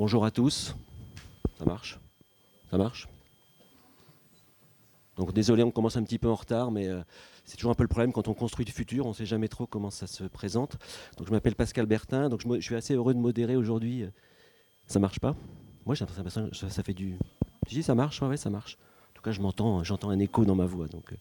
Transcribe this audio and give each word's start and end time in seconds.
Bonjour 0.00 0.24
à 0.24 0.30
tous. 0.30 0.74
Ça 1.58 1.66
marche? 1.66 2.00
Ça 2.70 2.78
marche? 2.78 3.06
Donc 5.16 5.34
désolé, 5.34 5.62
on 5.62 5.70
commence 5.70 5.98
un 5.98 6.02
petit 6.02 6.18
peu 6.18 6.30
en 6.30 6.36
retard, 6.36 6.70
mais 6.70 6.88
euh, 6.88 7.02
c'est 7.44 7.58
toujours 7.58 7.70
un 7.70 7.74
peu 7.74 7.82
le 7.82 7.88
problème 7.88 8.10
quand 8.10 8.26
on 8.26 8.32
construit 8.32 8.64
le 8.64 8.72
futur, 8.72 9.04
on 9.04 9.10
ne 9.10 9.14
sait 9.14 9.26
jamais 9.26 9.48
trop 9.48 9.66
comment 9.66 9.90
ça 9.90 10.06
se 10.06 10.24
présente. 10.24 10.78
Donc 11.18 11.26
je 11.26 11.32
m'appelle 11.32 11.54
Pascal 11.54 11.84
Bertin, 11.84 12.30
donc 12.30 12.40
je, 12.40 12.60
suis 12.62 12.76
assez 12.76 12.94
heureux 12.94 13.12
de 13.12 13.18
modérer 13.18 13.56
aujourd'hui. 13.56 14.06
Ça 14.86 15.00
marche 15.00 15.20
pas? 15.20 15.36
Moi 15.84 15.94
j'ai 15.94 16.06
l'impression 16.06 16.48
que 16.48 16.56
ça, 16.56 16.82
fait 16.82 16.94
du... 16.94 17.18
Dis 17.68 17.82
ça 17.82 17.94
marche, 17.94 18.22
ouais, 18.22 18.38
ça 18.38 18.48
marche. 18.48 18.78
En 19.10 19.12
tout 19.16 19.22
cas, 19.22 19.32
je 19.32 19.42
m'entends, 19.42 19.84
j'entends 19.84 20.08
un 20.08 20.18
écho 20.18 20.46
dans 20.46 20.54
ma 20.54 20.64
voix. 20.64 20.86
Donc, 20.86 21.12
euh, 21.12 21.16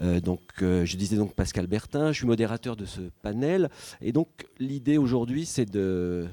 euh, 0.00 0.20
donc, 0.20 0.40
euh, 0.60 0.84
je 0.84 0.96
disais 0.96 1.16
donc 1.16 1.34
Pascal 1.34 1.68
Bertin, 1.68 2.10
je 2.10 2.18
suis 2.18 2.26
modérateur 2.26 2.74
de 2.74 2.84
ce 2.84 3.02
panel. 3.22 3.70
Et 4.00 4.10
donc, 4.10 4.48
l'idée 4.58 4.98
aujourd'hui, 4.98 5.46
c'est 5.46 5.66
de, 5.66 6.28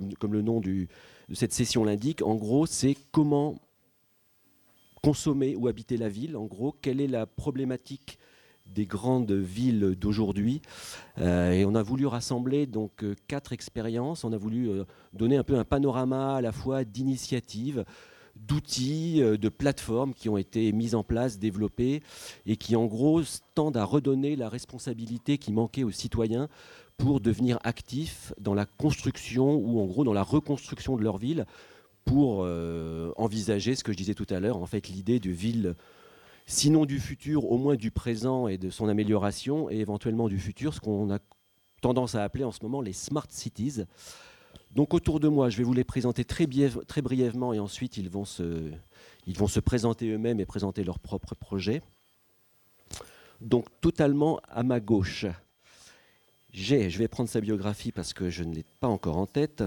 comme, 0.00 0.32
le 0.32 0.42
nom 0.42 0.60
de 0.60 0.86
cette 1.32 1.52
session 1.52 1.84
l'indique, 1.84 2.22
en 2.22 2.34
gros, 2.34 2.66
c'est 2.66 2.96
comment 3.12 3.60
consommer 5.02 5.54
ou 5.56 5.68
habiter 5.68 5.96
la 5.96 6.08
ville. 6.08 6.36
En 6.36 6.46
gros, 6.46 6.72
quelle 6.72 7.00
est 7.00 7.08
la 7.08 7.26
problématique 7.26 8.18
des 8.66 8.86
grandes 8.86 9.32
villes 9.32 9.94
d'aujourd'hui. 10.00 10.62
Euh, 11.18 11.52
et 11.52 11.66
on 11.66 11.74
a 11.74 11.82
voulu 11.82 12.06
rassembler 12.06 12.66
donc 12.66 13.04
quatre 13.28 13.52
expériences. 13.52 14.24
On 14.24 14.32
a 14.32 14.38
voulu 14.38 14.70
donner 15.12 15.36
un 15.36 15.44
peu 15.44 15.58
un 15.58 15.64
panorama 15.64 16.36
à 16.36 16.40
la 16.40 16.50
fois 16.50 16.84
d'initiatives, 16.84 17.84
d'outils, 18.36 19.22
euh, 19.22 19.36
de 19.36 19.48
plateformes 19.48 20.14
qui 20.14 20.28
ont 20.28 20.36
été 20.36 20.72
mises 20.72 20.94
en 20.94 21.04
place, 21.04 21.38
développées, 21.38 22.02
et 22.46 22.56
qui 22.56 22.76
en 22.76 22.86
gros 22.86 23.22
tendent 23.54 23.76
à 23.76 23.84
redonner 23.84 24.36
la 24.36 24.48
responsabilité 24.48 25.38
qui 25.38 25.52
manquait 25.52 25.84
aux 25.84 25.90
citoyens 25.90 26.48
pour 26.96 27.20
devenir 27.20 27.58
actifs 27.64 28.32
dans 28.38 28.54
la 28.54 28.66
construction 28.66 29.56
ou 29.56 29.80
en 29.80 29.86
gros 29.86 30.04
dans 30.04 30.12
la 30.12 30.22
reconstruction 30.22 30.96
de 30.96 31.02
leur 31.02 31.18
ville 31.18 31.46
pour 32.04 32.42
euh, 32.42 33.12
envisager 33.16 33.74
ce 33.74 33.82
que 33.82 33.92
je 33.92 33.96
disais 33.96 34.14
tout 34.14 34.26
à 34.30 34.40
l'heure, 34.40 34.58
en 34.58 34.66
fait 34.66 34.88
l'idée 34.88 35.20
de 35.20 35.30
ville, 35.30 35.74
sinon 36.46 36.84
du 36.84 37.00
futur, 37.00 37.50
au 37.50 37.58
moins 37.58 37.76
du 37.76 37.90
présent 37.90 38.46
et 38.46 38.58
de 38.58 38.70
son 38.70 38.88
amélioration, 38.88 39.70
et 39.70 39.76
éventuellement 39.76 40.28
du 40.28 40.38
futur, 40.38 40.74
ce 40.74 40.80
qu'on 40.80 41.10
a 41.10 41.18
tendance 41.80 42.14
à 42.14 42.22
appeler 42.22 42.44
en 42.44 42.52
ce 42.52 42.62
moment 42.62 42.80
les 42.80 42.92
smart 42.92 43.26
cities. 43.28 43.82
Donc 44.72 44.94
autour 44.94 45.20
de 45.20 45.28
moi, 45.28 45.50
je 45.50 45.58
vais 45.58 45.64
vous 45.64 45.72
les 45.72 45.84
présenter 45.84 46.24
très, 46.24 46.46
brièvement 46.46 47.52
et 47.52 47.58
ensuite 47.58 47.96
ils 47.96 48.10
vont 48.10 48.24
se, 48.24 48.70
ils 49.26 49.36
vont 49.36 49.46
se 49.46 49.60
présenter 49.60 50.10
eux-mêmes 50.10 50.40
et 50.40 50.46
présenter 50.46 50.84
leurs 50.84 50.98
propres 50.98 51.34
projets. 51.34 51.82
Donc 53.40 53.66
totalement 53.80 54.40
à 54.48 54.62
ma 54.62 54.80
gauche, 54.80 55.26
je 56.54 56.98
vais 56.98 57.08
prendre 57.08 57.28
sa 57.28 57.40
biographie 57.40 57.90
parce 57.90 58.12
que 58.12 58.30
je 58.30 58.44
ne 58.44 58.54
l'ai 58.54 58.64
pas 58.80 58.88
encore 58.88 59.16
en 59.16 59.26
tête. 59.26 59.64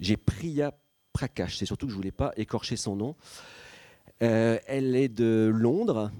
J'ai 0.00 0.16
Priya 0.16 0.76
Prakash, 1.12 1.56
c'est 1.58 1.66
surtout 1.66 1.86
que 1.86 1.92
je 1.92 1.96
ne 1.96 2.00
voulais 2.00 2.10
pas 2.10 2.32
écorcher 2.36 2.76
son 2.76 2.96
nom. 2.96 3.16
Euh, 4.22 4.58
elle 4.66 4.96
est 4.96 5.08
de 5.08 5.50
Londres, 5.54 6.10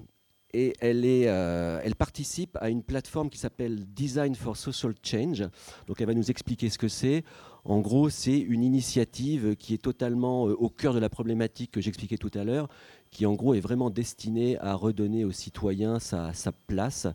et 0.55 0.73
elle, 0.79 1.03
est, 1.03 1.27
euh, 1.27 1.81
elle 1.83 1.95
participe 1.95 2.57
à 2.61 2.69
une 2.69 2.81
plateforme 2.81 3.29
qui 3.29 3.37
s'appelle 3.37 3.85
Design 3.87 4.35
for 4.35 4.55
Social 4.55 4.93
Change. 5.03 5.43
Donc 5.87 5.99
elle 5.99 6.07
va 6.07 6.13
nous 6.13 6.31
expliquer 6.31 6.69
ce 6.69 6.77
que 6.77 6.87
c'est. 6.87 7.25
En 7.65 7.79
gros, 7.79 8.09
c'est 8.09 8.37
une 8.37 8.63
initiative 8.63 9.55
qui 9.55 9.73
est 9.73 9.81
totalement 9.81 10.47
euh, 10.47 10.53
au 10.53 10.69
cœur 10.69 10.93
de 10.93 10.99
la 10.99 11.09
problématique 11.09 11.71
que 11.71 11.81
j'expliquais 11.81 12.17
tout 12.17 12.31
à 12.35 12.43
l'heure, 12.43 12.69
qui 13.11 13.25
en 13.25 13.33
gros 13.33 13.53
est 13.53 13.59
vraiment 13.59 13.89
destinée 13.89 14.57
à 14.59 14.73
redonner 14.75 15.25
aux 15.25 15.31
citoyens 15.31 15.99
sa, 15.99 16.31
place. 16.67 17.07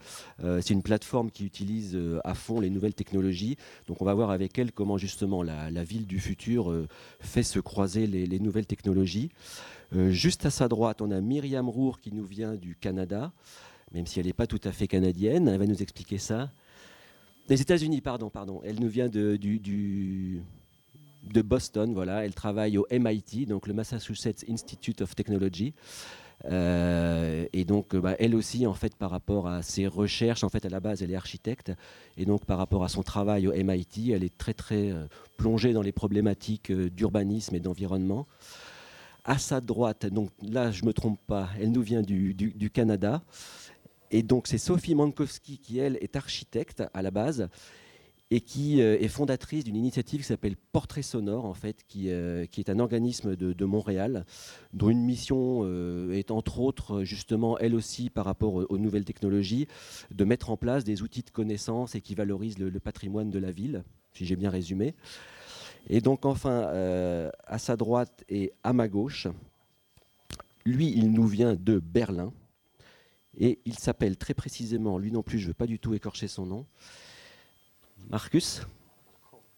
Euh, 0.43 0.61
c'est 0.61 0.75
une 0.75 0.83
plateforme 0.83 1.31
qui 1.31 1.45
utilise 1.45 1.99
à 2.25 2.35
fond 2.35 2.61
les 2.61 2.71
nouvelles 2.71 2.95
technologies. 2.95 3.57
Donc 3.87 4.03
on 4.03 4.05
va 4.05 4.15
voir 4.15 4.31
avec 4.31 4.59
elle 4.59 4.73
comment 4.73 4.99
justement 4.99 5.43
la, 5.43 5.85
ville 5.85 6.07
du 6.07 6.21
futur 6.21 6.75
fait 7.21 7.43
se 7.43 7.59
croiser 7.61 8.07
les, 8.07 8.27
les 8.27 8.41
nouvelles 8.41 8.67
technologies. 8.67 9.31
Euh, 9.97 10.11
juste 10.11 10.47
à 10.47 10.51
sa 10.51 10.69
droite, 10.69 11.03
on 11.03 11.11
a 11.11 11.21
Myriam 11.21 11.69
Rour 11.69 12.01
qui 12.01 12.13
nous 12.13 12.25
vient 12.25 12.55
du 12.55 12.77
Canada, 12.77 13.33
même 13.93 14.07
si 14.07 14.21
elle 14.21 14.27
n'est 14.27 14.33
pas 14.33 14.47
tout 14.47 14.61
à 14.65 14.73
fait 14.73 14.87
canadienne. 14.87 15.49
Elle 15.49 15.59
va 15.59 15.67
nous 15.67 15.83
expliquer 15.83 16.19
ça. 16.19 16.51
Des 17.51 17.61
États-Unis, 17.61 18.01
pardon, 18.01 18.31
pardon. 18.31 18.61
Elle 18.65 18.79
nous 18.79 18.89
vient 18.89 19.09
de, 19.09 19.37
Boston, 21.43 21.93
voilà. 21.93 22.25
Elle 22.25 22.33
travaille 22.33 22.79
au 22.79 22.87
MIT, 22.93 23.47
donc 23.47 23.67
le 23.67 23.75
Massachusetts 23.75 24.45
Institute 24.49 25.03
of 25.03 25.17
Technology. 25.17 25.75
Euh, 26.45 27.47
et 27.53 27.65
donc, 27.65 27.97
bah, 27.97 28.15
elle 28.21 28.37
aussi, 28.37 28.69
en 28.69 28.75
fait, 28.75 28.95
par 28.95 29.11
rapport 29.11 29.49
à 29.49 29.63
ses 29.63 29.89
recherches, 29.89 30.45
en 30.45 30.49
fait, 30.49 30.65
à 30.65 30.69
la 30.69 30.79
base, 30.79 31.03
elle 31.03 31.11
est 31.11 31.17
architecte, 31.17 31.73
et 32.17 32.25
donc 32.25 32.45
par 32.45 32.57
rapport 32.57 32.85
à 32.85 32.89
son 32.89 33.03
travail 33.03 33.49
au 33.49 33.53
MIT, 33.53 34.13
elle 34.13 34.23
est 34.23 34.39
très 34.39 34.55
très 34.55 34.93
euh, 34.93 35.09
plongée 35.37 35.73
dans 35.73 35.83
les 35.83 35.91
problématiques 35.91 36.71
d'urbanisme 36.71 37.57
et 37.57 37.61
d'environnement 37.61 38.29
à 39.25 39.39
sa 39.39 39.61
droite, 39.61 40.07
donc 40.07 40.31
là 40.43 40.71
je 40.71 40.83
ne 40.83 40.89
me 40.89 40.93
trompe 40.93 41.21
pas, 41.27 41.51
elle 41.61 41.73
nous 41.73 41.83
vient 41.83 42.03
du, 42.03 42.35
Canada. 42.73 43.23
Et 44.11 44.23
donc 44.23 44.47
c'est 44.47 44.59
Sophie 44.59 44.95
Mankowski 44.95 45.59
qui, 45.59 45.79
elle, 45.79 45.97
est 46.01 46.17
architecte 46.17 46.83
à 46.95 47.03
la 47.03 47.11
base 47.11 47.49
et 48.33 48.41
qui 48.41 48.81
euh, 48.81 48.97
est 49.01 49.09
fondatrice 49.09 49.65
d'une 49.65 49.77
initiative 49.77 50.21
qui 50.21 50.27
s'appelle 50.27 50.57
Portrait 50.57 51.03
Sonore, 51.03 51.45
en 51.45 51.55
fait, 51.55 51.85
qui, 51.89 52.11
euh, 52.11 52.47
est 52.57 52.71
un 52.71 52.79
organisme 52.79 53.35
de, 53.35 53.65
Montréal, 53.65 54.25
dont 54.73 54.89
une 54.89 55.05
mission 55.05 55.63
euh, 55.65 56.13
est 56.13 56.31
entre 56.31 56.61
autres, 56.61 57.03
justement, 57.03 57.59
elle 57.59 57.75
aussi, 57.75 58.09
par 58.09 58.25
rapport 58.25 58.55
aux, 58.71 58.79
nouvelles 58.79 59.05
technologies, 59.05 59.67
de 60.13 60.25
mettre 60.25 60.51
en 60.51 60.57
place 60.57 60.85
des 60.85 61.03
outils 61.03 61.23
de 61.23 61.31
connaissance 61.31 61.95
et 61.95 62.01
qui 62.01 62.15
valorisent 62.15 62.59
le 62.59 62.71
patrimoine 62.81 63.31
de 63.31 63.39
la 63.39 63.51
ville, 63.51 63.83
si 64.13 64.25
j'ai 64.27 64.37
bien 64.37 64.51
résumé. 64.51 64.95
Et 65.89 66.01
donc 66.01 66.25
enfin, 66.25 66.71
à 67.47 67.59
sa 67.59 67.77
droite 67.77 68.25
et 68.29 68.53
à 68.63 68.73
ma 68.73 68.87
gauche, 68.87 69.27
lui, 70.65 70.93
il 70.95 71.11
nous 71.11 71.27
vient 71.27 71.55
de 71.55 71.79
Berlin. 71.79 72.33
Et 73.39 73.61
il 73.65 73.79
s'appelle 73.79 74.17
très 74.17 74.35
précisément, 74.35 74.99
lui 74.99 75.13
non 75.13 75.23
plus, 75.23 75.39
je 75.39 75.45
ne 75.45 75.49
veux 75.49 75.55
pas 75.55 75.67
du 75.67 75.79
tout 75.79 75.95
écorcher 75.95 76.29
son 76.29 76.47
nom, 76.47 76.67
Marcus, 78.09 78.63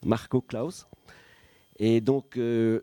Marco 0.05 0.41
Klaus. 0.41 0.87
Et 1.79 2.01
donc, 2.01 2.37
euh, 2.37 2.83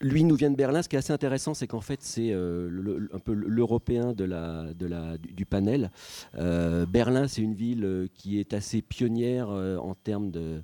lui 0.00 0.24
nous 0.24 0.36
vient 0.36 0.50
de 0.50 0.56
Berlin. 0.56 0.82
Ce 0.82 0.88
qui 0.88 0.96
est 0.96 0.98
assez 0.98 1.12
intéressant, 1.12 1.54
c'est 1.54 1.66
qu'en 1.66 1.82
fait, 1.82 2.02
c'est 2.02 2.30
euh, 2.32 3.08
un 3.12 3.18
peu 3.18 3.32
l'européen 3.34 4.14
du, 4.14 5.46
panel. 5.46 5.90
Berlin, 6.34 7.28
c'est 7.28 7.42
une 7.42 7.54
ville 7.54 8.08
qui 8.14 8.40
est 8.40 8.54
assez 8.54 8.80
pionnière 8.80 9.48
en 9.50 9.94
termes 9.94 10.30
de 10.30 10.62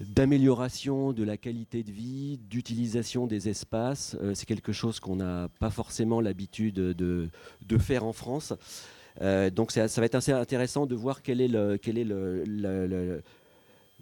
d'amélioration 0.00 1.12
de 1.12 1.22
la 1.22 1.36
qualité 1.36 1.82
de 1.82 1.92
vie, 1.92 2.38
d'utilisation 2.38 3.26
des 3.26 3.48
espaces. 3.48 4.16
Euh, 4.20 4.34
c'est 4.34 4.46
quelque 4.46 4.72
chose 4.72 5.00
qu'on 5.00 5.16
n'a 5.16 5.48
pas 5.60 5.70
forcément 5.70 6.20
l'habitude 6.20 6.74
de, 6.74 7.30
faire 7.78 8.04
en 8.04 8.12
France. 8.12 8.52
Euh, 9.20 9.50
donc 9.50 9.70
ça, 9.70 9.86
va 9.86 10.04
être 10.04 10.16
assez 10.16 10.32
intéressant 10.32 10.86
de 10.86 10.94
voir 10.94 11.22
quelle 11.22 11.40
est, 11.40 11.50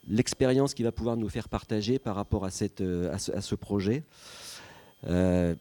l'expérience 0.08 0.74
qui 0.74 0.82
va 0.82 0.92
pouvoir 0.92 1.16
nous 1.16 1.28
faire 1.28 1.48
partager 1.48 1.98
par 1.98 2.16
rapport 2.16 2.44
à, 2.44 2.48
à, 2.48 2.50
ce, 3.18 3.54
projet. 3.54 4.02
Euh, 5.06 5.54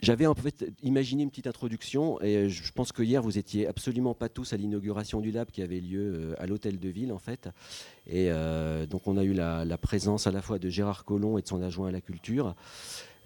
j'avais 0.00 0.26
en 0.26 0.34
fait 0.34 0.66
imaginé 0.82 1.22
une 1.22 1.30
petite 1.30 1.46
introduction 1.46 2.20
et 2.20 2.48
je 2.48 2.72
pense 2.72 2.92
que 2.92 3.02
hier 3.02 3.22
vous 3.22 3.38
étiez 3.38 3.66
absolument 3.66 4.14
pas 4.14 4.28
tous 4.28 4.52
à 4.52 4.56
l'inauguration 4.56 5.20
du 5.20 5.30
lab 5.30 5.50
qui 5.50 5.62
avait 5.62 5.80
lieu 5.80 6.34
à 6.38 6.46
l'hôtel 6.46 6.78
de 6.78 6.88
ville 6.88 7.12
en 7.12 7.18
fait. 7.18 7.48
Et 8.06 8.30
euh, 8.30 8.86
donc 8.86 9.06
on 9.06 9.16
a 9.16 9.24
eu 9.24 9.32
la, 9.32 9.78
présence 9.78 10.26
à 10.26 10.30
la 10.30 10.42
fois 10.42 10.58
de 10.58 10.68
Gérard 10.68 11.04
Collomb 11.04 11.38
et 11.38 11.42
de 11.42 11.48
son 11.48 11.62
adjoint 11.62 11.88
à 11.88 11.92
la 11.92 12.00
culture. 12.00 12.54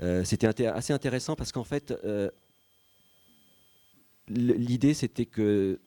Euh, 0.03 0.25
c'était 0.25 0.67
assez 0.67 0.93
intéressant 0.93 1.37
parce 1.37 1.53
qu'en 1.53 1.65
fait, 1.65 1.93
euh, 2.05 2.31
l'idée 4.29 4.95
c'était 4.95 5.27
que 5.27 5.81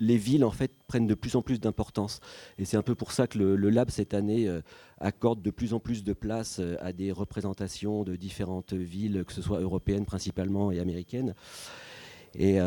les 0.00 0.16
villes 0.16 0.44
en 0.44 0.50
fait 0.50 0.72
prennent 0.88 1.06
de 1.06 1.14
plus 1.14 1.36
en 1.36 1.42
plus 1.42 1.60
d'importance. 1.60 2.20
Et 2.58 2.64
c'est 2.64 2.76
un 2.76 2.82
peu 2.82 2.94
pour 2.94 3.12
ça 3.12 3.26
que 3.26 3.38
le, 3.38 3.70
lab 3.70 3.90
cette 3.90 4.14
année 4.14 4.48
accorde 4.98 5.42
de 5.42 5.50
plus 5.50 5.72
en 5.74 5.80
plus 5.80 6.02
de 6.02 6.12
place 6.12 6.60
à 6.80 6.92
des 6.92 7.12
représentations 7.12 8.02
de 8.02 8.16
différentes 8.16 8.72
villes, 8.72 9.24
que 9.26 9.32
ce 9.32 9.42
soit 9.42 9.60
européennes 9.60 10.06
principalement 10.06 10.72
et 10.72 10.80
américaines. 10.80 11.34
Et 12.34 12.58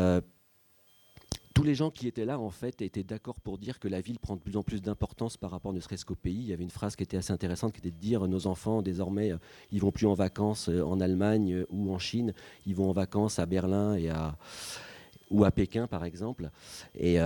tous 1.54 1.62
les 1.62 1.76
gens 1.76 1.90
qui 1.90 2.08
étaient 2.08 2.24
là, 2.24 2.40
en 2.40 2.50
fait, 2.50 2.82
étaient 2.82 3.04
d'accord 3.04 3.40
pour 3.40 3.58
dire 3.58 3.78
que 3.78 3.86
la 3.86 4.00
ville 4.00 4.18
prend 4.18 4.34
de 4.34 4.40
plus 4.40 4.56
en 4.56 4.64
plus 4.64 4.82
d'importance 4.82 5.36
par 5.36 5.52
rapport 5.52 5.72
ne 5.72 5.78
serait-ce 5.78 6.04
qu'au 6.04 6.16
pays. 6.16 6.34
Il 6.34 6.46
y 6.46 6.52
avait 6.52 6.64
une 6.64 6.70
phrase 6.70 6.96
qui 6.96 7.04
était 7.04 7.16
assez 7.16 7.32
intéressante, 7.32 7.72
qui 7.72 7.78
était 7.78 7.92
de 7.92 8.00
dire 8.00 8.26
nos 8.26 8.48
enfants, 8.48 8.82
désormais, 8.82 9.32
euh, 9.32 9.38
ils 9.70 9.80
vont 9.80 9.92
plus 9.92 10.06
en 10.06 10.14
vacances 10.14 10.68
euh, 10.68 10.82
en 10.82 11.00
Allemagne 11.00 11.54
euh, 11.54 11.66
ou 11.70 11.94
en 11.94 11.98
Chine, 12.00 12.34
ils 12.66 12.74
vont 12.74 12.90
en 12.90 12.92
vacances 12.92 13.38
à 13.38 13.46
Berlin 13.46 13.94
et 13.94 14.10
à, 14.10 14.36
ou 15.30 15.44
à 15.44 15.50
Pékin, 15.50 15.86
par 15.86 16.04
exemple. 16.04 16.50
Et 16.98 17.18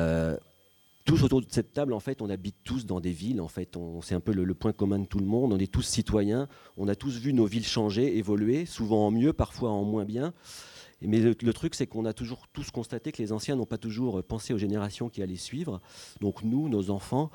tous 1.08 1.22
autour 1.22 1.40
de 1.40 1.46
cette 1.48 1.72
table, 1.72 1.94
en 1.94 2.00
fait, 2.00 2.20
on 2.20 2.28
habite 2.28 2.56
tous 2.64 2.84
dans 2.84 3.00
des 3.00 3.12
villes. 3.12 3.40
En 3.40 3.48
fait, 3.48 3.78
c'est 4.02 4.14
un 4.14 4.20
peu 4.20 4.32
le, 4.32 4.54
point 4.54 4.72
commun 4.72 4.98
de 4.98 5.06
tout 5.06 5.18
le 5.18 5.24
monde. 5.24 5.54
On 5.54 5.58
est 5.58 5.72
tous 5.72 5.80
citoyens. 5.80 6.48
On 6.76 6.86
a 6.86 6.94
tous 6.94 7.18
vu 7.18 7.32
nos 7.32 7.46
villes 7.46 7.66
changer, 7.66 8.18
évoluer, 8.18 8.66
souvent 8.66 9.06
en 9.06 9.10
mieux, 9.10 9.32
parfois 9.32 9.70
en 9.70 9.84
moins 9.84 10.04
bien. 10.04 10.34
Mais 11.00 11.20
le, 11.20 11.52
truc, 11.54 11.74
c'est 11.74 11.86
qu'on 11.86 12.04
a 12.04 12.12
toujours 12.12 12.46
tous 12.52 12.70
constaté 12.70 13.10
que 13.10 13.22
les 13.22 13.32
anciens 13.32 13.56
n'ont 13.56 13.64
pas 13.64 13.78
toujours 13.78 14.22
pensé 14.22 14.52
aux 14.52 14.58
générations 14.58 15.08
qui 15.08 15.22
allaient 15.22 15.36
suivre, 15.36 15.80
donc 16.20 16.42
nous, 16.42 16.68
nos 16.68 16.90
enfants, 16.90 17.30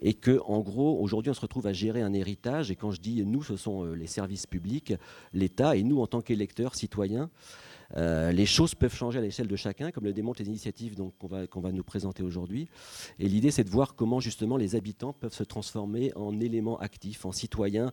et 0.00 0.14
que, 0.14 0.40
en 0.46 0.60
gros, 0.60 0.98
aujourd'hui, 1.02 1.30
on 1.30 1.34
se 1.34 1.40
retrouve 1.40 1.66
à 1.66 1.74
gérer 1.74 2.00
un 2.00 2.14
héritage. 2.14 2.70
Et 2.70 2.76
quand 2.76 2.90
je 2.90 3.02
dis 3.02 3.22
nous, 3.26 3.42
ce 3.42 3.56
sont 3.56 3.84
euh, 3.84 3.94
les 3.94 4.06
services 4.06 4.46
publics, 4.46 4.94
l'État, 5.34 5.76
et 5.76 5.82
nous, 5.82 6.00
en 6.00 6.06
tant 6.06 6.22
qu'électeurs, 6.22 6.74
citoyens. 6.74 7.28
Euh, 7.96 8.32
les 8.32 8.46
choses 8.46 8.74
peuvent 8.74 8.94
changer 8.94 9.18
à 9.18 9.22
l'échelle 9.22 9.48
de 9.48 9.56
chacun, 9.56 9.90
comme 9.90 10.04
le 10.04 10.12
démontrent 10.12 10.40
les 10.40 10.48
initiatives 10.48 10.96
qu'on 11.18 11.26
va, 11.26 11.46
va 11.52 11.72
nous 11.72 11.82
présenter 11.82 12.22
aujourd'hui. 12.22 12.68
Et 13.18 13.28
l'idée, 13.28 13.50
c'est 13.50 13.64
de 13.64 13.70
voir 13.70 13.94
comment 13.94 14.20
justement 14.20 14.56
les 14.56 14.76
habitants 14.76 15.12
peuvent 15.12 15.34
se 15.34 15.44
transformer 15.44 16.12
en 16.16 16.38
éléments 16.40 16.78
actifs, 16.78 17.24
en 17.24 17.32
citoyens 17.32 17.92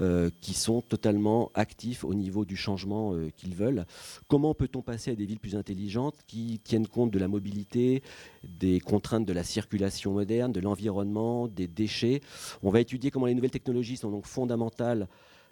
euh, 0.00 0.30
qui 0.40 0.54
sont 0.54 0.80
totalement 0.80 1.50
actifs 1.54 2.04
au 2.04 2.14
niveau 2.14 2.44
du 2.44 2.56
changement 2.56 3.14
euh, 3.14 3.30
qu'ils 3.36 3.54
veulent. 3.54 3.84
Comment 4.28 4.54
peut-on 4.54 4.80
passer 4.80 5.10
à 5.10 5.14
des 5.16 5.26
villes 5.26 5.40
plus 5.40 5.56
intelligentes 5.56 6.14
qui 6.26 6.60
tiennent 6.62 6.86
compte 6.86 7.10
de 7.10 7.18
la 7.18 7.26
mobilité, 7.26 8.02
des 8.44 8.78
contraintes 8.78 9.26
de 9.26 9.32
la 9.32 9.42
circulation 9.42 10.12
moderne, 10.12 10.52
de 10.52 10.60
l'environnement, 10.60 11.48
des 11.48 11.66
déchets? 11.66 12.20
On 12.62 12.70
va 12.70 12.80
étudier 12.80 13.10
comment 13.10 13.26
les 13.26 13.34
nouvelles 13.34 13.50
technologies 13.50 13.96
sont 13.96 14.10
donc 14.10 14.26
fondamentales 14.26 15.08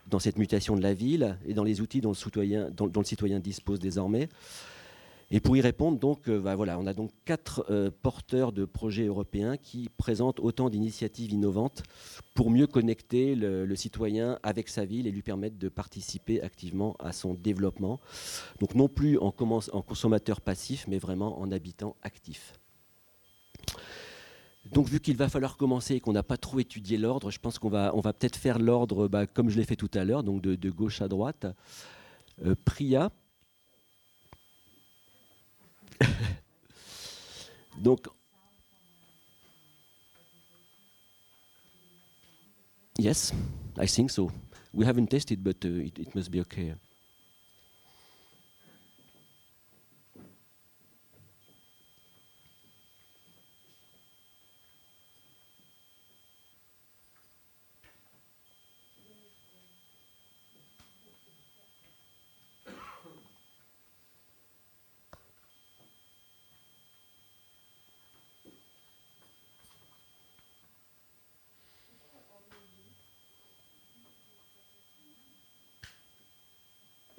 dans 0.07 0.19
cette 0.19 0.39
mutation 0.39 0.77
de 0.77 0.83
la 0.83 0.95
ville 0.95 1.39
et 1.47 1.55
dans 1.55 1.65
les 1.65 1.81
outils 1.81 2.01
dont 2.01 2.13
le 2.13 3.05
citoyen, 3.05 3.41
dispose 3.41 3.79
désormais. 3.79 4.29
Et 5.33 5.41
pour 5.41 5.57
y 5.57 5.61
répondre, 5.61 5.99
donc, 5.99 6.29
euh, 6.29 6.39
bah, 6.39 6.55
voilà, 6.55 6.79
on 6.79 6.87
a 6.87 6.93
donc 6.93 7.11
quatre 7.25 7.67
euh, 7.69 7.91
porteurs 7.91 8.53
de 8.53 8.65
projets 8.65 9.07
européens 9.07 9.57
qui 9.57 9.89
présentent 9.97 10.39
autant 10.39 10.71
d'initiatives 10.71 11.33
innovantes 11.33 11.83
pour 12.35 12.49
mieux 12.49 12.69
connecter 12.69 13.35
le, 13.35 13.75
citoyen 13.75 14.39
avec 14.45 14.69
sa 14.69 14.85
ville 14.85 15.09
et 15.09 15.11
lui 15.11 15.23
permettre 15.23 15.59
de 15.59 15.69
participer 15.69 16.41
activement 16.43 16.95
à 17.01 17.13
son 17.13 17.35
développement. 17.35 17.99
Donc 18.61 18.77
non 18.77 18.89
plus 18.89 19.19
en 19.19 19.33
consommateur 19.33 20.41
passif, 20.41 20.87
mais 20.87 20.99
vraiment 20.99 21.41
en 21.41 21.51
habitant 21.51 21.97
actif. 22.03 22.55
Donc, 24.73 24.89
vu 24.89 25.01
qu'il 25.01 25.17
va 25.17 25.29
falloir 25.29 25.57
commencer 25.57 25.95
et 25.95 26.01
qu'on 26.01 26.13
n'a 26.13 26.23
pas 26.23 26.37
trop 26.37 26.59
étudié 26.61 26.99
l'ordre, 26.99 27.31
je 27.31 27.39
pense 27.39 27.59
qu'on 27.59 27.69
va, 27.69 27.93
on 27.95 28.01
va 28.01 28.13
peut-être 28.13 28.37
faire 28.37 28.59
l'ordre 28.59 29.09
bah, 29.09 29.27
comme 29.27 29.49
je 29.49 29.57
l'ai 29.57 29.65
fait 29.65 29.77
tout 29.77 29.91
à 29.95 30.05
l'heure, 30.05 30.23
donc 30.23 30.43
de, 30.43 30.71
gauche 30.71 31.01
à 31.03 31.09
droite. 31.09 31.47
Euh, 32.45 32.55
Priya. 32.65 33.11
donc, 37.79 38.07
yes, 42.99 43.33
I 43.81 43.87
think 43.87 44.11
so. 44.11 44.31
We 44.75 44.87
haven't 44.87 45.07
tested, 45.07 45.43
but 45.43 45.65
uh, 45.65 45.87
it, 45.87 45.99
it 45.99 46.15
must 46.15 46.31
be 46.31 46.41
okay. 46.41 46.75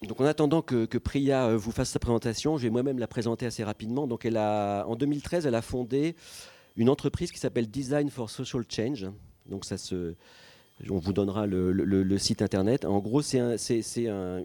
Donc 0.08 0.22
en 0.22 0.27
attendant 0.38 0.62
que, 0.62 0.98
Priya 1.00 1.48
euh, 1.48 1.58
vous 1.58 1.72
fasse 1.72 1.90
sa 1.90 1.98
présentation, 1.98 2.58
je 2.58 2.64
vais 2.64 2.70
moi-même 2.70 3.00
la 3.00 3.08
présenter 3.08 3.48
assez 3.48 3.64
rapidement. 3.64 4.06
Donc 4.06 4.24
elle 4.24 4.38
a, 4.38 4.86
en 4.86 4.96
2013, 4.96 5.48
elle 5.48 5.56
a 5.56 5.64
fondé 5.64 6.16
une 6.76 6.90
entreprise 6.90 7.32
qui 7.32 7.40
s'appelle 7.40 7.68
Design 7.68 8.12
for 8.12 8.30
Social 8.30 8.64
Change. 8.70 9.08
Donc 9.48 9.66
ça 9.66 9.80
se, 9.80 10.14
on 10.90 11.00
vous 11.00 11.14
donnera 11.14 11.48
le, 11.48 12.18
site 12.18 12.42
internet. 12.42 12.86
En 12.86 13.00
gros, 13.00 13.22
c'est 13.22 13.40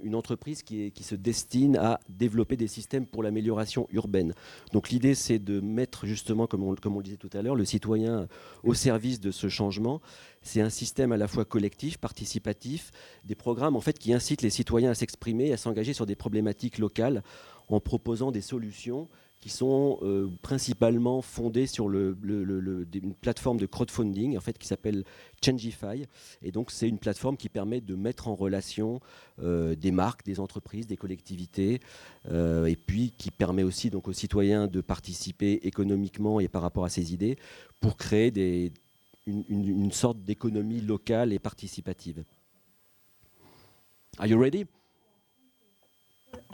une 0.03 0.15
entreprise 0.15 0.63
qui, 0.63 0.93
se 1.03 1.15
destine 1.15 1.77
à 1.77 2.01
développer 2.09 2.57
des 2.57 2.69
systèmes 2.69 3.07
pour 3.07 3.23
l'amélioration 3.23 3.87
urbaine. 3.91 4.35
Donc 4.73 4.91
l'idée, 4.91 5.15
c'est 5.15 5.39
de 5.39 5.61
mettre 5.61 6.07
justement, 6.07 6.47
comme 6.47 6.63
on, 6.63 6.73
le 6.73 7.03
disait 7.03 7.17
tout 7.17 7.31
à 7.33 7.43
l'heure, 7.43 7.57
le 7.57 7.65
citoyen 7.65 8.29
au 8.63 8.75
service 8.75 9.21
de 9.21 9.31
ce 9.31 9.49
changement. 9.49 10.01
C'est 10.43 10.61
un 10.61 10.71
système 10.71 11.13
à 11.13 11.17
la 11.17 11.29
fois 11.29 11.45
collectif, 11.45 11.99
participatif, 11.99 12.91
des 13.25 13.35
programmes 13.35 13.77
en 13.77 13.81
fait 13.81 13.99
qui 13.99 14.13
incitent 14.13 14.43
les 14.43 14.51
citoyens 14.51 14.91
à 14.91 14.95
s'exprimer, 14.95 15.53
à 15.53 15.57
s'engager 15.57 15.93
sur 15.93 16.07
des 16.07 16.17
problématiques 16.17 16.79
locales 16.79 17.23
en 17.69 17.81
proposant 17.81 18.33
des 18.33 18.41
solutions 18.41 19.09
qui 19.43 19.49
sont 19.49 19.99
euh, 20.03 20.29
principalement 20.41 21.21
fondées 21.21 21.67
sur 21.67 21.91
une 21.91 23.15
plateforme 23.21 23.59
de 23.59 23.67
crowdfunding 23.67 24.37
en 24.39 24.41
fait, 24.41 24.57
qui 24.57 24.69
s'appelle 24.69 25.03
Changify. 25.45 26.07
Et 26.43 26.53
donc 26.53 26.71
c'est 26.71 26.89
une 26.89 27.01
plateforme 27.01 27.37
qui 27.37 27.49
permet 27.49 27.81
de 27.81 27.97
mettre 27.97 28.29
en 28.29 28.37
relation 28.37 29.01
euh, 29.41 29.75
des 29.75 29.91
marques, 29.91 30.25
des 30.25 30.39
entreprises, 30.39 30.87
des 30.87 30.97
collectivités, 30.97 31.81
euh, 32.31 32.67
et 32.67 32.77
puis 32.77 33.13
qui 33.19 33.33
permet 33.33 33.65
aussi 33.65 33.91
donc, 33.91 34.07
aux 34.07 34.13
citoyens 34.13 34.69
de 34.69 34.81
participer 34.81 35.55
économiquement 35.65 36.39
et 36.39 36.47
par 36.47 36.63
rapport 36.63 36.85
à 36.85 36.89
ces 36.89 37.13
idées 37.13 37.37
pour 37.81 37.97
créer 37.97 38.73
une, 39.27 39.45
une 39.49 39.91
sorte 39.91 40.23
d'économie 40.23 40.81
locale 40.81 41.33
et 41.33 41.41
participative. 41.41 42.23
Are 44.19 44.27
you 44.29 44.39
ready? 44.39 44.67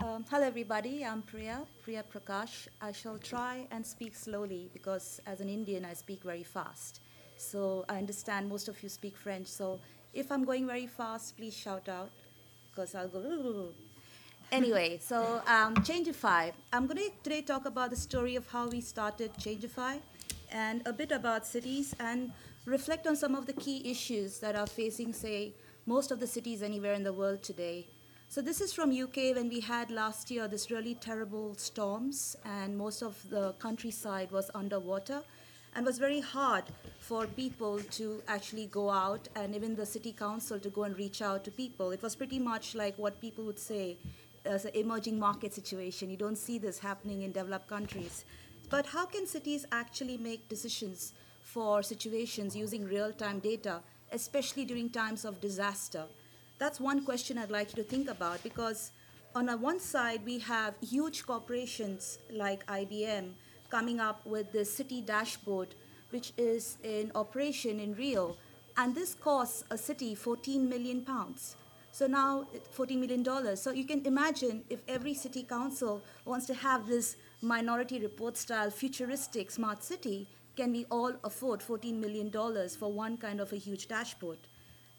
Um, 0.01 0.25
hello, 0.31 0.47
everybody. 0.47 1.05
I'm 1.05 1.23
Priya, 1.23 1.67
Priya 1.83 2.05
Prakash. 2.05 2.69
I 2.81 2.93
shall 2.93 3.19
try 3.19 3.67
and 3.73 3.85
speak 3.85 4.15
slowly 4.15 4.71
because, 4.73 5.21
as 5.27 5.41
an 5.41 5.49
Indian, 5.49 5.85
I 5.85 5.95
speak 5.95 6.23
very 6.23 6.45
fast. 6.45 7.01
So 7.37 7.85
I 7.89 7.99
understand 7.99 8.49
most 8.49 8.69
of 8.69 8.81
you 8.81 8.89
speak 8.89 9.17
French. 9.17 9.49
So 9.49 9.81
if 10.15 10.31
I'm 10.31 10.45
going 10.45 10.69
very 10.69 10.87
fast, 10.87 11.37
please 11.37 11.53
shout 11.53 11.89
out 11.89 12.11
because 12.71 12.95
I'll 12.95 13.09
go. 13.09 13.71
Anyway, 14.51 14.99
so 14.99 15.43
um, 15.47 15.75
Changify. 15.77 16.53
I'm 16.73 16.87
going 16.87 16.97
to 16.97 17.11
today 17.23 17.43
talk 17.43 17.67
about 17.67 17.91
the 17.91 17.97
story 17.97 18.35
of 18.35 18.47
how 18.47 18.67
we 18.67 18.81
started 18.81 19.35
Changify 19.35 20.01
and 20.51 20.81
a 20.87 20.93
bit 20.93 21.13
about 21.13 21.45
cities 21.45 21.95
and 22.01 22.33
reflect 22.65 23.07
on 23.07 23.15
some 23.15 23.35
of 23.35 23.45
the 23.45 23.53
key 23.53 23.83
issues 23.91 24.39
that 24.39 24.57
are 24.57 24.67
facing, 24.67 25.13
say, 25.13 25.53
most 25.85 26.11
of 26.11 26.19
the 26.19 26.27
cities 26.27 26.63
anywhere 26.63 26.95
in 26.95 27.03
the 27.03 27.13
world 27.13 27.43
today 27.43 27.89
so 28.31 28.43
this 28.43 28.61
is 28.61 28.75
from 28.75 28.91
UK 28.91 29.35
when 29.37 29.49
we 29.49 29.59
had 29.59 29.91
last 29.91 30.31
year 30.31 30.47
this 30.47 30.71
really 30.71 30.95
terrible 30.95 31.55
storms 31.55 32.37
and 32.45 32.77
most 32.77 33.03
of 33.03 33.17
the 33.31 33.55
countryside 33.59 34.31
was 34.31 34.51
underwater 34.55 35.23
and 35.75 35.87
was 35.87 35.99
very 35.99 36.21
hard 36.21 36.65
for 36.99 37.27
people 37.27 37.81
to 37.91 38.23
actually 38.29 38.67
go 38.67 38.91
out 38.91 39.27
and 39.35 39.55
even 39.55 39.75
the 39.75 39.87
city 39.87 40.13
council 40.13 40.59
to 40.61 40.69
go 40.69 40.83
and 40.83 40.99
reach 40.99 41.23
out 41.23 41.43
to 41.45 41.51
people. 41.51 41.91
It 41.91 42.03
was 42.03 42.15
pretty 42.17 42.39
much 42.39 42.75
like 42.75 42.99
what 42.99 43.19
people 43.19 43.45
would 43.45 43.59
say 43.59 43.97
as 44.45 44.67
an 44.67 44.73
emerging 44.75 45.19
market 45.19 45.55
situation. 45.55 46.11
You 46.11 46.19
don't 46.19 46.37
see 46.37 46.59
this 46.59 46.79
happening 46.79 47.23
in 47.23 47.33
developed 47.33 47.69
countries. 47.69 48.27
But 48.69 48.87
how 48.87 49.07
can 49.07 49.27
cities 49.27 49.65
actually 49.73 50.19
make 50.19 50.49
decisions 50.51 51.15
for 51.41 51.83
situations 51.83 52.55
using 52.55 52.85
real-time 52.85 53.39
data, 53.39 53.81
especially 54.13 54.67
during 54.67 54.91
times 54.91 55.25
of 55.25 55.41
disaster? 55.41 56.05
That's 56.59 56.81
one 56.81 57.05
question 57.05 57.39
I'd 57.39 57.51
like 57.51 57.77
you 57.77 57.83
to 57.83 57.89
think 57.89 58.11
about 58.11 58.43
because 58.43 58.91
on 59.35 59.47
one 59.61 59.79
side 59.79 60.23
we 60.25 60.41
have 60.41 60.75
huge 60.81 61.25
corporations 61.25 62.19
like 62.33 62.67
IBM 62.67 63.31
coming 63.71 64.01
up 64.01 64.27
with 64.27 64.51
the 64.51 64.65
city 64.65 65.01
dashboard, 65.01 65.75
which 66.11 66.33
is 66.37 66.79
in 66.83 67.13
operation 67.15 67.79
in 67.79 67.95
Rio, 67.95 68.37
and 68.77 68.93
this 68.93 69.15
costs 69.15 69.63
a 69.71 69.79
city 69.79 70.17
14 70.17 70.69
million 70.69 71.03
pounds. 71.03 71.55
So 71.93 72.07
now 72.09 72.47
14 72.73 73.01
million 73.01 73.23
dollars. 73.23 73.63
So 73.63 73.71
you 73.71 73.85
can 73.85 74.05
imagine 74.05 74.65
if 74.69 74.81
every 74.89 75.15
city 75.15 75.45
council 75.45 76.03
wants 76.25 76.47
to 76.47 76.55
have 76.55 76.87
this 76.89 77.17
minority 77.41 78.01
report 78.01 78.37
style 78.37 78.71
futuristic 78.71 79.53
smart 79.53 79.85
city, 79.85 80.27
can 80.57 80.73
we 80.73 80.87
all 80.91 81.13
afford 81.23 81.63
14 81.63 82.01
million 82.01 82.31
dollars 82.31 82.75
for 82.75 82.93
one 82.93 83.17
kind 83.17 83.41
of 83.41 83.53
a 83.53 83.57
huge 83.57 83.87
dashboard? 83.87 84.39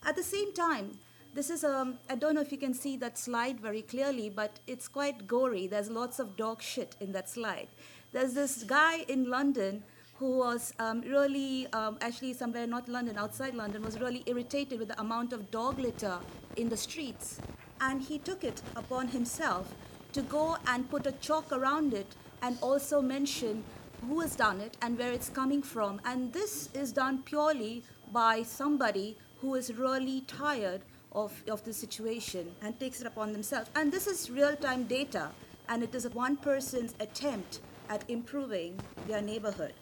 At 0.06 0.16
the 0.16 0.24
same 0.24 0.54
time, 0.54 1.00
this 1.34 1.50
is, 1.50 1.64
um, 1.64 2.00
I 2.10 2.16
don't 2.16 2.36
know 2.36 2.42
if 2.42 2.52
you 2.52 2.58
can 2.58 2.74
see 2.74 2.98
that 2.98 3.18
slide 3.18 3.60
very 3.60 3.82
clearly, 3.82 4.30
but 4.30 4.60
it's 4.68 4.88
quite 4.88 5.28
gory. 5.28 5.68
There's 5.68 5.90
lots 5.90 6.20
of 6.20 6.36
dog 6.36 6.62
shit 6.62 6.96
in 7.00 7.12
that 7.12 7.30
slide. 7.30 7.68
There's 8.12 8.34
this 8.34 8.64
guy 8.64 9.06
in 9.08 9.30
London 9.30 9.84
who 10.16 10.38
was 10.38 10.74
um, 10.80 11.02
really, 11.02 11.68
um, 11.72 11.98
actually 12.02 12.34
somewhere 12.34 12.68
not 12.68 12.90
London, 12.90 13.18
outside 13.18 13.54
London, 13.54 13.84
was 13.84 14.00
really 14.00 14.24
irritated 14.26 14.80
with 14.80 14.90
the 14.90 15.00
amount 15.00 15.32
of 15.32 15.50
dog 15.52 15.80
litter 15.80 16.18
in 16.58 16.68
the 16.68 16.76
streets. 16.76 17.40
And 17.80 18.02
he 18.02 18.18
took 18.18 18.44
it 18.44 18.62
upon 18.76 19.08
himself 19.08 19.74
to 20.14 20.22
go 20.24 20.58
and 20.68 20.90
put 20.90 21.06
a 21.06 21.14
chalk 21.14 21.52
around 21.52 21.94
it 21.94 22.16
and 22.42 22.58
also 22.62 23.02
mention 23.02 23.64
who 24.08 24.20
has 24.20 24.36
done 24.36 24.60
it 24.60 24.76
and 24.82 24.98
where 24.98 25.12
it's 25.12 25.30
coming 25.30 25.62
from. 25.62 26.02
And 26.04 26.34
this 26.34 26.70
is 26.74 26.92
done 26.92 27.22
purely 27.24 27.84
by 28.12 28.44
somebody 28.44 29.18
who 29.40 29.56
is 29.56 29.74
really 29.74 30.22
tired 30.22 30.82
of, 31.12 31.44
of 31.50 31.64
the 31.64 31.74
situation 31.74 32.52
and 32.62 32.80
takes 32.80 33.02
it 33.02 33.08
upon 33.08 33.34
themselves. 33.34 33.70
And 33.76 33.92
this 33.92 34.08
is 34.08 34.30
real 34.30 34.56
time 34.56 34.84
data, 34.84 35.30
and 35.68 35.84
it 35.84 35.94
is 35.96 36.08
one 36.10 36.38
person's 36.38 36.94
attempt 37.00 37.60
at 37.90 38.08
improving 38.10 38.80
their 39.08 39.22
neighborhood. 39.22 39.74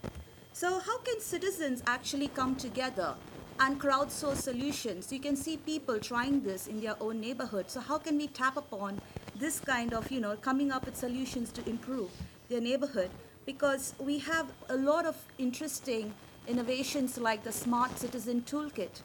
So, 0.53 0.79
how 0.79 0.97
can 0.99 1.19
citizens 1.19 1.83
actually 1.85 2.29
come 2.29 2.55
together 2.55 3.15
and 3.59 3.79
crowdsource 3.79 4.37
solutions? 4.37 5.11
You 5.11 5.19
can 5.19 5.35
see 5.35 5.57
people 5.57 5.99
trying 5.99 6.41
this 6.41 6.67
in 6.67 6.81
their 6.81 6.95
own 6.99 7.19
neighborhood. 7.19 7.69
So, 7.69 7.79
how 7.79 7.97
can 7.97 8.17
we 8.17 8.27
tap 8.27 8.57
upon 8.57 9.01
this 9.35 9.59
kind 9.59 9.93
of, 9.93 10.11
you 10.11 10.19
know, 10.19 10.35
coming 10.37 10.71
up 10.71 10.85
with 10.85 10.97
solutions 10.97 11.51
to 11.51 11.69
improve 11.69 12.09
their 12.49 12.61
neighborhood? 12.61 13.11
Because 13.45 13.93
we 13.99 14.19
have 14.19 14.47
a 14.69 14.75
lot 14.75 15.05
of 15.05 15.15
interesting 15.37 16.13
innovations 16.47 17.17
like 17.17 17.43
the 17.43 17.51
Smart 17.51 17.99
Citizen 17.99 18.41
Toolkit. 18.41 19.01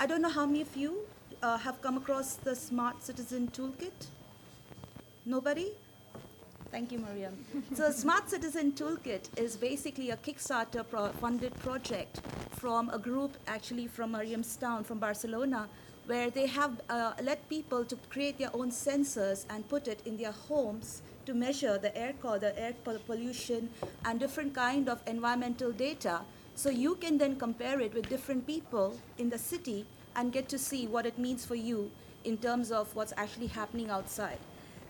I 0.00 0.06
don't 0.06 0.22
know 0.22 0.30
how 0.30 0.46
many 0.46 0.62
of 0.62 0.76
you 0.76 1.06
uh, 1.44 1.58
have 1.58 1.80
come 1.82 1.96
across 1.98 2.34
the 2.36 2.56
Smart 2.56 3.02
Citizen 3.02 3.48
Toolkit? 3.48 4.06
Nobody? 5.26 5.68
Thank 6.70 6.90
you, 6.90 6.98
Mariam. 6.98 7.34
so, 7.74 7.88
the 7.88 7.92
Smart 7.92 8.30
Citizen 8.30 8.72
Toolkit 8.72 9.28
is 9.36 9.56
basically 9.56 10.10
a 10.10 10.16
Kickstarter 10.16 10.84
pro- 10.88 11.12
funded 11.20 11.54
project 11.60 12.20
from 12.52 12.88
a 12.90 12.98
group, 12.98 13.36
actually 13.46 13.86
from 13.86 14.12
Mariam's 14.12 14.56
town, 14.56 14.84
from 14.84 14.98
Barcelona, 14.98 15.68
where 16.06 16.30
they 16.30 16.46
have 16.46 16.80
uh, 16.88 17.12
let 17.22 17.46
people 17.48 17.84
to 17.84 17.96
create 18.08 18.38
their 18.38 18.54
own 18.54 18.70
sensors 18.70 19.44
and 19.50 19.68
put 19.68 19.86
it 19.86 20.00
in 20.06 20.16
their 20.16 20.32
homes 20.32 21.02
to 21.26 21.34
measure 21.34 21.78
the 21.78 21.96
air, 21.96 22.14
the 22.22 22.52
air 22.58 22.74
pollution 23.06 23.68
and 24.04 24.18
different 24.18 24.54
kind 24.54 24.88
of 24.88 25.00
environmental 25.06 25.72
data. 25.72 26.20
So 26.54 26.70
you 26.70 26.94
can 26.96 27.18
then 27.18 27.36
compare 27.36 27.80
it 27.80 27.94
with 27.94 28.08
different 28.08 28.46
people 28.46 28.98
in 29.18 29.28
the 29.28 29.38
city 29.38 29.86
and 30.16 30.32
get 30.32 30.48
to 30.48 30.58
see 30.58 30.86
what 30.86 31.06
it 31.06 31.18
means 31.18 31.44
for 31.44 31.54
you 31.54 31.90
in 32.24 32.36
terms 32.36 32.70
of 32.70 32.94
what's 32.94 33.12
actually 33.16 33.48
happening 33.48 33.90
outside. 33.90 34.38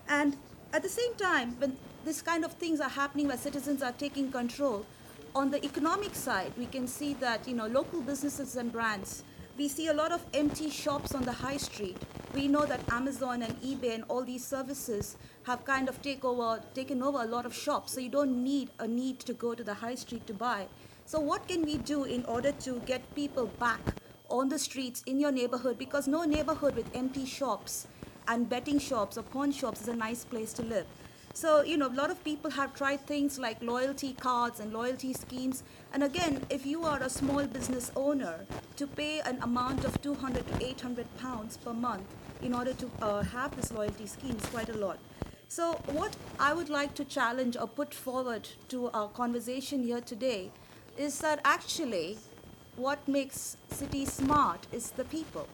And 0.07 0.37
at 0.73 0.83
the 0.83 0.89
same 0.89 1.15
time, 1.15 1.55
when 1.59 1.77
this 2.03 2.21
kind 2.21 2.45
of 2.45 2.53
things 2.53 2.79
are 2.79 2.89
happening 2.89 3.27
where 3.27 3.37
citizens 3.37 3.81
are 3.81 3.91
taking 3.91 4.31
control, 4.31 4.85
on 5.35 5.51
the 5.51 5.63
economic 5.65 6.15
side, 6.15 6.53
we 6.57 6.65
can 6.65 6.87
see 6.87 7.13
that 7.15 7.45
you 7.47 7.53
know 7.53 7.67
local 7.67 8.01
businesses 8.01 8.55
and 8.55 8.71
brands. 8.71 9.23
We 9.57 9.67
see 9.67 9.87
a 9.87 9.93
lot 9.93 10.11
of 10.11 10.25
empty 10.33 10.69
shops 10.69 11.13
on 11.13 11.23
the 11.23 11.31
high 11.31 11.57
street. 11.57 11.97
We 12.33 12.47
know 12.47 12.65
that 12.65 12.81
Amazon 12.91 13.41
and 13.41 13.53
eBay 13.61 13.95
and 13.95 14.03
all 14.09 14.23
these 14.23 14.45
services 14.45 15.15
have 15.43 15.63
kind 15.63 15.87
of 15.87 16.01
take 16.01 16.25
over, 16.25 16.61
taken 16.73 17.01
over 17.01 17.21
a 17.21 17.25
lot 17.25 17.45
of 17.45 17.55
shops. 17.55 17.93
So 17.93 18.01
you 18.01 18.09
don't 18.09 18.43
need 18.43 18.69
a 18.79 18.87
need 18.87 19.19
to 19.21 19.33
go 19.33 19.55
to 19.55 19.63
the 19.63 19.73
high 19.73 19.95
street 19.95 20.27
to 20.27 20.33
buy. 20.33 20.67
So 21.05 21.19
what 21.19 21.47
can 21.47 21.63
we 21.63 21.77
do 21.77 22.03
in 22.03 22.25
order 22.25 22.51
to 22.51 22.81
get 22.85 23.15
people 23.15 23.47
back 23.59 23.79
on 24.29 24.49
the 24.49 24.59
streets 24.59 25.03
in 25.05 25.19
your 25.19 25.31
neighborhood? 25.31 25.77
Because 25.77 26.07
no 26.07 26.23
neighborhood 26.23 26.75
with 26.75 26.89
empty 26.95 27.25
shops 27.25 27.87
and 28.27 28.49
betting 28.49 28.79
shops 28.79 29.17
or 29.17 29.23
pawn 29.23 29.51
shops 29.51 29.81
is 29.81 29.87
a 29.87 29.95
nice 29.95 30.23
place 30.23 30.53
to 30.53 30.63
live. 30.63 30.85
So, 31.33 31.63
you 31.63 31.75
know, 31.75 31.87
a 31.87 31.97
lot 31.97 32.11
of 32.11 32.23
people 32.23 32.49
have 32.51 32.73
tried 32.73 33.05
things 33.05 33.37
like 33.37 33.61
loyalty 33.61 34.13
cards 34.13 34.61
and 34.61 34.71
loyalty 34.71 35.11
schemes. 35.11 35.63
And 35.91 36.03
again, 36.03 36.41
if 36.49 36.65
you 36.65 36.83
are 36.83 37.01
a 37.03 37.09
small 37.09 37.45
business 37.45 37.91
owner, 37.95 38.45
to 38.77 38.87
pay 38.87 39.19
an 39.19 39.39
amount 39.41 39.83
of 39.83 40.01
200 40.01 40.47
to 40.47 40.65
800 40.65 41.17
pounds 41.17 41.57
per 41.57 41.73
month 41.73 42.05
in 42.41 42.53
order 42.53 42.73
to 42.73 42.89
uh, 43.01 43.21
have 43.23 43.55
this 43.55 43.71
loyalty 43.71 44.05
scheme 44.05 44.37
is 44.37 44.45
quite 44.45 44.69
a 44.69 44.77
lot. 44.77 44.97
So, 45.47 45.73
what 45.91 46.15
I 46.39 46.53
would 46.53 46.69
like 46.69 46.95
to 46.95 47.05
challenge 47.05 47.55
or 47.55 47.67
put 47.67 47.93
forward 47.93 48.47
to 48.69 48.89
our 48.91 49.07
conversation 49.09 49.83
here 49.83 50.01
today 50.01 50.51
is 50.97 51.19
that 51.19 51.39
actually 51.43 52.17
what 52.77 53.07
makes 53.07 53.57
cities 53.69 54.11
smart 54.11 54.67
is 54.71 54.91
the 54.91 55.05
people. 55.05 55.47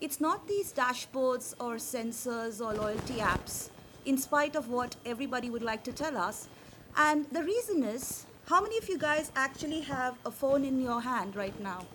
It's 0.00 0.20
not 0.20 0.46
these 0.46 0.72
dashboards 0.72 1.54
or 1.58 1.74
sensors 1.76 2.60
or 2.60 2.72
loyalty 2.72 3.14
apps, 3.14 3.70
in 4.06 4.16
spite 4.16 4.54
of 4.54 4.68
what 4.68 4.96
everybody 5.04 5.50
would 5.50 5.62
like 5.62 5.82
to 5.84 5.92
tell 5.92 6.16
us. 6.16 6.48
And 6.96 7.26
the 7.30 7.42
reason 7.42 7.82
is 7.82 8.26
how 8.46 8.62
many 8.62 8.78
of 8.78 8.88
you 8.88 8.96
guys 8.96 9.32
actually 9.36 9.80
have 9.82 10.14
a 10.24 10.30
phone 10.30 10.64
in 10.64 10.80
your 10.80 11.00
hand 11.00 11.36
right 11.36 11.58
now? 11.60 11.86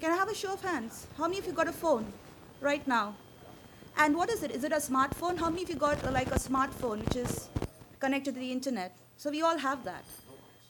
Can 0.00 0.12
I 0.12 0.16
have 0.16 0.28
a 0.28 0.34
show 0.34 0.52
of 0.52 0.62
hands? 0.62 1.06
How 1.16 1.24
many 1.24 1.38
of 1.38 1.46
you 1.46 1.52
got 1.52 1.68
a 1.68 1.72
phone 1.72 2.12
right 2.60 2.86
now? 2.86 3.14
And 3.96 4.16
what 4.16 4.28
is 4.28 4.42
it? 4.42 4.50
Is 4.50 4.64
it 4.64 4.72
a 4.72 4.76
smartphone? 4.76 5.38
How 5.38 5.48
many 5.48 5.62
of 5.62 5.70
you 5.70 5.76
got 5.76 6.12
like 6.12 6.28
a 6.28 6.38
smartphone 6.38 7.04
which 7.04 7.16
is 7.16 7.48
connected 8.00 8.34
to 8.34 8.40
the 8.40 8.52
internet? 8.52 8.96
So 9.16 9.30
we 9.30 9.42
all 9.42 9.56
have 9.56 9.84
that. 9.84 10.04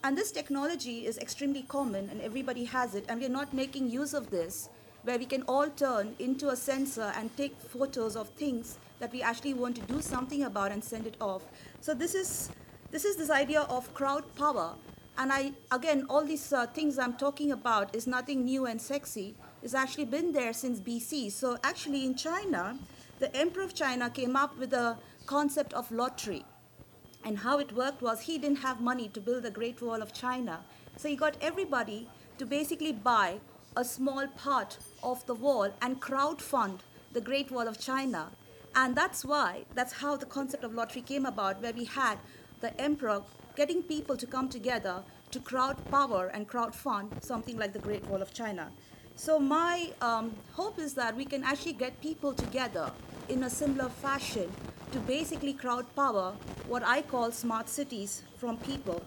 And 0.04 0.18
this 0.18 0.30
technology 0.30 1.06
is 1.06 1.16
extremely 1.16 1.62
common 1.62 2.10
and 2.10 2.20
everybody 2.20 2.64
has 2.64 2.94
it, 2.94 3.06
and 3.08 3.18
we're 3.18 3.30
not 3.30 3.54
making 3.54 3.88
use 3.88 4.12
of 4.12 4.28
this 4.28 4.68
where 5.02 5.18
we 5.18 5.24
can 5.24 5.42
all 5.48 5.70
turn 5.70 6.14
into 6.18 6.50
a 6.50 6.56
sensor 6.56 7.10
and 7.16 7.34
take 7.38 7.58
photos 7.58 8.14
of 8.14 8.28
things 8.40 8.76
that 8.98 9.10
we 9.12 9.22
actually 9.22 9.54
want 9.54 9.76
to 9.76 9.80
do 9.82 10.02
something 10.02 10.42
about 10.42 10.72
and 10.72 10.84
send 10.84 11.06
it 11.06 11.16
off. 11.22 11.42
So 11.80 11.94
this 11.94 12.14
is 12.14 12.50
this 12.90 13.06
is 13.06 13.16
this 13.16 13.30
idea 13.30 13.62
of 13.62 13.94
crowd 13.94 14.24
power. 14.34 14.74
And 15.16 15.32
I 15.32 15.52
again, 15.72 16.04
all 16.10 16.22
these 16.22 16.52
uh, 16.52 16.66
things 16.66 16.98
I'm 16.98 17.14
talking 17.14 17.52
about 17.52 17.94
is 17.96 18.06
nothing 18.06 18.44
new 18.44 18.66
and 18.66 18.78
sexy. 18.78 19.34
It's 19.62 19.72
actually 19.72 20.04
been 20.04 20.32
there 20.32 20.52
since 20.52 20.80
BC. 20.80 21.32
So 21.32 21.56
actually, 21.64 22.04
in 22.04 22.14
China, 22.14 22.78
the 23.20 23.34
emperor 23.34 23.62
of 23.62 23.72
China 23.72 24.10
came 24.10 24.36
up 24.36 24.58
with 24.58 24.68
the 24.68 24.98
concept 25.24 25.72
of 25.72 25.90
lottery. 25.90 26.44
And 27.24 27.38
how 27.38 27.58
it 27.58 27.72
worked 27.72 28.02
was 28.02 28.20
he 28.20 28.38
didn't 28.38 28.58
have 28.58 28.80
money 28.80 29.08
to 29.08 29.20
build 29.20 29.44
the 29.44 29.50
Great 29.50 29.80
Wall 29.80 30.02
of 30.02 30.12
China. 30.12 30.60
So 30.96 31.08
he 31.08 31.16
got 31.16 31.36
everybody 31.40 32.06
to 32.38 32.44
basically 32.44 32.92
buy 32.92 33.40
a 33.76 33.84
small 33.84 34.26
part 34.28 34.76
of 35.02 35.24
the 35.26 35.34
wall 35.34 35.70
and 35.80 36.00
crowdfund 36.00 36.80
the 37.12 37.20
Great 37.20 37.50
Wall 37.50 37.66
of 37.66 37.80
China. 37.80 38.30
And 38.76 38.94
that's 38.94 39.24
why, 39.24 39.64
that's 39.74 39.94
how 39.94 40.16
the 40.16 40.26
concept 40.26 40.64
of 40.64 40.74
lottery 40.74 41.02
came 41.02 41.24
about, 41.26 41.62
where 41.62 41.72
we 41.72 41.84
had 41.84 42.18
the 42.60 42.78
emperor 42.80 43.22
getting 43.56 43.82
people 43.82 44.16
to 44.16 44.26
come 44.26 44.48
together 44.48 45.02
to 45.30 45.40
crowd 45.40 45.76
power 45.90 46.26
and 46.34 46.48
crowdfund 46.48 47.24
something 47.24 47.56
like 47.56 47.72
the 47.72 47.78
Great 47.78 48.04
Wall 48.06 48.20
of 48.20 48.34
China. 48.34 48.70
So, 49.16 49.38
my 49.38 49.92
um, 50.00 50.34
hope 50.52 50.78
is 50.80 50.94
that 50.94 51.16
we 51.16 51.24
can 51.24 51.44
actually 51.44 51.74
get 51.74 52.00
people 52.00 52.32
together 52.32 52.90
in 53.28 53.44
a 53.44 53.50
similar 53.50 53.88
fashion 53.88 54.50
to 54.94 55.00
basically 55.00 55.52
crowd 55.52 55.84
power 55.96 56.32
what 56.68 56.84
I 56.86 57.02
call 57.02 57.32
smart 57.32 57.68
cities 57.68 58.22
from 58.36 58.56
people. 58.58 59.02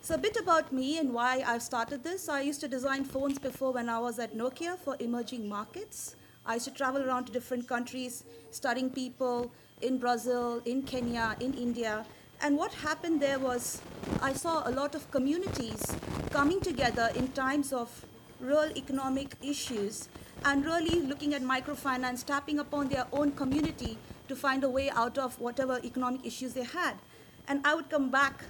So, 0.00 0.14
a 0.14 0.18
bit 0.18 0.38
about 0.38 0.72
me 0.72 0.96
and 0.96 1.12
why 1.12 1.44
I've 1.46 1.62
started 1.62 2.02
this. 2.02 2.30
I 2.30 2.40
used 2.40 2.62
to 2.62 2.68
design 2.68 3.04
phones 3.04 3.38
before 3.38 3.72
when 3.72 3.90
I 3.90 3.98
was 3.98 4.18
at 4.18 4.34
Nokia 4.34 4.78
for 4.78 4.96
emerging 5.00 5.46
markets. 5.46 6.16
I 6.46 6.54
used 6.54 6.64
to 6.68 6.72
travel 6.72 7.02
around 7.02 7.26
to 7.26 7.32
different 7.32 7.68
countries, 7.68 8.24
studying 8.52 8.88
people 8.88 9.50
in 9.82 9.98
Brazil, 9.98 10.62
in 10.64 10.82
Kenya, 10.84 11.36
in 11.40 11.52
India. 11.52 12.06
And 12.40 12.56
what 12.56 12.72
happened 12.72 13.20
there 13.20 13.38
was 13.38 13.82
I 14.22 14.32
saw 14.32 14.66
a 14.66 14.72
lot 14.72 14.94
of 14.94 15.10
communities 15.10 15.94
coming 16.30 16.62
together 16.62 17.10
in 17.14 17.28
times 17.32 17.74
of 17.74 18.06
real 18.40 18.72
economic 18.74 19.34
issues 19.42 20.08
and 20.46 20.64
really 20.64 21.02
looking 21.02 21.34
at 21.34 21.42
microfinance, 21.42 22.24
tapping 22.24 22.60
upon 22.60 22.88
their 22.88 23.06
own 23.12 23.32
community 23.32 23.98
to 24.28 24.36
find 24.36 24.64
a 24.64 24.68
way 24.68 24.90
out 24.90 25.18
of 25.18 25.38
whatever 25.40 25.80
economic 25.84 26.24
issues 26.24 26.54
they 26.54 26.64
had. 26.64 26.94
And 27.48 27.66
I 27.66 27.74
would 27.74 27.90
come 27.90 28.10
back 28.10 28.44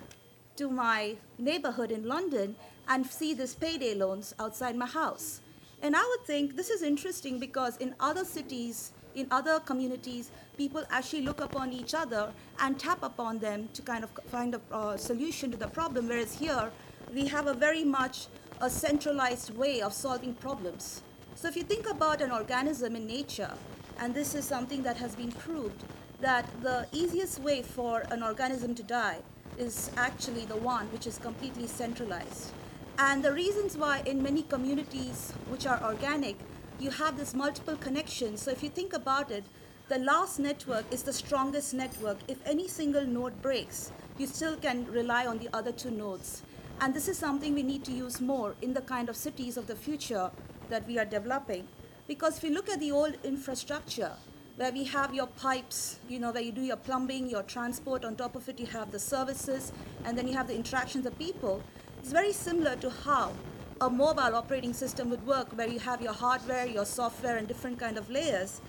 to 0.56 0.68
my 0.68 1.16
neighborhood 1.38 1.90
in 1.90 2.06
London 2.06 2.56
and 2.88 3.06
see 3.06 3.34
these 3.34 3.54
payday 3.54 3.94
loans 3.94 4.34
outside 4.38 4.76
my 4.76 4.86
house. 4.86 5.40
And 5.82 5.94
I 5.94 6.02
would 6.02 6.26
think 6.26 6.56
this 6.56 6.70
is 6.70 6.82
interesting 6.82 7.38
because 7.38 7.76
in 7.76 7.94
other 8.00 8.24
cities, 8.24 8.92
in 9.14 9.28
other 9.30 9.60
communities, 9.60 10.30
people 10.56 10.82
actually 10.90 11.22
look 11.22 11.40
upon 11.40 11.72
each 11.72 11.94
other 11.94 12.32
and 12.60 12.78
tap 12.78 13.02
upon 13.02 13.38
them 13.38 13.68
to 13.74 13.82
kind 13.82 14.02
of 14.02 14.10
find 14.26 14.54
a 14.54 14.60
uh, 14.72 14.96
solution 14.96 15.50
to 15.52 15.56
the 15.56 15.68
problem. 15.68 16.08
Whereas 16.08 16.34
here, 16.34 16.72
we 17.14 17.26
have 17.28 17.46
a 17.46 17.54
very 17.54 17.84
much 17.84 18.26
a 18.60 18.68
centralized 18.68 19.56
way 19.56 19.80
of 19.80 19.92
solving 19.92 20.34
problems. 20.34 21.02
So 21.36 21.46
if 21.46 21.56
you 21.56 21.62
think 21.62 21.88
about 21.88 22.20
an 22.20 22.32
organism 22.32 22.96
in 22.96 23.06
nature, 23.06 23.52
and 23.98 24.14
this 24.14 24.34
is 24.34 24.44
something 24.44 24.82
that 24.82 24.96
has 24.96 25.14
been 25.14 25.32
proved, 25.32 25.84
that 26.20 26.46
the 26.62 26.86
easiest 26.92 27.40
way 27.40 27.62
for 27.62 28.00
an 28.10 28.22
organism 28.22 28.74
to 28.74 28.82
die 28.82 29.18
is 29.58 29.90
actually 29.96 30.44
the 30.44 30.56
one 30.56 30.86
which 30.86 31.06
is 31.06 31.18
completely 31.18 31.66
centralized. 31.66 32.52
And 32.98 33.22
the 33.22 33.32
reasons 33.32 33.76
why 33.76 34.02
in 34.06 34.22
many 34.22 34.42
communities 34.42 35.32
which 35.48 35.66
are 35.66 35.82
organic, 35.84 36.36
you 36.80 36.90
have 36.90 37.16
this 37.16 37.34
multiple 37.34 37.76
connections. 37.76 38.42
So 38.42 38.50
if 38.50 38.62
you 38.62 38.68
think 38.68 38.92
about 38.92 39.30
it, 39.30 39.44
the 39.88 39.98
last 39.98 40.38
network 40.38 40.84
is 40.92 41.02
the 41.02 41.12
strongest 41.12 41.74
network. 41.74 42.18
If 42.28 42.38
any 42.46 42.68
single 42.68 43.06
node 43.06 43.40
breaks, 43.40 43.90
you 44.18 44.26
still 44.26 44.56
can 44.56 44.84
rely 44.86 45.26
on 45.26 45.38
the 45.38 45.48
other 45.52 45.72
two 45.72 45.90
nodes. 45.90 46.42
And 46.80 46.94
this 46.94 47.08
is 47.08 47.18
something 47.18 47.54
we 47.54 47.62
need 47.62 47.84
to 47.84 47.92
use 47.92 48.20
more 48.20 48.54
in 48.62 48.74
the 48.74 48.82
kind 48.82 49.08
of 49.08 49.16
cities 49.16 49.56
of 49.56 49.66
the 49.66 49.74
future 49.74 50.30
that 50.68 50.86
we 50.86 50.98
are 50.98 51.04
developing. 51.04 51.66
Because 52.08 52.38
if 52.38 52.44
you 52.44 52.50
look 52.50 52.70
at 52.70 52.80
the 52.80 52.90
old 52.90 53.16
infrastructure, 53.22 54.12
where 54.56 54.72
we 54.72 54.82
have 54.82 55.14
your 55.14 55.28
pipes, 55.28 56.00
you 56.08 56.18
know, 56.18 56.32
where 56.32 56.42
you 56.42 56.50
do 56.50 56.62
your 56.62 56.76
plumbing, 56.76 57.28
your 57.28 57.44
transport. 57.44 58.04
On 58.04 58.16
top 58.16 58.34
of 58.34 58.48
it, 58.48 58.58
you 58.58 58.66
have 58.66 58.90
the 58.90 58.98
services, 58.98 59.72
and 60.04 60.18
then 60.18 60.26
you 60.26 60.34
have 60.34 60.48
the 60.48 60.56
interactions 60.56 61.06
of 61.06 61.16
people. 61.16 61.62
It's 62.00 62.10
very 62.10 62.32
similar 62.32 62.74
to 62.76 62.90
how 62.90 63.34
a 63.80 63.88
mobile 63.88 64.34
operating 64.34 64.72
system 64.72 65.10
would 65.10 65.24
work, 65.24 65.56
where 65.56 65.68
you 65.68 65.78
have 65.78 66.02
your 66.02 66.12
hardware, 66.12 66.66
your 66.66 66.86
software, 66.86 67.36
and 67.36 67.46
different 67.46 67.78
kind 67.78 67.96
of 67.96 68.10
layers. 68.10 68.60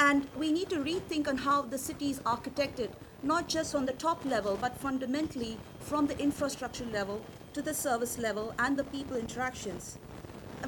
And 0.00 0.26
we 0.36 0.50
need 0.50 0.68
to 0.70 0.76
rethink 0.76 1.28
on 1.28 1.36
how 1.36 1.62
the 1.62 1.78
city 1.78 2.10
is 2.10 2.18
architected, 2.20 2.90
not 3.22 3.46
just 3.46 3.74
on 3.74 3.86
the 3.86 3.92
top 3.92 4.24
level, 4.24 4.58
but 4.60 4.76
fundamentally 4.76 5.58
from 5.78 6.08
the 6.08 6.18
infrastructure 6.18 6.86
level 6.86 7.20
to 7.52 7.62
the 7.62 7.72
service 7.74 8.18
level 8.18 8.52
and 8.58 8.76
the 8.76 8.84
people 8.84 9.16
interactions. 9.16 9.98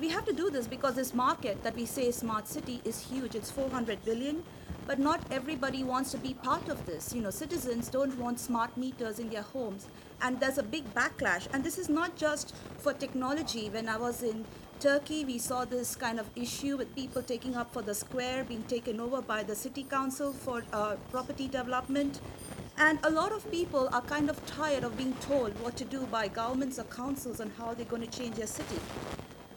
We 0.00 0.10
have 0.10 0.24
to 0.26 0.32
do 0.32 0.48
this 0.48 0.68
because 0.68 0.94
this 0.94 1.12
market 1.12 1.64
that 1.64 1.74
we 1.74 1.84
say 1.84 2.12
smart 2.12 2.46
city 2.46 2.80
is 2.84 3.00
huge. 3.00 3.34
It's 3.34 3.50
400 3.50 4.04
billion, 4.04 4.44
but 4.86 5.00
not 5.00 5.20
everybody 5.28 5.82
wants 5.82 6.12
to 6.12 6.18
be 6.18 6.34
part 6.34 6.68
of 6.68 6.86
this. 6.86 7.12
You 7.12 7.20
know, 7.20 7.30
citizens 7.30 7.88
don't 7.88 8.16
want 8.16 8.38
smart 8.38 8.76
meters 8.76 9.18
in 9.18 9.28
their 9.28 9.42
homes, 9.42 9.88
and 10.22 10.38
there's 10.38 10.56
a 10.56 10.62
big 10.62 10.94
backlash. 10.94 11.48
And 11.52 11.64
this 11.64 11.78
is 11.78 11.88
not 11.88 12.14
just 12.14 12.54
for 12.78 12.92
technology. 12.92 13.70
When 13.70 13.88
I 13.88 13.96
was 13.96 14.22
in 14.22 14.44
Turkey, 14.78 15.24
we 15.24 15.36
saw 15.36 15.64
this 15.64 15.96
kind 15.96 16.20
of 16.20 16.30
issue 16.36 16.76
with 16.76 16.94
people 16.94 17.20
taking 17.20 17.56
up 17.56 17.72
for 17.72 17.82
the 17.82 17.94
square 17.94 18.44
being 18.44 18.62
taken 18.64 19.00
over 19.00 19.20
by 19.20 19.42
the 19.42 19.56
city 19.56 19.82
council 19.82 20.32
for 20.32 20.62
uh, 20.72 20.94
property 21.10 21.48
development. 21.48 22.20
And 22.76 23.00
a 23.02 23.10
lot 23.10 23.32
of 23.32 23.50
people 23.50 23.88
are 23.92 24.02
kind 24.02 24.30
of 24.30 24.46
tired 24.46 24.84
of 24.84 24.96
being 24.96 25.14
told 25.14 25.58
what 25.60 25.76
to 25.76 25.84
do 25.84 26.06
by 26.06 26.28
governments 26.28 26.78
or 26.78 26.84
councils 26.84 27.40
on 27.40 27.50
how 27.58 27.74
they're 27.74 27.84
going 27.84 28.08
to 28.08 28.18
change 28.18 28.36
their 28.36 28.46
city. 28.46 28.78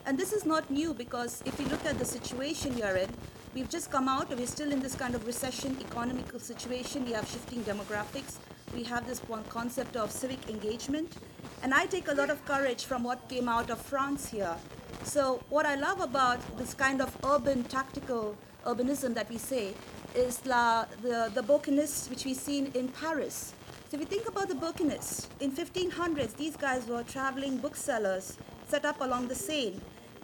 And 0.06 0.18
this 0.18 0.34
is 0.34 0.46
not 0.46 0.70
new 0.72 0.94
because 0.94 1.44
if 1.46 1.60
you 1.60 1.68
look 1.68 1.86
at 1.86 2.00
the 2.00 2.06
situation 2.06 2.78
you're 2.78 2.98
in, 2.98 3.10
we've 3.54 3.70
just 3.70 3.92
come 3.92 4.08
out, 4.08 4.36
we're 4.36 4.48
still 4.48 4.72
in 4.72 4.80
this 4.80 4.96
kind 4.96 5.14
of 5.14 5.26
recession 5.28 5.78
economical 5.80 6.40
situation. 6.40 7.06
We 7.06 7.12
have 7.12 7.28
shifting 7.30 7.64
demographics. 7.64 8.38
We 8.74 8.84
have 8.84 9.08
this 9.08 9.20
one 9.28 9.44
concept 9.46 9.96
of 9.98 10.12
civic 10.12 10.50
engagement. 10.50 11.18
And 11.62 11.74
I 11.74 11.86
take 11.86 12.08
a 12.08 12.14
lot 12.14 12.30
of 12.30 12.44
courage 12.46 12.86
from 12.86 13.04
what 13.04 13.30
came 13.30 13.48
out 13.48 13.70
of 13.70 13.80
France 13.80 14.30
here. 14.30 14.56
So, 15.04 15.44
what 15.50 15.66
I 15.66 15.76
love 15.76 16.00
about 16.00 16.40
this 16.58 16.74
kind 16.74 17.02
of 17.02 17.16
urban 17.26 17.64
tactical 17.64 18.36
urbanism 18.66 19.14
that 19.16 19.30
we 19.30 19.38
say 19.38 19.74
is 20.16 20.46
la, 20.46 20.86
the, 21.02 21.32
the 21.34 21.42
Bouquinists, 21.42 22.10
which 22.10 22.26
we've 22.26 22.38
seen 22.38 22.72
in 22.74 22.88
Paris. 22.88 23.54
So, 23.90 23.98
if 23.98 24.02
you 24.02 24.06
think 24.06 24.28
about 24.28 24.48
the 24.48 24.56
Bouquinists, 24.56 25.28
in 25.40 25.52
1500s, 25.52 26.36
these 26.38 26.56
guys 26.56 26.88
were 26.88 27.04
traveling 27.04 27.58
booksellers 27.58 28.38
set 28.68 28.86
up 28.86 29.02
along 29.02 29.28
the 29.28 29.36
Seine. 29.36 29.82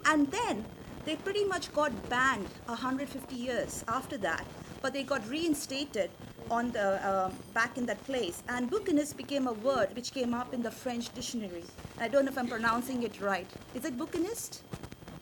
And 0.07 0.31
then 0.31 0.63
they 1.05 1.17
pretty 1.17 1.43
much 1.43 1.73
got 1.73 1.91
banned 2.09 2.47
150 2.65 3.35
years 3.35 3.83
after 3.89 4.17
that, 4.19 4.45
but 4.81 4.93
they 4.93 5.03
got 5.03 5.27
reinstated 5.29 6.09
on 6.49 6.71
the 6.71 7.05
uh, 7.05 7.29
back 7.53 7.77
in 7.77 7.85
that 7.87 8.01
place. 8.05 8.41
And 8.47 8.71
bouquiniste 8.71 9.17
became 9.17 9.47
a 9.47 9.53
word 9.53 9.93
which 9.95 10.13
came 10.13 10.33
up 10.33 10.53
in 10.53 10.63
the 10.63 10.71
French 10.71 11.13
dictionary. 11.13 11.65
I 11.99 12.07
don't 12.07 12.23
know 12.23 12.31
if 12.31 12.37
I'm 12.37 12.47
pronouncing 12.47 13.03
it 13.03 13.19
right. 13.19 13.47
Is 13.75 13.83
it 13.83 13.97
bouquiniste? 13.97 14.61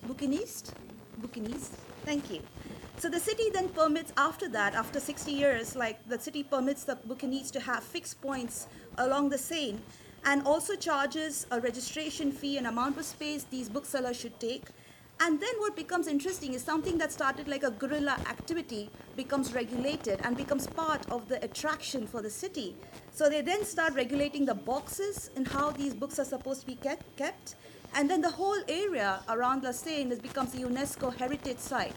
Bouquiniste? 0.08 0.72
Bouquiniste? 1.20 1.78
Thank 2.06 2.30
you. 2.30 2.42
So 2.98 3.10
the 3.10 3.20
city 3.20 3.50
then 3.52 3.70
permits 3.70 4.14
after 4.18 4.48
that, 4.50 4.76
after 4.76 5.00
60 5.00 5.32
years, 5.32 5.76
like 5.76 6.08
the 6.08 6.20
city 6.20 6.44
permits 6.44 6.84
the 6.84 6.96
bouquinistes 6.96 7.52
to 7.52 7.60
have 7.60 7.84
fixed 7.84 8.22
points 8.22 8.68
along 9.00 9.30
the 9.30 9.38
Seine 9.38 9.80
and 10.26 10.46
also 10.46 10.76
charges 10.76 11.46
a 11.52 11.60
registration 11.62 12.32
fee 12.32 12.58
and 12.58 12.68
amount 12.68 12.98
of 12.98 13.06
space 13.06 13.46
these 13.50 13.70
booksellers 13.70 14.18
should 14.18 14.40
take. 14.40 14.66
And 15.22 15.40
then 15.40 15.54
what 15.60 15.78
becomes 15.78 16.08
interesting 16.08 16.54
is 16.54 16.62
something 16.62 16.98
that 16.98 17.12
started 17.12 17.48
like 17.48 17.64
a 17.64 17.72
guerrilla 17.72 18.18
activity 18.28 18.90
becomes 19.16 19.54
regulated 19.54 20.20
and 20.24 20.36
becomes 20.36 20.68
part 20.68 21.10
of 21.10 21.30
the 21.30 21.42
attraction 21.44 22.06
for 22.06 22.22
the 22.22 22.30
city. 22.30 22.76
So 23.14 23.30
they 23.30 23.42
then 23.42 23.64
start 23.64 23.94
regulating 23.94 24.46
the 24.46 24.56
boxes 24.56 25.30
and 25.38 25.48
how 25.48 25.72
these 25.72 25.94
books 25.94 26.20
are 26.20 26.26
supposed 26.26 26.62
to 26.62 26.68
be 26.68 26.76
kept. 26.76 27.56
And 27.94 28.10
then 28.10 28.20
the 28.20 28.32
whole 28.32 28.60
area 28.68 29.22
around 29.30 29.64
La 29.64 29.72
Seine 29.72 30.16
becomes 30.18 30.54
a 30.54 30.58
UNESCO 30.58 31.16
heritage 31.16 31.60
site. 31.60 31.96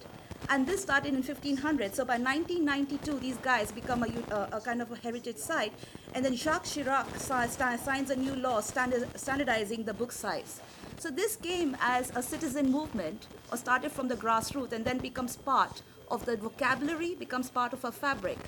And 0.50 0.66
this 0.66 0.82
started 0.82 1.08
in 1.08 1.22
1500. 1.22 1.94
So 1.94 2.04
by 2.04 2.18
1992, 2.18 3.18
these 3.18 3.36
guys 3.38 3.70
become 3.70 4.02
a, 4.02 4.48
a, 4.52 4.60
kind 4.60 4.80
of 4.80 4.90
a 4.90 4.96
heritage 4.96 5.36
site. 5.36 5.72
And 6.14 6.24
then 6.24 6.34
Jacques 6.34 6.64
Chirac 6.64 7.18
signs 7.18 8.10
a 8.10 8.16
new 8.16 8.34
law 8.34 8.60
standard, 8.60 9.06
standardizing 9.18 9.84
the 9.84 9.92
book 9.92 10.12
size. 10.12 10.60
So 10.98 11.10
this 11.10 11.36
came 11.36 11.76
as 11.80 12.10
a 12.16 12.22
citizen 12.22 12.70
movement, 12.70 13.26
or 13.52 13.58
started 13.58 13.92
from 13.92 14.08
the 14.08 14.16
grassroots, 14.16 14.72
and 14.72 14.84
then 14.84 14.98
becomes 14.98 15.36
part 15.36 15.82
of 16.10 16.24
the 16.24 16.36
vocabulary, 16.36 17.14
becomes 17.14 17.50
part 17.50 17.72
of 17.72 17.84
a 17.84 17.92
fabric. 17.92 18.38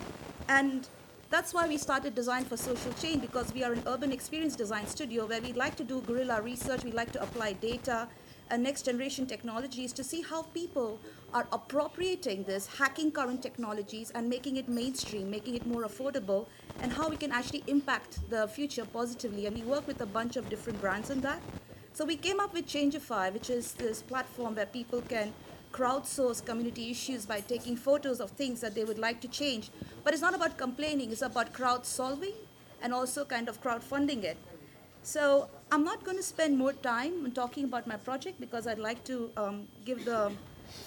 And 0.48 0.88
that's 1.30 1.54
why 1.54 1.68
we 1.68 1.76
started 1.76 2.16
Design 2.16 2.44
for 2.44 2.56
Social 2.56 2.92
Change, 2.94 3.20
because 3.20 3.54
we 3.54 3.62
are 3.62 3.72
an 3.72 3.82
urban 3.86 4.10
experience 4.10 4.56
design 4.56 4.86
studio 4.88 5.26
where 5.26 5.40
we 5.40 5.52
like 5.52 5.76
to 5.76 5.84
do 5.84 6.00
guerrilla 6.00 6.42
research, 6.42 6.82
we 6.82 6.90
like 6.90 7.12
to 7.12 7.22
apply 7.22 7.52
data, 7.52 8.08
next 8.58 8.82
generation 8.82 9.26
technologies 9.26 9.92
to 9.92 10.02
see 10.02 10.22
how 10.22 10.42
people 10.42 10.98
are 11.32 11.46
appropriating 11.52 12.42
this, 12.44 12.66
hacking 12.66 13.12
current 13.12 13.42
technologies 13.42 14.10
and 14.14 14.28
making 14.28 14.56
it 14.56 14.68
mainstream, 14.68 15.30
making 15.30 15.54
it 15.54 15.66
more 15.66 15.84
affordable, 15.84 16.46
and 16.80 16.92
how 16.92 17.08
we 17.08 17.16
can 17.16 17.30
actually 17.30 17.62
impact 17.66 18.18
the 18.30 18.48
future 18.48 18.84
positively. 18.84 19.46
And 19.46 19.56
we 19.56 19.62
work 19.62 19.86
with 19.86 20.00
a 20.00 20.06
bunch 20.06 20.36
of 20.36 20.48
different 20.48 20.80
brands 20.80 21.10
on 21.10 21.20
that. 21.20 21.40
So 21.92 22.04
we 22.04 22.16
came 22.16 22.40
up 22.40 22.54
with 22.54 22.66
Changify, 22.66 23.32
which 23.32 23.50
is 23.50 23.72
this 23.72 24.02
platform 24.02 24.54
where 24.54 24.66
people 24.66 25.02
can 25.02 25.32
crowdsource 25.72 26.44
community 26.44 26.90
issues 26.90 27.26
by 27.26 27.40
taking 27.40 27.76
photos 27.76 28.20
of 28.20 28.30
things 28.32 28.60
that 28.60 28.74
they 28.74 28.84
would 28.84 28.98
like 28.98 29.20
to 29.20 29.28
change. 29.28 29.70
But 30.02 30.12
it's 30.12 30.22
not 30.22 30.34
about 30.34 30.56
complaining, 30.58 31.12
it's 31.12 31.22
about 31.22 31.52
crowd 31.52 31.86
solving 31.86 32.34
and 32.82 32.92
also 32.92 33.24
kind 33.24 33.48
of 33.48 33.62
crowdfunding 33.62 34.24
it. 34.24 34.36
So 35.02 35.48
I'm 35.72 35.82
not 35.82 36.04
going 36.04 36.18
to 36.18 36.22
spend 36.22 36.58
more 36.58 36.72
time 36.72 37.32
talking 37.32 37.64
about 37.64 37.86
my 37.86 37.96
project 37.96 38.38
because 38.38 38.66
I'd 38.66 38.78
like 38.78 39.02
to 39.04 39.30
um, 39.36 39.66
give 39.84 40.04
the 40.04 40.30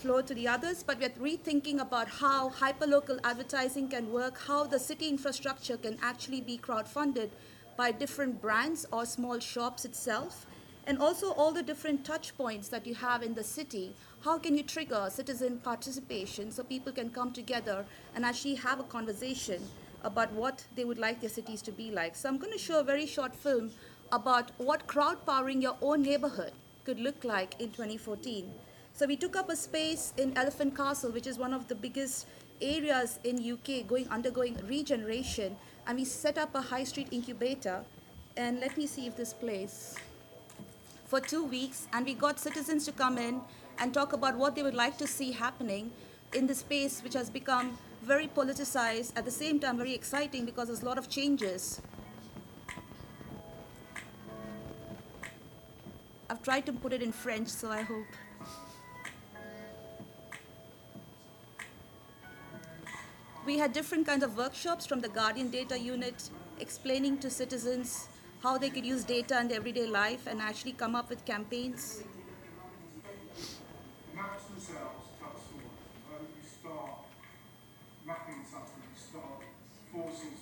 floor 0.02 0.22
to 0.22 0.34
the 0.34 0.48
others, 0.48 0.84
but 0.84 1.00
we're 1.00 1.10
rethinking 1.10 1.82
about 1.82 2.08
how 2.08 2.50
hyperlocal 2.50 3.20
advertising 3.24 3.90
can 3.90 4.12
work, 4.14 4.40
how 4.48 4.66
the 4.66 4.80
city 4.80 5.10
infrastructure 5.10 5.78
can 5.78 5.98
actually 6.02 6.42
be 6.42 6.58
crowdfunded 6.58 7.30
by 7.76 7.92
different 7.92 8.40
brands 8.40 8.86
or 8.92 9.06
small 9.06 9.40
shops 9.40 9.84
itself, 9.84 10.46
and 10.86 11.00
also 11.00 11.32
all 11.32 11.52
the 11.52 11.64
different 11.64 12.06
touch 12.06 12.38
points 12.38 12.68
that 12.70 12.86
you 12.86 12.94
have 12.94 13.24
in 13.24 13.34
the 13.34 13.44
city. 13.44 13.96
How 14.24 14.38
can 14.38 14.56
you 14.56 14.64
trigger 14.64 15.10
citizen 15.12 15.58
participation 15.58 16.52
so 16.52 16.64
people 16.64 16.94
can 16.94 17.10
come 17.10 17.34
together 17.34 17.86
and 18.16 18.24
actually 18.24 18.56
have 18.56 18.80
a 18.80 18.84
conversation 18.84 19.62
about 20.04 20.32
what 20.34 20.66
they 20.76 20.84
would 20.84 20.98
like 20.98 21.20
their 21.20 21.30
cities 21.30 21.62
to 21.64 21.72
be 21.72 21.92
like? 21.92 22.16
So 22.16 22.30
I'm 22.30 22.38
going 22.38 22.54
to 22.54 22.60
show 22.60 22.80
a 22.80 22.84
very 22.84 23.06
short 23.06 23.34
film 23.36 23.72
about 24.14 24.52
what 24.58 24.86
crowd 24.86 25.26
powering 25.26 25.60
your 25.60 25.76
own 25.82 26.04
neighborhood 26.04 26.52
could 26.86 27.00
look 27.00 27.24
like 27.24 27.56
in 27.60 27.72
2014. 27.72 28.50
So 28.94 29.08
we 29.08 29.16
took 29.16 29.36
up 29.36 29.50
a 29.50 29.56
space 29.56 30.14
in 30.18 30.38
Elephant 30.38 30.78
Castle, 30.78 31.10
which 31.10 31.26
is 31.26 31.40
one 31.40 31.52
of 31.52 31.68
the 31.68 31.74
biggest 31.74 32.28
areas 32.62 33.20
in 33.24 33.42
UK 33.42 33.88
going 33.88 34.08
undergoing 34.10 34.56
regeneration, 34.68 35.56
and 35.88 35.98
we 35.98 36.06
set 36.06 36.38
up 36.38 36.54
a 36.54 36.62
high 36.62 36.84
street 36.84 37.08
incubator. 37.10 37.84
And 38.38 38.60
let 38.60 38.78
me 38.78 38.86
see 38.86 39.08
if 39.08 39.18
this 39.18 39.34
plays. 39.34 39.96
For 41.06 41.20
two 41.20 41.44
weeks, 41.44 41.88
and 41.92 42.06
we 42.06 42.14
got 42.14 42.40
citizens 42.40 42.86
to 42.86 42.92
come 42.92 43.18
in 43.18 43.42
and 43.80 43.94
talk 43.94 44.14
about 44.14 44.38
what 44.38 44.56
they 44.56 44.62
would 44.62 44.76
like 44.76 44.98
to 45.00 45.08
see 45.08 45.32
happening 45.32 45.92
in 46.34 46.46
the 46.46 46.56
space, 46.56 47.02
which 47.04 47.14
has 47.16 47.32
become 47.32 47.78
very 48.04 48.28
politicized, 48.28 49.12
at 49.16 49.26
the 49.26 49.32
same 49.32 49.60
time 49.60 49.78
very 49.78 49.96
exciting 49.96 50.46
because 50.46 50.68
there's 50.68 50.84
a 50.84 50.86
lot 50.86 51.00
of 51.00 51.10
changes. 51.10 51.82
I've 56.30 56.42
tried 56.42 56.66
to 56.66 56.74
put 56.74 56.94
it 56.94 57.02
in 57.02 57.12
French, 57.12 57.50
so 57.50 57.70
I 57.70 57.82
hope. 57.82 58.08
We 63.46 63.58
had 63.58 63.74
different 63.74 64.08
kinds 64.08 64.24
of 64.24 64.38
workshops 64.38 64.86
from 64.86 65.02
the 65.02 65.10
Guardian 65.10 65.50
Data 65.50 65.78
Unit 65.78 66.30
explaining 66.60 67.18
to 67.20 67.30
citizens 67.30 68.08
how 68.42 68.58
they 68.58 68.70
could 68.70 68.86
use 68.86 69.04
data 69.04 69.40
in 69.40 69.50
their 69.50 69.58
everyday 69.58 69.86
life 69.86 70.28
and 70.28 70.42
actually 70.42 70.74
come 70.74 70.96
up 70.96 71.10
with 71.10 71.26
campaigns. 71.26 72.04
Maps 74.16 74.44
themselves 74.46 75.08
tell 75.20 76.22
you 76.22 76.42
start 76.60 76.92
mapping 78.06 78.46
something, 78.50 78.84
you 78.84 79.00
start 79.00 79.44
forcing 79.92 80.36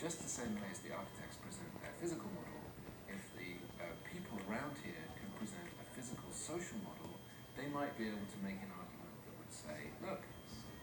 just 0.00 0.24
the 0.24 0.32
same 0.32 0.56
way 0.56 0.64
as 0.72 0.80
the 0.80 0.88
architects 0.96 1.36
present 1.44 1.68
their 1.84 1.92
physical 2.00 2.24
model, 2.32 2.64
if 3.04 3.20
the 3.36 3.60
uh, 3.84 3.92
people 4.08 4.40
around 4.48 4.72
here 4.80 5.04
can 5.20 5.28
present 5.36 5.68
a 5.76 5.86
physical 5.92 6.32
social 6.32 6.80
model, 6.80 7.20
they 7.52 7.68
might 7.68 7.92
be 8.00 8.08
able 8.08 8.24
to 8.32 8.38
make 8.40 8.56
an 8.64 8.72
argument 8.72 9.12
that 9.28 9.36
would 9.36 9.52
say, 9.52 9.92
look, 10.00 10.24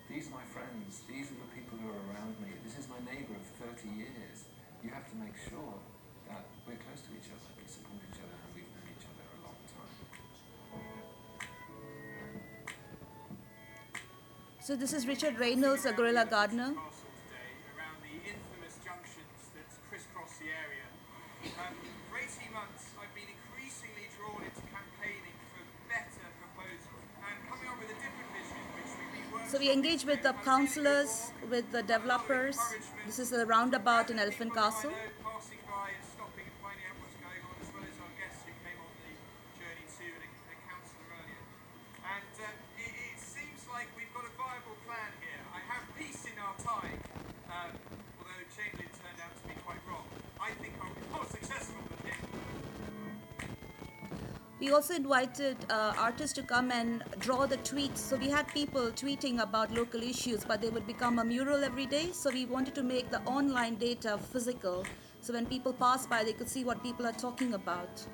these 0.06 0.30
are 0.30 0.38
my 0.38 0.46
friends, 0.54 1.02
these 1.10 1.34
are 1.34 1.40
the 1.42 1.50
people 1.50 1.82
who 1.82 1.90
are 1.90 2.02
around 2.14 2.38
me, 2.46 2.54
this 2.62 2.78
is 2.78 2.86
my 2.86 3.02
neighbour 3.10 3.34
of 3.34 3.46
30 3.58 3.90
years. 3.98 4.46
You 4.86 4.94
have 4.94 5.10
to 5.10 5.18
make 5.18 5.34
sure 5.34 5.82
that 6.30 6.46
we're 6.70 6.78
close 6.78 7.02
to 7.10 7.12
each 7.18 7.34
other, 7.34 7.50
we 7.58 7.66
support 7.66 7.98
each 8.06 8.22
other, 8.22 8.38
and 8.38 8.50
we've 8.54 8.70
known 8.70 8.86
each 8.94 9.08
other 9.10 9.26
a 9.26 9.40
long 9.42 9.58
time. 9.66 9.98
So 14.62 14.76
this 14.76 14.92
is 14.94 15.08
Richard 15.08 15.40
Reynolds, 15.40 15.90
a 15.90 15.94
guerrilla 15.96 16.28
gardener. 16.30 16.76
Castle 16.76 17.08
today 17.24 17.56
around 17.72 17.98
the 18.04 18.20
infamous 18.20 18.76
junctions 18.84 19.40
that 19.56 19.64
crisscross 19.88 20.44
the 20.44 20.52
area. 20.52 20.84
Um, 21.56 21.72
for 22.12 22.20
18 22.20 22.52
months, 22.52 22.92
I've 23.00 23.16
been 23.16 23.32
increasingly 23.32 24.12
drawn 24.20 24.44
into 24.44 24.60
campaigning 24.68 25.36
for 25.56 25.64
better 25.88 26.28
proposals 26.44 27.08
and 27.24 27.36
coming 27.48 27.68
up 27.72 27.80
with 27.80 27.96
a 27.96 28.00
different 28.04 28.28
vision, 28.36 28.60
which 28.76 28.92
we've 28.92 29.14
been 29.16 29.28
working 29.32 29.47
So 29.58 29.62
we 29.62 29.74
engage 29.74 30.06
with 30.06 30.22
the 30.22 30.34
councillors, 30.46 31.34
with 31.50 31.66
the 31.72 31.82
developers. 31.82 32.60
This 33.08 33.18
is 33.18 33.34
a 33.34 33.44
roundabout 33.44 34.12
in 34.12 34.20
Elephant 34.20 34.54
Castle. 34.54 34.94
I 34.94 35.10
know 35.10 35.34
passing 35.34 35.58
by 35.66 35.98
and 35.98 36.06
stopping 36.14 36.46
and 36.46 36.58
finding 36.62 36.86
out 36.86 36.94
what's 37.02 37.18
going 37.18 37.42
on, 37.42 37.58
as 37.58 37.74
well 37.74 37.82
as 37.82 37.98
our 37.98 38.14
guests 38.22 38.46
who 38.46 38.54
came 38.62 38.78
on 38.78 38.94
the 39.02 39.18
journey 39.58 39.82
to 39.98 40.06
and 40.14 40.30
a, 40.30 40.30
a 40.30 40.58
councillor 40.62 41.10
earlier. 41.10 41.42
And 42.06 42.34
um, 42.38 42.54
it, 42.78 42.94
it 43.02 43.18
seems 43.18 43.66
like 43.74 43.90
we've 43.98 44.14
got 44.14 44.30
a 44.30 44.34
viable 44.38 44.78
plan 44.86 45.10
here. 45.26 45.42
I 45.50 45.66
have 45.74 45.90
peace 45.98 46.22
in 46.30 46.38
our 46.38 46.54
time, 46.62 47.02
um, 47.50 47.74
although 48.22 48.46
Chamberlain 48.54 48.94
turned 48.94 49.18
out 49.26 49.34
to 49.42 49.44
be 49.50 49.58
quite 49.66 49.82
wrong. 49.90 50.06
I 50.38 50.54
think 50.62 50.78
I'll 50.78 50.94
be 50.94 51.02
more 51.10 51.26
successful 51.34 51.82
than 51.82 52.14
him. 52.14 52.22
We 54.68 54.74
also 54.74 54.96
invited 54.96 55.56
uh, 55.70 55.94
artists 55.98 56.34
to 56.34 56.44
come 56.44 56.74
and 56.74 57.02
draw 57.20 57.46
the 57.46 57.56
tweets. 57.60 58.00
So 58.00 58.18
we 58.18 58.30
had 58.30 58.50
people 58.50 58.92
tweeting 58.92 59.42
about 59.42 59.72
local 59.72 60.04
issues, 60.04 60.44
but 60.44 60.62
they 60.62 60.68
would 60.68 60.86
become 60.86 61.20
a 61.20 61.24
mural 61.24 61.64
every 61.64 61.86
day. 61.86 62.12
So 62.12 62.30
we 62.30 62.46
wanted 62.46 62.76
to 62.76 62.84
make 62.84 63.10
the 63.10 63.22
online 63.22 63.76
data 63.76 64.18
physical. 64.18 64.86
So 65.22 65.32
when 65.32 65.46
people 65.46 65.72
pass 65.72 66.06
by, 66.06 66.26
they 66.26 66.34
could 66.34 66.50
see 66.50 66.66
what 66.66 66.84
people 66.84 67.08
are 67.08 67.14
talking 67.14 67.54
about. 67.54 68.06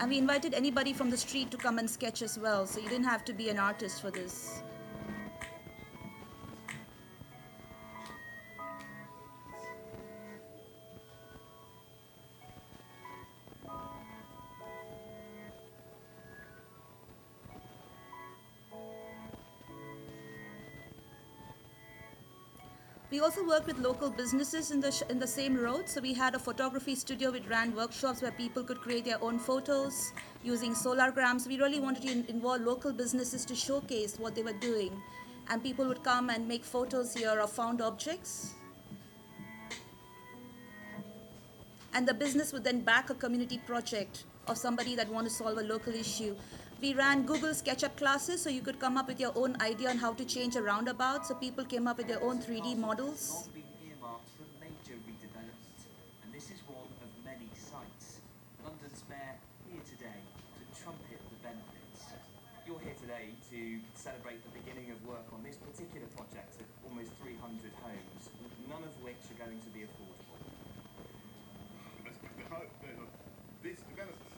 And 0.00 0.10
we 0.10 0.18
invited 0.18 0.52
anybody 0.52 0.92
from 0.92 1.08
the 1.08 1.16
street 1.16 1.50
to 1.52 1.56
come 1.56 1.78
and 1.78 1.88
sketch 1.88 2.20
as 2.20 2.38
well. 2.38 2.66
So 2.66 2.80
you 2.80 2.88
didn't 2.90 3.06
have 3.06 3.24
to 3.24 3.32
be 3.32 3.48
an 3.48 3.58
artist 3.58 4.02
for 4.02 4.10
this. 4.10 4.62
We 23.14 23.20
also 23.20 23.46
worked 23.46 23.68
with 23.68 23.78
local 23.78 24.10
businesses 24.10 24.72
in 24.72 24.80
the 24.80 24.90
sh- 24.90 25.08
in 25.08 25.20
the 25.20 25.26
same 25.32 25.56
road. 25.64 25.88
So 25.88 26.00
we 26.04 26.14
had 26.20 26.34
a 26.34 26.38
photography 26.46 26.94
studio 27.02 27.30
which 27.34 27.44
ran 27.50 27.72
workshops 27.76 28.22
where 28.22 28.32
people 28.38 28.64
could 28.70 28.80
create 28.86 29.04
their 29.08 29.20
own 29.26 29.38
photos 29.38 29.98
using 30.42 30.74
solargrams. 30.80 31.46
We 31.46 31.58
really 31.60 31.78
wanted 31.84 32.02
to 32.06 32.10
in- 32.14 32.24
involve 32.32 32.62
local 32.62 32.92
businesses 33.02 33.44
to 33.50 33.54
showcase 33.60 34.16
what 34.24 34.34
they 34.34 34.42
were 34.48 34.58
doing, 34.64 35.00
and 35.48 35.62
people 35.68 35.86
would 35.92 36.02
come 36.08 36.28
and 36.28 36.48
make 36.54 36.64
photos 36.64 37.14
here 37.14 37.38
of 37.44 37.52
found 37.52 37.80
objects. 37.90 38.34
And 41.92 42.08
the 42.12 42.14
business 42.24 42.52
would 42.52 42.64
then 42.64 42.80
back 42.80 43.10
a 43.10 43.14
community 43.14 43.60
project 43.72 44.24
of 44.48 44.58
somebody 44.58 44.96
that 44.96 45.08
want 45.18 45.28
to 45.28 45.34
solve 45.38 45.58
a 45.58 45.68
local 45.74 45.94
issue. 45.94 46.34
We 46.80 46.92
ran 46.92 47.24
Google 47.24 47.50
SketchUp 47.50 47.96
classes, 47.96 48.42
so 48.42 48.50
you 48.50 48.60
could 48.60 48.78
come 48.78 48.96
up 48.98 49.08
with 49.08 49.18
your 49.20 49.32
own 49.36 49.56
idea 49.62 49.88
on 49.88 49.96
how 49.98 50.12
to 50.12 50.24
change 50.24 50.54
a 50.56 50.62
roundabout. 50.62 51.26
So 51.26 51.34
people 51.34 51.64
came 51.64 51.86
up 51.88 51.96
with 51.98 52.08
their 52.08 52.22
own 52.22 52.40
3D 52.42 52.76
models. 52.76 53.32
Not 53.32 53.54
been 53.54 53.64
earmarked 53.88 54.28
for 54.36 54.44
major 54.60 55.00
redevelopment, 55.08 55.78
and 56.24 56.28
this 56.34 56.50
is 56.52 56.60
one 56.68 56.84
of 57.00 57.08
many 57.24 57.48
sites. 57.56 58.20
London's 58.62 59.00
mayor 59.08 59.36
here 59.72 59.80
today 59.88 60.20
to 60.60 60.60
trumpet 60.76 61.20
the 61.24 61.38
benefits. 61.40 62.00
You're 62.68 62.80
here 62.84 62.96
today 63.00 63.32
to 63.48 63.80
celebrate 63.96 64.44
the 64.44 64.52
beginning 64.52 64.90
of 64.92 65.00
work 65.08 65.24
on 65.32 65.40
this 65.40 65.56
particular 65.56 66.08
project 66.12 66.60
of 66.60 66.68
almost 66.84 67.12
300 67.24 67.72
homes, 67.80 68.22
none 68.68 68.84
of 68.84 68.92
which 69.00 69.20
are 69.32 69.40
going 69.40 69.60
to 69.60 69.70
be 69.72 69.88
affordable. 69.88 70.20
the 72.04 72.44
ho- 72.50 72.68
the- 72.82 73.08
this 73.62 73.80
development 73.88 74.36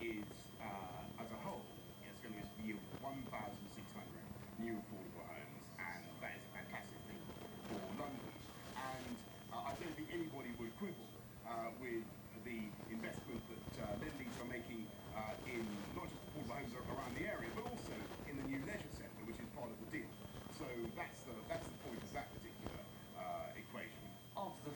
is, 0.00 0.24
uh, 0.60 1.22
as 1.22 1.28
a 1.32 1.38
whole, 1.46 1.64
it's 2.04 2.18
going 2.20 2.34
to 2.36 2.44
yield 2.64 2.80
1,600 3.00 4.26
new 4.60 4.74
affordable 4.80 5.24
homes, 5.28 5.60
and 5.80 6.02
that 6.20 6.36
is 6.36 6.42
a 6.44 6.52
fantastic 6.56 7.00
thing 7.08 7.20
for 7.68 7.80
London. 7.96 8.32
And 8.76 9.16
uh, 9.54 9.70
I 9.70 9.72
don't 9.80 9.94
think 9.96 10.08
anybody 10.12 10.52
would 10.60 10.72
quibble 10.78 11.08
uh, 11.48 11.72
with 11.80 12.04
the 12.44 12.58
investment 12.92 13.40
that 13.48 13.64
uh, 13.82 13.96
Lendlease 14.02 14.36
are 14.44 14.50
making 14.50 14.84
uh, 15.16 15.32
in 15.48 15.64
not 15.96 16.06
just 16.12 16.20
affordable 16.28 16.58
homes 16.60 16.72
ar- 16.76 16.86
around 16.94 17.12
the 17.16 17.24
area, 17.26 17.48
but 17.56 17.64
also 17.70 17.94
in 18.28 18.34
the 18.36 18.46
new 18.50 18.60
leisure 18.68 18.92
centre, 18.98 19.22
which 19.24 19.40
is 19.40 19.48
part 19.56 19.70
of 19.72 19.78
the 19.88 19.88
deal. 19.98 20.10
So 20.58 20.66
that's 20.98 21.22
the 21.24 21.34
that's 21.48 21.66
the 21.66 21.78
point 21.88 22.02
of 22.04 22.10
that 22.12 22.28
particular 22.36 22.78
uh, 23.16 23.56
equation. 23.56 24.04
Of 24.36 24.52
the 24.68 24.74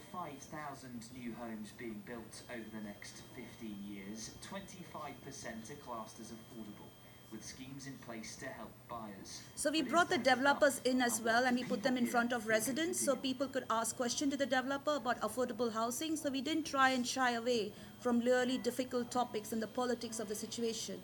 5,000 0.72 1.04
new 1.20 1.34
homes 1.34 1.70
being 1.76 2.02
built 2.06 2.42
over 2.50 2.64
the 2.72 2.82
next 2.86 3.20
15 3.36 3.76
years, 3.90 4.30
25% 4.50 5.70
are 5.70 5.74
classed 5.84 6.18
as 6.18 6.32
affordable, 6.32 6.88
with 7.30 7.44
schemes 7.44 7.86
in 7.86 7.92
place 8.06 8.36
to 8.36 8.46
help 8.46 8.70
buyers. 8.88 9.42
So 9.54 9.70
we 9.70 9.82
But 9.82 9.90
brought 9.90 10.08
the 10.08 10.16
developers 10.16 10.80
in 10.84 11.02
as 11.02 11.20
well, 11.20 11.44
and 11.44 11.58
we 11.58 11.64
put 11.64 11.82
them 11.82 11.98
in 11.98 12.06
front 12.06 12.32
of 12.32 12.46
residents, 12.46 13.04
so 13.04 13.16
people 13.16 13.48
could 13.48 13.66
ask 13.68 13.96
questions 13.96 14.30
to 14.30 14.38
the 14.38 14.46
developer 14.46 14.96
about 14.96 15.20
affordable 15.20 15.70
housing. 15.70 16.16
So 16.16 16.30
we 16.30 16.40
didn't 16.40 16.64
try 16.64 16.90
and 16.90 17.06
shy 17.06 17.32
away 17.32 17.72
from 18.00 18.20
really 18.20 18.56
difficult 18.56 19.10
topics 19.10 19.52
and 19.52 19.60
the 19.60 19.66
politics 19.66 20.20
of 20.20 20.28
the 20.28 20.34
situation. 20.34 21.02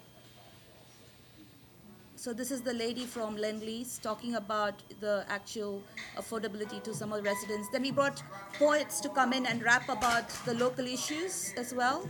So 2.18 2.32
this 2.32 2.50
is 2.50 2.62
the 2.62 2.72
lady 2.72 3.06
from 3.06 3.36
Lend-Lease 3.36 4.00
talking 4.02 4.34
about 4.34 4.74
the 4.98 5.24
actual 5.28 5.80
affordability 6.16 6.82
to 6.82 6.92
some 6.92 7.12
of 7.12 7.22
the 7.22 7.30
residents. 7.30 7.68
Then 7.68 7.82
we 7.82 7.92
brought 7.92 8.20
poets 8.54 8.98
to 9.02 9.08
come 9.08 9.32
in 9.32 9.46
and 9.46 9.62
rap 9.62 9.88
about 9.88 10.28
the 10.44 10.54
local 10.54 10.84
issues 10.84 11.54
as 11.56 11.72
well. 11.72 12.08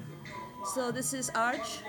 So 0.74 0.90
this 0.90 1.12
is 1.12 1.28
Arch. 1.34 1.80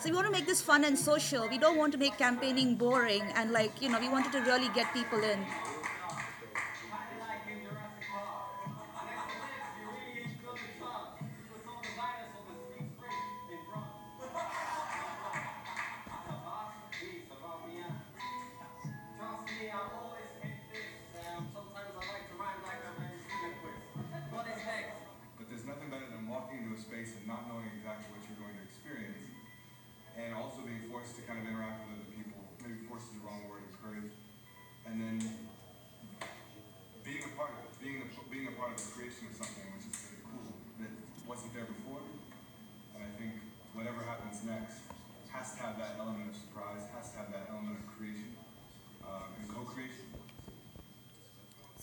So 0.00 0.10
we 0.10 0.12
want 0.12 0.26
to 0.26 0.32
make 0.32 0.46
this 0.46 0.60
fun 0.60 0.82
and 0.82 0.98
social. 0.98 1.48
We 1.48 1.58
don't 1.58 1.76
want 1.76 1.92
to 1.92 1.98
make 1.98 2.18
campaigning 2.18 2.74
boring 2.74 3.22
and 3.36 3.52
like, 3.52 3.80
you 3.80 3.88
know, 3.88 4.00
we 4.00 4.08
wanted 4.08 4.32
to 4.32 4.40
really 4.40 4.68
get 4.74 4.92
people 4.92 5.22
in. 5.22 5.46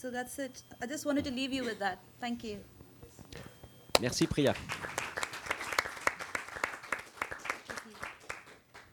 So 0.03 0.11
that's 0.11 0.37
it. 0.37 0.63
I 0.81 0.85
just 0.85 1.05
wanted 1.05 1.23
to 1.23 1.31
leave 1.31 1.53
you 1.53 1.63
with 1.63 1.79
that. 1.79 1.97
Thank 2.19 2.43
you. 2.43 2.57
Merci 4.01 4.27
Priya. 4.27 4.53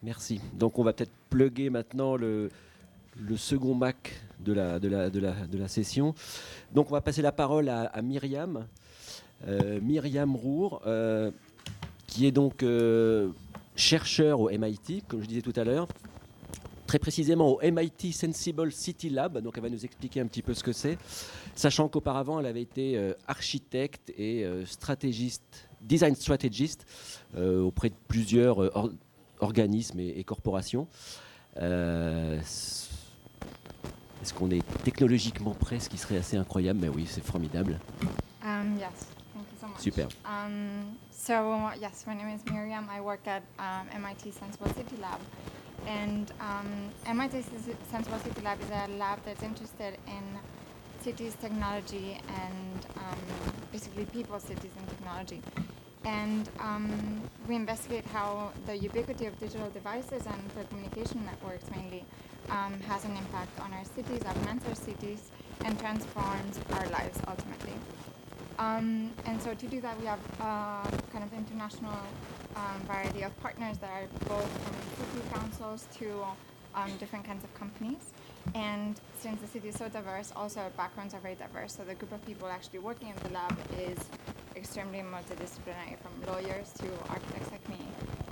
Merci. 0.05 0.41
Donc 0.53 0.79
on 0.79 0.85
va 0.85 0.93
peut-être 0.93 1.11
plugger 1.29 1.69
maintenant 1.69 2.15
le, 2.15 2.49
second 3.37 3.75
Mac 3.75 4.21
de 4.39 4.53
la, 4.53 5.67
session. 5.67 6.15
Donc 6.73 6.91
on 6.91 6.93
va 6.93 7.01
passer 7.01 7.23
la 7.23 7.33
parole 7.33 7.69
à, 7.69 7.87
à 7.87 8.03
Myriam. 8.03 8.69
Euh, 9.49 9.81
Myriam 9.81 10.37
Rour, 10.37 10.81
euh, 10.87 11.33
qui 12.07 12.25
est 12.25 12.31
donc 12.31 12.63
euh, 12.63 13.31
chercheur 13.75 14.39
au 14.39 14.49
MIT, 14.49 15.03
comme 15.09 15.23
je 15.23 15.27
disais 15.27 15.43
tout 15.43 15.55
à 15.57 15.65
l'heure, 15.65 15.89
très 16.91 16.99
précisément 16.99 17.51
au 17.53 17.61
MIT 17.63 18.13
Sensible 18.13 18.73
City 18.73 19.11
Lab. 19.11 19.39
Donc 19.39 19.53
elle 19.57 19.63
va 19.63 19.69
nous 19.71 19.85
expliquer 19.85 20.19
un 20.21 20.27
petit 20.27 20.43
peu 20.43 20.55
ce 20.55 20.65
que 20.65 20.73
c'est, 20.73 20.99
sachant 21.55 21.89
qu'auparavant 21.89 22.41
elle 22.41 22.47
avait 22.47 22.63
été 22.63 22.97
euh, 22.99 23.13
architecte 23.29 24.11
et 24.19 24.45
euh, 24.45 24.67
stratégiste, 24.67 25.69
design 25.81 26.17
strategist 26.17 26.85
euh, 27.37 27.63
auprès 27.63 27.91
de 27.91 27.95
plusieurs 28.09 28.59
or- 28.77 28.91
organismes 29.39 30.01
et, 30.01 30.19
et 30.19 30.25
corporations. 30.25 30.89
Euh, 31.59 32.41
Est-ce 32.41 34.35
qu'on 34.35 34.51
est 34.51 34.65
technologiquement 34.83 35.55
prêt, 35.55 35.79
ce 35.79 35.89
qui 35.89 35.97
serait 35.97 36.17
assez 36.17 36.37
incroyable, 36.37 36.81
mais 36.83 36.89
oui, 36.89 37.07
c'est 37.09 37.25
formidable. 37.25 37.79
Um, 38.43 38.77
yes, 38.81 38.91
thank 39.33 39.47
you 39.53 39.59
so 39.61 39.67
much. 39.69 39.79
Super. 39.79 40.09
Um, 40.27 40.97
so, 41.13 41.35
yes, 41.81 42.05
my 42.09 42.17
name 42.17 42.35
is 42.35 42.41
Miriam. 42.53 42.89
I 42.91 43.01
work 43.01 43.29
at 43.29 43.43
um, 43.61 43.87
MIT 44.03 44.33
Sensible 44.33 44.67
City 44.77 44.97
Lab. 45.01 45.21
And 45.87 46.33
um, 46.41 46.91
MIT 47.07 47.43
Sen- 47.43 47.77
Senseable 47.93 48.23
City 48.23 48.41
Lab 48.43 48.61
is 48.61 48.71
a 48.71 48.89
lab 48.99 49.19
that's 49.25 49.43
interested 49.43 49.97
in 50.07 50.39
cities, 51.01 51.35
technology, 51.41 52.21
and 52.29 52.87
um, 52.97 53.19
basically 53.73 54.05
people, 54.07 54.39
cities, 54.39 54.71
and 54.79 54.89
technology. 54.89 55.41
And 56.05 56.49
um, 56.61 57.23
we 57.49 57.55
investigate 57.57 58.07
how 58.07 58.53
the 58.67 58.77
ubiquity 58.77 59.27
of 59.27 59.39
digital 59.39 59.69
devices 59.71 60.23
and 60.27 60.41
telecommunication 60.55 61.25
networks 61.25 61.65
mainly 61.71 62.05
um, 62.51 62.81
has 62.89 63.05
an 63.05 63.17
impact 63.17 63.59
on 63.61 63.73
our 63.73 63.85
cities, 63.85 64.23
augments 64.27 64.67
our 64.67 64.75
cities, 64.75 65.31
and 65.65 65.79
transforms 65.79 66.59
our 66.73 66.87
lives 66.89 67.21
ultimately. 67.29 67.75
Um, 68.59 69.11
and 69.27 69.41
so 69.41 69.55
to 69.55 69.67
do 69.67 69.81
that, 69.81 69.99
we 70.01 70.07
have 70.07 70.21
a 70.41 70.87
kind 71.13 71.25
of 71.25 71.33
international 71.33 71.97
um, 72.57 72.81
variety 72.87 73.23
of 73.23 73.39
partners 73.41 73.79
that 73.79 73.91
are 73.91 74.07
both 74.29 74.51
from 74.63 75.07
city 75.07 75.29
councils 75.33 75.87
to 75.99 76.25
um, 76.75 76.91
different 76.99 77.25
kinds 77.25 77.45
of 77.45 77.53
companies. 77.55 78.13
And 78.55 79.01
since 79.19 79.41
the 79.41 79.47
city 79.47 79.69
is 79.69 79.77
so 79.77 79.89
diverse, 79.89 80.33
also 80.35 80.61
our 80.61 80.71
backgrounds 80.71 81.15
are 81.15 81.21
very 81.21 81.35
diverse. 81.35 81.77
So 81.77 81.85
the 81.85 81.95
group 81.95 82.13
of 82.13 82.25
people 82.27 82.49
actually 82.49 82.81
working 82.81 83.09
in 83.09 83.15
the 83.23 83.35
lab 83.35 83.57
is 83.79 83.99
extremely 84.57 84.99
multidisciplinary, 85.01 85.97
from 86.01 86.13
lawyers 86.27 86.73
to 86.79 86.87
architects 87.09 87.51
like 87.51 87.69
me 87.69 87.79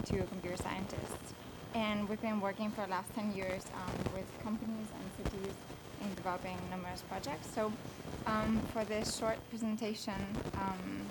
to 0.07 0.23
computer 0.25 0.57
scientists. 0.57 1.35
And 1.75 2.09
we've 2.09 2.21
been 2.21 2.41
working 2.41 2.71
for 2.71 2.83
the 2.83 2.91
last 2.91 3.15
10 3.15 3.33
years 3.33 3.65
um, 3.75 4.15
with 4.15 4.27
companies 4.43 4.87
and 4.99 5.31
cities 5.31 5.55
in 6.03 6.15
developing 6.15 6.57
numerous 6.71 7.03
projects. 7.03 7.49
So 7.55 7.73
um, 8.27 8.61
for 8.73 8.85
this 8.85 9.17
short 9.17 9.37
presentation, 9.51 10.15
um, 10.55 11.03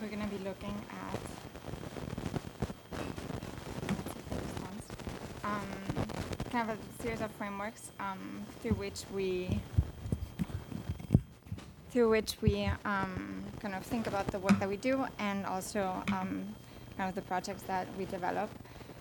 we're 0.00 0.08
going 0.08 0.22
to 0.22 0.28
be 0.28 0.42
looking 0.44 0.74
at 0.90 1.20
um, 5.44 5.51
kind 6.50 6.70
of 6.70 6.76
a 6.76 7.02
series 7.02 7.20
of 7.20 7.30
frameworks 7.32 7.92
um, 7.98 8.44
through 8.60 8.74
which 8.74 9.04
we 9.14 9.60
through 11.90 12.10
which 12.10 12.36
we 12.40 12.70
um, 12.84 13.42
kind 13.60 13.74
of 13.74 13.82
think 13.82 14.06
about 14.06 14.26
the 14.28 14.38
work 14.38 14.58
that 14.58 14.68
we 14.68 14.76
do 14.76 15.04
and 15.18 15.44
also 15.46 16.02
um, 16.12 16.54
kind 16.96 17.08
of 17.08 17.14
the 17.14 17.22
projects 17.22 17.62
that 17.62 17.86
we 17.98 18.04
develop. 18.06 18.48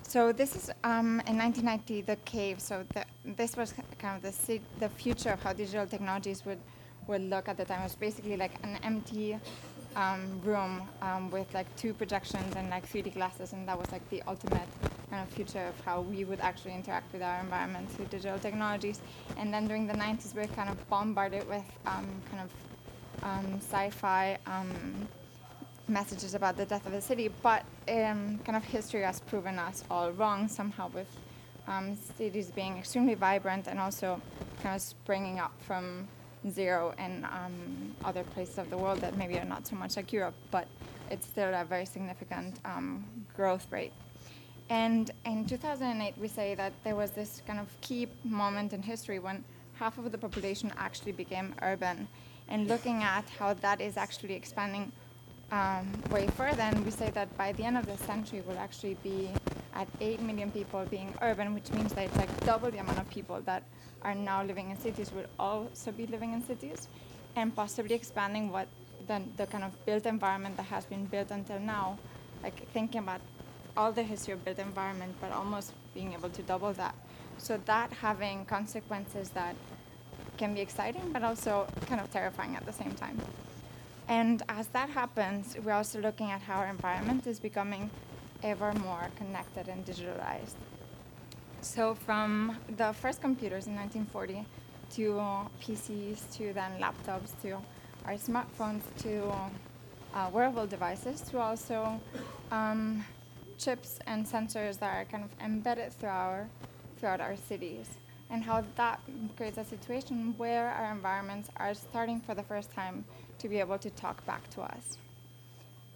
So 0.03 0.33
this 0.33 0.55
is 0.55 0.69
um, 0.83 1.21
in 1.27 1.37
1990 1.37 2.01
the 2.01 2.17
cave. 2.25 2.59
So 2.59 2.85
the, 2.93 3.05
this 3.23 3.55
was 3.55 3.73
kind 3.97 4.17
of 4.17 4.21
the 4.23 4.59
the 4.79 4.89
future 4.89 5.29
of 5.29 5.41
how 5.41 5.53
digital 5.53 5.87
technologies 5.87 6.45
would 6.45 6.59
would 7.07 7.21
look 7.21 7.47
at 7.47 7.57
the 7.57 7.65
time. 7.65 7.81
It 7.81 7.83
was 7.83 7.95
basically 7.95 8.37
like 8.37 8.51
an 8.63 8.77
empty 8.83 9.37
um, 9.95 10.41
room 10.43 10.81
um, 11.01 11.31
with 11.31 11.53
like 11.53 11.73
two 11.75 11.93
projections 11.93 12.55
and 12.55 12.69
like 12.69 12.91
3D 12.91 13.13
glasses, 13.13 13.53
and 13.53 13.67
that 13.67 13.77
was 13.77 13.91
like 13.91 14.07
the 14.09 14.21
ultimate 14.27 14.67
kind 15.11 15.27
of 15.27 15.33
future 15.33 15.65
of 15.67 15.79
how 15.85 16.01
we 16.01 16.23
would 16.23 16.39
actually 16.39 16.73
interact 16.73 17.11
with 17.13 17.21
our 17.21 17.39
environment 17.41 17.91
through 17.91 18.05
digital 18.05 18.39
technologies. 18.39 19.01
And 19.37 19.53
then 19.53 19.67
during 19.67 19.85
the 19.85 19.93
90s, 19.93 20.33
we 20.33 20.41
were 20.41 20.47
kind 20.47 20.69
of 20.69 20.89
bombarded 20.89 21.47
with 21.47 21.65
um, 21.85 22.09
kind 22.31 22.43
of 22.45 22.49
um, 23.23 23.59
sci-fi 23.59 24.37
um, 24.47 25.07
messages 25.87 26.33
about 26.33 26.55
the 26.57 26.65
death 26.65 26.85
of 26.85 26.93
the 26.93 27.01
city, 27.01 27.29
but 27.43 27.63
um, 27.89 28.39
kind 28.45 28.55
of 28.55 28.63
history 28.63 29.01
has 29.01 29.19
proven 29.19 29.59
us 29.59 29.83
all 29.91 30.11
wrong 30.11 30.47
somehow 30.47 30.89
with 30.93 31.07
um, 31.67 31.95
cities 32.17 32.49
being 32.49 32.77
extremely 32.77 33.13
vibrant 33.13 33.67
and 33.67 33.79
also 33.79 34.19
kind 34.63 34.75
of 34.75 34.81
springing 34.81 35.39
up 35.39 35.51
from 35.67 36.07
zero 36.49 36.93
in 36.97 37.23
um, 37.25 37.95
other 38.03 38.23
places 38.23 38.57
of 38.57 38.69
the 38.69 38.77
world 38.77 38.99
that 39.01 39.15
maybe 39.17 39.37
are 39.37 39.45
not 39.45 39.67
so 39.67 39.75
much 39.75 39.95
like 39.95 40.11
Europe, 40.11 40.33
but 40.49 40.67
it's 41.11 41.27
still 41.27 41.53
a 41.53 41.65
very 41.65 41.85
significant 41.85 42.59
um, 42.65 43.05
growth 43.35 43.67
rate. 43.69 43.91
And 44.69 45.11
in 45.25 45.45
2008, 45.45 46.13
we 46.17 46.27
say 46.27 46.55
that 46.55 46.73
there 46.83 46.95
was 46.95 47.11
this 47.11 47.41
kind 47.45 47.59
of 47.59 47.67
key 47.81 48.07
moment 48.23 48.73
in 48.73 48.81
history 48.81 49.19
when 49.19 49.43
half 49.73 49.97
of 49.97 50.11
the 50.11 50.17
population 50.17 50.71
actually 50.77 51.11
became 51.11 51.53
urban. 51.61 52.07
And 52.47 52.67
looking 52.67 53.03
at 53.03 53.25
how 53.37 53.53
that 53.55 53.81
is 53.81 53.97
actually 53.97 54.35
expanding 54.35 54.91
um, 55.51 55.91
way 56.09 56.27
further, 56.27 56.61
and 56.61 56.85
we 56.85 56.91
say 56.91 57.09
that 57.11 57.35
by 57.37 57.51
the 57.53 57.63
end 57.63 57.77
of 57.77 57.85
the 57.85 57.97
century, 57.97 58.41
we'll 58.45 58.57
actually 58.57 58.95
be 59.03 59.29
at 59.73 59.87
8 59.99 60.21
million 60.21 60.51
people 60.51 60.85
being 60.89 61.13
urban, 61.21 61.53
which 61.53 61.69
means 61.71 61.93
that 61.93 62.05
it's 62.05 62.17
like 62.17 62.45
double 62.45 62.71
the 62.71 62.77
amount 62.79 62.99
of 62.99 63.09
people 63.09 63.41
that 63.41 63.63
are 64.03 64.15
now 64.15 64.43
living 64.43 64.69
in 64.71 64.79
cities 64.79 65.11
will 65.11 65.25
also 65.39 65.91
be 65.91 66.07
living 66.07 66.33
in 66.33 66.41
cities, 66.43 66.87
and 67.35 67.55
possibly 67.55 67.95
expanding 67.95 68.51
what 68.51 68.67
the, 69.07 69.21
the 69.37 69.45
kind 69.47 69.63
of 69.63 69.85
built 69.85 70.05
environment 70.05 70.55
that 70.57 70.67
has 70.67 70.85
been 70.85 71.05
built 71.05 71.31
until 71.31 71.59
now, 71.59 71.97
like 72.43 72.67
thinking 72.71 72.99
about 72.99 73.21
all 73.77 73.91
the 73.91 74.03
history 74.03 74.33
of 74.33 74.43
built 74.43 74.59
environment, 74.59 75.15
but 75.21 75.31
almost 75.31 75.73
being 75.93 76.13
able 76.13 76.29
to 76.29 76.41
double 76.43 76.73
that. 76.73 76.95
So 77.37 77.59
that 77.65 77.91
having 77.93 78.45
consequences 78.45 79.29
that 79.29 79.55
can 80.37 80.53
be 80.53 80.61
exciting, 80.61 81.11
but 81.11 81.23
also 81.23 81.67
kind 81.87 82.01
of 82.01 82.11
terrifying 82.11 82.55
at 82.55 82.65
the 82.65 82.73
same 82.73 82.93
time. 82.93 83.19
And 84.07 84.43
as 84.49 84.67
that 84.69 84.89
happens, 84.89 85.55
we're 85.63 85.73
also 85.73 86.01
looking 86.01 86.31
at 86.31 86.41
how 86.41 86.59
our 86.59 86.67
environment 86.67 87.27
is 87.27 87.39
becoming 87.39 87.89
ever 88.43 88.73
more 88.73 89.09
connected 89.17 89.67
and 89.67 89.85
digitalized. 89.85 90.55
So 91.61 91.95
from 91.95 92.57
the 92.77 92.91
first 92.93 93.21
computers 93.21 93.67
in 93.67 93.75
1940 93.75 94.45
to 94.95 95.49
PCs 95.61 96.35
to 96.37 96.53
then 96.53 96.71
laptops 96.79 97.39
to 97.43 97.57
our 98.05 98.15
smartphones 98.15 98.81
to 99.03 99.31
uh, 100.13 100.29
wearable 100.33 100.65
devices 100.65 101.21
to 101.21 101.39
also 101.39 102.01
um, 102.51 103.05
chips 103.61 103.99
and 104.07 104.25
sensors 104.25 104.79
that 104.79 104.95
are 104.95 105.05
kind 105.05 105.23
of 105.23 105.29
embedded 105.43 105.93
our, 106.03 106.47
throughout 106.97 107.21
our 107.21 107.35
cities 107.35 107.87
and 108.29 108.43
how 108.43 108.63
that 108.75 108.99
creates 109.37 109.57
a 109.57 109.63
situation 109.63 110.33
where 110.37 110.69
our 110.69 110.91
environments 110.91 111.49
are 111.57 111.73
starting 111.73 112.19
for 112.19 112.33
the 112.33 112.43
first 112.43 112.71
time 112.71 113.05
to 113.37 113.47
be 113.47 113.59
able 113.59 113.77
to 113.77 113.89
talk 113.91 114.25
back 114.25 114.49
to 114.49 114.61
us. 114.61 114.97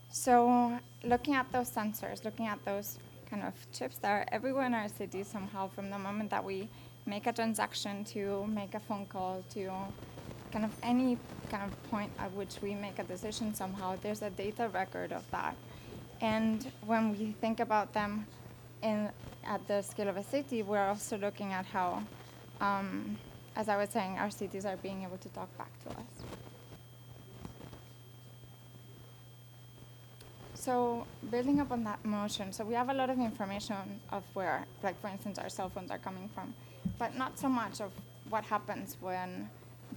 So 0.10 0.78
looking 1.04 1.34
at 1.34 1.51
those 1.51 1.69
sensors, 1.69 2.23
looking 2.23 2.47
at 2.47 2.63
those 2.65 2.99
kind 3.30 3.43
of 3.43 3.54
chips 3.71 3.97
that 3.99 4.10
are 4.10 4.25
everywhere 4.32 4.65
in 4.65 4.73
our 4.73 4.88
cities 4.88 5.28
somehow 5.28 5.67
from 5.67 5.89
the 5.89 5.97
moment 5.97 6.30
that 6.30 6.43
we 6.43 6.67
make 7.06 7.25
a 7.28 7.34
transaction 7.34 8.04
to 8.06 8.45
make 8.47 8.75
a 8.75 8.80
phone 8.80 9.06
call 9.06 9.43
to 9.54 9.71
kind 10.51 10.65
of 10.65 10.71
any 10.84 11.17
kind 11.49 11.63
of 11.63 11.91
point 11.91 12.12
at 12.19 12.32
which 12.34 12.62
we 12.62 12.75
make 12.75 12.97
a 12.99 13.04
decision 13.04 13.54
somehow, 13.54 13.95
there's 14.01 14.21
a 14.21 14.30
data 14.30 14.69
record 14.73 15.12
of 15.12 15.30
that. 15.32 15.56
And 16.21 16.71
when 16.86 17.12
we 17.17 17.36
think 17.41 17.60
about 17.60 17.93
them 17.93 18.25
in, 18.82 19.10
at 19.45 19.67
the 19.67 19.82
scale 19.82 20.08
of 20.08 20.17
a 20.17 20.23
city, 20.23 20.63
we're 20.63 20.88
also 20.88 21.17
looking 21.17 21.54
at 21.54 21.65
how, 21.65 22.04
um, 22.62 23.17
as 23.56 23.69
I 23.69 23.78
was 23.78 23.89
saying, 23.89 24.17
our 24.17 24.32
cities 24.32 24.65
are 24.65 24.78
being 24.78 25.04
able 25.04 25.17
to 25.17 25.30
talk 25.30 25.56
back 25.58 25.71
to 25.84 25.89
us. 25.89 26.06
So 30.54 31.06
building 31.30 31.60
up 31.60 31.71
on 31.71 31.84
that 31.84 32.04
motion, 32.04 32.51
so 32.51 32.65
we 32.65 32.73
have 32.73 32.89
a 32.89 32.93
lot 32.93 33.12
of 33.12 33.19
information 33.19 33.99
of 34.12 34.23
where, 34.34 34.65
like 34.82 34.99
for 34.99 35.10
instance, 35.10 35.38
our 35.38 35.49
cell 35.49 35.69
phones 35.69 35.91
are 35.91 35.99
coming 35.99 36.28
from, 36.34 36.56
but 36.97 37.15
not 37.15 37.38
so 37.38 37.47
much 37.47 37.82
of 37.82 37.91
what 38.30 38.43
happens 38.45 38.97
when 38.99 39.47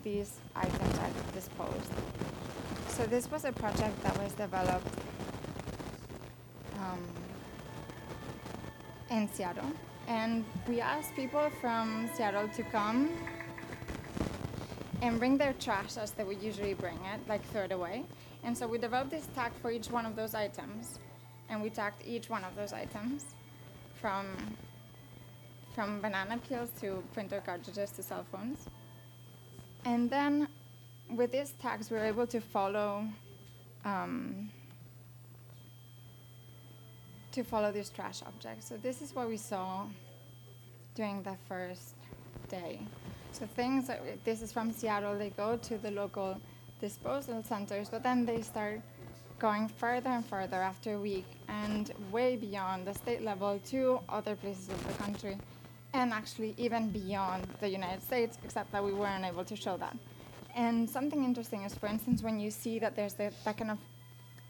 these 0.04 0.40
items 0.54 0.98
are 0.98 1.10
disposed. 1.32 1.90
So 2.88 3.06
this 3.06 3.30
was 3.30 3.46
a 3.46 3.52
project 3.52 4.02
that 4.02 4.22
was 4.22 4.34
developed 4.34 4.86
um, 6.88 7.02
in 9.10 9.28
Seattle, 9.28 9.70
and 10.06 10.44
we 10.66 10.80
asked 10.80 11.14
people 11.14 11.50
from 11.60 12.08
Seattle 12.14 12.48
to 12.48 12.62
come 12.64 13.10
and 15.02 15.18
bring 15.18 15.38
their 15.38 15.52
trash 15.54 15.96
as 15.96 16.10
they 16.12 16.24
would 16.24 16.42
usually 16.42 16.74
bring 16.74 16.98
it, 17.12 17.20
like 17.28 17.44
throw 17.46 17.62
it 17.62 17.72
away. 17.72 18.04
And 18.44 18.56
so 18.56 18.66
we 18.66 18.78
developed 18.78 19.10
this 19.10 19.28
tag 19.34 19.52
for 19.60 19.70
each 19.70 19.90
one 19.90 20.06
of 20.06 20.16
those 20.16 20.34
items, 20.34 20.98
and 21.48 21.62
we 21.62 21.70
tagged 21.70 22.02
each 22.06 22.28
one 22.28 22.44
of 22.44 22.54
those 22.56 22.72
items 22.72 23.24
from 24.00 24.26
from 25.74 26.00
banana 26.00 26.36
peels 26.48 26.70
to 26.80 27.04
printer 27.14 27.40
cartridges 27.44 27.90
to 27.92 28.02
cell 28.02 28.26
phones. 28.32 28.66
And 29.84 30.10
then 30.10 30.48
with 31.14 31.30
these 31.30 31.52
tags, 31.62 31.88
we 31.90 31.96
were 31.96 32.04
able 32.04 32.26
to 32.26 32.40
follow 32.40 33.04
um, 33.84 34.50
to 37.38 37.44
follow 37.44 37.70
these 37.70 37.88
trash 37.88 38.20
objects. 38.26 38.66
So 38.68 38.76
this 38.76 39.00
is 39.00 39.14
what 39.14 39.28
we 39.28 39.36
saw 39.36 39.86
during 40.96 41.22
the 41.22 41.36
first 41.48 41.94
day. 42.48 42.80
So 43.30 43.46
things, 43.46 43.86
that- 43.86 44.02
this 44.24 44.42
is 44.42 44.50
from 44.52 44.72
Seattle, 44.72 45.16
they 45.16 45.30
go 45.30 45.56
to 45.56 45.78
the 45.78 45.92
local 45.92 46.40
disposal 46.80 47.44
centers, 47.44 47.88
but 47.90 48.02
then 48.02 48.26
they 48.26 48.42
start 48.42 48.80
going 49.38 49.68
further 49.68 50.10
and 50.10 50.26
further 50.26 50.60
after 50.72 50.94
a 50.94 51.00
week 51.00 51.28
and 51.46 51.92
way 52.10 52.34
beyond 52.34 52.88
the 52.88 52.94
state 52.94 53.22
level 53.22 53.60
to 53.66 54.00
other 54.08 54.34
places 54.34 54.68
of 54.68 54.80
the 54.88 54.94
country 55.04 55.38
and 55.92 56.12
actually 56.12 56.54
even 56.56 56.90
beyond 56.90 57.46
the 57.60 57.68
United 57.68 58.02
States, 58.02 58.36
except 58.44 58.72
that 58.72 58.82
we 58.82 58.92
weren't 58.92 59.24
able 59.24 59.44
to 59.44 59.54
show 59.54 59.76
that. 59.76 59.96
And 60.56 60.90
something 60.90 61.22
interesting 61.24 61.62
is, 61.62 61.72
for 61.72 61.86
instance, 61.86 62.20
when 62.20 62.40
you 62.40 62.50
see 62.50 62.80
that 62.80 62.96
there's 62.96 63.14
the, 63.14 63.32
that 63.44 63.56
kind 63.56 63.70
of 63.70 63.78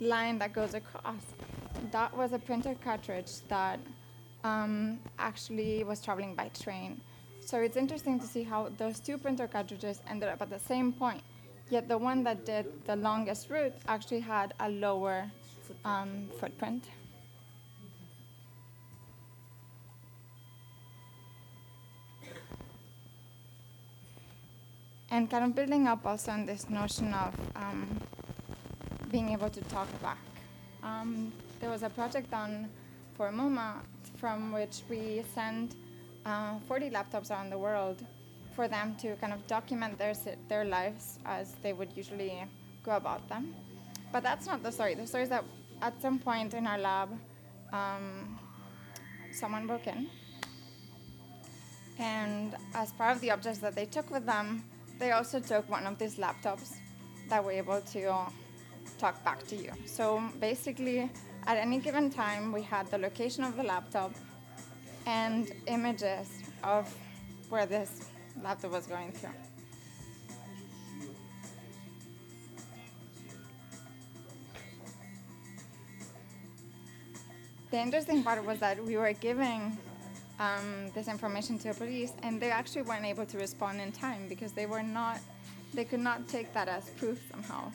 line 0.01 0.39
that 0.39 0.55
goes 0.55 0.73
across, 0.73 1.25
that 1.93 2.17
was 2.17 2.33
a 2.33 2.39
printer 2.39 2.75
cartridge 2.83 3.31
that 3.49 3.81
um, 4.45 4.99
actually 5.19 5.85
was 5.85 6.01
traveling 6.01 6.35
by 6.35 6.49
train. 6.49 7.01
So 7.41 7.61
it's 7.61 7.77
interesting 7.77 8.21
to 8.21 8.27
see 8.27 8.43
how 8.43 8.71
those 8.77 9.01
two 9.01 9.17
printer 9.17 9.49
cartridges 9.49 10.01
ended 10.09 10.29
up 10.29 10.43
at 10.43 10.51
the 10.51 10.59
same 10.59 10.93
point. 10.93 11.23
Yet 11.71 11.89
the 11.89 11.99
one 11.99 12.23
that 12.25 12.45
did 12.45 12.67
the 12.87 12.97
longest 12.97 13.51
route 13.51 13.75
actually 13.87 14.21
had 14.21 14.55
a 14.61 14.69
lower 14.69 15.31
um, 15.85 16.29
footprint. 16.39 16.85
And 25.11 25.31
kind 25.31 25.45
of 25.45 25.55
building 25.55 25.87
up 25.87 26.05
also 26.05 26.33
on 26.33 26.45
this 26.45 26.69
notion 26.69 27.15
of 27.15 27.35
um, 27.57 27.99
being 29.11 29.31
able 29.31 29.49
to 29.49 29.61
talk 29.63 29.89
back. 30.03 30.19
Um, 30.83 31.33
there 31.61 31.71
was 31.71 31.83
a 31.83 31.91
project 31.91 32.31
done 32.31 32.69
for 33.17 33.31
MoMA 33.31 33.75
from 34.17 34.53
which 34.53 34.83
we 34.89 35.23
sent 35.35 35.75
uh, 36.25 36.59
40 36.69 36.91
laptops 36.91 37.31
around 37.31 37.51
the 37.51 37.59
world 37.59 38.05
for 38.55 38.69
them 38.69 38.97
to 39.01 39.17
kind 39.17 39.33
of 39.33 39.47
document 39.47 39.99
their, 39.99 40.15
their 40.49 40.65
lives 40.65 41.19
as 41.25 41.55
they 41.63 41.73
would 41.73 41.91
usually 41.97 42.45
go 42.85 42.93
about 42.93 43.29
them. 43.29 43.55
But 44.13 44.23
that's 44.23 44.47
not 44.47 44.63
the 44.63 44.73
story. 44.73 44.95
The 44.95 45.07
story 45.07 45.25
is 45.25 45.29
that 45.29 45.45
at 45.83 46.01
some 46.01 46.19
point 46.19 46.55
in 46.55 46.67
our 46.67 46.79
lab, 46.79 47.11
um, 47.73 48.39
someone 49.33 49.67
broke 49.67 49.87
in. 49.87 50.09
And 51.99 52.57
as 52.75 52.93
part 52.93 53.17
of 53.17 53.21
the 53.21 53.31
objects 53.31 53.59
that 53.61 53.75
they 53.75 53.85
took 53.85 54.11
with 54.11 54.25
them, 54.25 54.65
they 54.99 55.13
also 55.13 55.41
took 55.41 55.69
one 55.69 55.87
of 55.87 55.99
these 55.99 56.17
laptops 56.17 56.77
that 57.29 57.45
were 57.45 57.53
able 57.53 57.81
to 57.81 58.27
talk 58.99 59.23
back 59.25 59.47
to 59.49 59.57
you. 59.57 59.73
So 59.87 60.23
basically, 60.41 61.11
at 61.49 61.57
any 61.57 61.79
given 61.79 62.11
time, 62.11 62.53
we 62.53 62.61
had 62.61 62.87
the 62.91 62.99
location 62.99 63.43
of 63.43 63.57
the 63.57 63.63
laptop 63.63 64.13
and 65.07 65.51
images 65.67 66.29
of 66.63 66.95
where 67.49 67.65
this 67.65 68.11
laptop 68.43 68.71
was 68.71 68.87
going 68.87 69.11
through. 69.13 69.31
The 77.71 77.79
interesting 77.79 78.23
part 78.23 78.45
was 78.45 78.59
that 78.61 78.85
we 78.85 78.99
were 78.99 79.15
giving 79.15 79.77
um, 80.39 80.91
this 80.95 81.09
information 81.09 81.59
to 81.61 81.69
the 81.69 81.75
police, 81.75 82.13
and 82.23 82.41
they 82.41 82.51
actually 82.51 82.83
weren't 82.83 83.07
able 83.07 83.25
to 83.25 83.39
respond 83.39 83.81
in 83.81 83.91
time 83.91 84.29
because 84.29 84.53
they 84.53 84.67
were 84.67 84.83
not, 84.83 85.19
they 85.73 85.87
could 85.87 86.01
not 86.01 86.29
take 86.29 86.53
that 86.53 86.69
as 86.69 86.91
proof 86.91 87.19
somehow. 87.31 87.73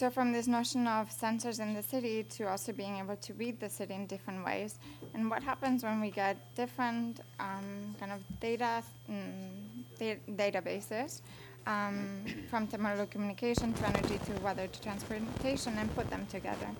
So 0.00 0.08
from 0.08 0.32
this 0.32 0.46
notion 0.46 0.86
of 0.86 1.10
sensors 1.10 1.60
in 1.60 1.74
the 1.74 1.82
city 1.82 2.22
to 2.22 2.48
also 2.48 2.72
being 2.72 2.96
able 2.96 3.16
to 3.16 3.34
read 3.34 3.60
the 3.60 3.68
city 3.68 3.92
in 3.92 4.06
different 4.06 4.42
ways, 4.46 4.78
and 5.12 5.28
what 5.28 5.42
happens 5.42 5.84
when 5.84 6.00
we 6.00 6.10
get 6.10 6.38
different 6.54 7.20
um, 7.38 7.94
kind 8.00 8.10
of 8.10 8.20
data 8.40 8.82
mm, 9.10 9.50
da- 9.98 10.18
databases 10.30 11.20
um, 11.66 12.24
from 12.48 12.66
telecommunication 12.66 13.76
to 13.76 13.88
energy 13.88 14.18
to 14.24 14.32
weather 14.40 14.66
to 14.68 14.80
transportation 14.80 15.76
and 15.76 15.94
put 15.94 16.08
them 16.08 16.26
together. 16.30 16.70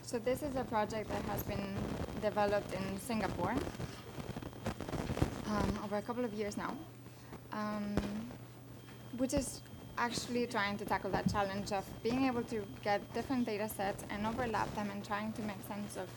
So 0.00 0.18
this 0.18 0.42
is 0.42 0.56
a 0.56 0.64
project 0.64 1.10
that 1.10 1.22
has 1.24 1.42
been 1.42 1.76
developed 2.22 2.72
in 2.72 2.98
Singapore 2.98 3.54
um, 5.46 5.78
over 5.84 5.98
a 5.98 6.02
couple 6.02 6.24
of 6.24 6.32
years 6.32 6.56
now, 6.56 6.74
um, 7.52 7.96
which 9.18 9.34
is 9.34 9.60
actually 9.98 10.46
trying 10.46 10.76
to 10.78 10.84
tackle 10.84 11.10
that 11.10 11.30
challenge 11.30 11.72
of 11.72 11.84
being 12.02 12.24
able 12.26 12.42
to 12.44 12.64
get 12.82 13.00
different 13.14 13.46
data 13.46 13.68
sets 13.68 14.04
and 14.10 14.26
overlap 14.26 14.74
them 14.74 14.90
and 14.90 15.04
trying 15.04 15.32
to 15.32 15.42
make 15.42 15.56
sense 15.68 15.96
of 15.96 16.08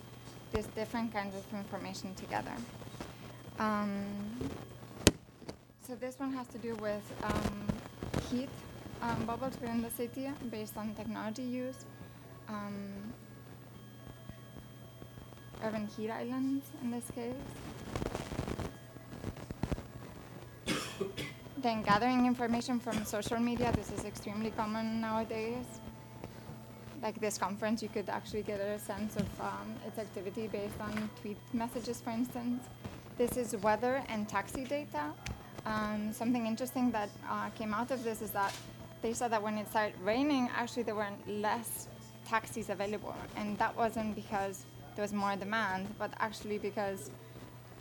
these 0.54 0.68
different 0.68 1.14
kinds 1.14 1.36
of 1.36 1.44
information 1.54 2.14
together. 2.16 2.54
Um, 3.60 4.06
so 5.88 5.96
this 5.96 6.20
one 6.20 6.32
has 6.34 6.48
to 6.48 6.58
do 6.58 6.76
with 6.76 7.04
um, 7.24 7.68
heat 8.32 8.50
um, 9.02 9.26
bubbles 9.26 9.54
within 9.62 9.82
the 9.82 9.92
city 9.92 10.30
based 10.50 10.78
on 10.78 10.94
technology 10.96 11.44
use. 11.44 11.86
Um, 12.48 13.14
urban 15.64 15.88
heat 15.88 16.10
islands 16.10 16.66
in 16.82 16.92
this 16.92 17.06
case. 17.16 18.05
Then 21.66 21.82
gathering 21.82 22.28
information 22.28 22.80
from 22.80 23.04
social 23.06 23.40
media, 23.40 23.72
this 23.76 23.92
is 23.92 24.06
extremely 24.06 24.52
common 24.52 25.02
nowadays. 25.02 25.66
Like 27.02 27.20
this 27.20 27.40
conference, 27.40 27.82
you 27.82 27.90
could 27.90 28.08
actually 28.08 28.44
get 28.44 28.60
a 28.60 28.78
sense 28.78 29.16
of 29.16 29.28
um, 29.42 29.74
its 29.88 29.98
activity 29.98 30.48
based 30.48 30.80
on 30.80 31.10
tweet 31.20 31.40
messages, 31.54 32.02
for 32.02 32.12
instance. 32.12 32.64
This 33.18 33.36
is 33.36 33.56
weather 33.56 34.04
and 34.10 34.30
taxi 34.30 34.64
data. 34.64 35.06
Um, 35.66 36.14
something 36.14 36.46
interesting 36.46 36.92
that 36.92 37.10
uh, 37.28 37.50
came 37.58 37.74
out 37.74 37.90
of 37.90 38.04
this 38.04 38.22
is 38.22 38.30
that 38.32 38.54
they 39.02 39.14
saw 39.14 39.28
that 39.28 39.42
when 39.42 39.58
it 39.58 39.68
started 39.68 39.96
raining, 40.04 40.52
actually 40.56 40.84
there 40.84 40.94
were 40.94 41.10
less 41.28 41.88
taxis 42.28 42.70
available, 42.70 43.16
and 43.38 43.58
that 43.58 43.76
wasn't 43.76 44.14
because 44.14 44.66
there 44.96 45.02
was 45.02 45.14
more 45.14 45.36
demand, 45.36 45.88
but 45.98 46.12
actually 46.20 46.60
because 46.60 47.10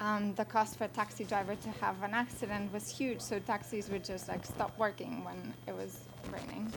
um, 0.01 0.35
the 0.35 0.45
cost 0.45 0.77
for 0.77 0.85
a 0.85 0.89
taxi 0.89 1.25
driver 1.25 1.55
to 1.55 1.69
have 1.81 2.03
an 2.03 2.15
accident 2.15 2.73
was 2.73 2.89
huge, 2.89 3.21
so 3.21 3.39
taxis 3.39 3.89
would 3.91 4.05
just 4.05 4.29
like 4.29 4.45
stop 4.45 4.77
working 4.79 5.25
when 5.25 5.55
it 5.67 5.75
was 5.75 6.01
raining. 6.33 6.73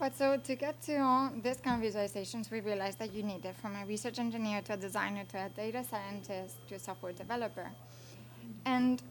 But 0.00 0.16
so 0.16 0.38
to 0.38 0.54
get 0.54 0.80
to 0.86 1.30
these 1.42 1.60
kind 1.60 1.84
of 1.84 1.92
visualizations, 1.92 2.50
we 2.50 2.60
realized 2.60 2.98
that 3.00 3.12
you 3.12 3.22
need 3.22 3.44
it 3.44 3.54
from 3.56 3.76
a 3.76 3.84
research 3.84 4.18
engineer 4.18 4.62
to 4.62 4.72
a 4.72 4.76
designer 4.78 5.24
to 5.32 5.44
a 5.44 5.48
data 5.50 5.84
scientist 5.84 6.56
to 6.68 6.76
a 6.76 6.78
software 6.78 7.12
developer. 7.12 7.68
And 8.64 9.02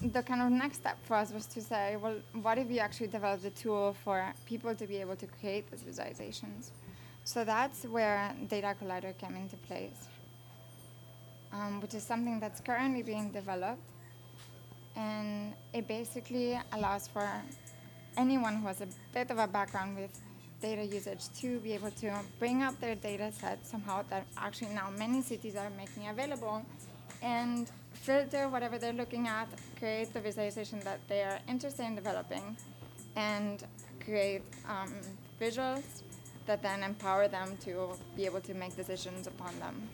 the 0.00 0.22
kind 0.22 0.40
of 0.40 0.52
next 0.52 0.76
step 0.76 0.98
for 1.02 1.16
us 1.16 1.32
was 1.32 1.46
to 1.46 1.60
say, 1.60 1.96
well, 1.96 2.14
what 2.42 2.58
if 2.58 2.68
we 2.68 2.78
actually 2.78 3.08
developed 3.08 3.44
a 3.44 3.50
tool 3.50 3.96
for 4.04 4.32
people 4.46 4.72
to 4.72 4.86
be 4.86 4.98
able 4.98 5.16
to 5.16 5.26
create 5.26 5.68
these 5.68 5.82
visualizations? 5.82 6.70
So 7.24 7.44
that's 7.44 7.84
where 7.84 8.32
Data 8.46 8.76
Collider 8.80 9.18
came 9.18 9.34
into 9.34 9.56
place, 9.56 10.06
um, 11.52 11.80
which 11.80 11.94
is 11.94 12.04
something 12.04 12.38
that's 12.38 12.60
currently 12.60 13.02
being 13.02 13.30
developed. 13.32 13.82
And 14.94 15.54
it 15.74 15.88
basically 15.88 16.56
allows 16.72 17.08
for 17.08 17.28
anyone 18.16 18.56
who 18.56 18.66
has 18.66 18.80
a 18.80 18.88
bit 19.12 19.30
of 19.30 19.38
a 19.38 19.46
background 19.46 19.96
with 19.96 20.10
data 20.60 20.84
usage 20.84 21.28
to 21.40 21.58
be 21.60 21.72
able 21.72 21.90
to 21.90 22.12
bring 22.38 22.62
up 22.62 22.78
their 22.80 22.94
data 22.94 23.32
set 23.32 23.66
somehow 23.66 24.02
that 24.10 24.26
actually 24.36 24.74
now 24.74 24.90
many 24.98 25.22
cities 25.22 25.56
are 25.56 25.70
making 25.70 26.08
available 26.08 26.62
and 27.22 27.70
filter 27.92 28.48
whatever 28.48 28.78
they're 28.78 28.92
looking 28.92 29.28
at, 29.28 29.48
create 29.78 30.12
the 30.12 30.20
visualization 30.20 30.80
that 30.80 31.00
they 31.08 31.22
are 31.22 31.38
interested 31.48 31.84
in 31.84 31.94
developing, 31.94 32.56
and 33.16 33.64
create 34.04 34.42
um, 34.68 34.92
visuals 35.40 36.02
that 36.46 36.62
then 36.62 36.82
empower 36.82 37.28
them 37.28 37.56
to 37.64 37.90
be 38.16 38.24
able 38.24 38.40
to 38.40 38.54
make 38.54 38.74
decisions 38.76 39.26
upon 39.26 39.58
them. 39.58 39.88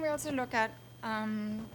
We 0.00 0.08
also 0.08 0.32
look 0.32 0.54
at 0.54 0.70
um, 1.02 1.66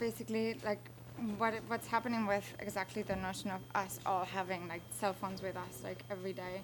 basically 0.00 0.56
like 0.64 0.90
what 1.36 1.54
what's 1.68 1.86
happening 1.86 2.26
with 2.26 2.44
exactly 2.60 3.02
the 3.02 3.16
notion 3.16 3.50
of 3.50 3.60
us 3.74 3.98
all 4.06 4.24
having 4.24 4.68
like 4.68 4.82
cell 4.90 5.12
phones 5.12 5.42
with 5.42 5.56
us 5.56 5.82
like 5.84 6.02
every 6.10 6.32
day, 6.32 6.62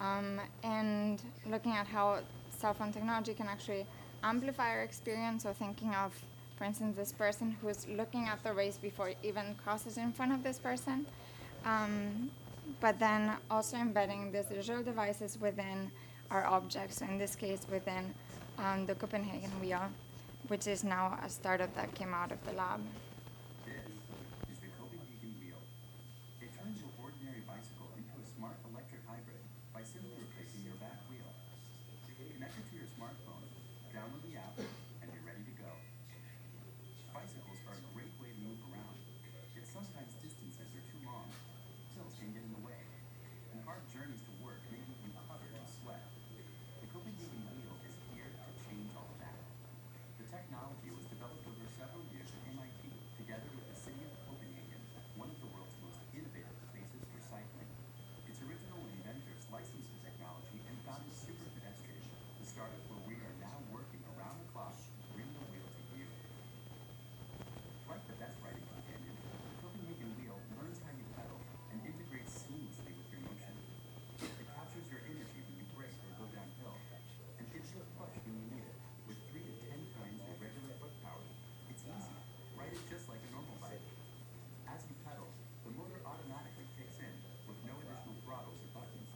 um, 0.00 0.40
and 0.62 1.22
looking 1.46 1.72
at 1.72 1.86
how 1.86 2.18
cell 2.50 2.74
phone 2.74 2.92
technology 2.92 3.34
can 3.34 3.46
actually 3.46 3.86
amplify 4.22 4.70
our 4.70 4.82
experience. 4.82 5.42
So 5.42 5.52
thinking 5.52 5.94
of, 5.94 6.14
for 6.56 6.64
instance, 6.64 6.96
this 6.96 7.12
person 7.12 7.56
who's 7.60 7.86
looking 7.88 8.28
at 8.28 8.42
the 8.42 8.52
race 8.52 8.78
before 8.78 9.10
it 9.10 9.18
even 9.22 9.54
crosses 9.62 9.96
in 9.98 10.12
front 10.12 10.32
of 10.32 10.42
this 10.42 10.58
person, 10.58 11.06
um, 11.64 12.30
but 12.80 12.98
then 12.98 13.32
also 13.50 13.76
embedding 13.76 14.32
these 14.32 14.46
digital 14.46 14.82
devices 14.82 15.38
within 15.40 15.90
our 16.30 16.46
objects. 16.46 16.98
So 16.98 17.06
in 17.06 17.18
this 17.18 17.36
case, 17.36 17.66
within 17.70 18.14
um, 18.58 18.86
the 18.86 18.94
Copenhagen 18.94 19.50
Wheel, 19.60 19.88
which 20.48 20.66
is 20.66 20.84
now 20.84 21.18
a 21.24 21.28
startup 21.28 21.72
that 21.74 21.94
came 21.94 22.12
out 22.12 22.30
of 22.32 22.40
the 22.44 22.52
lab. 22.52 22.80
This 23.64 23.80
is 24.52 24.58
the 24.60 24.68
Copenhagen 24.76 25.32
Wheel. 25.40 25.62
It 26.44 26.52
turns 26.52 26.76
your 26.84 26.92
ordinary 27.00 27.40
bicycle 27.48 27.88
into 27.96 28.12
a 28.20 28.26
smart 28.36 28.60
electric 28.68 29.00
hybrid 29.08 29.40
by 29.72 29.80
simply 29.80 30.12
replacing 30.20 30.68
your 30.68 30.76
back 30.76 31.00
wheel. 31.08 31.32
Connect 32.36 32.54
it 32.60 32.64
to 32.68 32.74
your 32.76 32.90
smartphone, 32.92 33.44
download 33.88 34.20
the 34.28 34.36
app, 34.36 34.52
and 34.60 35.08
you're 35.16 35.24
ready 35.24 35.44
to 35.48 35.54
go. 35.56 35.70
Bicycles 37.16 37.60
are 37.64 37.78
a 37.80 37.84
great 37.96 38.12
way 38.20 38.36
to 38.36 38.40
move 38.44 38.60
around, 38.68 38.96
yet 39.56 39.64
sometimes 39.64 40.12
distances 40.20 40.68
are 40.76 40.84
too 40.92 41.00
long. 41.08 41.32
Hills 41.96 42.12
can 42.20 42.36
get 42.36 42.44
in 42.44 42.52
the 42.52 42.64
way, 42.66 42.84
and 43.56 43.64
hard 43.64 43.80
journeys 43.88 44.20
to 44.28 44.32
work 44.44 44.60
may 44.68 44.82
leave 44.82 45.08
you 45.08 45.12
covered 45.24 45.56
in 45.56 45.64
sweat. 45.64 46.04
The 46.84 46.88
Copenhagen 46.92 47.48
Wheel 47.48 47.80
is 47.88 47.96
here 48.12 48.28
to 48.28 48.52
change 48.68 48.92
all 48.92 49.08
of 49.08 49.18
that. 49.24 49.38
The 50.18 50.26
technology 50.26 50.90
was 50.90 51.06
developed 51.06 51.46
over 51.46 51.66
several 51.78 52.02
years 52.10 52.28
at 52.34 52.42
MIT, 52.50 52.82
together 53.14 53.46
with 53.54 53.66
the 53.70 53.78
city 53.78 54.02
of 54.02 54.12
Copenhagen, 54.26 54.82
one 55.14 55.30
of 55.30 55.38
the 55.38 55.48
world's 55.54 55.78
most 55.86 56.02
innovative 56.10 56.58
places 56.74 57.02
for 57.14 57.22
cycling. 57.22 57.70
Its 58.26 58.42
original 58.42 58.82
inventors 58.90 59.46
licensed 59.54 59.86
the 59.94 60.00
technology 60.02 60.58
and 60.66 60.74
founded 60.82 61.14
Superpedestrian, 61.14 62.02
the 62.42 62.46
startup 62.50 62.82
where 62.90 63.02
we 63.06 63.14
are 63.22 63.36
now 63.38 63.62
working 63.70 64.02
around 64.18 64.42
the 64.42 64.48
clock 64.50 64.74
to 64.74 65.06
bring 65.14 65.30
the 65.38 65.44
wheel 65.54 65.70
to 65.70 65.82
you. 65.94 66.10
Like 67.86 68.02
the 68.10 68.18
best 68.18 68.34
riding 68.42 68.66
companion, 68.74 69.14
the 69.14 69.54
Copenhagen 69.62 70.10
Wheel 70.18 70.38
learns 70.58 70.82
how 70.82 70.90
you 70.98 71.06
pedal 71.14 71.38
and 71.70 71.78
integrates 71.86 72.42
seamlessly 72.42 72.90
with 72.90 73.08
your 73.14 73.22
motion. 73.22 73.54
It 74.18 74.46
captures 74.50 74.88
your 74.90 75.02
energy 75.06 75.40
when 75.46 75.56
you 75.62 75.66
brake 75.78 75.94
or 75.94 76.12
go 76.18 76.26
downhill, 76.34 76.74
and 77.38 77.44
gives 77.54 77.70
you 77.70 77.78
a 77.84 77.88
push 78.00 78.14
when 78.26 78.34
you 78.34 78.46
need 78.50 78.66
it. 78.66 78.76
With 79.04 79.20
three 79.30 79.44
to 79.44 79.54
ten 79.68 79.78
times 79.94 80.16
your 80.24 80.36
regular 80.40 80.74
foot 80.80 80.94
power, 81.04 81.22
it's 81.68 81.84
easy. 81.84 82.16
Ride 82.56 82.72
it 82.72 82.82
just 82.88 83.04
like 83.06 83.20
a 83.20 83.30
normal 83.36 83.56
bike. 83.60 83.84
As 84.64 84.80
you 84.88 84.96
pedal, 85.04 85.28
the 85.68 85.72
motor 85.76 86.00
automatically 86.08 86.66
kicks 86.80 86.98
in 87.04 87.14
with 87.44 87.60
no 87.68 87.76
additional 87.84 88.16
throttles 88.24 88.56
or 88.64 88.70
buttons. 88.72 89.12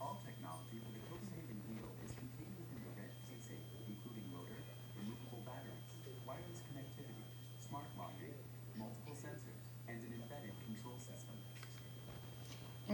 All 0.00 0.16
technology 0.24 0.80
for 0.80 0.92
the 0.96 1.02
Copenhagen 1.12 1.60
Wheel 1.68 1.92
is 2.00 2.12
contained 2.16 2.56
within 2.56 2.80
the 2.88 2.92
red 2.96 3.12
casing, 3.28 3.60
including 3.84 4.24
motor, 4.32 4.60
removable 4.96 5.44
batteries, 5.44 5.84
wireless 6.24 6.64
connectivity, 6.72 7.24
smart 7.60 7.88
locking, 8.00 8.32
multiple 8.80 9.16
sensors, 9.16 9.60
and 9.92 10.00
an 10.00 10.12
embedded 10.24 10.56
control 10.64 10.96
system. 10.96 11.36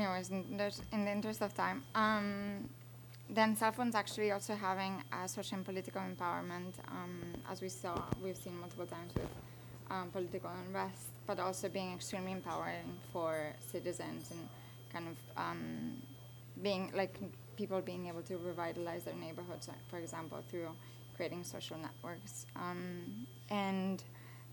Anyways, 0.03 0.31
in, 0.31 1.05
the 1.05 1.11
interest 1.11 1.43
of 1.43 1.55
time, 1.55 1.83
um, 1.95 2.69
then 3.31 3.57
cell 3.57 3.73
phones 3.73 3.95
actually 3.95 4.31
also 4.31 4.55
having 4.55 5.03
a 5.13 5.29
social 5.29 5.57
and 5.57 5.65
political 5.65 6.01
empowerment, 6.01 6.75
um, 6.89 7.21
as 7.51 7.63
we 7.63 7.69
saw, 7.69 8.03
we've 8.23 8.37
seen 8.37 8.59
multiple 8.59 8.87
times 8.87 9.13
with 9.15 9.29
um, 9.91 10.09
political 10.11 10.51
unrest, 10.67 11.09
but 11.27 11.39
also 11.39 11.69
being 11.69 11.95
extremely 11.95 12.33
empowering 12.33 12.99
for 13.13 13.55
citizens 13.61 14.31
and 14.31 14.49
kind 14.93 15.07
of 15.09 15.17
um, 15.37 15.97
being 16.63 16.91
like 16.95 17.19
people 17.57 17.81
being 17.81 18.09
able 18.09 18.23
to 18.23 18.37
revitalize 18.39 19.05
their 19.05 19.15
neighborhoods, 19.15 19.69
for 19.89 19.99
example, 19.99 20.43
through 20.51 20.69
creating 21.17 21.45
social 21.45 21.77
networks. 21.79 22.47
Um, 22.57 23.27
and 23.51 24.03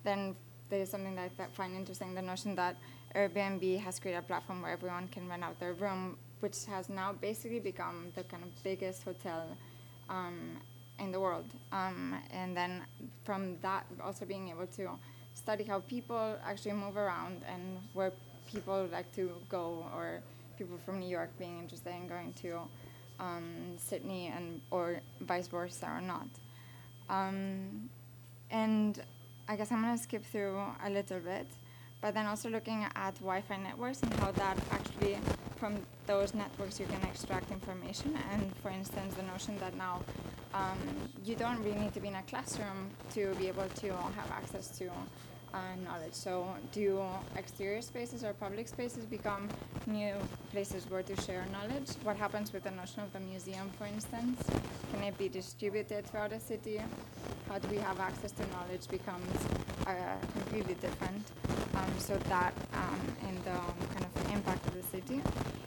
then 0.04 0.36
there's 0.70 0.90
something 0.90 1.16
that 1.16 1.32
I 1.40 1.46
find 1.54 1.76
interesting 1.76 2.14
the 2.14 2.22
notion 2.22 2.56
that 2.56 2.78
Airbnb 3.16 3.80
has 3.80 4.00
created 4.00 4.20
a 4.20 4.22
platform 4.22 4.62
where 4.62 4.72
everyone 4.72 5.08
can 5.08 5.28
rent 5.28 5.44
out 5.44 5.60
their 5.60 5.74
room, 5.74 6.18
which 6.40 6.66
has 6.66 6.90
now 6.90 7.14
basically 7.14 7.60
become 7.60 8.12
the 8.16 8.24
kind 8.24 8.44
of 8.44 8.64
biggest 8.64 9.04
hotel 9.04 9.58
um, 10.10 10.58
in 11.00 11.12
the 11.12 11.20
world. 11.20 11.46
Um, 11.72 12.16
and 12.32 12.56
then 12.56 12.84
from 13.24 13.58
that, 13.62 13.86
also 14.04 14.26
being 14.26 14.50
able 14.50 14.68
to 14.68 14.92
study 15.34 15.64
how 15.64 15.80
people 15.82 16.38
actually 16.46 16.74
move 16.74 16.98
around 16.98 17.42
and 17.48 17.80
where 17.94 18.12
people 18.52 18.88
like 18.92 19.12
to 19.16 19.32
go, 19.50 19.86
or 19.96 20.22
people 20.58 20.78
from 20.86 21.00
New 21.00 21.10
York 21.10 21.30
being 21.38 21.60
interested 21.60 21.94
in 21.94 22.08
going 22.08 22.34
to 22.42 22.60
um, 23.20 23.76
Sydney 23.78 24.32
and 24.36 24.62
or 24.72 25.02
vice 25.22 25.48
versa 25.48 25.88
or 25.88 26.02
not. 26.02 26.28
Um, 27.10 27.90
and 28.52 29.02
I 29.48 29.56
guess 29.56 29.72
I'm 29.72 29.82
going 29.82 29.98
to 29.98 30.04
skip 30.04 30.24
through 30.26 30.60
a 30.84 30.90
little 30.90 31.20
bit, 31.20 31.48
but 32.02 32.14
then 32.14 32.26
also 32.26 32.50
looking 32.50 32.86
at 32.96 33.16
Wi-Fi 33.16 33.58
networks 33.58 34.02
and 34.04 34.14
how 34.16 34.32
that 34.32 34.58
actually, 34.72 35.18
from 35.58 35.76
those 36.08 36.34
networks, 36.34 36.80
you 36.80 36.86
can 36.86 37.02
extract 37.04 37.52
information. 37.52 38.18
And 38.32 38.56
for 38.58 38.70
instance, 38.70 39.16
the 39.16 39.24
notion 39.24 39.58
that 39.60 39.76
now 39.76 40.02
um, 40.54 40.78
you 41.26 41.36
don't 41.36 41.60
really 41.64 41.80
need 41.80 41.94
to 41.94 42.00
be 42.00 42.08
in 42.08 42.16
a 42.16 42.24
classroom 42.24 42.90
to 43.14 43.34
be 43.36 43.48
able 43.48 43.68
to 43.68 43.88
have 43.92 44.32
access 44.32 44.70
to 44.80 44.90
uh, 45.54 45.58
knowledge. 45.84 46.14
So, 46.14 46.48
do 46.72 47.02
exterior 47.36 47.82
spaces 47.82 48.24
or 48.24 48.34
public 48.34 48.68
spaces 48.68 49.06
become 49.06 49.50
new 49.88 50.14
places 50.52 50.90
where 50.90 51.04
to 51.04 51.22
share 51.22 51.46
knowledge? 51.52 51.90
What 52.04 52.18
happens 52.18 52.54
with 52.54 52.64
the 52.64 52.72
notion 52.72 53.02
of 53.02 53.12
the 53.14 53.20
museum, 53.20 53.70
for 53.78 53.86
instance? 53.86 54.42
Can 54.92 55.04
it 55.04 55.18
be 55.18 55.30
distributed 55.30 56.06
throughout 56.06 56.32
the 56.32 56.40
city? 56.40 56.82
How 57.48 57.60
do 57.60 57.68
we 57.70 57.78
have 57.78 58.00
access 58.00 58.32
to 58.34 58.44
knowledge 58.52 58.88
becomes 58.90 59.38
uh, 59.90 59.94
completely 60.34 60.76
different. 60.76 61.26
Um, 61.76 61.92
so 61.98 62.16
that 62.30 62.54
um, 62.74 63.00
and 63.28 63.38
the 63.44 63.60
kind 63.94 64.06
of 64.06 64.34
impact 64.34 64.66
of 64.68 64.74
the 64.76 64.84
city, 64.84 65.22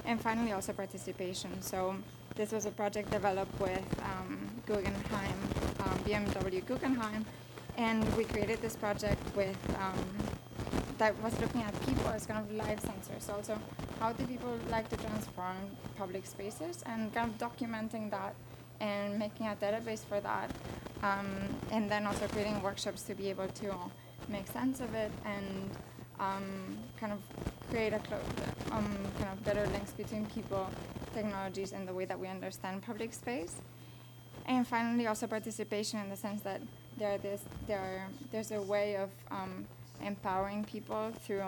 and 0.05 0.21
finally 0.21 0.53
also 0.53 0.73
participation. 0.73 1.51
So 1.61 1.97
this 2.37 2.53
was 2.53 2.67
a 2.67 2.71
project 2.71 3.11
developed 3.11 3.59
with 3.61 3.85
um, 4.03 4.39
Guggenheim, 4.67 5.39
um, 5.81 5.99
BMW 6.07 6.65
Guggenheim, 6.65 7.25
and 7.77 8.17
we 8.17 8.25
created 8.25 8.61
this 8.61 8.77
project 8.77 9.23
with 9.37 9.57
um, 9.81 9.99
that 10.99 11.21
was 11.23 11.39
looking 11.41 11.63
at 11.63 11.75
people 11.87 12.09
as 12.09 12.27
kind 12.27 12.39
of 12.39 12.53
live 12.53 12.81
sensors. 12.81 13.33
Also, 13.33 13.59
how 13.99 14.13
do 14.13 14.25
people 14.27 14.57
like 14.71 14.89
to 14.89 14.97
transform 14.97 15.57
public 15.97 16.27
spaces 16.27 16.83
and 16.87 17.13
kind 17.15 17.31
of 17.31 17.39
documenting 17.39 18.11
that 18.11 18.35
and 18.81 19.19
making 19.19 19.47
a 19.47 19.57
database 19.57 20.05
for 20.05 20.21
that, 20.21 20.51
um, 21.03 21.29
and 21.71 21.91
then 21.91 22.07
also 22.07 22.27
creating 22.29 22.61
workshops 22.63 23.03
to 23.03 23.15
be 23.15 23.31
able 23.31 23.49
to 23.49 23.73
make 24.29 24.47
sense 24.49 24.81
of 24.81 24.95
it 24.95 25.11
and 25.25 25.71
um, 26.21 26.79
kind 26.99 27.13
of 27.13 27.21
create 27.71 27.93
a 27.93 28.01
um, 28.71 28.97
kind 29.19 29.31
of 29.33 29.45
better 29.45 29.67
links 29.69 29.93
between 29.93 30.27
people, 30.27 30.69
technologies, 31.15 31.73
and 31.73 31.89
the 31.89 31.95
way 31.95 32.05
that 32.05 32.19
we 32.19 32.29
understand 32.29 32.83
public 32.83 33.13
space. 33.13 33.57
And 34.47 34.67
finally, 34.67 35.07
also 35.07 35.27
participation 35.27 36.01
in 36.01 36.09
the 36.11 36.17
sense 36.17 36.43
that 36.43 36.61
there 37.03 37.19
this 37.19 37.43
there 37.67 38.07
there's 38.31 38.53
a 38.53 38.63
way 38.63 38.97
of 38.97 39.11
um, 39.31 39.67
empowering 40.01 40.65
people 40.65 41.13
through, 41.25 41.43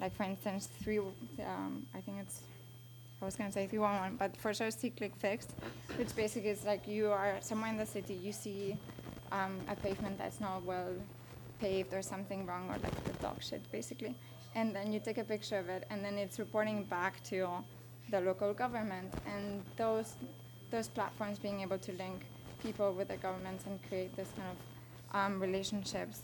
like 0.00 0.14
for 0.16 0.24
instance, 0.24 0.68
three. 0.82 0.98
Um, 0.98 1.86
I 1.94 2.00
think 2.00 2.16
it's 2.20 2.40
I 3.22 3.24
was 3.24 3.36
to 3.36 3.52
say 3.52 3.66
311, 3.66 4.16
but 4.18 4.36
for 4.36 4.52
sure 4.52 4.70
see 4.70 4.90
click 4.90 5.14
fixed, 5.16 5.52
which 5.96 6.14
basically 6.16 6.50
is 6.50 6.64
like 6.64 6.88
you 6.88 7.10
are 7.10 7.36
somewhere 7.40 7.70
in 7.70 7.76
the 7.76 7.86
city, 7.86 8.14
you 8.14 8.32
see 8.32 8.76
um, 9.30 9.54
a 9.68 9.76
pavement 9.76 10.18
that's 10.18 10.40
not 10.40 10.64
well 10.64 10.92
paved 11.60 11.94
or 11.94 12.02
something 12.02 12.44
wrong 12.44 12.64
or 12.68 12.76
like 12.86 12.98
the 13.04 13.14
dog 13.22 13.38
shit 13.40 13.62
basically, 13.70 14.14
and 14.56 14.74
then 14.74 14.92
you 14.92 14.98
take 14.98 15.18
a 15.18 15.24
picture 15.34 15.58
of 15.58 15.68
it, 15.68 15.86
and 15.90 16.04
then 16.04 16.18
it's 16.18 16.38
reporting 16.40 16.82
back 16.84 17.22
to 17.30 17.48
the 18.10 18.20
local 18.20 18.52
government, 18.52 19.10
and 19.32 19.62
those 19.76 20.16
those 20.72 20.88
platforms 20.88 21.38
being 21.38 21.60
able 21.60 21.78
to 21.78 21.92
link 21.92 22.26
people 22.64 22.92
with 22.92 23.08
the 23.08 23.16
governments 23.16 23.64
and 23.66 23.78
create 23.88 24.16
this 24.16 24.28
kind 24.36 24.48
of 24.54 24.58
um, 25.16 25.40
relationships 25.40 26.22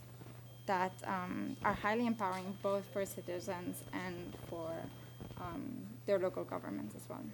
that 0.67 0.93
um, 1.07 1.57
are 1.65 1.75
highly 1.75 2.07
empowering 2.07 2.57
both 2.63 2.85
for 2.93 3.05
citizens 3.05 3.83
and 3.93 4.17
for 4.49 4.71
um, 5.41 5.63
their 6.07 6.19
local 6.19 6.45
governments 6.45 6.95
as 6.97 7.03
well. 7.09 7.25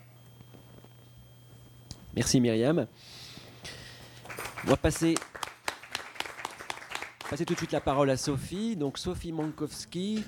Merci 2.14 2.40
Myriam. 2.40 2.78
On 2.78 4.70
va 4.70 4.76
passer, 4.76 5.14
passer 7.30 7.44
tout 7.44 7.54
de 7.54 7.58
suite 7.58 7.72
la 7.72 7.80
parole 7.80 8.10
à 8.10 8.16
Sophie. 8.16 8.76
Donc 8.76 8.98
Sophie 8.98 9.32
Mankowski, 9.32 10.22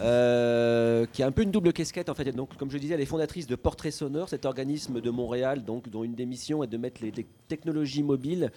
euh, 0.00 1.06
qui 1.12 1.22
a 1.22 1.26
un 1.26 1.32
peu 1.32 1.42
une 1.42 1.50
double 1.50 1.72
casquette 1.72 2.08
en 2.08 2.14
fait. 2.14 2.24
Donc, 2.32 2.56
comme 2.56 2.70
je 2.70 2.78
disais, 2.78 2.94
elle 2.94 3.00
est 3.00 3.06
fondatrice 3.06 3.46
de 3.46 3.56
Portrait 3.56 3.90
Sonore, 3.90 4.28
cet 4.28 4.44
organisme 4.44 5.00
de 5.00 5.10
Montréal, 5.10 5.64
dont 5.64 6.04
une 6.04 6.14
des 6.14 6.26
missions 6.26 6.62
est 6.62 6.66
de 6.66 6.76
mettre 6.76 7.02
les, 7.02 7.12
technologies 7.48 8.02
mobiles 8.02 8.50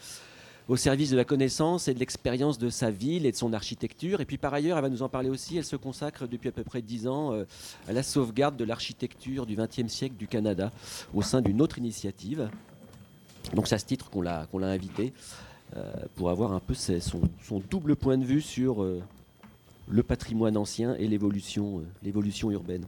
au 0.69 0.77
service 0.77 1.09
de 1.09 1.17
la 1.17 1.25
connaissance 1.25 1.87
et 1.87 1.93
de 1.93 1.99
l'expérience 1.99 2.57
de 2.57 2.69
sa 2.69 2.89
ville 2.89 3.25
et 3.25 3.31
de 3.31 3.35
son 3.35 3.51
architecture. 3.51 4.21
Et 4.21 4.25
puis 4.25 4.37
par 4.37 4.53
ailleurs, 4.53 4.77
elle 4.77 4.83
va 4.83 4.89
nous 4.89 5.03
en 5.03 5.09
parler 5.09 5.29
aussi, 5.29 5.57
elle 5.57 5.65
se 5.65 5.75
consacre 5.75 6.27
depuis 6.27 6.49
à 6.49 6.51
peu 6.51 6.63
près 6.63 6.81
dix 6.81 7.07
ans 7.07 7.33
euh, 7.33 7.43
à 7.87 7.93
la 7.93 8.01
sauvegarde 8.01 8.55
de 8.55 8.63
l'architecture 8.63 9.45
du 9.45 9.55
XXe 9.55 9.91
siècle 9.91 10.15
du 10.15 10.27
Canada 10.27 10.71
au 11.13 11.21
sein 11.21 11.41
d'une 11.41 11.61
autre 11.61 11.79
initiative. 11.79 12.49
Donc 13.53 13.67
c'est 13.67 13.75
à 13.75 13.79
ce 13.79 13.85
titre 13.85 14.09
qu'on 14.09 14.21
l'a 14.21 14.47
qu'on 14.51 14.59
l'a 14.59 14.67
invité 14.67 15.11
euh, 15.11 15.52
pour 16.15 16.29
avoir 16.29 16.53
un 16.53 16.59
peu 16.59 16.73
ses- 16.73 16.99
son, 16.99 17.21
son 17.43 17.59
double 17.69 17.95
point 17.95 18.17
de 18.17 18.25
vue 18.25 18.41
sur 18.41 18.83
euh, 18.83 19.01
le 19.89 20.03
patrimoine 20.03 20.55
ancien 20.57 20.95
et 20.95 21.07
l'évolution 21.07 21.79
euh, 21.79 21.83
l'évolution 22.03 22.51
urbaine. 22.51 22.85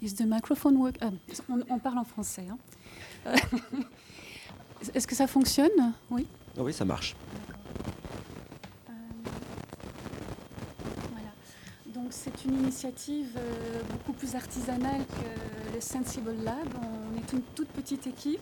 Is 0.00 0.14
the 0.14 0.26
microphone 0.26 0.78
work? 0.78 0.96
ah, 1.02 1.10
on, 1.48 1.62
on 1.68 1.78
parle 1.78 1.98
en 1.98 2.04
français. 2.04 2.46
hein. 2.50 2.58
Est-ce 4.94 5.06
que 5.06 5.14
ça 5.14 5.26
fonctionne? 5.26 5.92
Oui. 6.10 6.26
Ah 6.58 6.62
oui, 6.62 6.72
ça 6.72 6.84
marche. 6.84 7.14
Euh, 8.88 8.92
voilà. 11.12 11.30
Donc 11.94 12.08
c'est 12.10 12.44
une 12.44 12.54
initiative 12.54 13.36
euh, 13.36 13.82
beaucoup 13.92 14.12
plus 14.12 14.34
artisanale 14.34 15.02
que 15.06 15.74
le 15.74 15.80
Sensible 15.80 16.34
Lab. 16.42 16.68
On 16.80 17.18
est 17.18 17.32
une 17.32 17.42
toute 17.54 17.68
petite 17.68 18.06
équipe. 18.06 18.40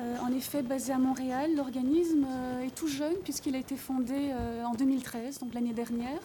Euh, 0.00 0.16
en 0.18 0.32
effet, 0.32 0.62
basé 0.62 0.92
à 0.92 0.98
Montréal, 0.98 1.54
l'organisme 1.56 2.26
est 2.64 2.74
tout 2.74 2.88
jeune 2.88 3.16
puisqu'il 3.22 3.54
a 3.54 3.58
été 3.58 3.76
fondé 3.76 4.32
en 4.64 4.74
2013, 4.74 5.40
donc 5.40 5.54
l'année 5.54 5.72
dernière. 5.72 6.20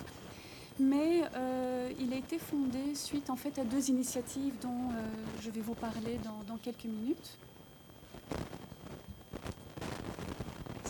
Mais 0.80 1.24
il 2.00 2.14
a 2.14 2.18
été 2.18 2.38
fondé 2.38 2.94
suite 2.94 3.32
en 3.32 3.36
fait 3.36 3.58
à 3.58 3.64
deux 3.64 3.90
initiatives 3.90 4.54
dont 4.62 4.90
je 5.42 5.50
vais 5.50 5.62
vous 5.62 5.74
parler 5.74 6.20
dans, 6.24 6.44
dans 6.48 6.58
quelques 6.58 6.86
minutes. 6.86 7.38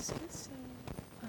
Est-ce 0.03 0.11
que 0.11 0.17
c'est- 0.29 0.49
ah 1.23 1.27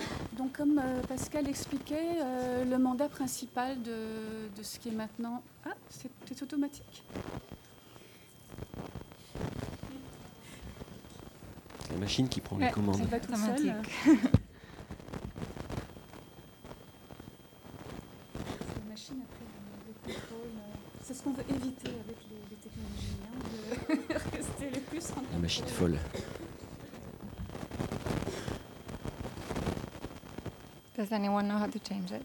oui. 0.00 0.06
Donc 0.38 0.52
comme 0.56 0.78
euh, 0.82 1.02
Pascal 1.02 1.46
expliquait, 1.48 2.16
euh, 2.22 2.64
le 2.64 2.78
mandat 2.78 3.10
principal 3.10 3.82
de, 3.82 4.48
de 4.56 4.62
ce 4.62 4.78
qui 4.78 4.88
est 4.88 4.92
maintenant... 4.92 5.42
Ah, 5.66 5.74
c'est 5.90 6.42
automatique 6.42 7.04
C'est 11.82 11.92
la 11.92 11.98
machine 11.98 12.26
qui 12.26 12.40
prend 12.40 12.56
les 12.56 12.70
commandes. 12.70 12.96
Ça 12.96 13.04
va 13.04 13.20
tout 13.20 13.34
seul. 13.36 13.50
Automatique. 13.52 13.92
C'est 21.02 21.12
euh, 21.12 21.14
ce 21.14 21.22
qu'on 21.22 21.32
veut 21.32 21.44
éviter 21.48 21.90
avec 21.90 22.16
les, 22.30 22.40
les 22.50 22.56
technologies, 22.56 23.20
hein, 23.22 23.94
de 24.08 24.36
rester 24.36 24.70
le 24.74 24.80
plus 24.80 25.10
en 25.12 25.22
La 25.32 25.38
machine 25.38 25.66
folle. 25.66 25.96
Does 30.96 31.12
anyone 31.12 31.46
know 31.46 31.58
how 31.58 31.66
to 31.66 31.78
change 31.78 32.10
it? 32.10 32.24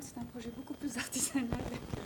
c'est 0.00 0.18
un 0.18 0.24
projet 0.24 0.50
beaucoup 0.54 0.74
plus 0.74 0.96
artisanal 0.96 1.48
que 1.50 1.98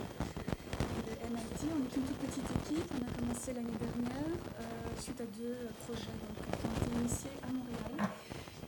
le 1.05 1.29
MIT. 1.29 1.61
On 1.69 1.81
est 1.85 1.95
une 1.95 2.03
toute 2.03 2.17
petite 2.25 2.49
équipe. 2.65 2.89
On 2.97 3.05
a 3.05 3.11
commencé 3.13 3.53
l'année 3.53 3.77
dernière 3.77 4.33
euh, 4.59 4.63
suite 4.99 5.21
à 5.21 5.25
deux 5.37 5.69
projets 5.85 6.09
donc, 6.17 6.41
qui 6.57 6.65
ont 6.65 6.73
été 6.73 6.89
initiés 6.97 7.37
à 7.45 7.51
Montréal. 7.53 8.09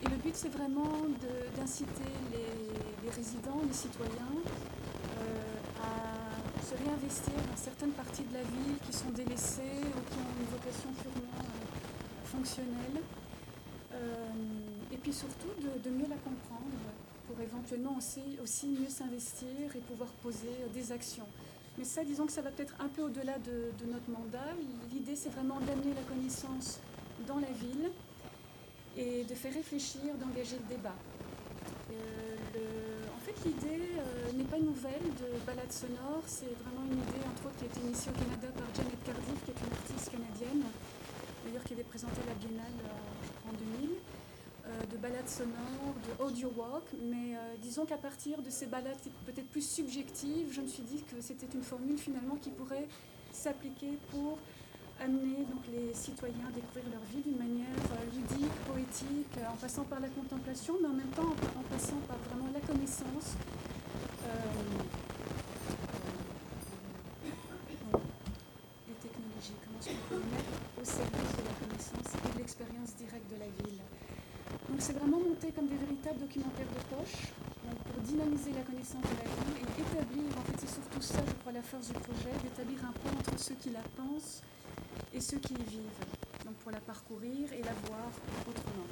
Et 0.04 0.10
le 0.10 0.16
but, 0.18 0.36
c'est 0.36 0.54
vraiment 0.54 1.10
d'inciter 1.58 2.14
les, 2.32 3.10
résidents, 3.10 3.62
les 3.66 3.74
citoyens 3.74 4.38
euh, 4.46 5.82
à 5.82 6.62
se 6.62 6.78
réinvestir 6.78 7.34
dans 7.34 7.58
certaines 7.58 7.92
parties 7.98 8.24
de 8.30 8.34
la 8.34 8.44
ville 8.44 8.78
qui 8.86 8.94
sont 8.94 9.10
délaissées 9.10 9.82
ou 9.90 10.02
qui 10.06 10.18
ont 10.22 10.34
une 10.38 10.52
vocation 10.54 10.90
purement 11.02 11.42
euh, 11.42 12.26
fonctionnelle. 12.26 13.02
Et 14.92 14.98
puis 14.98 15.14
surtout 15.14 15.50
de, 15.62 15.78
de 15.84 15.96
mieux 15.96 16.08
la 16.10 16.16
comprendre 16.16 16.39
pour 16.39 16.39
éventuellement 17.70 17.98
aussi, 17.98 18.22
aussi 18.42 18.68
mieux 18.68 18.90
s'investir 18.90 19.48
et 19.76 19.80
pouvoir 19.80 20.10
poser 20.24 20.50
des 20.74 20.92
actions. 20.92 21.28
Mais 21.78 21.84
ça, 21.84 22.04
disons 22.04 22.26
que 22.26 22.32
ça 22.32 22.42
va 22.42 22.50
peut-être 22.50 22.74
un 22.80 22.88
peu 22.88 23.04
au-delà 23.04 23.38
de, 23.40 23.86
notre 23.86 24.10
mandat. 24.10 24.56
L'idée, 24.92 25.16
c'est 25.16 25.30
vraiment 25.30 25.60
d'amener 25.60 25.94
la 25.94 26.02
connaissance 26.02 26.80
dans 27.28 27.38
la 27.38 27.52
ville 27.52 27.92
et 28.98 29.24
de 29.24 29.36
faire 29.36 29.54
réfléchir, 29.54 30.02
d'engager 30.20 30.58
le 30.58 30.76
débat. 30.76 30.96
Euh, 31.92 33.02
en 33.16 33.20
fait, 33.20 33.36
l'idée 33.46 33.96
euh, 33.98 34.32
n'est 34.34 34.50
pas 34.50 34.60
nouvelle 34.60 35.06
de 35.22 35.46
balade 35.46 35.72
sonore. 35.72 36.24
C'est 36.26 36.54
vraiment 36.66 36.86
une 36.90 36.98
idée, 36.98 37.24
entre 37.30 37.48
autres, 37.48 37.58
qui 37.58 37.66
a 37.66 37.68
été 37.68 37.80
initiée 37.82 38.12
au 38.12 38.18
Canada 38.18 38.48
par 38.58 38.68
Janet 38.76 39.00
Cardiff, 39.06 39.40
qui 39.46 39.52
est 39.52 39.62
une 39.62 39.74
artiste 39.74 40.10
canadienne, 40.12 40.64
d'ailleurs 41.46 41.64
qui 41.64 41.74
avait 41.74 41.88
présenté 41.88 42.20
la 42.28 42.34
Biennale 42.34 42.80
euh, 42.82 43.24
je 43.24 43.30
crois, 43.40 43.52
en 43.52 43.80
2000, 43.80 43.90
euh, 44.70 44.86
de 44.92 44.98
balades 45.30 45.38
sonores, 45.38 45.96
de 46.08 46.24
audio 46.24 46.52
walk. 46.56 46.84
Mais 47.02 47.36
euh, 47.36 47.56
disons 47.62 47.86
qu'à 47.86 47.98
partir 47.98 48.42
de 48.42 48.50
ces 48.50 48.66
balades 48.66 48.98
peut-être 49.26 49.50
plus 49.50 49.68
subjectives, 49.68 50.52
je 50.52 50.62
me 50.62 50.68
suis 50.68 50.84
dit 50.84 51.04
que 51.04 51.22
c'était 51.22 51.48
une 51.54 51.64
formule 51.64 51.98
finalement 51.98 52.36
qui 52.36 52.50
pourrait 52.50 52.88
s'appliquer 53.32 53.98
pour 54.12 54.38
amener 55.02 55.46
donc, 55.50 55.64
les 55.72 55.94
citoyens 55.94 56.48
à 56.48 56.52
découvrir 56.52 56.86
leur 56.92 57.04
vie 57.04 57.22
d'une 57.22 57.38
manière 57.38 57.68
euh, 57.94 58.16
ludique, 58.16 58.52
poétique, 58.68 59.38
euh, 59.38 59.54
en 59.54 59.56
passant 59.56 59.84
par 59.84 60.00
la 60.00 60.10
contemplation, 60.10 60.76
mais 60.82 60.88
en 60.88 60.94
même 60.94 61.12
temps 61.16 61.30
en, 61.30 61.64
passant 61.74 62.00
par 62.08 62.18
vraiment 62.30 62.50
la 62.54 62.60
connaissance 62.60 63.38
les 68.88 68.94
technologies, 69.02 69.58
comment 69.66 69.80
est-ce 69.80 69.90
qu'on 69.90 70.16
peut 70.16 70.22
les 70.22 70.32
mettre 70.36 70.54
au 70.80 70.86
service 70.86 71.34
de 71.34 71.44
la 71.48 71.56
connaissance 71.66 72.10
et 72.14 72.34
de 72.34 72.38
l'expérience 72.38 72.96
directe 72.96 73.32
de 73.32 73.40
la 73.40 73.50
ville. 73.64 73.80
Donc 74.70 74.82
c'est 74.82 74.94
vraiment 74.94 75.20
monté 75.20 75.52
documentaires 76.20 76.68
de 76.68 76.96
poche 76.96 77.32
pour 77.64 78.02
dynamiser 78.04 78.52
la 78.52 78.62
connaissance 78.62 79.04
de 79.04 79.16
la 79.24 79.30
ville 79.30 79.56
et 79.64 79.82
établir, 79.82 80.26
en 80.38 80.44
fait 80.44 80.58
c'est 80.60 80.74
surtout 80.74 81.02
ça 81.02 81.20
je 81.26 81.34
crois 81.40 81.52
la 81.52 81.62
force 81.62 81.88
du 81.88 81.94
projet, 81.94 82.34
d'établir 82.44 82.80
un 82.86 82.92
pont 82.92 83.16
entre 83.18 83.40
ceux 83.40 83.56
qui 83.56 83.70
la 83.70 83.84
pensent 83.96 84.42
et 85.14 85.22
ceux 85.22 85.38
qui 85.38 85.54
y 85.54 85.64
vivent, 85.64 86.04
donc 86.46 86.56
pour 86.56 86.72
la 86.72 86.80
parcourir 86.80 87.52
et 87.54 87.62
la 87.64 87.74
voir 87.88 88.10
autrement. 88.48 88.90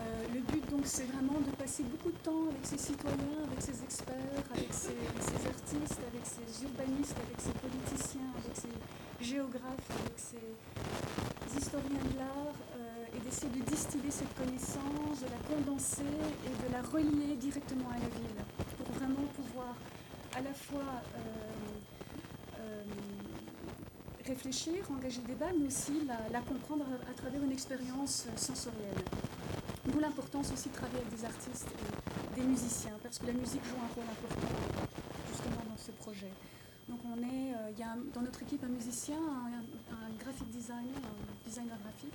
Euh, 0.00 0.26
le 0.32 0.40
but 0.40 0.64
donc 0.70 0.82
c'est 0.84 1.04
vraiment 1.04 1.38
de 1.40 1.50
passer 1.56 1.82
beaucoup 1.82 2.10
de 2.10 2.22
temps 2.24 2.48
avec 2.48 2.64
ces 2.64 2.78
citoyens, 2.78 3.44
avec 3.44 3.60
ces 3.60 3.82
experts, 3.82 4.44
avec 4.54 4.72
ces, 4.72 4.96
ces 5.20 5.46
artistes, 5.46 6.00
avec 6.08 6.24
ces 6.24 6.64
urbanistes 6.64 7.16
avec 7.20 7.38
ses 7.38 7.52
politiciens, 7.52 8.30
avec 8.38 8.56
ses 8.56 9.24
géographes, 9.24 9.90
avec 10.00 10.16
ses 10.16 10.56
historiens 11.58 12.04
de 12.12 12.18
l'art, 12.18 12.54
euh, 12.76 13.16
et 13.16 13.20
d'essayer 13.20 13.50
de 13.50 13.64
distiller 13.64 14.10
cette 14.10 14.34
connaissance, 14.34 15.20
de 15.20 15.26
la 15.26 15.40
condenser 15.48 16.02
et 16.46 16.68
de 16.68 16.72
la 16.72 16.82
relier 16.82 17.36
directement 17.36 17.88
à 17.90 17.94
la 17.94 18.08
ville, 18.08 18.42
pour 18.78 18.86
vraiment 18.94 19.26
pouvoir 19.34 19.74
à 20.36 20.40
la 20.40 20.54
fois 20.54 21.02
euh, 21.16 21.18
euh, 22.60 22.82
réfléchir, 24.24 24.84
engager 24.90 25.20
le 25.22 25.28
débat, 25.28 25.50
mais 25.58 25.66
aussi 25.66 26.06
la, 26.06 26.40
comprendre 26.40 26.84
à, 27.08 27.14
travers 27.14 27.42
une 27.42 27.52
expérience 27.52 28.26
sensorielle. 28.36 29.02
D'où 29.86 29.98
l'importance 29.98 30.52
aussi 30.52 30.68
de 30.68 30.74
travailler 30.74 31.00
avec 31.00 31.18
des 31.18 31.24
artistes 31.24 31.68
et 31.68 32.40
des 32.40 32.46
musiciens, 32.46 32.96
parce 33.02 33.18
que 33.18 33.26
la 33.26 33.32
musique 33.32 33.64
joue 33.64 33.76
un 33.76 33.92
rôle 33.94 34.04
important 34.04 34.54
justement 35.30 35.64
dans 35.68 35.76
ce 35.76 35.90
projet. 35.92 36.30
Donc 36.88 37.00
on 37.04 37.18
est, 37.22 37.54
il 37.72 37.78
y 37.78 37.82
a 37.82 37.96
dans 38.14 38.20
notre 38.20 38.42
équipe 38.42 38.62
un 38.62 38.68
musicien, 38.68 39.16
un 39.16 39.59
graphic 40.30 40.50
designer, 40.50 40.96
un 40.96 41.48
designer 41.48 41.76
graphique, 41.82 42.14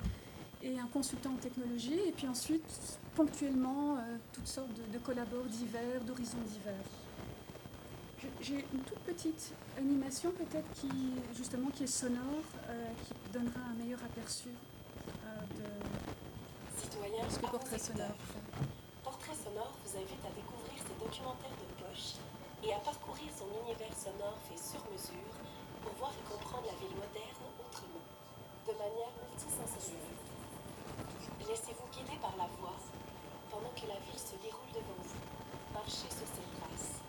et 0.62 0.80
un 0.80 0.88
consultant 0.88 1.32
en 1.34 1.38
technologie, 1.38 2.00
et 2.08 2.12
puis 2.12 2.28
ensuite 2.28 3.00
ponctuellement 3.14 3.98
euh, 3.98 4.18
toutes 4.32 4.48
sortes 4.48 4.74
de, 4.74 4.94
de 4.94 4.98
collaborateurs 5.00 5.50
divers, 5.50 6.02
d'horizons 6.06 6.42
divers. 6.48 6.90
J'ai 8.42 8.66
une 8.74 8.82
toute 8.82 9.00
petite 9.00 9.54
animation 9.78 10.32
peut-être 10.32 10.72
qui 10.74 10.90
justement 11.36 11.70
qui 11.70 11.84
est 11.84 11.88
sonore, 11.88 12.48
euh, 12.70 12.88
qui 13.06 13.14
donnera 13.32 13.60
un 13.70 13.76
meilleur 13.76 14.00
aperçu 14.04 14.50
euh, 14.50 15.42
de 15.60 15.68
ce 17.30 17.38
que 17.38 17.46
portrait 17.46 17.78
sonore. 17.78 18.18
Portrait 19.04 19.36
sonore 19.36 19.78
vous 19.86 19.98
invite 19.98 20.26
à 20.26 20.34
découvrir 20.34 20.78
ses 20.80 20.98
documentaires 21.04 21.58
de 21.60 21.84
poche 21.84 22.16
et 22.64 22.74
à 22.74 22.80
parcourir 22.80 23.30
son 23.38 23.46
univers 23.62 23.94
sonore 23.94 24.40
fait 24.50 24.58
sur 24.58 24.82
mesure 24.90 25.36
pour 25.84 25.94
voir 26.00 26.12
et 26.18 26.26
comprendre 26.26 26.66
la 26.66 26.74
ville 26.82 26.96
moderne 26.96 27.15
manière 28.76 29.12
multisensorielle. 29.16 30.20
Laissez-vous 31.48 31.88
guider 31.96 32.18
par 32.20 32.36
la 32.38 32.48
voix 32.60 32.76
pendant 33.52 33.72
que 33.72 33.88
la 33.88 34.00
ville 34.04 34.20
se 34.20 34.36
déroule 34.44 34.72
devant 34.74 35.00
vous. 35.00 35.24
Marchez 35.74 36.12
sur 36.12 36.28
ses 36.28 36.48
traces. 36.60 37.00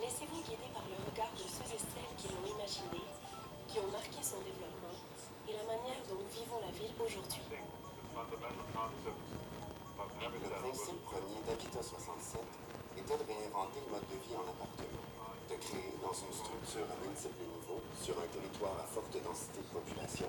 Laissez-vous 0.00 0.42
guider 0.42 0.70
par 0.74 0.82
le 0.90 0.96
regard 1.06 1.30
de 1.38 1.46
ceux 1.46 1.68
et 1.70 1.78
celles 1.78 2.14
qui 2.18 2.26
l'ont 2.34 2.46
imaginé, 2.50 3.02
qui 3.68 3.78
ont 3.78 3.90
marqué 3.94 4.20
son 4.22 4.42
développement 4.42 4.98
et 5.48 5.52
la 5.52 5.64
manière 5.70 6.00
dont 6.08 6.18
nous 6.18 6.32
vivons 6.32 6.58
la 6.64 6.72
ville 6.72 6.94
aujourd'hui. 6.98 7.42
Le 10.24 10.48
principe 10.70 11.04
premier 11.04 11.40
d'Habitat 11.46 11.82
67 11.82 12.40
était 12.96 13.18
de 13.18 13.24
réinventer 13.26 13.80
le 13.84 13.90
mode 13.92 14.06
de 14.08 14.18
vie 14.24 14.34
en 14.34 14.46
appartement, 14.48 15.03
de 15.54 15.60
créer 15.62 15.94
dans 16.02 16.10
une 16.10 16.34
structure 16.34 16.82
à 16.90 16.98
multiples 16.98 17.46
niveaux, 17.46 17.78
sur 18.02 18.18
un 18.18 18.26
territoire 18.26 18.74
à 18.82 18.86
forte 18.90 19.14
densité 19.22 19.62
de 19.62 19.70
population, 19.70 20.26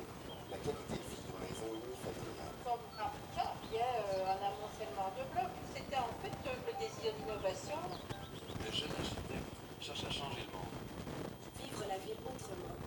la 0.54 0.58
qualité 0.62 1.02
de 1.02 1.08
vie 1.10 1.22
d'une 1.26 1.42
maison 1.42 1.70
unifamiliale. 1.74 2.54
Quand 2.62 2.78
vous 2.78 2.94
ça, 2.94 3.58
il 3.66 3.74
y 3.74 3.82
a 3.82 3.90
euh, 4.06 4.34
un 4.38 4.42
amoncellement 4.54 5.10
de 5.18 5.26
blocs. 5.34 5.58
C'était 5.74 5.98
en 5.98 6.14
fait 6.22 6.38
euh, 6.46 6.54
le 6.70 6.74
désir 6.78 7.10
d'innovation. 7.18 7.80
Le 7.90 8.70
jeune 8.70 8.94
architecte 9.02 9.50
cherche 9.82 10.06
à 10.06 10.14
changer 10.14 10.46
le 10.46 10.54
monde. 10.54 10.78
Vivre 11.58 11.84
la 11.90 11.98
ville 12.06 12.22
autrement, 12.22 12.78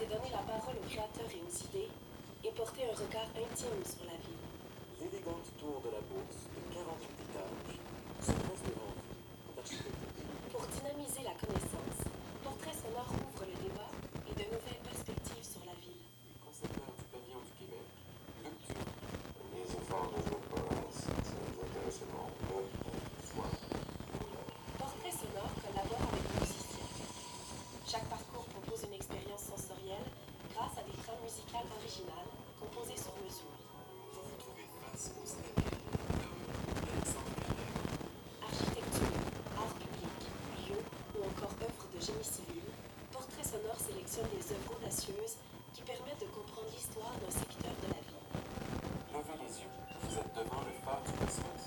c'est 0.00 0.08
donner 0.08 0.32
la 0.32 0.44
parole 0.48 0.80
aux 0.80 0.88
créateurs 0.88 1.28
et 1.28 1.40
aux 1.44 1.56
idées 1.68 1.92
et 2.40 2.50
porter 2.56 2.88
un 2.88 2.96
regard 2.96 3.28
intime 3.36 3.84
sur 3.84 4.08
la 4.08 4.16
ville. 4.16 4.44
L'élégante 4.96 5.44
tour 5.60 5.84
de 5.84 5.92
la 5.92 6.00
Bourse 6.08 6.48
de 6.56 6.62
48 6.72 7.04
étages 7.20 7.76
se 8.24 8.32
dresse 8.32 8.64
devant 8.64 8.96
vous, 8.96 9.95
de 42.06 42.12
génie 42.12 42.22
civil, 42.22 42.62
Portrait 43.10 43.42
sonore 43.42 43.74
sélectionne 43.82 44.30
des 44.30 44.44
œuvres 44.54 44.78
audacieuses 44.78 45.42
qui 45.74 45.82
permettent 45.82 46.22
de 46.22 46.30
comprendre 46.30 46.70
l'histoire 46.70 47.10
d'un 47.18 47.34
secteur 47.34 47.74
de 47.82 47.86
la 47.90 47.98
ville. 47.98 48.30
Levez 49.10 49.38
les 49.42 49.54
yeux, 49.66 49.74
vous 50.06 50.14
êtes 50.14 50.30
devant 50.38 50.62
le 50.62 50.74
phare 50.86 51.02
du 51.02 51.12
cosmos. 51.18 51.66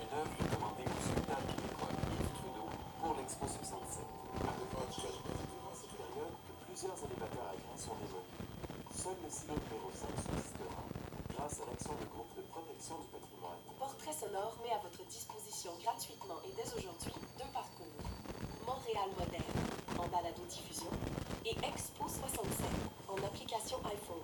Une 0.00 0.12
œuvre 0.16 0.32
commandée 0.48 0.88
au 0.88 0.96
sculpteur 0.96 1.42
québécois 1.44 1.92
Yves 1.92 2.32
Trudeau 2.40 2.68
pour 2.72 3.12
l'Expo 3.20 3.44
67. 3.44 4.00
À 4.48 4.52
du 4.56 4.64
devant 4.64 5.76
cette 5.76 5.92
période 5.92 6.36
que 6.40 6.52
plusieurs 6.64 6.96
élévateurs 6.96 7.52
grains 7.52 7.76
sont 7.76 7.96
démolis. 8.00 8.32
Seul 8.96 9.16
le 9.20 9.28
silo 9.28 9.60
numéro 9.60 9.92
5 9.92 10.08
subsistera 10.24 10.82
grâce 11.36 11.56
à 11.60 11.64
l'action 11.68 11.92
du 12.00 12.08
groupe 12.08 12.32
de 12.32 12.44
protection 12.48 12.96
du 12.96 13.08
patrimoine. 13.12 13.60
Portrait 13.76 14.16
sonore 14.16 14.56
met 14.64 14.72
à 14.72 14.80
votre 14.80 15.04
disposition 15.04 15.76
gratuitement 15.84 16.40
et 16.48 16.52
dès 16.56 16.64
aujourd'hui 16.64 17.12
deux 17.36 17.50
parcours. 17.52 18.15
Montréal 18.86 19.10
moderne 19.18 19.98
en 19.98 20.06
balado-diffusion 20.06 20.90
et 21.44 21.56
Expo 21.58 22.06
67 22.06 22.66
en 23.08 23.18
application 23.18 23.78
iPhone. 23.82 24.22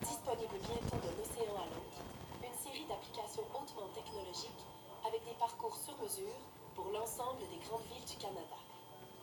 Disponible 0.00 0.56
bientôt 0.64 0.96
d'un 1.04 1.12
océan 1.20 1.52
à 1.52 1.68
l'autre, 1.68 2.00
une 2.40 2.56
série 2.56 2.86
d'applications 2.88 3.44
hautement 3.52 3.92
technologiques 3.92 4.64
avec 5.06 5.22
des 5.24 5.36
parcours 5.38 5.76
sur 5.76 5.92
mesure 6.00 6.32
pour 6.74 6.88
l'ensemble 6.92 7.44
des 7.52 7.60
grandes 7.68 7.84
villes 7.92 8.08
du 8.08 8.16
Canada. 8.16 8.56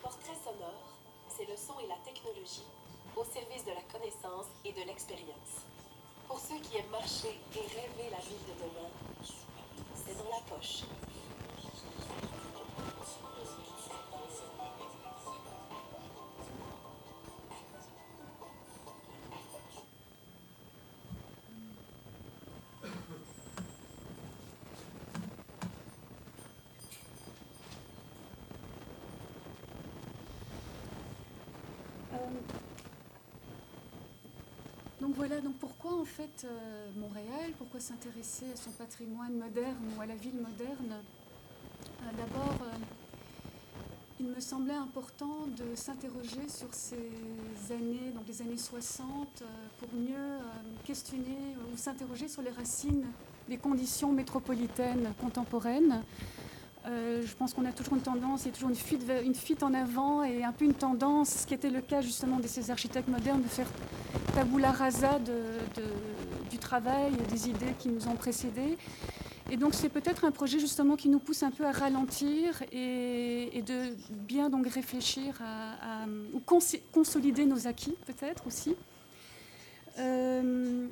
Portrait 0.03 0.37
sonore, 0.37 0.85
c'est 1.27 1.49
le 1.49 1.57
son 1.57 1.79
et 1.81 1.87
la 1.87 1.97
technologie 2.05 2.69
au 3.17 3.25
service 3.25 3.65
de 3.65 3.73
la 3.73 3.81
connaissance 3.89 4.53
et 4.63 4.73
de 4.73 4.85
l'expérience. 4.85 5.65
Pour 6.27 6.37
ceux 6.37 6.59
qui 6.61 6.77
aiment 6.77 6.93
marcher 6.93 7.33
et 7.33 7.65
rêver 7.65 8.13
la 8.13 8.21
ville 8.21 8.45
de 8.45 8.55
demain, 8.61 8.93
c'est 9.25 10.17
dans 10.21 10.29
la 10.29 10.41
poche. 10.45 10.85
Voilà, 35.21 35.39
donc 35.39 35.53
pourquoi 35.59 35.93
en 35.93 36.03
fait 36.03 36.45
euh, 36.45 36.87
Montréal 36.97 37.51
Pourquoi 37.59 37.79
s'intéresser 37.79 38.45
à 38.51 38.55
son 38.55 38.71
patrimoine 38.71 39.33
moderne 39.33 39.77
ou 39.95 40.01
à 40.01 40.07
la 40.07 40.15
ville 40.15 40.33
moderne? 40.33 40.95
Euh, 42.01 42.05
D'abord, 42.17 42.55
euh, 42.63 42.77
il 44.19 44.25
me 44.25 44.39
semblait 44.39 44.73
important 44.73 45.45
de 45.55 45.75
s'interroger 45.75 46.49
sur 46.49 46.73
ces 46.73 47.11
années, 47.69 48.09
donc 48.15 48.23
les 48.27 48.41
années 48.41 48.57
60, 48.57 49.43
euh, 49.43 49.45
pour 49.77 49.89
mieux 49.93 50.39
questionner 50.85 51.55
ou 51.71 51.77
s'interroger 51.77 52.27
sur 52.27 52.41
les 52.41 52.49
racines 52.49 53.05
des 53.47 53.57
conditions 53.57 54.11
métropolitaines 54.11 55.13
contemporaines. 55.21 56.01
Je 56.83 57.35
pense 57.35 57.53
qu'on 57.53 57.65
a 57.65 57.71
toujours 57.71 57.93
une 57.93 58.01
tendance, 58.01 58.41
il 58.41 58.47
y 58.47 58.49
a 58.49 58.53
toujours 58.53 58.71
une 58.71 59.35
fuite 59.35 59.61
en 59.61 59.71
avant 59.75 60.23
et 60.23 60.43
un 60.43 60.51
peu 60.51 60.65
une 60.65 60.73
tendance, 60.73 61.29
ce 61.29 61.45
qui 61.45 61.53
était 61.53 61.69
le 61.69 61.81
cas 61.81 62.01
justement 62.01 62.39
de 62.39 62.47
ces 62.47 62.71
architectes 62.71 63.07
modernes, 63.07 63.43
de 63.43 63.47
faire 63.47 63.67
tabula 64.35 64.71
rasa 64.71 65.19
du 66.49 66.57
travail 66.57 67.11
et 67.13 67.31
des 67.31 67.49
idées 67.49 67.73
qui 67.79 67.89
nous 67.89 68.07
ont 68.07 68.15
précédés. 68.15 68.77
Et 69.49 69.57
donc 69.57 69.73
c'est 69.73 69.89
peut-être 69.89 70.23
un 70.23 70.31
projet 70.31 70.59
justement 70.59 70.95
qui 70.95 71.09
nous 71.09 71.19
pousse 71.19 71.43
un 71.43 71.51
peu 71.51 71.65
à 71.65 71.71
ralentir 71.71 72.63
et, 72.71 73.61
de 73.65 73.95
bien 74.11 74.49
donc 74.49 74.67
réfléchir 74.67 75.39
à, 75.41 76.05
ou 76.33 76.39
cons- 76.39 76.59
consolider 76.93 77.45
nos 77.45 77.67
acquis 77.67 77.95
peut-être 78.05 78.47
aussi. 78.47 78.75
Euh, 79.99 80.87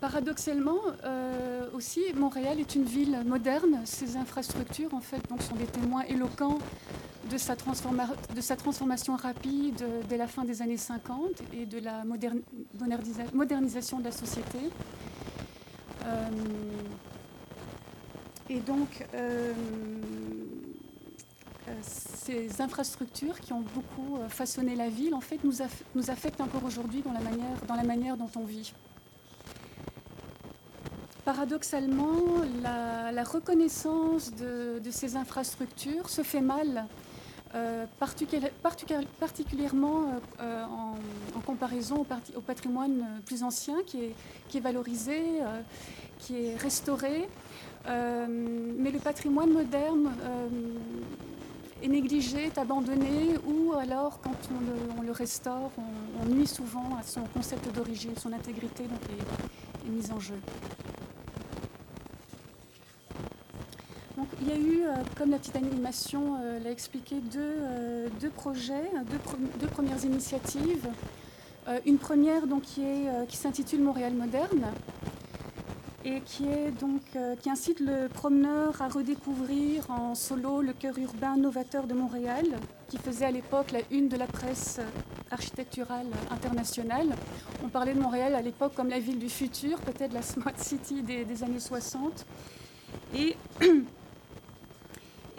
Paradoxalement, 0.00 0.80
euh, 1.04 1.68
aussi, 1.74 2.00
Montréal 2.16 2.58
est 2.58 2.74
une 2.74 2.84
ville 2.84 3.22
moderne. 3.26 3.82
Ses 3.84 4.16
infrastructures, 4.16 4.94
en 4.94 5.02
fait, 5.02 5.20
donc, 5.28 5.42
sont 5.42 5.56
des 5.56 5.66
témoins 5.66 6.04
éloquents 6.04 6.58
de 7.30 7.38
sa, 7.38 8.56
transformation 8.56 9.16
rapide 9.16 9.84
dès 10.08 10.16
la 10.16 10.26
fin 10.26 10.44
des 10.44 10.62
années 10.62 10.76
50 10.76 11.42
et 11.52 11.64
de 11.66 11.78
la 11.78 12.04
modern- 12.04 12.42
modernisa- 12.78 13.32
modernisation 13.32 13.98
de 13.98 14.04
la 14.04 14.12
société. 14.12 14.58
Euh, 16.04 16.28
Et 18.52 18.58
donc, 18.58 19.06
euh, 19.14 19.52
euh, 21.68 21.72
ces 21.82 22.60
infrastructures 22.60 23.38
qui 23.38 23.52
ont 23.52 23.60
beaucoup 23.76 24.18
façonné 24.28 24.74
la 24.74 24.88
ville, 24.88 25.14
en 25.14 25.20
fait, 25.20 25.38
nous, 25.44 25.58
aff- 25.60 25.84
nous 25.94 26.10
affectent 26.10 26.40
encore 26.40 26.64
aujourd'hui 26.64 27.00
dans, 27.02 27.12
la 27.12 27.20
manière- 27.20 28.16
dont 28.16 28.28
on 28.34 28.42
vit. 28.44 28.72
Paradoxalement, 31.24 32.16
la, 32.60 33.12
reconnaissance 33.22 34.32
de 34.34 34.90
ces 34.90 35.14
infrastructures 35.14 36.08
se 36.10 36.22
fait 36.22 36.40
mal, 36.40 36.86
euh, 37.54 37.84
particuli- 38.00 38.50
particu- 38.62 39.06
particulièrement 39.18 40.02
euh, 40.02 40.20
euh, 40.40 40.64
en, 40.64 41.40
comparaison 41.40 42.06
au, 42.36 42.40
patrimoine 42.40 43.20
plus 43.26 43.42
ancien 43.42 43.76
qui 43.86 44.14
est, 44.54 44.60
valorisé, 44.60 45.20
qui 46.18 46.36
est 46.36 46.56
restauré. 46.56 47.28
Mais 47.86 48.90
le 48.90 48.98
patrimoine 48.98 49.50
moderne 49.50 50.12
est 51.82 51.88
négligé, 51.88 52.44
est 52.44 52.58
abandonné, 52.58 53.36
ou 53.46 53.72
alors 53.72 54.20
quand 54.20 54.36
on 54.98 55.02
le, 55.02 55.12
restaure, 55.12 55.70
on, 55.78 56.22
on 56.22 56.26
nuit 56.26 56.46
souvent 56.46 56.96
à 57.00 57.02
son 57.02 57.22
concept 57.34 57.74
d'origine, 57.74 58.12
son 58.16 58.32
intégrité 58.32 58.84
donc 58.84 59.00
est, 59.08 59.88
est 59.88 59.90
mise 59.90 60.12
en 60.12 60.20
jeu. 60.20 60.38
Donc, 64.16 64.28
il 64.40 64.48
y 64.48 64.52
a 64.52 64.56
eu, 64.56 64.82
euh, 64.84 64.94
comme 65.16 65.30
la 65.30 65.38
petite 65.38 65.56
animation 65.56 66.36
euh, 66.40 66.58
l'a 66.60 66.70
expliqué, 66.70 67.16
deux, 67.16 67.38
euh, 67.40 68.08
deux 68.20 68.30
projets, 68.30 68.90
deux, 69.10 69.18
pre- 69.18 69.58
deux 69.60 69.66
premières 69.66 70.04
initiatives. 70.04 70.88
Une 71.86 71.98
première 71.98 72.48
donc, 72.48 72.62
qui, 72.62 72.82
qui 73.28 73.36
s'intitule 73.36 73.80
Montréal 73.80 74.12
moderne 74.14 74.72
et 76.04 76.20
qui, 76.22 76.46
est 76.48 76.72
donc, 76.80 77.02
qui 77.42 77.48
incite 77.50 77.78
le 77.78 78.08
promeneur 78.08 78.82
à 78.82 78.88
redécouvrir 78.88 79.88
en 79.88 80.16
solo 80.16 80.62
le 80.62 80.72
cœur 80.72 80.98
urbain 80.98 81.36
novateur 81.36 81.86
de 81.86 81.94
Montréal, 81.94 82.46
qui 82.88 82.96
faisait 82.96 83.26
à 83.26 83.30
l'époque 83.30 83.70
la 83.70 83.80
une 83.92 84.08
de 84.08 84.16
la 84.16 84.26
presse 84.26 84.80
architecturale 85.30 86.06
internationale. 86.30 87.14
On 87.62 87.68
parlait 87.68 87.94
de 87.94 88.00
Montréal 88.00 88.34
à 88.34 88.42
l'époque 88.42 88.72
comme 88.74 88.88
la 88.88 88.98
ville 88.98 89.18
du 89.20 89.28
futur, 89.28 89.78
peut-être 89.80 90.12
la 90.14 90.22
smart 90.22 90.56
city 90.56 91.02
des, 91.02 91.24
des 91.24 91.44
années 91.44 91.60
60. 91.60 92.26
Et, 93.14 93.36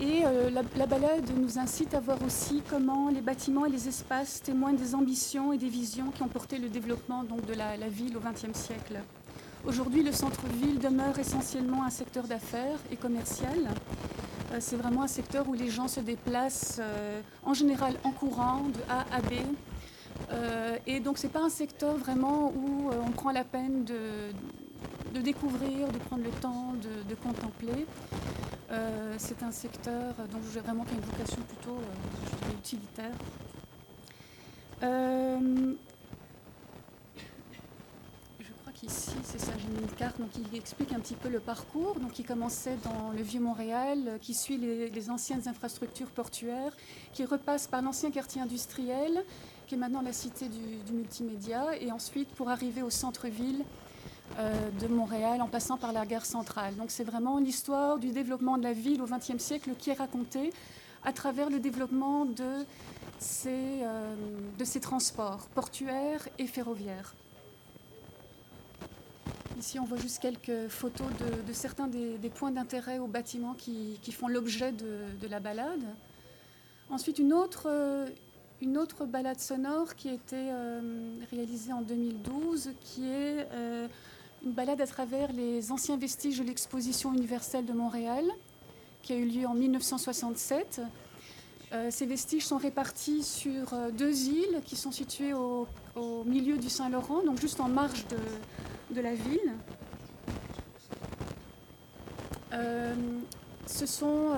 et 0.01 0.25
euh, 0.25 0.49
la, 0.49 0.63
la 0.77 0.87
balade 0.87 1.29
nous 1.37 1.59
incite 1.59 1.93
à 1.93 1.99
voir 1.99 2.17
aussi 2.25 2.63
comment 2.67 3.09
les 3.09 3.21
bâtiments 3.21 3.67
et 3.67 3.69
les 3.69 3.87
espaces 3.87 4.41
témoignent 4.41 4.75
des 4.75 4.95
ambitions 4.95 5.53
et 5.53 5.59
des 5.59 5.69
visions 5.69 6.09
qui 6.09 6.23
ont 6.23 6.27
porté 6.27 6.57
le 6.57 6.69
développement 6.69 7.23
donc, 7.23 7.45
de 7.45 7.53
la, 7.53 7.77
ville 7.87 8.17
au 8.17 8.19
XXe 8.19 8.57
siècle. 8.57 8.99
Aujourd'hui, 9.63 10.01
le 10.01 10.11
centre-ville 10.11 10.79
demeure 10.79 11.19
essentiellement 11.19 11.83
un 11.83 11.91
secteur 11.91 12.23
d'affaires 12.23 12.79
et 12.91 12.95
commercial. 12.95 13.69
Euh, 14.51 14.57
C'est 14.59 14.75
vraiment 14.75 15.03
un 15.03 15.07
secteur 15.07 15.47
où 15.47 15.53
les 15.53 15.69
gens 15.69 15.87
se 15.87 15.99
déplacent 15.99 16.79
euh, 16.81 17.21
en 17.45 17.53
général 17.53 17.93
en 18.03 18.11
courant 18.11 18.63
de 18.73 18.79
A 18.89 19.05
à 19.15 19.21
B. 19.21 19.33
Et 20.87 20.99
donc, 20.99 21.17
ce 21.17 21.27
n'est 21.27 21.33
pas 21.33 21.43
un 21.43 21.49
secteur 21.49 21.95
vraiment 21.95 22.53
où 22.55 22.89
on 22.89 23.11
prend 23.11 23.31
la 23.31 23.43
peine 23.43 23.83
de 23.83 24.31
découvrir, 25.19 25.87
de 25.89 25.97
prendre 25.99 26.23
le 26.23 26.31
temps 26.31 26.73
de, 26.73 27.07
de 27.09 27.15
contempler. 27.15 27.85
Euh, 28.71 29.15
C'est 29.17 29.43
un 29.43 29.51
secteur 29.51 30.15
dont 30.31 30.39
dirais 30.39 30.61
vraiment 30.61 30.85
une 30.91 31.01
vocation 31.01 31.41
plutôt 31.41 31.77
euh, 31.77 32.53
utilitaire. 32.57 33.11
Euh, 34.83 35.73
je 38.39 38.51
crois 38.61 38.71
qu'ici, 38.73 39.11
c'est 39.23 39.39
ça, 39.39 39.51
j'ai 39.57 39.67
mis 39.67 39.81
une 39.81 39.95
carte 39.95 40.19
donc, 40.19 40.29
qui 40.31 40.57
explique 40.57 40.93
un 40.93 40.99
petit 40.99 41.15
peu 41.15 41.27
le 41.27 41.41
parcours. 41.41 41.99
Donc, 41.99 42.17
il 42.17 42.25
commençait 42.25 42.77
dans 42.83 43.11
le 43.11 43.21
Vieux-Montréal, 43.21 44.17
qui 44.21 44.33
suit 44.33 44.57
les, 44.57 45.09
anciennes 45.09 45.47
infrastructures 45.47 46.09
portuaires, 46.09 46.75
qui 47.13 47.25
repasse 47.25 47.67
par 47.67 47.81
l'ancien 47.81 48.09
quartier 48.09 48.41
industriel, 48.41 49.23
qui 49.67 49.75
est 49.75 49.77
maintenant 49.77 50.01
la 50.01 50.13
cité 50.13 50.47
du, 50.47 50.93
multimédia, 50.93 51.77
et 51.77 51.91
ensuite 51.91 52.29
pour 52.29 52.49
arriver 52.49 52.81
au 52.81 52.89
centre-ville 52.89 53.63
de 54.37 54.87
Montréal 54.87 55.41
en 55.41 55.47
passant 55.47 55.77
par 55.77 55.91
la 55.91 56.05
gare 56.05 56.25
centrale. 56.25 56.75
Donc, 56.75 56.91
c'est 56.91 57.03
vraiment 57.03 57.37
l'histoire 57.39 57.99
du 57.99 58.11
développement 58.11 58.57
de 58.57 58.63
la 58.63 58.73
ville 58.73 59.01
au 59.01 59.05
XXe 59.05 59.37
siècle 59.37 59.71
qui 59.77 59.89
est 59.89 59.93
racontée 59.93 60.51
à 61.03 61.13
travers 61.13 61.49
le 61.49 61.59
développement 61.59 62.25
de 62.25 62.65
ces, 63.19 63.83
euh, 63.83 64.15
transports 64.81 65.47
portuaires 65.53 66.27
et 66.37 66.47
ferroviaires. 66.47 67.15
Ici, 69.59 69.79
on 69.79 69.85
voit 69.85 69.97
juste 69.97 70.19
quelques 70.19 70.69
photos 70.69 71.07
de, 71.47 71.53
certains 71.53 71.87
des, 71.87 72.29
points 72.33 72.51
d'intérêt 72.51 72.97
aux 72.97 73.07
bâtiments 73.07 73.53
qui, 73.53 73.99
font 74.11 74.27
l'objet 74.27 74.71
de, 74.71 75.27
la 75.27 75.39
balade. 75.39 75.83
Ensuite, 76.89 77.19
une 77.19 77.31
autre, 77.31 77.67
euh, 77.67 78.07
une 78.59 78.77
autre 78.77 79.05
balade 79.05 79.39
sonore 79.39 79.95
qui 79.95 80.09
a 80.09 80.13
été 80.13 80.35
euh, 80.35 80.81
réalisée 81.29 81.73
en 81.73 81.81
2012, 81.81 82.71
qui 82.81 83.05
est 83.07 83.47
euh, 83.51 83.87
une 84.43 84.53
balade 84.53 84.81
à 84.81 84.87
travers 84.87 85.31
les 85.33 85.71
anciens 85.71 85.97
vestiges 85.97 86.39
de 86.39 86.43
l'exposition 86.43 87.13
universelle 87.13 87.65
de 87.65 87.73
Montréal, 87.73 88.25
qui 89.01 89.13
a 89.13 89.15
eu 89.15 89.25
lieu 89.25 89.45
en 89.45 89.53
1967. 89.53 90.81
Euh, 91.73 91.87
ces 91.89 92.05
vestiges 92.05 92.45
sont 92.45 92.57
répartis 92.57 93.23
sur 93.23 93.73
euh, 93.73 93.91
deux 93.91 94.27
îles 94.27 94.61
qui 94.65 94.75
sont 94.75 94.91
situées 94.91 95.33
au, 95.33 95.67
milieu 96.25 96.57
du 96.57 96.69
Saint-Laurent, 96.69 97.23
donc 97.23 97.39
juste 97.39 97.59
en 97.59 97.67
marge 97.67 98.05
de, 98.89 99.01
la 99.01 99.13
ville. 99.13 99.53
Euh, 102.53 102.93
ce 103.65 103.85
sont 103.85 104.31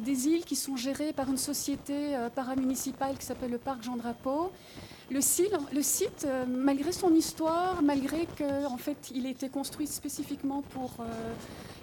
des 0.00 0.26
îles 0.26 0.44
qui 0.44 0.56
sont 0.56 0.76
gérées 0.76 1.12
par 1.12 1.28
une 1.28 1.36
société 1.36 2.16
paramunicipale 2.34 3.18
qui 3.18 3.24
s'appelle 3.24 3.50
le 3.50 3.58
Parc 3.58 3.82
Jean 3.82 3.96
Drapeau. 3.96 4.50
Le 5.10 5.20
site, 5.20 6.24
euh, 6.24 6.44
malgré 6.46 6.92
son 6.92 7.12
histoire, 7.12 7.82
malgré 7.82 8.26
qu'en 8.38 8.74
en 8.74 8.76
fait, 8.76 9.10
il 9.12 9.26
a 9.26 9.30
été 9.30 9.48
construit 9.48 9.88
spécifiquement 9.88 10.62
pour 10.62 10.92
euh, 11.00 11.04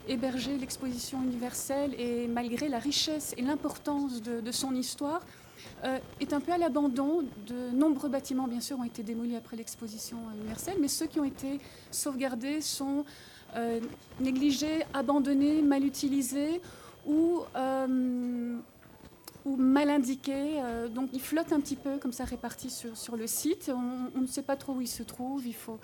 héberger 0.08 0.58
l'exposition 0.58 1.22
universelle 1.22 1.94
et 2.00 2.28
malgré 2.30 2.70
la 2.70 2.80
richesse 2.80 3.34
et 3.36 3.42
l'importance 3.42 4.22
de, 4.22 4.52
son 4.52 4.74
histoire, 4.74 5.26
euh, 5.84 6.00
est 6.22 6.32
un 6.32 6.40
peu 6.40 6.54
à 6.54 6.58
l'abandon. 6.58 7.26
De 7.48 7.76
nombreux 7.76 8.08
bâtiments, 8.08 8.48
bien 8.48 8.62
sûr, 8.62 8.80
ont 8.80 8.86
été 8.86 9.04
démolis 9.04 9.36
après 9.36 9.58
l'exposition 9.58 10.18
universelle, 10.40 10.78
mais 10.80 10.88
ceux 10.88 11.08
qui 11.08 11.20
ont 11.20 11.26
été 11.26 11.60
sauvegardés 11.92 12.62
sont 12.62 13.04
négligés, 14.20 14.86
abandonnés, 14.94 15.62
mal 15.64 15.84
utilisés 15.84 16.62
ou, 17.08 17.42
mal 19.56 19.90
indiqués. 19.90 20.60
Euh, 20.62 20.88
donc 20.88 21.10
ils 21.14 21.22
flottent 21.22 21.54
un 21.54 21.60
petit 21.60 21.76
peu 21.76 21.98
comme 21.98 22.12
ça 22.12 22.26
répartis 22.26 22.70
sur, 22.70 23.16
le 23.16 23.28
site. 23.28 23.72
On, 23.74 24.20
ne 24.22 24.28
sait 24.28 24.42
pas 24.42 24.56
trop 24.56 24.74
où 24.74 24.82
ils 24.82 24.88
se 24.88 25.04
trouvent. 25.04 25.46
Il 25.46 25.54
faut, 25.54 25.80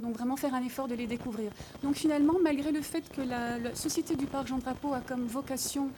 donc 0.00 0.14
vraiment 0.14 0.36
faire 0.36 0.54
un 0.54 0.62
effort 0.62 0.88
de 0.88 0.94
les 0.94 1.06
découvrir. 1.06 1.50
Donc 1.82 1.96
finalement, 1.96 2.34
malgré 2.42 2.72
le 2.72 2.80
fait 2.80 3.08
que 3.10 3.22
la, 3.22 3.74
Société 3.74 4.16
du 4.16 4.26
Parc 4.26 4.46
Jean 4.46 4.58
Drapeau 4.58 4.92
a 4.92 5.00
comme 5.00 5.26
vocation 5.26 5.90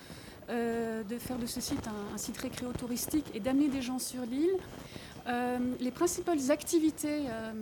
euh, 0.49 1.03
de 1.03 1.18
faire 1.18 1.38
de 1.38 1.47
ce 1.47 1.61
site 1.61 1.86
un, 1.86 2.14
un 2.14 2.18
site 2.18 2.38
récréo-touristique 2.38 3.26
et 3.34 3.40
d'amener 3.40 3.68
des 3.68 3.82
gens 3.82 3.99
sur 3.99 4.22
l'île, 4.22 4.57
euh, 5.29 5.59
les 5.81 5.91
principales 5.91 6.51
activités 6.51 7.24
euh, 7.29 7.53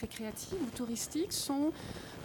récréatives 0.00 0.58
ou 0.62 0.76
touristiques 0.76 1.32
sont 1.32 1.72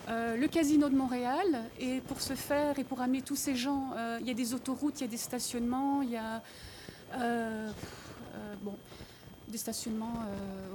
euh, 0.09 0.37
le 0.37 0.47
casino 0.47 0.87
de 0.89 0.95
Montréal. 0.95 1.63
Et 1.79 2.01
pour 2.01 2.21
ce 2.21 2.33
faire 2.33 2.77
et 2.77 2.83
pour 2.83 3.01
amener 3.01 3.21
tous 3.21 3.35
ces 3.35 3.55
gens, 3.55 3.91
il 4.19 4.27
y 4.27 4.31
a 4.31 4.35
des 4.35 4.53
autoroutes, 4.53 4.99
il 4.99 5.05
y 5.05 5.07
a 5.07 5.11
des 5.11 5.17
stationnements, 5.17 6.01
il 6.01 6.11
y 6.11 6.17
a 6.17 6.41
bon, 8.61 8.75
des 9.47 9.57
stationnements 9.57 10.13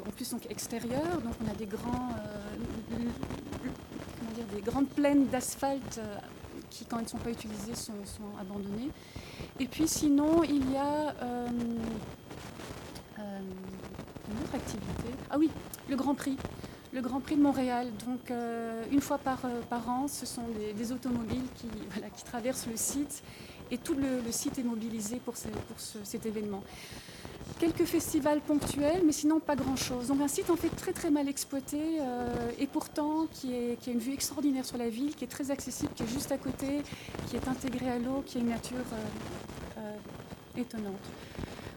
en 0.07 0.11
plus 0.11 0.30
donc 0.30 0.51
extérieurs. 0.51 1.20
Donc 1.22 1.34
on 1.45 1.51
a 1.51 1.55
des 1.55 1.66
grands, 1.66 2.11
comment 2.91 4.32
dire, 4.34 4.47
des 4.55 4.62
grandes 4.62 4.89
plaines 4.89 5.26
d'asphalte 5.28 6.01
qui, 6.70 6.84
quand 6.84 6.99
elles 6.99 7.05
ne 7.05 7.09
sont 7.09 7.18
pas 7.18 7.30
utilisées, 7.30 7.74
sont, 7.74 7.93
abandonnées. 8.41 8.91
Et 9.61 9.66
puis 9.66 9.87
sinon, 9.87 10.43
il 10.43 10.72
y 10.72 10.76
a 10.76 11.14
une 13.19 14.43
autre 14.45 14.55
activité. 14.55 15.09
Ah 15.31 15.37
oui, 15.39 15.51
le 15.89 15.97
Grand 15.97 16.14
Prix. 16.14 16.37
Le 16.93 17.01
Grand 17.01 17.21
Prix 17.21 17.37
de 17.37 17.43
Montréal. 17.43 17.89
Donc, 18.07 18.31
euh, 18.31 18.85
une 18.91 19.01
fois 19.01 19.19
par, 19.19 19.45
euh, 19.45 19.61
par 19.69 19.89
an, 19.89 20.09
ce 20.09 20.25
sont 20.25 20.45
des, 20.77 20.93
automobiles 20.93 21.43
qui, 21.55 22.25
traversent 22.25 22.67
le 22.67 22.77
site 22.77 23.23
et 23.71 23.79
tout 23.79 23.95
le, 23.95 24.31
site 24.31 24.59
est 24.59 24.62
mobilisé 24.62 25.17
pour, 25.17 25.37
ce- 25.37 25.49
pour 25.49 25.79
ce- 25.79 25.99
cet 26.05 26.25
événement. 26.27 26.62
Quelques 27.59 27.85
festivals 27.85 28.41
ponctuels, 28.41 29.03
mais 29.05 29.12
sinon 29.12 29.41
pas 29.41 29.57
grand-chose. 29.57 30.09
Donc 30.09 30.21
un 30.21 30.29
site 30.29 30.51
en 30.51 30.57
fait 30.57 30.69
très 30.69 30.93
très 30.93 31.11
mal 31.11 31.29
exploité 31.29 32.01
euh, 32.01 32.29
et 32.59 32.67
pourtant 32.67 33.27
qui, 33.33 33.53
a 33.55 33.91
une 33.91 33.99
vue 33.99 34.12
extraordinaire 34.12 34.64
sur 34.64 34.77
la 34.79 34.89
ville, 34.89 35.14
qui 35.14 35.25
est 35.25 35.29
très 35.29 35.51
accessible, 35.51 35.93
qui 35.95 36.03
est 36.03 36.09
juste 36.09 36.33
à 36.33 36.39
côté, 36.39 36.83
qui 37.29 37.37
est 37.37 37.49
intégré 37.49 37.91
à 37.91 37.99
l'eau, 37.99 38.23
qui 38.27 38.39
a 38.39 38.41
une 38.41 38.49
nature 38.49 38.77
euh, 38.93 39.79
euh, 39.79 40.61
étonnante. 40.61 40.95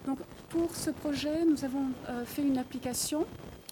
Donc 0.06 0.20
pour 0.50 0.76
ce 0.76 0.89
projet, 0.89 1.45
nous 1.45 1.64
avons 1.64 1.86
euh, 2.10 2.26
fait 2.26 2.41
une 2.41 2.58
application 2.58 3.26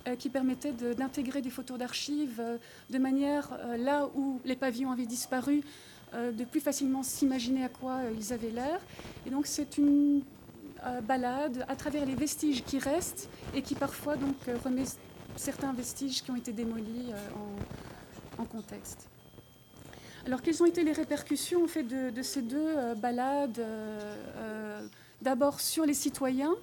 euh, 0.07 0.15
qui 0.15 0.29
permettait 0.29 0.71
d'intégrer 0.71 1.41
des 1.41 1.49
photos 1.49 1.77
d'archives 1.77 2.39
euh, 2.39 2.57
de 2.89 2.97
manière, 2.99 3.57
là 3.77 4.07
où 4.15 4.39
les 4.45 4.55
pavillons 4.55 4.91
avaient 4.91 5.05
disparu, 5.05 5.63
de 6.13 6.45
plus 6.45 6.61
facilement 6.61 7.03
s'imaginer 7.03 7.65
à 7.65 7.69
quoi 7.69 7.99
ils 8.17 8.31
avaient 8.31 8.49
l'air. 8.49 8.79
Et 9.25 9.29
donc 9.29 9.45
c'est 9.45 9.77
une 9.77 10.21
balade 11.03 11.65
à 11.67 11.75
travers 11.75 12.05
les 12.05 12.15
vestiges 12.15 12.63
qui 12.63 12.79
restent 12.79 13.29
et 13.53 13.61
qui 13.61 13.75
parfois 13.75 14.15
donc 14.15 14.37
remet 14.63 14.85
certains 15.35 15.73
vestiges 15.73 16.23
qui 16.23 16.31
ont 16.31 16.37
été 16.37 16.53
démolis 16.53 17.11
en, 18.37 18.45
contexte. 18.45 19.09
Alors, 20.25 20.41
quelles 20.41 20.63
ont 20.63 20.65
été 20.65 20.85
les 20.85 20.93
répercussions 20.93 21.67
fait, 21.67 21.83
de, 21.83 22.21
ces 22.21 22.41
deux 22.41 22.93
balades 22.95 23.61
D'abord 25.21 25.59
sur 25.59 25.85
les 25.85 25.95
citoyens, 25.95 26.53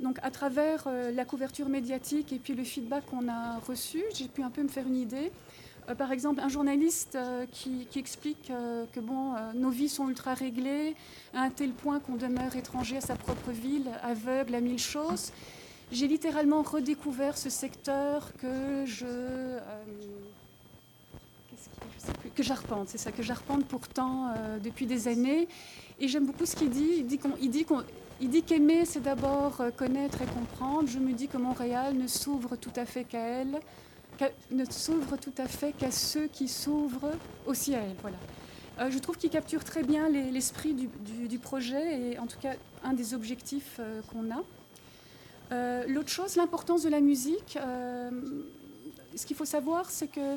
donc 0.00 0.18
à 0.22 0.30
travers 0.30 0.84
euh, 0.86 1.10
la 1.12 1.24
couverture 1.24 1.68
médiatique 1.68 2.32
et 2.32 2.38
puis 2.38 2.54
le 2.54 2.64
feedback 2.64 3.06
qu'on 3.06 3.28
a 3.28 3.58
reçu, 3.58 4.02
j'ai 4.14 4.28
pu 4.28 4.42
un 4.42 4.50
peu 4.50 4.62
me 4.62 4.68
faire 4.68 4.86
une 4.86 4.96
idée. 4.96 5.30
Euh, 5.88 5.94
par 5.94 6.12
exemple, 6.12 6.40
un 6.40 6.48
journaliste 6.48 7.16
euh, 7.16 7.46
qui, 7.50 7.86
explique 7.96 8.52
que 8.92 9.00
bon, 9.00 9.34
nos 9.54 9.70
vies 9.70 9.88
sont 9.88 10.08
ultra 10.08 10.34
réglées, 10.34 10.94
à 11.32 11.42
un 11.42 11.50
tel 11.50 11.70
point 11.70 12.00
qu'on 12.00 12.16
demeure 12.16 12.54
étranger 12.56 12.96
à 12.96 13.00
sa 13.00 13.16
propre 13.16 13.50
ville, 13.50 13.88
aveugle 14.02 14.54
à 14.54 14.60
mille 14.60 14.78
choses. 14.78 15.32
J'ai 15.92 16.08
littéralement 16.08 16.62
redécouvert 16.62 17.38
ce 17.38 17.50
secteur 17.50 18.32
que 18.38 18.84
je. 18.86 19.58
que 22.34 22.42
j'arpente, 22.42 22.88
c'est 22.88 22.98
ça, 22.98 23.12
que 23.12 23.22
j'arpente 23.22 23.64
pourtant 23.66 24.34
depuis 24.62 24.86
des 24.86 25.08
années. 25.08 25.46
Et 26.00 26.08
j'aime 26.08 26.26
beaucoup 26.26 26.46
ce 26.46 26.56
qu'il 26.56 26.70
dit. 26.70 27.04
Il 28.20 28.28
dit 28.30 28.42
qu'aimer, 28.42 28.84
c'est 28.84 29.02
d'abord 29.02 29.60
euh, 29.60 29.70
connaître 29.70 30.22
et 30.22 30.26
comprendre. 30.26 30.88
Je 30.88 30.98
me 30.98 31.12
dis 31.12 31.28
que 31.28 31.36
Montréal 31.36 31.96
ne 31.96 32.06
s'ouvre 32.06 32.56
tout 32.56 32.72
à 32.76 32.84
fait 32.84 33.04
qu'à 33.04 33.20
elle, 33.20 33.60
ne 34.50 34.64
s'ouvre 34.64 35.16
tout 35.16 35.32
à 35.38 35.46
fait 35.46 35.72
qu'à 35.72 35.90
ceux 35.90 36.26
qui 36.26 36.48
s'ouvrent 36.48 37.12
aussi 37.46 37.74
à 37.74 37.80
elle. 37.80 37.96
Voilà. 38.02 38.16
Euh, 38.80 38.90
je 38.90 38.98
trouve 38.98 39.16
qu'il 39.16 39.30
capture 39.30 39.62
très 39.64 39.82
bien 39.84 40.08
les- 40.08 40.30
l'esprit 40.30 40.74
du, 40.74 41.38
projet 41.38 42.12
et 42.12 42.18
en 42.18 42.26
tout 42.26 42.38
cas 42.40 42.54
un 42.82 42.92
des 42.92 43.14
objectifs 43.14 43.76
euh, 43.78 44.00
qu'on 44.10 44.30
a. 44.30 44.42
L'autre 45.86 46.08
chose, 46.08 46.34
l'importance 46.34 46.82
de 46.82 46.88
la 46.88 47.00
musique. 47.00 47.56
ce 49.14 49.24
qu'il 49.26 49.36
faut 49.36 49.44
savoir, 49.44 49.88
c'est 49.88 50.08
que 50.08 50.36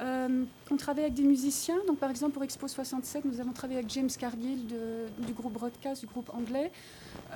euh, 0.00 0.44
on 0.70 0.76
travaille 0.76 1.04
avec 1.04 1.14
des 1.14 1.22
musiciens. 1.22 1.76
Donc, 1.86 1.98
par 1.98 2.10
exemple, 2.10 2.32
pour 2.32 2.42
Expo 2.44 2.66
67, 2.68 3.24
nous 3.24 3.40
avons 3.40 3.52
travaillé 3.52 3.78
avec 3.80 3.90
James 3.90 4.08
Cargill 4.18 4.66
du 4.66 5.32
groupe 5.32 5.52
Broadcast, 5.52 6.00
du 6.00 6.06
groupe 6.06 6.30
anglais. 6.34 6.70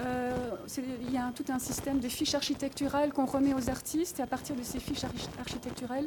Euh, 0.00 0.32
il 1.02 1.12
y 1.12 1.18
a 1.18 1.30
tout 1.34 1.44
un 1.50 1.58
système 1.58 2.00
de 2.00 2.08
fiches 2.08 2.34
architecturales 2.34 3.12
qu'on 3.12 3.26
remet 3.26 3.54
aux 3.54 3.68
artistes. 3.70 4.18
Et 4.20 4.22
à 4.22 4.26
partir 4.26 4.56
de 4.56 4.62
ces 4.62 4.78
fiches 4.80 5.04
archi- 5.04 5.28
architecturales, 5.38 6.06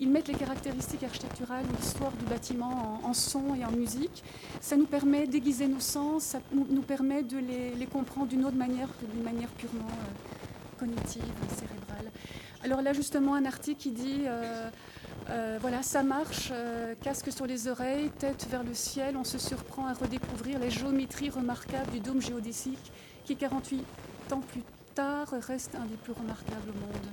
ils 0.00 0.08
mettent 0.08 0.28
les 0.28 0.34
caractéristiques 0.34 1.02
architecturales 1.04 1.64
ou 1.70 1.76
l'histoire 1.80 2.12
du 2.12 2.24
bâtiment 2.24 3.00
en, 3.02 3.12
son 3.14 3.54
et 3.54 3.64
en 3.64 3.72
musique. 3.72 4.22
Ça 4.60 4.76
nous 4.76 4.86
permet 4.86 5.26
d'aiguiser 5.26 5.66
nos 5.68 5.80
sens, 5.80 6.22
ça 6.22 6.40
nous 6.52 6.82
permet 6.82 7.22
de 7.22 7.38
les, 7.38 7.74
les 7.74 7.86
comprendre 7.86 8.28
d'une 8.28 8.44
autre 8.44 8.56
manière 8.56 8.88
que 9.00 9.04
d'une 9.06 9.22
manière 9.24 9.48
purement 9.50 9.88
euh, 9.88 10.47
cognitive, 10.78 11.22
cérébrale. 11.56 12.10
Alors 12.64 12.82
là, 12.82 12.92
justement, 12.92 13.34
un 13.34 13.44
article 13.44 13.80
qui 13.80 13.90
dit... 13.90 14.22
euh, 14.26 14.70
euh, 15.30 15.58
voilà, 15.60 15.82
ça 15.82 16.02
marche, 16.02 16.50
euh, 16.52 16.94
casque 17.02 17.30
sur 17.30 17.46
les 17.46 17.68
oreilles, 17.68 18.10
tête 18.18 18.46
vers 18.50 18.64
le 18.64 18.72
ciel, 18.72 19.14
on 19.16 19.24
se 19.24 19.36
surprend 19.36 19.86
à 19.86 19.92
redécouvrir 19.92 20.58
les 20.58 20.70
géométries 20.70 21.28
remarquables 21.28 21.90
du 21.90 22.00
dôme 22.00 22.22
géodésique 22.22 22.92
qui, 23.26 23.36
48 23.36 23.84
ans 24.32 24.40
plus 24.40 24.62
tard, 24.94 25.28
reste 25.46 25.74
un 25.74 25.84
des 25.84 25.96
plus 25.96 26.12
remarquables 26.12 26.70
au 26.70 26.80
monde. 26.80 27.06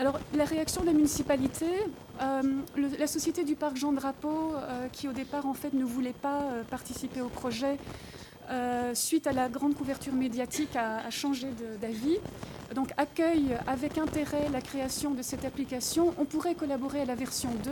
Alors, 0.00 0.18
la 0.34 0.44
réaction 0.44 0.80
de 0.80 0.86
la 0.86 0.92
municipalité, 0.92 1.66
la 2.18 3.06
société 3.06 3.44
du 3.44 3.54
parc 3.54 3.76
Jean 3.76 3.92
Drapeau, 3.92 4.54
qui 4.92 5.06
au 5.06 5.12
départ 5.12 5.46
en 5.46 5.54
fait 5.54 5.72
ne 5.72 5.84
voulait 5.84 6.12
pas 6.12 6.42
participer 6.68 7.20
au 7.20 7.28
projet, 7.28 7.78
euh, 8.50 8.94
suite 8.94 9.26
à 9.26 9.32
la 9.32 9.48
grande 9.48 9.74
couverture 9.74 10.12
médiatique, 10.12 10.74
a, 10.76 11.10
changé 11.10 11.48
d'avis. 11.80 12.18
Donc, 12.74 12.90
accueille 12.96 13.56
avec 13.66 13.98
intérêt 13.98 14.48
la 14.50 14.60
création 14.60 15.12
de 15.12 15.22
cette 15.22 15.44
application. 15.44 16.14
On 16.18 16.24
pourrait 16.24 16.54
collaborer 16.54 17.02
à 17.02 17.04
la 17.04 17.14
version 17.14 17.50
2. 17.64 17.70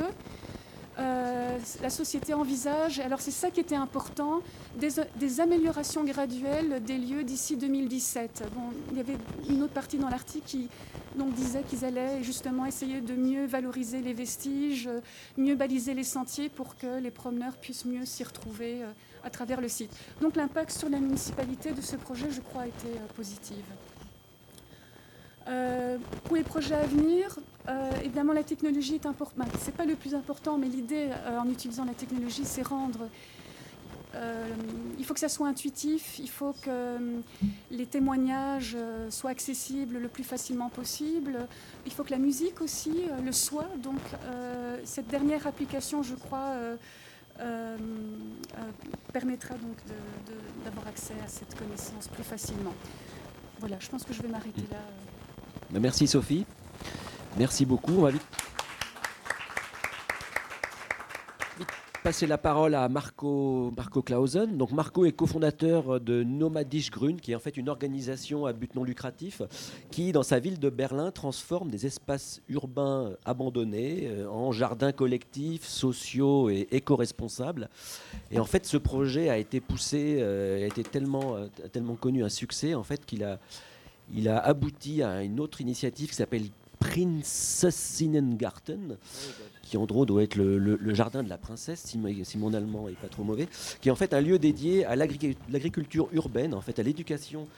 Euh, 0.98 1.58
la 1.82 1.90
société 1.90 2.32
envisage, 2.32 3.00
alors 3.00 3.20
c'est 3.20 3.30
ça 3.30 3.50
qui 3.50 3.60
était 3.60 3.74
important, 3.74 4.40
des, 4.76 5.40
améliorations 5.40 6.04
graduelles 6.04 6.82
des 6.82 6.96
lieux 6.96 7.22
d'ici 7.22 7.56
2017. 7.56 8.44
Bon, 8.54 8.72
il 8.92 8.96
y 8.96 9.00
avait 9.00 9.18
une 9.50 9.62
autre 9.62 9.74
partie 9.74 9.98
dans 9.98 10.08
l'article 10.08 10.46
qui 10.46 10.68
disait 11.24 11.62
qu'ils 11.62 11.84
allaient 11.84 12.22
justement 12.22 12.66
essayer 12.66 13.00
de 13.00 13.14
mieux 13.14 13.46
valoriser 13.46 14.00
les 14.00 14.12
vestiges, 14.12 14.88
mieux 15.36 15.54
baliser 15.54 15.94
les 15.94 16.04
sentiers 16.04 16.48
pour 16.48 16.76
que 16.76 16.98
les 16.98 17.10
promeneurs 17.10 17.56
puissent 17.56 17.84
mieux 17.84 18.04
s'y 18.04 18.24
retrouver 18.24 18.82
euh, 18.82 18.86
à 19.26 19.30
travers 19.30 19.60
le 19.60 19.68
site. 19.68 19.90
Donc 20.20 20.36
l'impact 20.36 20.70
sur 20.70 20.88
la 20.88 20.98
municipalité 20.98 21.72
de 21.72 21.82
ce 21.82 21.96
projet, 21.96 22.30
je 22.30 22.40
crois, 22.40 22.62
a 22.62 22.66
été 22.68 22.86
euh, 22.86 23.06
positif. 23.16 23.58
Euh, 25.48 25.98
pour 26.24 26.36
les 26.36 26.44
projets 26.44 26.76
à 26.76 26.86
venir, 26.86 27.38
euh, 27.68 27.90
évidemment, 28.04 28.32
la 28.32 28.44
technologie 28.44 28.94
est 28.94 29.06
importante. 29.06 29.48
Ce 29.60 29.66
n'est 29.66 29.72
pas 29.72 29.84
le 29.84 29.96
plus 29.96 30.14
important, 30.14 30.58
mais 30.58 30.68
l'idée 30.68 31.08
en 31.38 31.48
utilisant 31.50 31.84
la 31.84 31.94
technologie, 31.94 32.44
c'est 32.44 32.62
rendre. 32.62 33.08
il 34.98 35.04
faut 35.04 35.14
que 35.14 35.20
ça 35.20 35.28
soit 35.28 35.46
intuitif, 35.46 36.18
il 36.18 36.30
faut 36.30 36.54
que 36.62 36.98
les 37.70 37.86
témoignages 37.86 38.76
soient 39.10 39.30
accessibles 39.30 39.98
le 39.98 40.08
plus 40.08 40.24
facilement 40.24 40.70
possible. 40.70 41.46
Il 41.84 41.92
faut 41.92 42.02
que 42.02 42.12
la 42.18 42.22
musique 42.28 42.60
aussi 42.60 42.96
le 43.24 43.32
soit. 43.32 43.70
Donc, 43.76 44.00
cette 44.84 45.08
dernière 45.08 45.46
application, 45.46 46.02
je 46.02 46.14
crois, 46.14 46.54
euh, 47.40 47.76
euh, 47.78 48.60
permettra 49.12 49.54
donc 49.54 49.76
d'avoir 50.64 50.86
accès 50.88 51.14
à 51.24 51.28
cette 51.28 51.54
connaissance 51.58 52.08
plus 52.08 52.24
facilement. 52.24 52.74
Voilà, 53.60 53.76
je 53.80 53.88
pense 53.88 54.04
que 54.04 54.12
je 54.12 54.22
vais 54.22 54.28
m'arrêter 54.28 54.62
là. 54.70 54.76
euh. 54.76 55.70
Ben, 55.70 55.80
Merci 55.80 56.06
Sophie. 56.06 56.44
Merci 57.36 57.64
beaucoup. 57.66 57.92
On 57.98 58.02
va 58.02 58.10
vite 58.10 58.22
vite 61.58 61.68
passer 62.06 62.28
la 62.28 62.38
parole 62.38 62.76
à 62.76 62.88
Marco, 62.88 63.72
Marco 63.76 64.00
Clausen. 64.00 64.56
Donc 64.56 64.70
Marco 64.70 65.04
est 65.06 65.10
cofondateur 65.10 66.00
de 66.00 66.22
Nomadisch 66.22 66.88
Grün, 66.88 67.16
qui 67.16 67.32
est 67.32 67.34
en 67.34 67.40
fait 67.40 67.56
une 67.56 67.68
organisation 67.68 68.46
à 68.46 68.52
but 68.52 68.76
non 68.76 68.84
lucratif 68.84 69.42
qui, 69.90 70.12
dans 70.12 70.22
sa 70.22 70.38
ville 70.38 70.60
de 70.60 70.70
Berlin, 70.70 71.10
transforme 71.10 71.68
des 71.68 71.84
espaces 71.84 72.42
urbains 72.48 73.16
abandonnés 73.24 74.06
euh, 74.06 74.28
en 74.28 74.52
jardins 74.52 74.92
collectifs, 74.92 75.66
sociaux 75.66 76.48
et 76.48 76.68
éco-responsables. 76.70 77.68
Et 78.30 78.38
en 78.38 78.44
fait, 78.44 78.66
ce 78.66 78.76
projet 78.76 79.28
a 79.28 79.36
été 79.36 79.60
poussé, 79.60 80.18
euh, 80.20 80.62
a 80.62 80.66
été 80.66 80.84
tellement, 80.84 81.34
euh, 81.34 81.48
tellement 81.72 81.96
connu 81.96 82.22
un 82.22 82.28
succès 82.28 82.76
en 82.76 82.84
fait 82.84 83.04
qu'il 83.04 83.24
a 83.24 83.40
il 84.14 84.28
a 84.28 84.38
abouti 84.38 85.02
à 85.02 85.24
une 85.24 85.40
autre 85.40 85.60
initiative 85.60 86.10
qui 86.10 86.14
s'appelle 86.14 86.44
Prinzessinnengarten, 86.78 88.96
qui 89.68 89.76
en 89.76 89.84
gros 89.84 90.06
doit 90.06 90.22
être 90.22 90.36
le, 90.36 90.94
jardin 90.94 91.22
de 91.22 91.28
la 91.28 91.38
princesse, 91.38 91.80
si, 91.84 91.98
mo- 91.98 92.08
si 92.22 92.38
mon 92.38 92.54
allemand 92.54 92.88
est 92.88 92.92
pas 93.00 93.08
trop 93.08 93.24
mauvais, 93.24 93.48
qui 93.80 93.88
est 93.88 93.92
en 93.92 93.96
fait 93.96 94.14
un 94.14 94.20
lieu 94.20 94.38
dédié 94.38 94.84
à 94.84 94.94
l'agri- 94.96 95.36
l'agriculture 95.50 96.08
urbaine, 96.12 96.54
en 96.54 96.60
fait 96.60 96.78
à 96.78 96.82
l'éducation 96.82 97.48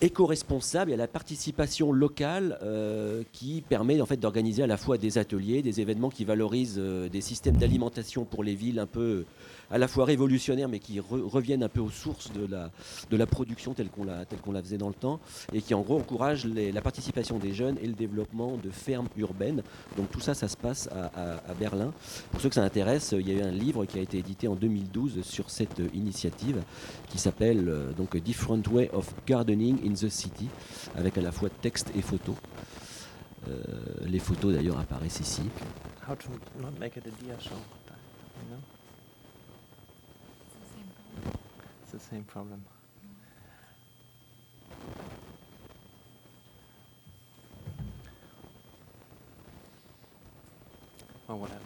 éco-responsable 0.00 0.92
et 0.92 0.94
à 0.94 0.96
la 0.96 1.08
participation 1.08 1.90
locale 1.92 2.58
euh, 2.62 3.22
qui 3.32 3.62
permet 3.68 4.00
en 4.00 4.06
fait 4.06 4.16
d'organiser 4.18 4.62
à 4.62 4.66
la 4.68 4.76
fois 4.76 4.96
des 4.96 5.18
ateliers, 5.18 5.60
des 5.62 5.80
événements 5.80 6.10
qui 6.10 6.24
valorisent 6.24 6.76
euh, 6.78 7.08
des 7.08 7.20
systèmes 7.20 7.56
d'alimentation 7.56 8.24
pour 8.24 8.44
les 8.44 8.54
villes 8.54 8.78
un 8.78 8.86
peu 8.86 9.24
à 9.70 9.78
la 9.78 9.88
fois 9.88 10.04
révolutionnaires 10.04 10.68
mais 10.68 10.78
qui 10.78 10.98
re- 10.98 11.22
reviennent 11.28 11.62
un 11.62 11.68
peu 11.68 11.80
aux 11.80 11.90
sources 11.90 12.32
de 12.32 12.46
la, 12.46 12.70
de 13.10 13.16
la 13.16 13.26
production 13.26 13.74
telle 13.74 13.88
qu'on 13.90 14.04
la, 14.04 14.24
qu'on 14.42 14.52
la 14.52 14.62
faisait 14.62 14.78
dans 14.78 14.88
le 14.88 14.94
temps 14.94 15.20
et 15.52 15.60
qui 15.60 15.74
en 15.74 15.80
gros 15.82 15.98
encourage 15.98 16.44
les- 16.46 16.72
la 16.72 16.80
participation 16.80 17.38
des 17.38 17.52
jeunes 17.52 17.76
et 17.82 17.86
le 17.86 17.92
développement 17.92 18.56
de 18.56 18.70
fermes 18.70 19.08
urbaines. 19.16 19.62
Donc 19.96 20.10
tout 20.10 20.20
ça, 20.20 20.34
ça 20.34 20.48
se 20.48 20.56
passe 20.56 20.88
à, 20.88 21.54
Berlin. 21.58 21.92
Pour 22.30 22.40
ceux 22.40 22.48
que 22.48 22.54
ça 22.54 22.62
intéresse, 22.62 23.14
il 23.18 23.28
y 23.28 23.32
a 23.32 23.34
eu 23.34 23.42
un 23.42 23.50
livre 23.50 23.84
qui 23.84 23.98
a 23.98 24.02
été 24.02 24.18
édité 24.18 24.48
en 24.48 24.54
2012 24.54 25.22
sur 25.22 25.50
cette 25.50 25.80
initiative 25.94 26.62
qui 27.08 27.18
s'appelle 27.18 27.68
euh, 27.68 27.92
donc 27.92 28.16
Different 28.16 28.62
Way 28.70 28.90
of 28.92 29.12
Gardening 29.26 29.78
in 29.86 29.92
the 29.94 30.08
City, 30.08 30.48
avec 30.96 31.18
à 31.18 31.20
la 31.22 31.32
fois 31.32 31.48
texte 31.50 31.90
et 31.96 32.02
photos. 32.02 32.36
Euh, 33.48 33.62
les 34.06 34.18
photos 34.18 34.54
d'ailleurs 34.54 34.78
apparaissent 34.78 35.20
ici. 35.20 35.42
How 36.08 36.14
to 36.16 36.28
not 36.60 36.72
make 36.78 36.96
it 36.96 37.06
a? 37.06 38.77
It's 41.90 42.04
the 42.04 42.10
same 42.10 42.24
problem. 42.24 42.62
Or 51.28 51.36
whatever. 51.36 51.60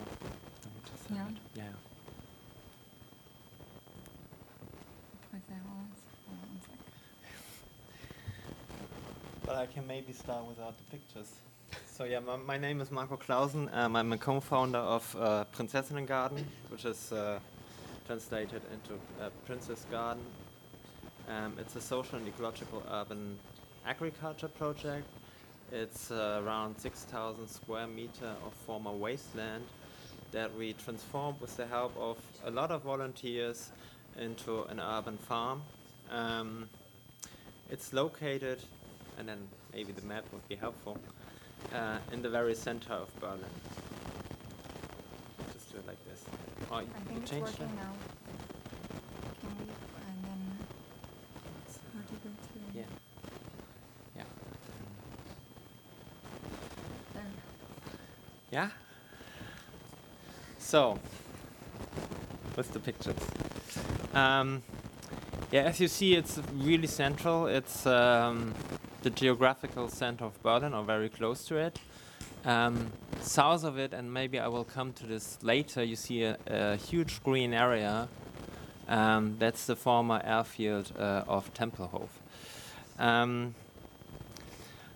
Just 0.85 1.11
Yeah. 1.11 1.27
Yeah. 1.57 1.63
But 9.45 9.57
I 9.57 9.67
can 9.67 9.85
maybe 9.89 10.13
start 10.13 10.45
without 10.47 10.79
the 10.79 10.85
pictures. 10.85 11.33
So 11.91 12.05
yeah, 12.05 12.21
my, 12.21 12.37
my 12.37 12.59
name 12.59 12.81
is 12.81 12.93
Marco 12.93 13.17
Clausen. 13.17 13.69
Um, 13.73 13.97
I'm 13.97 14.13
a 14.13 14.19
co-founder 14.19 14.79
of 14.79 15.17
uh, 15.19 15.45
Prinzessinnengarten, 15.53 16.45
which 16.69 16.85
is 16.85 17.11
uh, 17.11 17.41
translated 18.07 18.63
into 18.73 18.95
uh, 19.21 19.31
Princess 19.47 19.87
Garden. 19.91 20.23
Um, 21.29 21.55
it's 21.59 21.77
a 21.77 21.81
social 21.81 22.19
and 22.19 22.27
ecological 22.27 22.83
urban 22.91 23.39
agriculture 23.87 24.49
project. 24.49 25.07
It's 25.71 26.11
uh, 26.11 26.43
around 26.45 26.79
6,000 26.79 27.49
square 27.49 27.87
meter 27.87 28.35
of 28.45 28.53
former 28.67 28.93
wasteland 28.93 29.65
that 30.33 30.55
we 30.57 30.73
transformed 30.75 31.41
with 31.41 31.57
the 31.57 31.67
help 31.67 31.97
of 31.99 32.19
a 32.45 32.51
lot 32.51 32.71
of 32.71 32.83
volunteers 32.83 33.71
into 34.19 34.65
an 34.65 34.81
urban 34.81 35.17
farm. 35.17 35.63
Um, 36.11 36.69
it's 37.71 37.93
located, 37.93 38.63
and 39.19 39.29
then 39.29 39.39
maybe 39.73 39.93
the 39.93 40.03
map 40.03 40.25
would 40.33 40.47
be 40.49 40.57
helpful, 40.57 40.99
uh, 41.75 41.99
in 42.13 42.23
the 42.23 42.29
very 42.29 42.55
center 42.55 42.93
of 42.93 43.09
Berlin. 43.21 43.45
Do 45.73 45.79
it 45.79 45.87
like 45.87 46.05
this. 46.05 46.23
Oh, 46.71 46.75
I 46.77 46.81
you 46.83 46.87
think 47.09 47.23
it's 47.23 47.33
working 47.33 47.67
it? 47.67 47.77
now. 47.77 47.93
Can 49.41 49.51
we, 49.59 49.65
and 50.07 50.25
then, 50.25 50.59
how 51.95 52.01
do 52.01 52.13
you 52.13 52.19
go 52.23 52.31
to? 52.31 52.79
Yeah. 52.79 52.83
Yeah. 54.17 54.25
There. 57.15 57.23
Yeah? 58.51 58.69
So, 60.59 60.99
with 62.57 62.73
the 62.73 62.81
pictures. 62.81 63.17
Um, 64.13 64.63
yeah, 65.51 65.63
as 65.63 65.81
you 65.81 65.89
see, 65.89 66.15
it's 66.15 66.39
really 66.55 66.87
central. 66.87 67.47
It's 67.47 67.87
um, 67.87 68.55
the 69.03 69.11
geographical 69.11 69.89
center 69.89 70.27
of 70.27 70.43
Berlin, 70.43 70.75
or 70.75 70.85
very 70.85 71.09
close 71.09 71.45
to 71.47 71.57
it. 71.57 71.79
Um, 72.45 72.93
south 73.21 73.63
of 73.63 73.79
it, 73.79 73.93
and 73.95 74.13
maybe 74.13 74.41
I 74.41 74.49
will 74.49 74.65
come 74.65 74.93
to 74.95 75.07
this 75.07 75.39
later, 75.43 75.85
you 75.85 75.95
see 75.95 76.25
a, 76.25 76.37
a 76.47 76.77
huge 76.77 77.23
green 77.23 77.55
area. 77.55 78.09
Um, 78.89 79.37
that's 79.39 79.67
the 79.67 79.77
former 79.77 80.21
airfield 80.25 80.93
uh, 80.99 81.23
of 81.29 81.55
Tempelhof. 81.55 82.09
Um, 82.99 83.55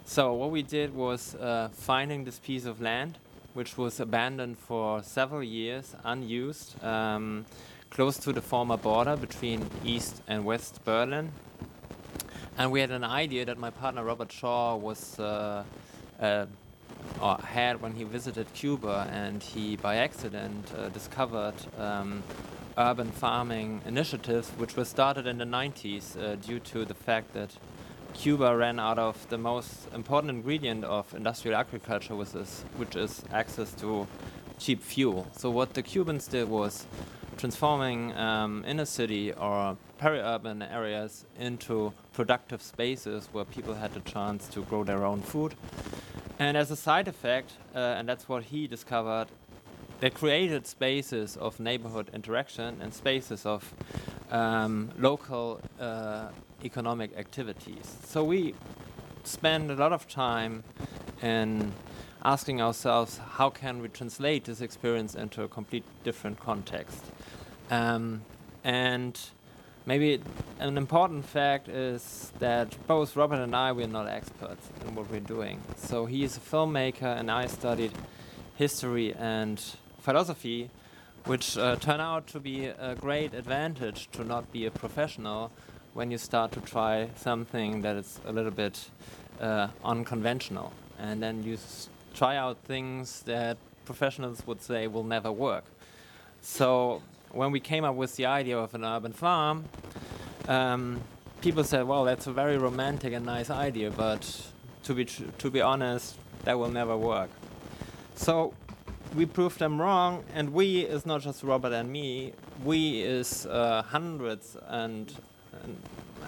so 0.04 0.32
what 0.34 0.50
we 0.50 0.62
did 0.62 0.94
was 0.94 1.36
uh, 1.36 1.68
finding 1.72 2.24
this 2.24 2.40
piece 2.40 2.64
of 2.64 2.80
land, 2.80 3.18
which 3.54 3.78
was 3.78 4.00
abandoned 4.00 4.58
for 4.58 5.02
several 5.02 5.42
years, 5.42 5.94
unused, 6.04 6.82
um, 6.84 7.46
close 7.90 8.18
to 8.18 8.32
the 8.32 8.42
former 8.42 8.76
border 8.76 9.16
between 9.16 9.70
East 9.84 10.20
and 10.26 10.44
West 10.44 10.84
Berlin. 10.84 11.30
And 12.58 12.72
we 12.72 12.80
had 12.80 12.90
an 12.90 13.04
idea 13.04 13.44
that 13.44 13.56
my 13.56 13.70
partner 13.70 14.02
Robert 14.02 14.32
Shaw 14.32 14.76
was 14.76 15.18
uh, 15.20 15.64
or 17.20 17.36
had 17.38 17.80
when 17.80 17.94
he 17.94 18.04
visited 18.04 18.52
Cuba, 18.54 19.08
and 19.12 19.42
he 19.42 19.76
by 19.76 19.96
accident 19.96 20.72
uh, 20.76 20.88
discovered 20.88 21.54
um, 21.78 22.22
urban 22.78 23.10
farming 23.10 23.80
initiatives, 23.86 24.50
which 24.56 24.76
were 24.76 24.84
started 24.84 25.26
in 25.26 25.38
the 25.38 25.44
90s 25.44 26.16
uh, 26.16 26.36
due 26.36 26.60
to 26.60 26.84
the 26.84 26.94
fact 26.94 27.32
that 27.34 27.50
Cuba 28.14 28.56
ran 28.56 28.78
out 28.78 28.98
of 28.98 29.28
the 29.28 29.38
most 29.38 29.88
important 29.94 30.30
ingredient 30.30 30.84
of 30.84 31.12
industrial 31.14 31.56
agriculture, 31.56 32.14
which 32.14 32.34
is, 32.34 32.64
which 32.76 32.96
is 32.96 33.22
access 33.32 33.72
to 33.74 34.06
cheap 34.58 34.82
fuel. 34.82 35.26
So 35.36 35.50
what 35.50 35.74
the 35.74 35.82
Cubans 35.82 36.26
did 36.26 36.48
was 36.48 36.86
transforming 37.36 38.16
um, 38.16 38.64
inner 38.66 38.86
city 38.86 39.32
or 39.32 39.76
peri-urban 39.98 40.62
areas 40.62 41.26
into 41.38 41.92
productive 42.12 42.62
spaces 42.62 43.28
where 43.32 43.44
people 43.44 43.74
had 43.74 43.92
the 43.92 44.00
chance 44.00 44.48
to 44.48 44.62
grow 44.62 44.84
their 44.84 45.04
own 45.04 45.20
food. 45.20 45.54
And 46.38 46.56
as 46.56 46.70
a 46.70 46.76
side 46.76 47.08
effect, 47.08 47.52
uh, 47.74 47.78
and 47.78 48.08
that's 48.08 48.28
what 48.28 48.44
he 48.44 48.66
discovered, 48.66 49.28
they 50.00 50.10
created 50.10 50.66
spaces 50.66 51.36
of 51.38 51.58
neighborhood 51.58 52.10
interaction 52.12 52.78
and 52.82 52.92
spaces 52.92 53.46
of 53.46 53.72
um, 54.30 54.90
local 54.98 55.60
uh, 55.80 56.28
economic 56.62 57.16
activities. 57.16 57.96
So 58.04 58.22
we 58.22 58.54
spend 59.24 59.70
a 59.70 59.74
lot 59.74 59.92
of 59.92 60.06
time 60.06 60.62
in 61.22 61.72
asking 62.22 62.60
ourselves 62.60 63.18
how 63.36 63.48
can 63.48 63.80
we 63.80 63.88
translate 63.88 64.44
this 64.44 64.60
experience 64.60 65.14
into 65.14 65.42
a 65.42 65.48
complete 65.48 65.84
different 66.04 66.38
context. 66.38 67.02
Um, 67.70 68.22
and 68.62 69.18
maybe 69.86 70.20
an 70.58 70.76
important 70.76 71.24
fact 71.24 71.68
is 71.68 72.32
that 72.40 72.76
both 72.86 73.16
Robert 73.16 73.40
and 73.40 73.54
I 73.54 73.72
we're 73.72 73.86
not 73.86 74.08
experts 74.08 74.68
in 74.84 74.94
what 74.94 75.10
we're 75.10 75.20
doing. 75.20 75.62
So 75.76 76.06
he 76.06 76.24
is 76.24 76.36
a 76.36 76.40
filmmaker, 76.40 77.18
and 77.18 77.30
I 77.30 77.46
studied 77.46 77.92
history 78.56 79.14
and 79.14 79.62
philosophy, 80.00 80.70
which 81.24 81.56
uh, 81.56 81.76
turn 81.76 82.00
out 82.00 82.26
to 82.28 82.40
be 82.40 82.66
a 82.66 82.94
great 82.94 83.32
advantage 83.34 84.08
to 84.12 84.24
not 84.24 84.52
be 84.52 84.66
a 84.66 84.70
professional 84.70 85.50
when 85.94 86.10
you 86.10 86.18
start 86.18 86.52
to 86.52 86.60
try 86.60 87.08
something 87.16 87.82
that 87.82 87.96
is 87.96 88.20
a 88.26 88.32
little 88.32 88.50
bit 88.50 88.90
uh, 89.40 89.68
unconventional, 89.84 90.72
and 90.98 91.22
then 91.22 91.42
you 91.42 91.56
try 92.14 92.36
out 92.36 92.58
things 92.64 93.22
that 93.22 93.56
professionals 93.84 94.46
would 94.46 94.60
say 94.60 94.86
will 94.86 95.04
never 95.04 95.30
work. 95.30 95.64
So 96.40 97.02
when 97.36 97.52
we 97.52 97.60
came 97.60 97.84
up 97.84 97.94
with 97.94 98.16
the 98.16 98.26
idea 98.26 98.58
of 98.58 98.74
an 98.74 98.84
urban 98.84 99.12
farm, 99.12 99.64
um, 100.48 101.00
people 101.40 101.64
said, 101.64 101.86
"Well, 101.86 102.04
that's 102.04 102.26
a 102.26 102.32
very 102.32 102.58
romantic 102.58 103.12
and 103.12 103.26
nice 103.26 103.50
idea, 103.50 103.90
but 103.90 104.22
to 104.84 104.94
be 104.94 105.04
to 105.04 105.50
be 105.50 105.60
honest, 105.60 106.16
that 106.44 106.58
will 106.58 106.70
never 106.70 106.96
work." 106.96 107.30
So 108.14 108.54
we 109.14 109.26
proved 109.26 109.58
them 109.58 109.80
wrong, 109.80 110.24
and 110.34 110.52
we 110.52 110.80
is 110.80 111.06
not 111.06 111.20
just 111.20 111.42
Robert 111.42 111.72
and 111.72 111.90
me. 111.90 112.32
We 112.64 113.02
is 113.02 113.46
uh, 113.46 113.82
hundreds 113.82 114.56
and, 114.68 115.12
and 115.62 115.76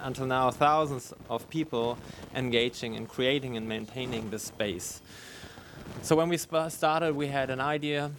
until 0.03 0.25
now 0.25 0.51
thousands 0.51 1.13
of 1.29 1.49
people 1.49 1.97
engaging 2.35 2.93
in 2.93 3.05
creating 3.05 3.57
and 3.57 3.67
maintaining 3.67 4.29
this 4.29 4.43
space. 4.43 5.01
So 6.03 6.15
when 6.15 6.29
we 6.29 6.37
started, 6.37 7.15
we 7.15 7.27
had 7.27 7.49
an 7.49 7.59
idea. 7.59 8.11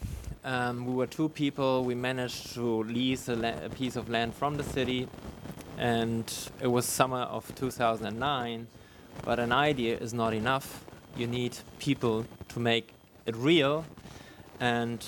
Um, 0.42 0.86
we 0.86 0.94
were 0.94 1.06
two 1.06 1.28
people. 1.28 1.84
We 1.84 1.94
managed 1.94 2.54
to 2.54 2.82
lease 2.84 3.28
a, 3.28 3.36
la- 3.36 3.64
a 3.64 3.68
piece 3.68 3.96
of 3.96 4.08
land 4.08 4.34
from 4.34 4.56
the 4.56 4.64
city, 4.64 5.06
and 5.76 6.32
it 6.60 6.68
was 6.68 6.86
summer 6.86 7.22
of 7.22 7.54
2009. 7.56 8.66
But 9.22 9.38
an 9.38 9.52
idea 9.52 9.98
is 9.98 10.14
not 10.14 10.32
enough. 10.32 10.84
You 11.14 11.26
need 11.26 11.58
people 11.78 12.24
to 12.48 12.60
make 12.60 12.94
it 13.26 13.36
real, 13.36 13.84
and 14.60 15.04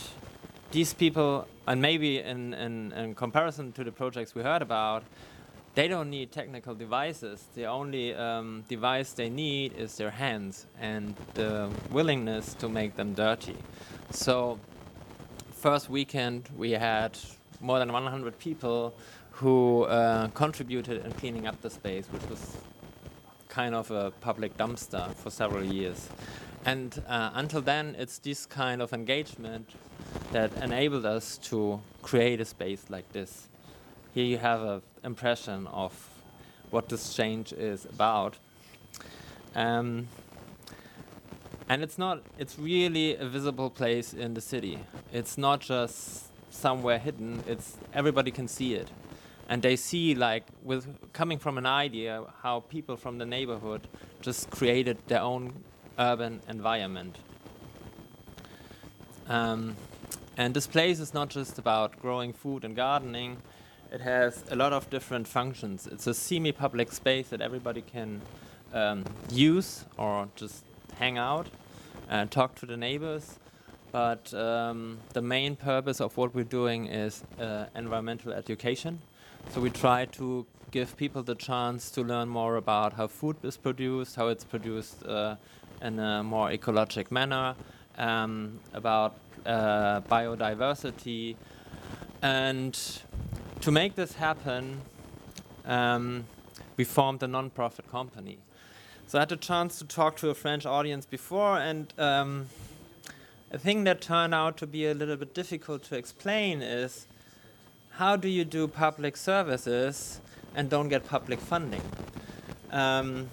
these 0.71 0.93
people, 0.93 1.47
and 1.67 1.81
maybe 1.81 2.19
in, 2.19 2.53
in, 2.53 2.93
in 2.93 3.15
comparison 3.15 3.73
to 3.73 3.85
the 3.85 3.93
projects 3.93 4.35
we 4.35 4.43
heard 4.43 4.61
about, 4.61 5.03
they 5.75 5.89
don't 5.89 6.11
need 6.11 6.31
technical 6.31 6.75
devices. 6.75 7.45
The 7.55 7.65
only 7.65 8.15
um, 8.15 8.65
device 8.69 9.13
they 9.13 9.31
need 9.31 9.73
is 9.79 9.97
their 9.97 10.11
hands 10.11 10.67
and 10.79 11.15
the 11.33 11.71
willingness 11.91 12.53
to 12.55 12.69
make 12.69 12.97
them 12.97 13.15
dirty. 13.15 13.57
So, 14.11 14.59
first 15.63 15.89
weekend 15.89 16.49
we 16.57 16.73
had 16.73 17.17
more 17.61 17.79
than 17.79 17.93
100 17.93 18.37
people 18.41 18.93
who 19.31 19.85
uh, 19.85 20.27
contributed 20.35 21.07
in 21.07 21.13
cleaning 21.13 21.47
up 21.47 21.63
the 21.63 21.71
space, 21.71 22.05
which 22.11 22.29
was 22.29 22.57
kind 23.49 23.73
of 23.73 23.89
a 23.93 24.11
public 24.21 24.57
dumpster 24.57 25.15
for 25.15 25.31
several 25.31 25.63
years. 25.63 26.09
And 26.65 27.01
uh, 27.07 27.31
until 27.35 27.61
then, 27.61 27.95
it's 27.97 28.19
this 28.19 28.45
kind 28.45 28.83
of 28.83 28.93
engagement 28.93 29.71
that 30.33 30.53
enabled 30.61 31.07
us 31.07 31.39
to 31.51 31.81
create 32.03 32.41
a 32.41 32.45
space 32.45 32.87
like 32.89 33.13
this. 33.13 33.47
Here 34.15 34.25
you 34.25 34.39
have 34.39 34.63
an 34.63 34.83
impression 35.05 35.69
of 35.69 35.93
what 36.71 36.89
this 36.89 37.15
change 37.15 37.53
is 37.53 37.85
about. 37.85 38.37
Um, 39.55 40.09
and 41.69 41.83
it's 41.83 41.99
not, 41.99 42.23
it's 42.39 42.59
really 42.59 43.17
a 43.17 43.27
visible 43.27 43.71
place 43.71 44.13
in 44.13 44.35
the 44.35 44.41
city. 44.41 44.79
It's 45.13 45.39
not 45.39 45.61
just 45.61 46.25
somewhere 46.51 46.99
hidden, 46.99 47.43
it's 47.47 47.77
everybody 47.95 48.31
can 48.31 48.49
see 48.49 48.75
it. 48.75 48.91
And 49.49 49.63
they 49.63 49.77
see, 49.77 50.15
like, 50.15 50.45
with 50.63 51.13
coming 51.13 51.39
from 51.39 51.59
an 51.59 51.67
idea, 51.67 52.25
how 52.43 52.61
people 52.61 52.97
from 52.97 53.19
the 53.19 53.27
neighborhood 53.27 53.87
just 54.21 54.51
created 54.51 54.99
their 55.09 55.21
own 55.21 55.53
urban 55.99 56.41
environment. 56.49 57.19
Um, 59.29 59.77
and 60.37 60.55
this 60.55 60.67
place 60.67 61.01
is 61.01 61.13
not 61.13 61.29
just 61.29 61.59
about 61.59 62.01
growing 62.01 62.33
food 62.33 62.65
and 62.65 62.75
gardening, 62.75 63.39
it 63.93 64.01
has 64.01 64.43
a 64.51 64.57
lot 64.57 64.73
of 64.73 64.89
different 64.89 65.29
functions. 65.29 65.87
It's 65.87 66.07
a 66.07 66.15
semi 66.15 66.53
public 66.53 66.91
space 66.93 67.29
that 67.29 67.43
everybody 67.43 67.83
can 67.83 68.23
um, 68.73 69.05
use 69.31 69.85
or 69.99 70.29
just 70.35 70.65
hang 71.03 71.19
out 71.19 71.49
and 72.09 72.31
talk 72.31 72.55
to 72.55 72.65
the 72.65 72.77
neighbors. 72.77 73.39
But 73.91 74.33
um, 74.35 74.99
the 75.13 75.21
main 75.21 75.57
purpose 75.57 76.01
of 76.01 76.17
what 76.17 76.33
we're 76.33 76.53
doing 76.61 76.87
is 76.87 77.25
uh, 77.41 77.67
environmental 77.75 78.33
education. 78.33 79.01
So 79.51 79.61
we 79.61 79.71
try 79.71 80.05
to 80.19 80.47
give 80.71 80.97
people 80.97 81.23
the 81.25 81.35
chance 81.35 81.91
to 81.91 82.03
learn 82.03 82.29
more 82.29 82.55
about 82.57 82.93
how 82.93 83.09
food 83.09 83.37
is 83.43 83.57
produced, 83.57 84.15
how 84.15 84.29
it's 84.29 84.45
produced 84.45 85.05
uh, 85.05 85.35
in 85.83 85.99
a 85.99 86.23
more 86.23 86.49
ecologic 86.51 87.11
manner, 87.11 87.57
um, 87.99 88.61
about 88.73 89.17
uh, 89.45 90.01
biodiversity, 90.03 91.35
and 92.23 92.79
to 93.61 93.71
make 93.73 93.97
this 93.97 94.13
happen, 94.15 94.81
um, 95.67 96.25
we 96.77 96.85
formed 96.85 97.23
a 97.25 97.27
non-profit 97.27 97.91
company. 97.91 98.39
So 99.07 99.19
I 99.19 99.23
had 99.23 99.29
the 99.29 99.37
chance 99.37 99.79
to 99.79 99.85
talk 99.85 100.17
to 100.19 100.31
a 100.31 100.35
French 100.35 100.65
audience 100.65 101.05
before, 101.05 101.59
and 101.59 101.93
um, 101.99 102.47
a 103.51 103.59
thing 103.59 103.85
that 103.85 104.01
turned 104.01 104.35
out 104.35 104.57
to 104.59 104.67
be 104.67 104.87
a 104.87 104.95
little 104.95 105.17
bit 105.17 105.35
difficult 105.35 105.83
to 105.85 105.97
explain 105.97 106.63
is 106.63 107.07
how 107.91 108.17
do 108.17 108.29
you 108.29 108.45
do 108.45 108.67
public 108.67 109.19
services 109.19 110.21
and 110.55 110.71
don't 110.71 110.89
get 110.89 111.05
public 111.05 111.41
funding? 111.41 111.83
Um, 112.71 113.29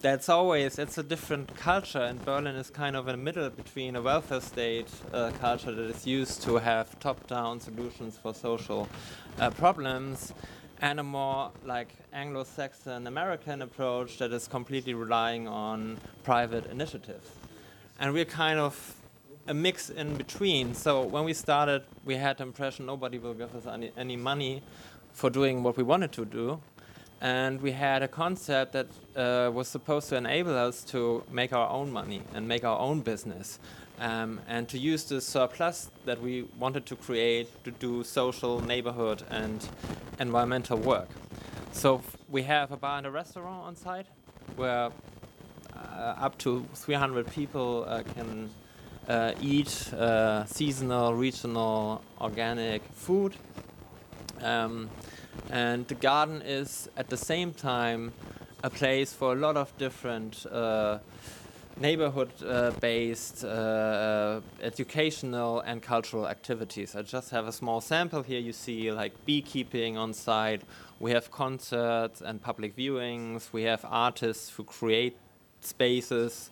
that's 0.00 0.28
always 0.28 0.78
it's 0.78 0.98
a 0.98 1.02
different 1.02 1.56
culture, 1.56 2.02
and 2.02 2.22
Berlin 2.24 2.56
is 2.56 2.68
kind 2.68 2.96
of 2.96 3.06
in 3.06 3.12
the 3.16 3.22
middle 3.22 3.48
between 3.50 3.96
a 3.96 4.02
welfare 4.02 4.40
state 4.40 4.88
uh, 5.12 5.30
culture 5.40 5.72
that 5.72 5.96
is 5.96 6.06
used 6.06 6.42
to 6.42 6.56
have 6.56 6.98
top-down 6.98 7.60
solutions 7.60 8.18
for 8.18 8.34
social 8.34 8.88
uh, 9.38 9.48
problems, 9.50 10.34
and 10.80 11.00
a 11.00 11.02
more 11.02 11.50
like 11.64 11.88
Anglo-Saxon 12.12 13.06
American 13.06 13.62
approach 13.62 14.18
that 14.18 14.32
is 14.32 14.48
completely 14.48 14.94
relying 14.94 15.48
on 15.48 15.98
private 16.22 16.66
initiatives. 16.66 17.30
And 17.98 18.12
we're 18.12 18.24
kind 18.24 18.58
of 18.58 18.96
a 19.46 19.54
mix 19.54 19.90
in 19.90 20.16
between. 20.16 20.74
So 20.74 21.02
when 21.02 21.24
we 21.24 21.34
started, 21.34 21.82
we 22.04 22.16
had 22.16 22.38
the 22.38 22.44
impression 22.44 22.86
nobody 22.86 23.18
will 23.18 23.34
give 23.34 23.54
us 23.54 23.66
any, 23.66 23.92
any 23.96 24.16
money 24.16 24.62
for 25.12 25.30
doing 25.30 25.62
what 25.62 25.76
we 25.76 25.82
wanted 25.82 26.12
to 26.12 26.24
do. 26.24 26.60
And 27.20 27.62
we 27.62 27.72
had 27.72 28.02
a 28.02 28.08
concept 28.08 28.72
that 28.72 28.86
uh, 29.16 29.50
was 29.50 29.68
supposed 29.68 30.08
to 30.10 30.16
enable 30.16 30.56
us 30.56 30.82
to 30.84 31.22
make 31.30 31.52
our 31.52 31.70
own 31.70 31.90
money 31.90 32.22
and 32.34 32.46
make 32.46 32.64
our 32.64 32.78
own 32.78 33.00
business. 33.00 33.58
Um, 34.00 34.40
and 34.48 34.68
to 34.68 34.78
use 34.78 35.04
the 35.04 35.20
surplus 35.20 35.90
that 36.04 36.20
we 36.20 36.42
wanted 36.58 36.84
to 36.86 36.96
create 36.96 37.48
to 37.64 37.70
do 37.70 38.02
social, 38.02 38.60
neighborhood, 38.60 39.22
and 39.30 39.66
environmental 40.18 40.78
work. 40.78 41.08
So 41.72 42.02
we 42.28 42.42
have 42.42 42.72
a 42.72 42.76
bar 42.76 42.98
and 42.98 43.06
a 43.06 43.10
restaurant 43.10 43.64
on 43.64 43.76
site 43.76 44.06
where 44.56 44.90
uh, 45.76 46.14
up 46.18 46.38
to 46.38 46.66
300 46.74 47.30
people 47.30 47.84
uh, 47.86 48.02
can 48.14 48.50
uh, 49.08 49.32
eat 49.40 49.92
uh, 49.92 50.44
seasonal, 50.46 51.14
regional, 51.14 52.02
organic 52.20 52.82
food. 52.92 53.36
Um, 54.40 54.90
and 55.50 55.86
the 55.88 55.94
garden 55.94 56.42
is 56.42 56.88
at 56.96 57.08
the 57.08 57.16
same 57.16 57.52
time 57.52 58.12
a 58.62 58.70
place 58.70 59.12
for 59.12 59.32
a 59.32 59.36
lot 59.36 59.56
of 59.56 59.76
different 59.78 60.46
uh, 60.46 60.98
neighborhood 61.78 62.30
uh, 62.46 62.70
based 62.80 63.44
uh, 63.44 64.40
educational 64.62 65.60
and 65.60 65.82
cultural 65.82 66.28
activities. 66.28 66.94
I 66.94 67.02
just 67.02 67.30
have 67.30 67.46
a 67.46 67.52
small 67.52 67.80
sample 67.80 68.22
here. 68.22 68.40
You 68.40 68.52
see 68.52 68.92
like 68.92 69.12
beekeeping 69.26 69.96
on 69.96 70.12
site. 70.12 70.62
We 71.00 71.10
have 71.12 71.30
concerts 71.30 72.20
and 72.20 72.40
public 72.40 72.76
viewings. 72.76 73.52
We 73.52 73.64
have 73.64 73.84
artists 73.88 74.50
who 74.50 74.64
create 74.64 75.16
spaces 75.60 76.50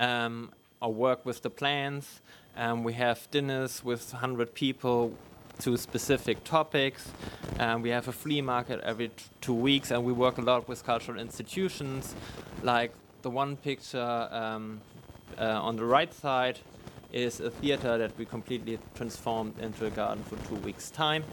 um, 0.00 0.50
or 0.80 0.92
work 0.92 1.24
with 1.24 1.42
the 1.42 1.50
plants. 1.50 2.20
Um, 2.56 2.84
we 2.84 2.94
have 2.94 3.28
dinners 3.30 3.84
with 3.84 4.12
100 4.12 4.54
people 4.54 5.12
to 5.60 5.76
specific 5.76 6.42
topics. 6.44 7.08
Um, 7.58 7.82
we 7.82 7.90
have 7.90 8.08
a 8.08 8.12
flea 8.12 8.42
market 8.42 8.80
every 8.80 9.10
two 9.40 9.54
weeks, 9.54 9.90
and 9.90 10.04
we 10.04 10.12
work 10.12 10.38
a 10.38 10.42
lot 10.42 10.68
with 10.68 10.84
cultural 10.84 11.18
institutions. 11.18 12.14
Like 12.62 12.92
the 13.24 13.30
one 13.30 13.56
picture 13.56 14.28
um, 14.30 14.82
uh, 15.38 15.44
on 15.44 15.76
the 15.76 15.84
right 15.84 16.12
side 16.12 16.58
is 17.10 17.40
a 17.40 17.50
theater 17.50 17.96
that 17.96 18.16
we 18.18 18.26
completely 18.26 18.78
transformed 18.94 19.58
into 19.58 19.86
a 19.86 19.90
garden 19.90 20.22
for 20.24 20.36
two 20.46 20.56
weeks' 20.56 20.90
time. 20.90 21.24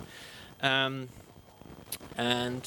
Um, 0.62 1.10
and 2.18 2.66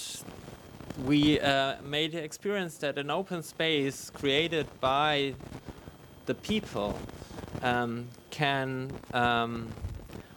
we 1.07 1.41
uh, 1.41 1.77
made 1.83 2.13
the 2.13 2.23
experience 2.23 2.77
that 2.79 2.99
an 2.99 3.11
open 3.11 3.43
space 3.43 4.11
created 4.11 4.67
by 4.81 5.35
the 6.27 6.35
people 6.35 6.99
um, 7.63 8.09
can 8.29 8.93
um, 9.15 9.73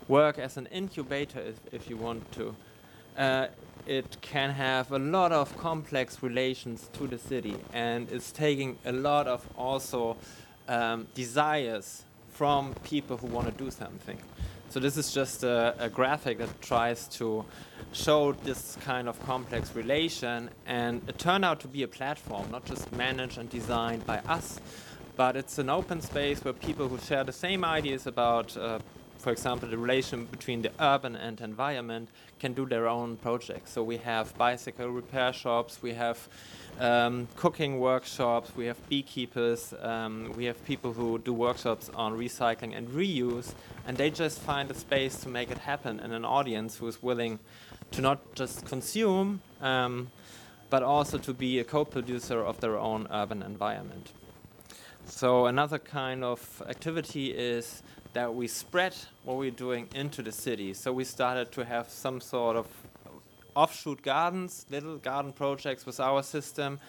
work 0.07 0.39
as 0.39 0.55
an 0.55 0.67
incubator 0.67 1.41
if, 1.41 1.59
if 1.73 1.89
you 1.89 1.97
want 1.97 2.31
to. 2.31 2.55
Uh, 3.17 3.47
it 3.87 4.17
can 4.21 4.49
have 4.51 4.91
a 4.91 4.99
lot 4.99 5.31
of 5.31 5.55
complex 5.57 6.21
relations 6.21 6.89
to 6.93 7.07
the 7.07 7.17
city 7.17 7.55
and 7.73 8.11
it's 8.11 8.31
taking 8.31 8.77
a 8.85 8.91
lot 8.91 9.27
of 9.27 9.45
also 9.57 10.17
um, 10.67 11.07
desires 11.13 12.03
from 12.29 12.73
people 12.83 13.17
who 13.17 13.27
want 13.27 13.47
to 13.47 13.63
do 13.63 13.71
something. 13.71 14.17
So 14.69 14.81
this 14.81 14.97
is 14.97 15.13
just 15.13 15.43
a, 15.43 15.73
a, 15.79 15.89
graphic 15.89 16.39
that 16.39 16.61
tries 16.61 17.07
to 17.19 17.45
show 17.93 18.33
this 18.33 18.77
kind 18.81 19.07
of 19.07 19.17
complex 19.25 19.73
relation 19.73 20.49
and 20.65 21.01
it 21.07 21.17
turned 21.17 21.45
out 21.45 21.61
to 21.61 21.69
be 21.69 21.83
a 21.83 21.87
platform, 21.87 22.51
not 22.51 22.65
just 22.65 22.91
managed 22.91 23.37
and 23.37 23.49
designed 23.49 24.05
by 24.05 24.17
us, 24.19 24.59
but 25.15 25.37
it's 25.37 25.57
an 25.57 25.69
open 25.69 26.01
space 26.01 26.43
where 26.43 26.53
people 26.53 26.89
who 26.89 26.97
share 26.99 27.23
the 27.23 27.31
same 27.31 27.63
ideas 27.63 28.07
about, 28.07 28.55
uh, 28.57 28.79
for 29.17 29.31
example, 29.31 29.67
the 29.69 29.77
relation 29.77 30.25
between 30.25 30.61
the 30.61 30.71
urban 30.79 31.15
and 31.15 31.41
environment 31.41 32.09
can 32.39 32.53
do 32.53 32.65
their 32.65 32.87
own 32.87 33.17
projects. 33.17 33.71
So 33.71 33.83
we 33.83 33.97
have 33.97 34.37
bicycle 34.37 34.89
repair 34.89 35.33
shops, 35.33 35.81
we 35.81 35.93
have 35.93 36.27
um, 36.79 37.27
cooking 37.35 37.79
workshops, 37.79 38.51
we 38.55 38.65
have 38.65 38.77
beekeepers, 38.89 39.73
um, 39.81 40.33
we 40.37 40.45
have 40.45 40.63
people 40.65 40.93
who 40.93 41.17
do 41.19 41.33
workshops 41.33 41.89
on 41.95 42.17
recycling 42.17 42.77
and 42.77 42.87
reuse, 42.89 43.53
and 43.87 43.97
they 43.97 44.09
just 44.11 44.39
find 44.39 44.69
a 44.69 44.75
space 44.75 45.17
to 45.21 45.29
make 45.29 45.49
it 45.49 45.57
happen 45.57 45.99
and 45.99 46.13
an 46.13 46.25
audience 46.25 46.77
who 46.77 46.87
is 46.87 47.01
willing 47.01 47.39
to 47.91 48.01
not 48.01 48.19
just 48.35 48.65
consume, 48.65 49.41
um, 49.61 50.09
but 50.69 50.83
also 50.83 51.17
to 51.17 51.33
be 51.33 51.59
a 51.59 51.63
co-producer 51.63 52.39
of 52.39 52.59
their 52.59 52.77
own 52.77 53.07
urban 53.11 53.41
environment. 53.41 54.11
So 55.05 55.45
another 55.45 55.79
kind 55.79 56.23
of 56.23 56.61
activity 56.67 57.31
is 57.31 57.81
that 58.17 58.33
we 58.33 58.47
spread 58.47 58.95
what 59.25 59.37
we're 59.37 59.51
doing 59.51 59.87
into 59.93 60.23
the 60.23 60.31
city. 60.31 60.73
So 60.73 60.91
we 60.91 61.03
started 61.03 61.51
to 61.51 61.63
have 61.63 61.87
some 61.87 62.19
sort 62.19 62.55
of 62.57 62.65
offshoot 63.53 64.01
gardens, 64.01 64.65
little 64.71 64.97
garden 64.97 65.31
projects 65.31 65.85
with 65.85 65.99
our 65.99 66.23
system 66.23 66.79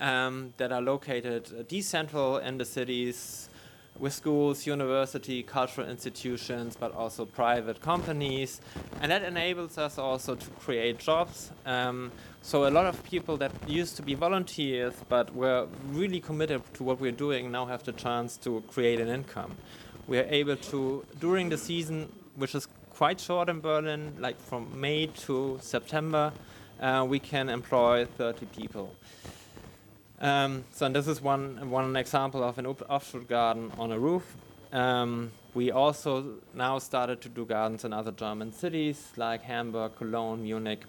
um, 0.00 0.52
that 0.56 0.72
are 0.72 0.82
located 0.82 1.46
uh, 1.46 1.62
decentral 1.62 2.42
in 2.42 2.58
the 2.58 2.64
cities 2.64 3.48
with 4.00 4.12
schools, 4.12 4.66
university, 4.66 5.44
cultural 5.44 5.88
institutions, 5.88 6.76
but 6.76 6.92
also 6.96 7.26
private 7.26 7.80
companies. 7.80 8.60
And 9.00 9.12
that 9.12 9.22
enables 9.22 9.78
us 9.78 9.98
also 9.98 10.34
to 10.34 10.50
create 10.64 10.98
jobs. 10.98 11.52
Um, 11.64 12.10
so 12.40 12.66
a 12.66 12.72
lot 12.78 12.86
of 12.86 13.04
people 13.04 13.36
that 13.36 13.52
used 13.68 13.94
to 13.98 14.02
be 14.02 14.14
volunteers 14.14 14.94
but 15.08 15.32
were 15.32 15.68
really 15.90 16.18
committed 16.18 16.60
to 16.74 16.82
what 16.82 16.98
we're 16.98 17.12
doing 17.12 17.52
now 17.52 17.66
have 17.66 17.84
the 17.84 17.92
chance 17.92 18.36
to 18.38 18.64
create 18.66 19.00
an 19.00 19.06
income. 19.06 19.56
We 20.08 20.18
are 20.18 20.26
able 20.28 20.56
to, 20.56 21.04
during 21.20 21.48
the 21.48 21.58
season, 21.58 22.12
which 22.34 22.54
is 22.54 22.66
quite 22.90 23.20
short 23.20 23.48
in 23.48 23.60
Berlin, 23.60 24.14
like 24.18 24.40
from 24.40 24.80
May 24.80 25.06
to 25.26 25.58
September, 25.62 26.32
uh, 26.80 27.06
we 27.08 27.18
can 27.18 27.48
employ 27.48 28.04
30 28.04 28.46
people. 28.46 28.94
Um, 30.20 30.64
so 30.72 30.88
this 30.88 31.08
is 31.08 31.20
one 31.20 31.70
one 31.70 31.96
example 31.96 32.44
of 32.44 32.58
an 32.58 32.66
offshoot 32.66 33.28
garden 33.28 33.72
on 33.78 33.90
a 33.90 33.98
roof. 33.98 34.36
Um, 34.72 35.32
we 35.54 35.70
also 35.70 36.38
now 36.54 36.78
started 36.78 37.20
to 37.22 37.28
do 37.28 37.44
gardens 37.44 37.84
in 37.84 37.92
other 37.92 38.12
German 38.12 38.52
cities 38.52 39.12
like 39.16 39.42
Hamburg, 39.42 39.96
Cologne, 39.96 40.42
Munich. 40.42 40.84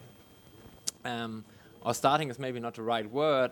Um, 1.04 1.44
or 1.82 1.94
starting 1.94 2.30
is 2.30 2.40
maybe 2.40 2.60
not 2.60 2.76
the 2.76 2.84
right 2.84 3.10
word. 3.10 3.52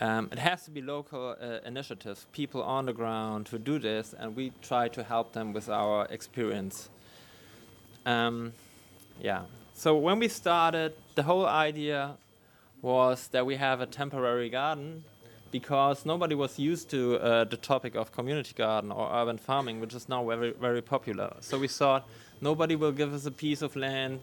Um, 0.00 0.30
it 0.32 0.38
has 0.38 0.64
to 0.64 0.70
be 0.70 0.80
local 0.80 1.36
uh, 1.38 1.58
initiatives, 1.66 2.26
people 2.32 2.62
on 2.62 2.86
the 2.86 2.92
ground 2.94 3.48
who 3.48 3.58
do 3.58 3.78
this, 3.78 4.14
and 4.18 4.34
we 4.34 4.52
try 4.62 4.88
to 4.88 5.02
help 5.02 5.34
them 5.34 5.52
with 5.52 5.68
our 5.68 6.06
experience. 6.06 6.88
Um, 8.06 8.54
yeah. 9.20 9.42
So 9.74 9.96
when 9.96 10.18
we 10.18 10.28
started, 10.28 10.94
the 11.16 11.22
whole 11.22 11.46
idea 11.46 12.16
was 12.80 13.28
that 13.28 13.44
we 13.44 13.56
have 13.56 13.82
a 13.82 13.86
temporary 13.86 14.48
garden 14.48 15.04
because 15.50 16.06
nobody 16.06 16.34
was 16.34 16.58
used 16.58 16.88
to 16.90 17.16
uh, 17.16 17.44
the 17.44 17.56
topic 17.56 17.94
of 17.94 18.10
community 18.12 18.54
garden 18.56 18.90
or 18.90 19.10
urban 19.12 19.36
farming, 19.36 19.80
which 19.80 19.94
is 19.94 20.08
now 20.08 20.26
very, 20.26 20.52
very 20.52 20.80
popular. 20.80 21.34
So 21.40 21.58
we 21.58 21.68
thought 21.68 22.08
nobody 22.40 22.76
will 22.76 22.92
give 22.92 23.12
us 23.12 23.26
a 23.26 23.30
piece 23.30 23.60
of 23.60 23.76
land 23.76 24.20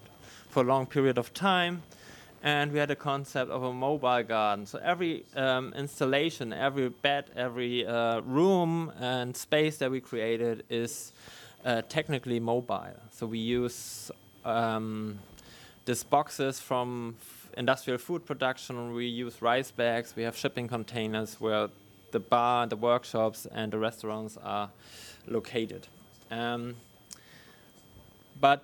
for 0.49 0.63
a 0.63 0.65
long 0.65 0.87
period 0.87 1.17
of 1.17 1.33
time. 1.33 1.83
And 2.43 2.71
we 2.71 2.79
had 2.79 2.91
a 2.91 2.95
concept 2.95 3.51
of 3.51 3.63
a 3.63 3.73
mobile 3.73 4.23
garden. 4.23 4.65
So 4.65 4.79
every 4.83 5.25
um, 5.35 5.73
installation, 5.75 6.53
every 6.53 6.89
bed, 6.89 7.25
every 7.35 7.85
uh, 7.85 8.21
room 8.21 8.91
and 8.99 9.35
space 9.35 9.77
that 9.77 9.89
we 9.89 9.99
created 9.99 10.63
is 10.69 11.13
uh, 11.65 11.81
technically 11.89 12.39
mobile. 12.39 12.95
So 13.11 13.25
we 13.25 13.39
use 13.39 14.11
um, 14.45 15.19
these 15.85 16.03
boxes 16.03 16.59
from 16.59 17.15
industrial 17.57 17.97
food 17.97 18.25
production, 18.25 18.93
we 18.93 19.07
use 19.07 19.41
rice 19.41 19.71
bags, 19.71 20.13
we 20.15 20.23
have 20.23 20.37
shipping 20.37 20.67
containers 20.67 21.41
where 21.41 21.69
the 22.11 22.19
bar, 22.19 22.67
the 22.67 22.75
workshops, 22.75 23.47
and 23.51 23.73
the 23.73 23.79
restaurants 23.79 24.37
are 24.43 24.69
located. 25.27 25.87
Um, 26.29 26.75
but 28.39 28.63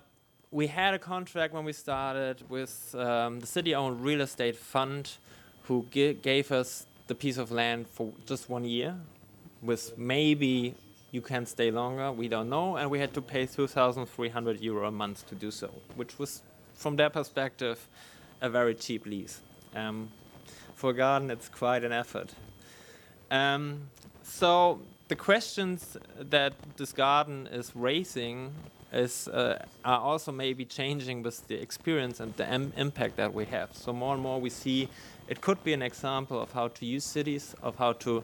we 0.53 0.67
had 0.67 0.93
a 0.93 0.99
contract 0.99 1.51
when 1.51 1.65
we 1.65 1.73
started 1.73 2.47
with 2.47 2.93
um, 2.95 3.39
the 3.39 3.47
city-owned 3.47 4.03
real 4.03 4.21
estate 4.21 4.55
fund, 4.55 5.09
who 5.63 5.85
gi- 5.89 6.13
gave 6.13 6.51
us 6.51 6.85
the 7.07 7.15
piece 7.15 7.37
of 7.37 7.51
land 7.51 7.87
for 7.87 8.13
just 8.27 8.49
one 8.49 8.63
year, 8.63 8.95
with 9.63 9.97
maybe 9.97 10.75
you 11.09 11.21
can 11.21 11.47
stay 11.47 11.71
longer. 11.71 12.11
We 12.11 12.27
don't 12.27 12.49
know, 12.49 12.77
and 12.77 12.91
we 12.91 12.99
had 12.99 13.13
to 13.15 13.21
pay 13.21 13.47
2,300 13.47 14.61
euro 14.61 14.87
a 14.87 14.91
month 14.91 15.27
to 15.29 15.35
do 15.35 15.49
so, 15.49 15.71
which 15.95 16.19
was, 16.19 16.43
from 16.75 16.97
their 16.97 17.09
perspective, 17.09 17.87
a 18.39 18.49
very 18.49 18.75
cheap 18.75 19.07
lease. 19.07 19.41
Um, 19.75 20.11
for 20.75 20.91
a 20.91 20.93
garden, 20.93 21.31
it's 21.31 21.49
quite 21.49 21.83
an 21.83 21.91
effort. 21.91 22.31
Um, 23.31 23.89
so 24.21 24.81
the 25.07 25.15
questions 25.15 25.97
that 26.19 26.53
this 26.77 26.93
garden 26.93 27.47
is 27.47 27.75
raising 27.75 28.53
is 28.93 29.27
uh, 29.27 29.65
are 29.83 29.99
also 29.99 30.31
maybe 30.31 30.65
changing 30.65 31.23
with 31.23 31.47
the 31.47 31.55
experience 31.55 32.19
and 32.19 32.35
the 32.37 32.53
im- 32.53 32.73
impact 32.77 33.15
that 33.17 33.33
we 33.33 33.45
have. 33.45 33.69
So 33.73 33.91
more 33.93 34.13
and 34.13 34.23
more 34.23 34.39
we 34.39 34.49
see 34.49 34.89
it 35.27 35.41
could 35.41 35.63
be 35.63 35.73
an 35.73 35.81
example 35.81 36.39
of 36.41 36.51
how 36.51 36.67
to 36.67 36.85
use 36.85 37.03
cities, 37.03 37.55
of 37.61 37.77
how 37.77 37.93
to 37.93 38.23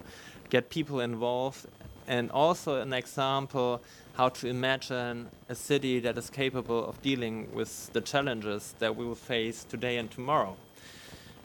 get 0.50 0.70
people 0.70 1.00
involved, 1.00 1.66
and 2.08 2.30
also 2.32 2.82
an 2.82 2.94
example 2.94 3.82
how 4.14 4.30
to 4.30 4.48
imagine 4.48 5.30
a 5.48 5.56
city 5.56 6.00
that 6.02 6.18
is 6.18 6.30
capable 6.30 6.86
of 6.86 7.02
dealing 7.02 7.48
with 7.54 7.90
the 7.94 8.02
challenges 8.02 8.76
that 8.80 8.96
we 8.96 9.06
will 9.06 9.16
face 9.16 9.64
today 9.64 9.98
and 9.98 10.12
tomorrow. 10.12 10.58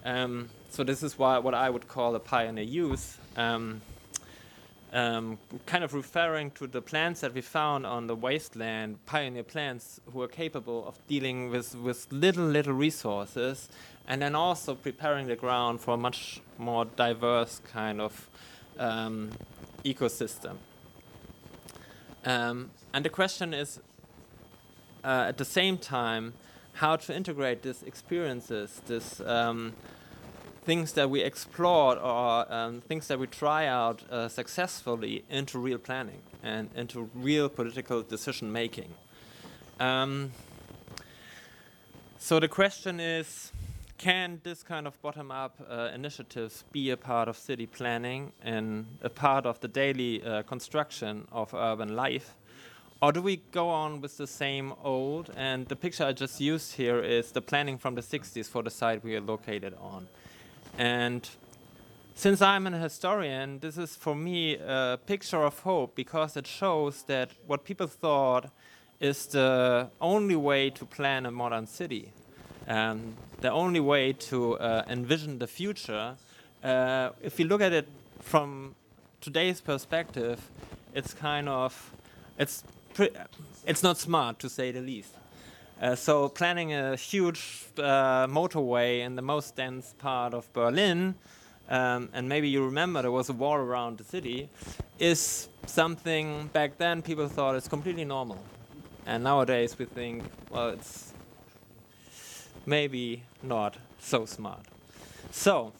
Um, 0.04 0.50
so 0.70 0.82
this 0.82 1.02
is 1.02 1.16
why 1.16 1.38
what 1.38 1.54
I 1.54 1.70
would 1.70 1.86
call 1.86 2.14
a 2.16 2.20
pioneer 2.20 2.64
use. 2.64 3.16
Um, 3.36 3.80
um, 4.94 5.38
kind 5.66 5.82
of 5.82 5.92
referring 5.92 6.52
to 6.52 6.68
the 6.68 6.80
plants 6.80 7.20
that 7.20 7.34
we 7.34 7.40
found 7.40 7.84
on 7.84 8.06
the 8.06 8.14
wasteland, 8.14 9.04
pioneer 9.06 9.42
plants 9.42 10.00
who 10.12 10.22
are 10.22 10.28
capable 10.28 10.86
of 10.86 11.04
dealing 11.08 11.50
with, 11.50 11.74
with 11.74 12.06
little, 12.12 12.44
little 12.44 12.72
resources, 12.72 13.68
and 14.06 14.22
then 14.22 14.36
also 14.36 14.74
preparing 14.76 15.26
the 15.26 15.34
ground 15.34 15.80
for 15.80 15.94
a 15.94 15.96
much 15.96 16.40
more 16.58 16.84
diverse 16.84 17.60
kind 17.72 18.00
of 18.00 18.28
um, 18.78 19.32
ecosystem. 19.84 20.56
Um, 22.24 22.70
and 22.92 23.04
the 23.04 23.10
question 23.10 23.52
is, 23.52 23.80
uh, 25.02 25.26
at 25.28 25.38
the 25.38 25.44
same 25.44 25.76
time, 25.76 26.34
how 26.74 26.96
to 26.96 27.14
integrate 27.14 27.62
these 27.62 27.82
experiences, 27.82 28.80
this 28.86 29.20
um, 29.20 29.74
things 30.64 30.92
that 30.94 31.10
we 31.10 31.20
explored 31.20 31.98
or 31.98 32.52
um, 32.52 32.80
things 32.80 33.08
that 33.08 33.18
we 33.18 33.26
try 33.26 33.66
out 33.66 34.02
uh, 34.10 34.28
successfully 34.28 35.24
into 35.28 35.58
real 35.58 35.78
planning 35.78 36.22
and 36.42 36.70
into 36.74 37.10
real 37.14 37.48
political 37.48 38.02
decision 38.02 38.50
making. 38.50 38.94
Um, 39.78 40.32
so 42.18 42.40
the 42.40 42.48
question 42.48 43.00
is 43.00 43.52
can 43.98 44.40
this 44.42 44.62
kind 44.62 44.86
of 44.86 45.00
bottom 45.02 45.30
up 45.30 45.56
uh, 45.68 45.90
initiatives 45.94 46.64
be 46.72 46.90
a 46.90 46.96
part 46.96 47.28
of 47.28 47.38
city 47.38 47.66
planning 47.66 48.32
and 48.42 48.86
a 49.02 49.08
part 49.08 49.46
of 49.46 49.60
the 49.60 49.68
daily 49.68 50.22
uh, 50.22 50.42
construction 50.42 51.26
of 51.32 51.54
urban 51.54 51.94
life? 51.94 52.34
Or 53.00 53.12
do 53.12 53.22
we 53.22 53.36
go 53.52 53.68
on 53.68 54.00
with 54.00 54.16
the 54.16 54.26
same 54.26 54.72
old? 54.82 55.30
And 55.36 55.68
the 55.68 55.76
picture 55.76 56.04
I 56.04 56.12
just 56.12 56.40
used 56.40 56.74
here 56.74 57.00
is 57.00 57.32
the 57.32 57.42
planning 57.42 57.78
from 57.78 57.94
the 57.94 58.00
60s 58.00 58.46
for 58.46 58.62
the 58.62 58.70
site 58.70 59.04
we 59.04 59.16
are 59.16 59.20
located 59.20 59.74
on. 59.80 60.08
And 60.78 61.28
since 62.14 62.42
I'm 62.42 62.66
an 62.66 62.72
historian, 62.72 63.60
this 63.60 63.78
is 63.78 63.96
for 63.96 64.14
me 64.14 64.56
a 64.56 64.98
picture 65.06 65.42
of 65.42 65.60
hope 65.60 65.94
because 65.94 66.36
it 66.36 66.46
shows 66.46 67.02
that 67.04 67.30
what 67.46 67.64
people 67.64 67.86
thought 67.86 68.50
is 69.00 69.26
the 69.26 69.88
only 70.00 70.36
way 70.36 70.70
to 70.70 70.84
plan 70.84 71.26
a 71.26 71.30
modern 71.30 71.66
city, 71.66 72.12
um, 72.66 73.14
the 73.40 73.50
only 73.50 73.80
way 73.80 74.12
to 74.12 74.58
uh, 74.58 74.84
envision 74.88 75.38
the 75.38 75.46
future. 75.46 76.16
Uh, 76.62 77.10
if 77.22 77.38
you 77.38 77.46
look 77.46 77.60
at 77.60 77.72
it 77.72 77.88
from 78.20 78.74
today's 79.20 79.60
perspective, 79.60 80.50
it's 80.94 81.12
kind 81.12 81.48
of 81.48 81.92
it's 82.38 82.64
it's 83.66 83.82
not 83.82 83.98
smart 83.98 84.38
to 84.38 84.48
say 84.48 84.70
the 84.70 84.80
least. 84.80 85.14
Uh, 85.80 85.94
so 85.94 86.28
planning 86.28 86.72
a 86.72 86.94
huge 86.94 87.64
uh, 87.78 88.26
motorway 88.28 89.00
in 89.00 89.16
the 89.16 89.22
most 89.22 89.56
dense 89.56 89.94
part 89.98 90.32
of 90.32 90.50
Berlin, 90.52 91.14
um, 91.68 92.08
and 92.12 92.28
maybe 92.28 92.48
you 92.48 92.64
remember 92.64 93.02
there 93.02 93.10
was 93.10 93.28
a 93.28 93.32
war 93.32 93.60
around 93.60 93.98
the 93.98 94.04
city, 94.04 94.48
is 95.00 95.48
something 95.66 96.46
back 96.52 96.78
then 96.78 97.02
people 97.02 97.28
thought 97.28 97.56
it's 97.56 97.66
completely 97.66 98.04
normal, 98.04 98.38
and 99.04 99.24
nowadays 99.24 99.76
we 99.76 99.84
think, 99.84 100.22
well, 100.50 100.68
it's 100.68 101.12
maybe 102.66 103.22
not 103.42 103.76
so 103.98 104.24
smart. 104.26 104.64
So. 105.30 105.72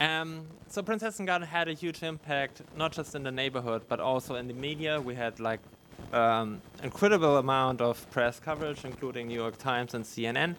Um, 0.00 0.46
so 0.68 0.82
Prinzessinnengarten 0.82 1.44
had 1.44 1.68
a 1.68 1.74
huge 1.74 2.02
impact, 2.02 2.62
not 2.76 2.92
just 2.92 3.14
in 3.14 3.22
the 3.22 3.30
neighborhood, 3.30 3.82
but 3.88 4.00
also 4.00 4.34
in 4.34 4.48
the 4.48 4.54
media. 4.54 5.00
We 5.00 5.14
had 5.14 5.38
like 5.38 5.60
um, 6.12 6.60
incredible 6.82 7.36
amount 7.36 7.80
of 7.80 8.10
press 8.10 8.40
coverage, 8.40 8.84
including 8.84 9.28
New 9.28 9.34
York 9.34 9.58
Times 9.58 9.94
and 9.94 10.04
CNN. 10.04 10.56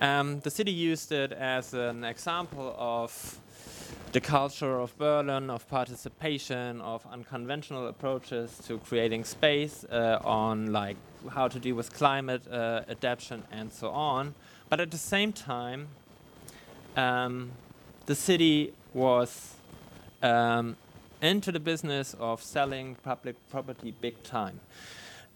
Um, 0.00 0.40
the 0.40 0.50
city 0.50 0.70
used 0.70 1.12
it 1.12 1.32
as 1.32 1.74
an 1.74 2.04
example 2.04 2.74
of 2.78 3.40
the 4.12 4.20
culture 4.20 4.78
of 4.78 4.96
Berlin, 4.96 5.50
of 5.50 5.68
participation, 5.68 6.80
of 6.80 7.04
unconventional 7.12 7.88
approaches 7.88 8.58
to 8.66 8.78
creating 8.78 9.24
space, 9.24 9.84
uh, 9.90 10.20
on 10.24 10.72
like 10.72 10.96
how 11.30 11.48
to 11.48 11.58
deal 11.58 11.74
with 11.74 11.92
climate 11.92 12.42
uh, 12.50 12.82
adaptation 12.88 13.42
and 13.50 13.72
so 13.72 13.90
on. 13.90 14.34
But 14.68 14.80
at 14.80 14.90
the 14.90 14.98
same 14.98 15.32
time, 15.32 15.88
um, 16.96 17.52
the 18.06 18.14
city 18.14 18.72
was 18.92 19.54
um, 20.22 20.76
into 21.24 21.50
the 21.50 21.60
business 21.60 22.14
of 22.20 22.42
selling 22.42 22.96
public 23.02 23.34
property 23.50 23.94
big 24.00 24.22
time, 24.22 24.60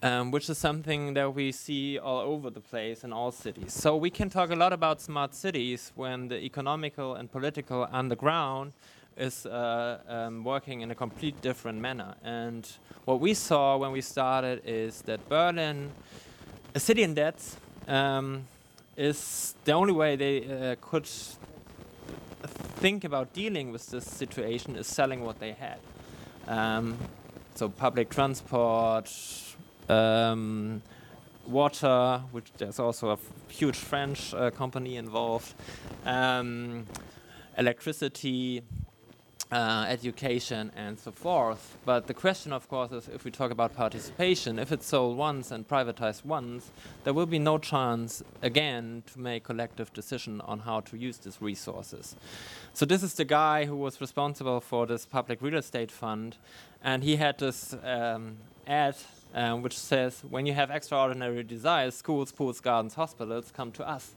um, 0.03 0.31
which 0.31 0.51
is 0.51 0.59
something 0.59 1.15
that 1.15 1.35
we 1.35 1.51
see 1.51 1.99
all 1.99 2.21
over 2.21 2.51
the 2.51 2.61
place 2.61 3.05
in 3.05 3.13
all 3.13 3.33
cities. 3.33 3.73
So 3.73 3.97
we 3.97 4.11
can 4.11 4.29
talk 4.29 4.51
a 4.51 4.55
lot 4.55 4.75
about 4.75 5.01
smart 5.01 5.35
cities 5.35 5.93
when 5.97 6.29
the 6.29 6.39
economical 6.45 7.15
and 7.15 7.33
political 7.33 7.89
underground 7.91 8.73
is 9.17 9.47
uh, 9.47 9.99
um, 10.07 10.45
working 10.45 10.83
in 10.83 10.91
a 10.91 10.95
complete 10.95 11.41
different 11.41 11.81
manner. 11.81 12.15
And 12.23 12.69
what 13.07 13.19
we 13.19 13.33
saw 13.33 13.79
when 13.79 13.91
we 13.91 14.03
started 14.03 14.61
is 14.67 15.01
that 15.03 15.27
Berlin, 15.29 15.91
a 16.75 16.81
city 16.81 17.03
in 17.03 17.15
debt, 17.15 17.43
um, 17.89 18.45
is 18.97 19.55
the 19.65 19.73
only 19.73 19.95
way 19.95 20.17
they 20.17 20.45
uh, 20.45 20.77
could 20.83 21.09
think 22.79 23.03
about 23.03 23.33
dealing 23.33 23.73
with 23.73 23.89
this 23.89 24.05
situation 24.05 24.77
is 24.77 24.87
selling 24.87 25.25
what 25.25 25.41
they 25.41 25.53
had. 25.53 25.81
Um, 26.47 26.97
so 27.57 27.69
public 27.69 28.09
transport, 28.09 29.11
um, 29.89 30.81
water, 31.45 32.23
which 32.31 32.53
there's 32.57 32.79
also 32.79 33.11
a 33.11 33.19
huge 33.49 33.77
French 33.77 34.33
uh, 34.33 34.51
company 34.51 34.95
involved, 34.95 35.55
um, 36.07 36.87
electricity, 37.57 38.63
uh, 39.51 39.87
education, 39.89 40.71
and 40.77 40.99
so 40.99 41.11
forth. 41.11 41.79
But 41.85 42.07
the 42.07 42.15
question, 42.15 42.53
of 42.53 42.69
course, 42.69 42.93
is 42.93 43.09
if 43.09 43.25
we 43.25 43.31
talk 43.31 43.51
about 43.51 43.75
participation, 43.75 44.59
if 44.59 44.73
it's 44.73 44.87
sold 44.87 45.17
once 45.17 45.51
and 45.51 45.67
privatized 45.67 46.25
once, 46.25 46.71
there 47.05 47.15
will 47.15 47.27
be 47.27 47.39
no 47.39 47.59
chance 47.59 48.23
again 48.43 49.03
to 49.13 49.21
make 49.21 49.45
collective 49.45 49.93
decision 49.93 50.41
on 50.43 50.61
how 50.61 50.81
to 50.81 50.97
use 50.97 51.19
these 51.19 51.41
resources. 51.41 52.15
So 52.75 52.85
this 52.85 53.03
is 53.03 53.15
the 53.15 53.25
guy 53.25 53.65
who 53.65 53.77
was 53.77 54.01
responsible 54.01 54.61
for 54.61 54.87
this 54.87 55.07
public 55.07 55.41
real 55.41 55.57
estate 55.57 55.91
fund, 55.91 56.37
and 56.83 57.03
he 57.03 57.17
had 57.17 57.39
this 57.39 57.75
um, 57.85 58.37
ad 58.67 58.97
um, 59.35 59.63
which 59.63 59.79
says, 59.79 60.23
"When 60.29 60.47
you 60.47 60.55
have 60.55 60.71
extraordinary 60.71 61.43
desires, 61.43 61.95
schools, 61.95 62.33
pools, 62.33 62.61
gardens, 62.61 62.95
hospitals, 62.95 63.51
come 63.51 63.73
to 63.73 63.89
us." 63.89 64.15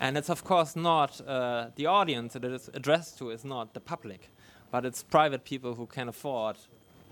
And 0.00 0.16
it's 0.16 0.30
of 0.30 0.44
course 0.44 0.76
not 0.76 1.20
uh, 1.26 1.68
the 1.74 1.86
audience 1.86 2.34
that 2.34 2.44
it 2.44 2.52
is 2.52 2.70
addressed 2.72 3.18
to 3.18 3.30
is 3.30 3.44
not 3.44 3.74
the 3.74 3.80
public, 3.80 4.30
but 4.70 4.84
it's 4.84 5.02
private 5.02 5.44
people 5.44 5.74
who 5.74 5.86
can 5.86 6.08
afford 6.08 6.56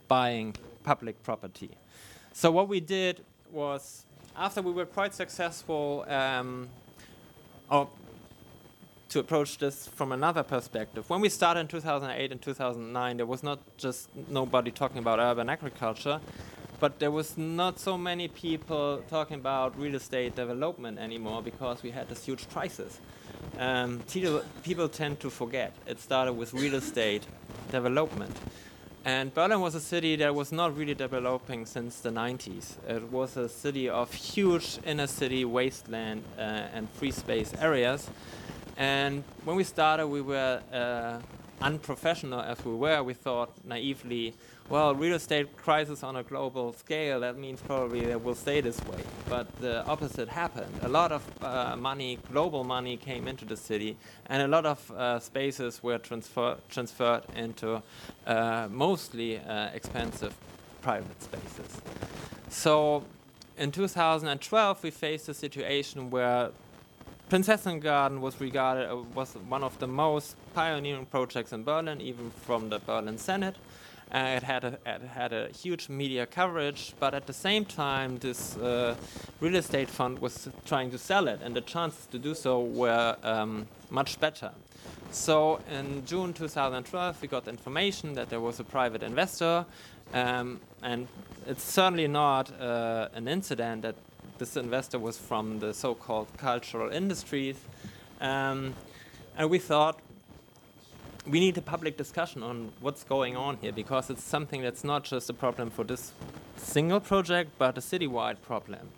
buying 0.09 0.55
public 0.85 1.23
property. 1.23 1.71
So 2.33 2.51
what 2.51 2.69
we 2.69 2.81
did 2.81 3.25
was, 3.51 4.05
after 4.37 4.63
we 4.63 4.73
were 4.73 4.87
quite 4.87 5.15
successful, 5.15 6.05
um, 6.09 6.69
or 7.71 7.89
to 9.09 9.21
approach 9.21 9.59
this 9.59 9.87
from 9.87 10.13
another 10.13 10.43
perspective. 10.43 11.09
When 11.09 11.21
we 11.21 11.29
started 11.29 11.61
in 11.61 11.69
2008 11.69 12.33
and 12.33 12.43
2009, 12.43 13.17
there 13.17 13.27
was 13.27 13.43
not 13.43 13.61
just 13.77 14.09
nobody 14.29 14.71
talking 14.71 14.99
about 14.99 15.19
urban 15.19 15.49
agriculture, 15.49 16.21
but 16.81 16.99
there 16.99 17.11
was 17.11 17.39
not 17.39 17.79
so 17.79 17.97
many 17.97 18.29
people 18.29 19.03
talking 19.09 19.37
about 19.37 19.79
real 19.79 19.95
estate 19.95 20.35
development 20.35 20.99
anymore 20.99 21.41
because 21.43 21.83
we 21.83 21.91
had 21.91 22.09
this 22.09 22.25
huge 22.25 22.49
crisis. 22.51 23.01
Um, 23.59 24.03
people 24.63 24.89
tend 24.89 25.21
to 25.21 25.31
forget. 25.31 25.73
It 25.87 26.01
started 26.01 26.35
with 26.35 26.53
real 26.53 26.75
estate 26.75 27.27
development. 27.71 28.37
And 29.07 29.33
Berlin 29.33 29.61
was 29.61 29.77
a 29.77 29.81
city 29.81 30.17
that 30.17 30.35
was 30.35 30.51
not 30.51 30.77
really 30.77 30.95
developing 30.95 31.65
since 31.65 32.01
the 32.01 32.11
90s. 32.11 32.75
It 32.89 33.05
was 33.13 33.37
a 33.37 33.49
city 33.49 33.89
of 33.89 34.13
huge 34.13 34.79
inner 34.85 35.07
city 35.07 35.45
wasteland 35.45 36.25
uh, 36.37 36.41
and 36.75 36.91
free 36.91 37.13
space 37.13 37.55
areas. 37.61 38.11
And 38.77 39.23
when 39.45 39.57
we 39.57 39.63
started, 39.63 40.09
we 40.09 40.23
were 40.23 40.61
uh, 40.73 41.21
unprofessional 41.61 42.41
as 42.41 42.65
we 42.65 42.75
were. 42.75 43.01
We 43.03 43.15
thought 43.15 43.53
naively, 43.65 44.35
well, 44.69 44.95
real 44.95 45.15
estate 45.15 45.57
crisis 45.57 46.03
on 46.03 46.17
a 46.17 46.23
global 46.23 46.73
scale, 46.73 47.21
that 47.21 47.39
means 47.39 47.61
probably 47.61 48.01
it 48.01 48.23
will 48.23 48.35
stay 48.35 48.61
this 48.61 48.79
way. 48.87 48.99
But 49.29 49.47
the 49.61 49.87
opposite 49.87 50.29
happened. 50.29 50.73
A 50.83 50.89
lot 50.89 51.13
of 51.13 51.23
uh, 51.43 51.77
money, 51.77 52.19
global 52.33 52.65
money, 52.65 52.97
came 52.97 53.29
into 53.29 53.45
the 53.45 53.57
city, 53.57 53.97
and 54.27 54.43
a 54.43 54.49
lot 54.49 54.67
of 54.67 54.91
uh, 54.91 55.21
spaces 55.21 55.83
were 55.83 55.99
transfer 55.99 56.57
transferred 56.69 57.23
into 57.37 57.81
uh, 58.27 58.69
mostly 58.71 59.39
uh, 59.39 59.69
expensive 59.73 60.35
private 60.83 61.23
spaces. 61.23 61.81
So 62.49 63.05
in 63.57 63.71
2012, 63.71 64.83
we 64.83 64.91
faced 64.91 65.29
a 65.29 65.35
situation 65.35 66.11
where 66.11 66.51
Prinzessinnengarten 67.31 68.21
was 68.21 68.41
regarded 68.41 68.89
uh, 68.91 68.97
was 69.15 69.35
one 69.49 69.65
of 69.65 69.79
the 69.79 69.87
most 69.87 70.37
pioneering 70.55 71.07
projects 71.07 71.53
in 71.53 71.65
Berlin, 71.65 72.01
even 72.01 72.31
from 72.31 72.69
the 72.69 72.79
Berlin 72.79 73.19
Senate. 73.19 73.57
Uh, 74.15 74.19
it 74.37 74.43
had 74.45 74.65
a, 74.65 74.79
it 74.87 75.03
had 75.03 75.33
a 75.33 75.49
huge 75.49 75.89
media 75.89 76.27
coverage, 76.27 76.95
but 77.01 77.13
at 77.13 77.27
the 77.27 77.33
same 77.33 77.65
time, 77.65 78.19
this 78.19 78.57
uh, 78.57 78.95
real 79.41 79.57
estate 79.57 79.91
fund 79.91 80.21
was 80.21 80.49
trying 80.65 80.93
to 80.93 80.99
sell 80.99 81.27
it, 81.27 81.41
and 81.43 81.57
the 81.57 81.61
chances 81.61 82.07
to 82.07 82.19
do 82.19 82.33
so 82.33 82.61
were 82.61 83.17
um, 83.25 83.67
much 83.91 84.21
better. 84.21 84.53
So 85.11 85.61
in 85.69 86.07
June 86.07 86.33
2012, 86.33 87.21
we 87.21 87.27
got 87.27 87.49
information 87.49 88.15
that 88.15 88.31
there 88.31 88.41
was 88.41 88.61
a 88.61 88.65
private 88.65 89.03
investor, 89.03 89.67
um, 90.15 90.61
and 90.83 91.09
it's 91.49 91.65
certainly 91.65 92.07
not 92.07 92.53
uh, 92.61 93.09
an 93.13 93.27
incident 93.27 93.83
that 93.83 93.97
this 94.39 94.57
investor 94.57 95.01
was 95.01 95.19
from 95.19 95.59
the 95.59 95.75
so-called 95.75 96.29
cultural 96.37 96.93
industries, 96.93 97.57
um, 98.21 98.75
and 99.37 99.51
we 99.51 99.59
thought 99.59 99.99
we 101.29 101.41
need 101.41 101.59
a 101.59 101.63
public 101.63 101.97
discussion 101.97 102.43
on 102.43 102.73
what's 102.81 103.03
going 103.03 103.37
on 103.37 103.57
here 103.57 103.73
because 103.73 104.11
it's 104.11 104.23
something 104.23 104.63
that's 104.63 104.85
not 104.85 105.05
just 105.05 105.29
a 105.29 105.33
problem 105.33 105.71
for 105.71 105.85
this 105.85 106.13
single 106.57 107.01
project, 107.01 107.51
but 107.59 107.77
a 107.77 107.81
citywide 107.81 108.41
problem. 108.43 108.89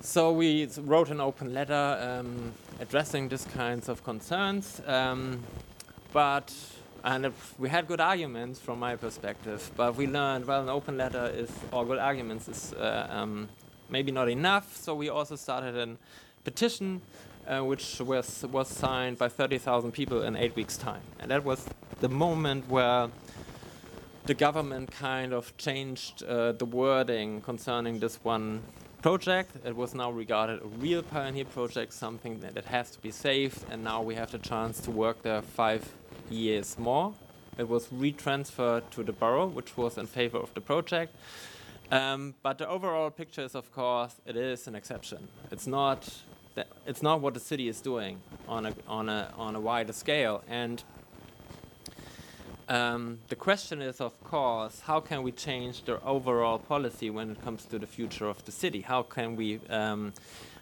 So 0.00 0.30
we 0.30 0.68
wrote 0.78 1.10
an 1.10 1.20
open 1.20 1.52
letter 1.52 2.20
um, 2.20 2.52
addressing 2.78 3.28
these 3.28 3.44
kinds 3.46 3.88
of 3.88 4.04
concerns, 4.04 4.80
um, 4.86 5.42
but 6.12 6.54
and 7.04 7.32
we 7.58 7.68
had 7.68 7.88
good 7.88 8.00
arguments 8.00 8.60
from 8.60 8.78
my 8.78 8.94
perspective. 8.94 9.70
But 9.76 9.96
we 9.96 10.06
learned 10.06 10.46
well, 10.46 10.62
an 10.62 10.68
open 10.68 10.96
letter 10.96 11.26
is 11.34 11.50
or 11.72 11.84
good 11.84 11.98
arguments 11.98 12.48
is 12.48 12.72
uh, 12.74 13.08
um, 13.10 13.48
maybe 13.88 14.12
not 14.12 14.28
enough. 14.28 14.76
So 14.76 14.94
we 14.94 15.08
also 15.08 15.34
started 15.34 15.76
a 15.76 15.96
petition 16.44 17.02
uh, 17.48 17.64
which 17.64 18.00
was 18.00 18.44
was 18.52 18.68
signed 18.68 19.18
by 19.18 19.28
30,000 19.28 19.92
people 19.92 20.22
in 20.22 20.36
eight 20.36 20.54
weeks' 20.54 20.76
time, 20.76 21.02
and 21.18 21.30
that 21.30 21.44
was 21.44 21.66
the 22.00 22.08
moment 22.08 22.68
where 22.68 23.08
the 24.26 24.34
government 24.34 24.90
kind 24.90 25.32
of 25.32 25.56
changed 25.56 26.22
uh, 26.22 26.52
the 26.52 26.66
wording 26.66 27.40
concerning 27.40 27.98
this 27.98 28.18
one 28.22 28.62
project. 29.00 29.56
It 29.64 29.74
was 29.74 29.94
now 29.94 30.10
regarded 30.10 30.60
a 30.60 30.66
real 30.66 31.02
pioneer 31.02 31.46
project, 31.46 31.94
something 31.94 32.40
that, 32.40 32.64
has 32.66 32.90
to 32.90 33.00
be 33.00 33.10
saved, 33.10 33.64
and 33.70 33.82
now 33.82 34.02
we 34.02 34.16
have 34.16 34.30
the 34.30 34.38
chance 34.38 34.80
to 34.80 34.90
work 34.90 35.22
there 35.22 35.40
five 35.40 35.92
years 36.28 36.78
more. 36.78 37.14
It 37.56 37.68
was 37.68 37.86
retransferred 37.86 38.90
to 38.90 39.02
the 39.02 39.12
borough, 39.12 39.46
which 39.46 39.76
was 39.76 39.96
in 39.96 40.06
favor 40.06 40.38
of 40.38 40.52
the 40.54 40.60
project. 40.60 41.16
Um, 41.90 42.34
but 42.42 42.58
the 42.58 42.68
overall 42.68 43.10
picture 43.10 43.42
is, 43.42 43.54
of 43.54 43.72
course, 43.72 44.16
it 44.26 44.36
is 44.36 44.68
an 44.68 44.74
exception. 44.74 45.28
It's 45.50 45.66
not 45.66 46.06
that 46.58 46.66
it's 46.86 47.02
not 47.02 47.20
what 47.20 47.34
the 47.34 47.40
city 47.40 47.68
is 47.68 47.80
doing 47.80 48.20
on 48.48 48.66
a 48.66 48.72
on 48.88 49.08
a 49.08 49.20
on 49.46 49.54
a 49.54 49.60
wider 49.60 49.92
scale. 49.92 50.42
And 50.48 50.82
um, 52.68 53.18
the 53.28 53.36
question 53.36 53.80
is, 53.80 54.00
of 54.00 54.14
course, 54.24 54.80
how 54.80 54.98
can 55.00 55.22
we 55.22 55.32
change 55.32 55.84
the 55.84 56.02
overall 56.02 56.58
policy 56.58 57.10
when 57.10 57.30
it 57.30 57.40
comes 57.44 57.64
to 57.66 57.78
the 57.78 57.86
future 57.86 58.28
of 58.28 58.44
the 58.44 58.52
city? 58.52 58.80
How 58.80 59.02
can 59.02 59.36
we 59.36 59.60
um, 59.70 60.12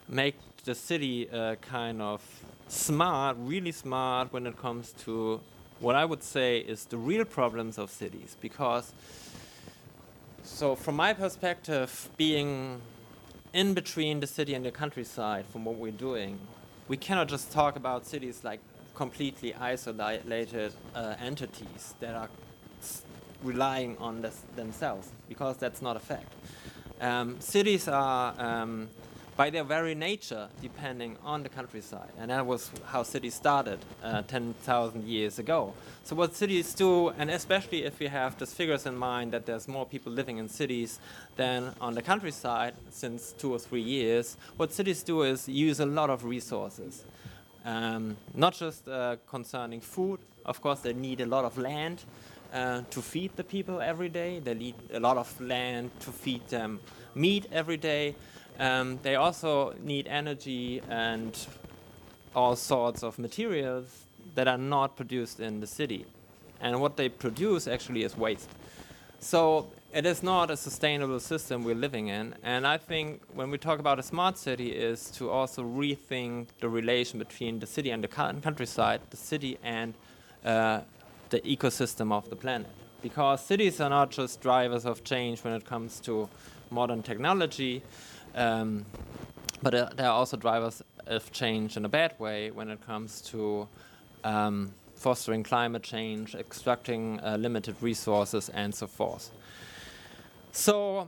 make 0.07 0.37
the 0.65 0.75
city 0.75 1.31
uh, 1.31 1.55
kind 1.77 2.03
of 2.03 2.21
smart, 2.69 3.37
really 3.41 3.73
smart, 3.73 4.33
when 4.35 4.47
it 4.47 4.57
comes 4.59 4.93
to 5.05 5.41
what 5.81 5.95
I 5.97 6.05
would 6.05 6.23
say 6.23 6.59
is 6.59 6.85
the 6.85 6.99
real 6.99 7.25
problems 7.25 7.79
of 7.79 7.91
cities? 7.91 8.37
Because 8.41 8.93
so, 10.43 10.77
from 10.77 10.95
my 10.97 11.15
perspective, 11.15 11.91
being 12.17 12.81
in 13.57 13.73
between 13.73 14.21
the 14.21 14.27
city 14.27 14.53
and 14.53 14.67
the 14.67 14.71
countryside 14.71 15.47
from 15.47 15.65
what 15.65 15.77
we're 15.77 15.91
doing, 15.91 16.39
we 16.89 16.97
cannot 16.99 17.27
just 17.27 17.51
talk 17.51 17.75
about 17.75 18.07
cities 18.07 18.45
like 18.45 18.61
completely 18.95 19.55
isolated 19.55 20.75
uh, 20.95 21.15
entities 21.19 21.95
that 22.01 22.15
are 22.15 22.29
relying 23.43 23.97
on 23.97 24.21
this 24.21 24.43
themselves, 24.57 25.11
because 25.27 25.57
that's 25.57 25.81
not 25.81 25.97
a 25.97 26.01
fact. 26.01 26.33
Um, 27.01 27.41
cities 27.41 27.89
are 27.89 28.35
um, 28.39 28.89
by 29.37 29.51
their 29.51 29.65
very 29.65 29.95
nature 29.95 30.49
depending 30.63 31.17
on 31.23 31.43
the 31.43 31.49
countryside. 31.49 32.11
And 32.19 32.31
that 32.31 32.47
was 32.47 32.71
how 32.87 33.03
cities 33.03 33.35
started 33.35 33.79
uh, 34.03 34.23
10,000 34.23 35.07
years 35.07 35.39
ago. 35.39 35.75
So, 36.05 36.17
what 36.17 36.35
cities 36.35 36.73
do, 36.75 37.11
and 37.11 37.31
especially 37.31 37.85
if 37.85 37.99
we 37.99 38.07
have 38.07 38.39
these 38.39 38.55
figures 38.55 38.87
in 38.87 38.97
mind 38.97 39.33
that 39.33 39.45
there's 39.47 39.69
more 39.69 39.85
people 39.85 40.13
living 40.13 40.39
in 40.39 40.49
cities 40.49 40.99
than 41.37 41.75
on 41.81 41.95
the 41.95 42.03
countryside 42.03 42.75
since 42.91 43.33
two 43.33 43.53
or 43.53 43.59
three 43.59 43.83
years, 43.83 44.37
what 44.57 44.73
cities 44.73 45.03
do 45.03 45.23
is 45.23 45.49
use 45.49 45.81
a 45.81 45.87
lot 45.87 46.11
of 46.11 46.25
resources. 46.25 47.05
Um, 47.65 48.17
not 48.35 48.55
just 48.55 48.89
uh, 48.89 49.17
concerning 49.29 49.81
food, 49.81 50.21
of 50.45 50.61
course, 50.63 50.81
they 50.81 50.93
need 50.93 51.21
a 51.21 51.27
lot 51.27 51.45
of 51.45 51.59
land. 51.59 52.05
Uh, 52.53 52.81
to 52.91 53.03
feed 53.03 53.37
the 53.37 53.43
people 53.43 53.81
every 53.81 54.09
day. 54.09 54.39
They 54.39 54.55
need 54.55 54.77
a 54.95 55.01
lot 55.01 55.17
of 55.17 55.41
land 55.41 55.91
to 56.01 56.13
feed 56.13 56.47
them 56.49 56.79
meat 57.15 57.47
every 57.51 57.77
day. 57.77 58.15
Um, 58.59 58.99
they 59.03 59.17
also 59.17 59.75
need 59.83 60.07
energy 60.07 60.81
and 60.89 61.37
all 62.35 62.57
sorts 62.57 63.03
of 63.03 63.19
materials 63.19 64.05
that 64.35 64.49
are 64.49 64.59
not 64.59 64.97
produced 64.97 65.41
in 65.41 65.61
the 65.61 65.67
city. 65.67 66.07
And 66.61 66.81
what 66.81 66.97
they 66.97 67.09
produce 67.09 67.67
actually 67.69 68.03
is 68.03 68.17
waste. 68.17 68.49
So 69.19 69.69
it 69.93 70.05
is 70.05 70.23
not 70.23 70.51
a 70.51 70.57
sustainable 70.57 71.21
system 71.21 71.65
we're 71.65 71.75
living 71.75 72.09
in. 72.09 72.35
And 72.43 72.67
I 72.67 72.77
think 72.77 73.23
when 73.35 73.51
we 73.51 73.59
talk 73.59 73.79
about 73.79 73.99
a 73.99 74.03
smart 74.03 74.37
city 74.39 74.71
is 74.73 75.11
to 75.13 75.31
also 75.31 75.63
rethink 75.63 76.49
the 76.61 76.69
relation 76.69 77.19
between 77.19 77.59
the 77.59 77.67
city 77.67 77.91
and 77.91 78.05
the 78.05 78.09
countryside, 78.09 79.01
the 79.11 79.17
city 79.17 79.59
and 79.63 79.95
uh, 80.45 80.81
the 81.31 81.41
ecosystem 81.41 82.13
of 82.13 82.29
the 82.31 82.37
planet. 82.37 82.69
Because 83.07 83.41
cities 83.41 83.81
are 83.81 83.89
not 83.89 84.11
just 84.11 84.41
drivers 84.41 84.85
of 84.85 85.05
change 85.05 85.45
when 85.45 85.53
it 85.53 85.65
comes 85.65 86.01
to 86.01 86.29
modern 86.71 87.05
technology, 87.05 87.81
um, 88.35 88.85
but 89.63 89.77
uh, 89.77 89.91
there 89.95 90.09
are 90.09 90.13
also 90.15 90.37
drivers 90.37 90.83
of 91.07 91.31
change 91.31 91.77
in 91.77 91.85
a 91.85 91.89
bad 91.89 92.19
way 92.19 92.51
when 92.51 92.69
it 92.69 92.85
comes 92.85 93.21
to 93.21 93.69
um, 94.25 94.75
fostering 94.97 95.45
climate 95.45 95.85
change, 95.85 96.35
extracting 96.35 97.21
uh, 97.21 97.37
limited 97.37 97.77
resources, 97.81 98.49
and 98.49 98.75
so 98.75 98.89
forth. 98.89 99.31
So 100.51 101.07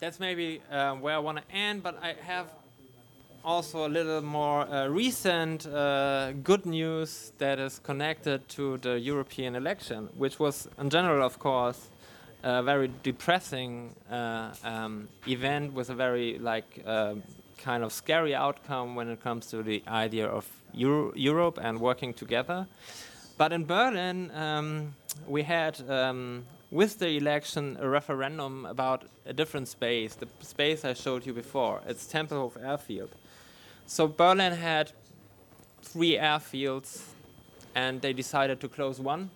that's 0.00 0.18
maybe 0.18 0.60
uh, 0.72 0.96
where 0.96 1.14
I 1.14 1.18
want 1.20 1.38
to 1.38 1.54
end, 1.54 1.84
but 1.84 2.02
I 2.02 2.16
have 2.20 2.48
also 3.44 3.86
a 3.86 3.88
little 3.88 4.22
more 4.22 4.62
uh, 4.62 4.88
recent 4.88 5.66
uh, 5.66 6.32
good 6.42 6.64
news 6.64 7.32
that 7.38 7.58
is 7.58 7.78
connected 7.78 8.48
to 8.48 8.78
the 8.78 8.98
European 8.98 9.54
election, 9.54 10.08
which 10.16 10.38
was, 10.38 10.68
in 10.78 10.88
general, 10.90 11.24
of 11.24 11.38
course, 11.38 11.88
a 12.42 12.62
very 12.62 12.90
depressing 13.02 13.94
uh, 14.10 14.54
um, 14.64 15.08
event 15.26 15.72
with 15.72 15.90
a 15.90 15.94
very 15.94 16.38
like 16.38 16.82
uh, 16.86 17.14
kind 17.58 17.82
of 17.82 17.92
scary 17.92 18.34
outcome 18.34 18.94
when 18.94 19.08
it 19.08 19.22
comes 19.22 19.46
to 19.46 19.62
the 19.62 19.82
idea 19.88 20.26
of 20.26 20.46
Euro 20.72 21.12
Europe 21.14 21.58
and 21.62 21.80
working 21.80 22.12
together. 22.12 22.66
But 23.36 23.52
in 23.52 23.64
Berlin, 23.64 24.30
um, 24.34 24.94
we 25.26 25.42
had 25.42 25.80
um, 25.90 26.44
with 26.70 26.98
the 26.98 27.16
election 27.16 27.76
a 27.80 27.88
referendum 27.88 28.66
about 28.66 29.04
a 29.26 29.32
different 29.32 29.68
space, 29.68 30.14
the 30.14 30.28
space 30.40 30.84
I 30.84 30.92
showed 30.92 31.26
you 31.26 31.32
before. 31.32 31.80
It's 31.86 32.06
Tempelhof 32.12 32.62
Airfield. 32.62 33.14
So 33.86 34.08
Berlin 34.08 34.52
had 34.52 34.92
three 35.82 36.16
airfields, 36.16 37.02
and 37.74 38.00
they 38.00 38.12
decided 38.12 38.60
to 38.60 38.68
close 38.68 38.98
one 38.98 39.30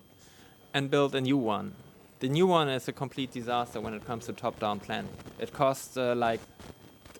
and 0.73 0.89
build 0.89 1.13
a 1.15 1.21
new 1.21 1.37
one. 1.37 1.73
The 2.19 2.29
new 2.29 2.47
one 2.47 2.67
is 2.67 2.87
a 2.87 2.91
complete 2.91 3.31
disaster 3.31 3.79
when 3.79 3.93
it 3.93 4.05
comes 4.05 4.25
to 4.25 4.33
top-down 4.33 4.79
planning. 4.79 5.11
It 5.39 5.53
costs 5.53 5.95
uh, 5.95 6.15
like 6.15 6.41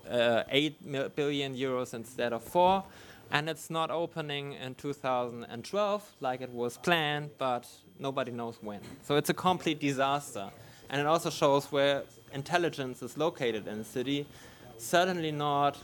uh, 0.10 0.44
8 0.50 1.16
billion 1.16 1.56
euros 1.56 1.94
instead 1.94 2.34
of 2.34 2.44
4, 2.44 2.84
and 3.32 3.48
it's 3.48 3.70
not 3.70 3.92
opening 3.92 4.54
in 4.54 4.74
2012 4.76 6.12
like 6.20 6.42
it 6.42 6.50
was 6.50 6.78
planned, 6.78 7.30
but 7.38 7.68
nobody 8.00 8.32
knows 8.32 8.58
when. 8.62 8.82
So 9.04 9.16
it's 9.16 9.30
a 9.30 9.36
complete 9.36 9.80
disaster. 9.80 10.50
And 10.90 11.00
it 11.00 11.06
also 11.06 11.30
shows 11.30 11.72
where 11.72 12.04
intelligence 12.34 13.04
is 13.04 13.18
located 13.18 13.68
in 13.68 13.78
the 13.78 13.84
city. 13.84 14.26
Certainly 14.78 15.32
not 15.32 15.78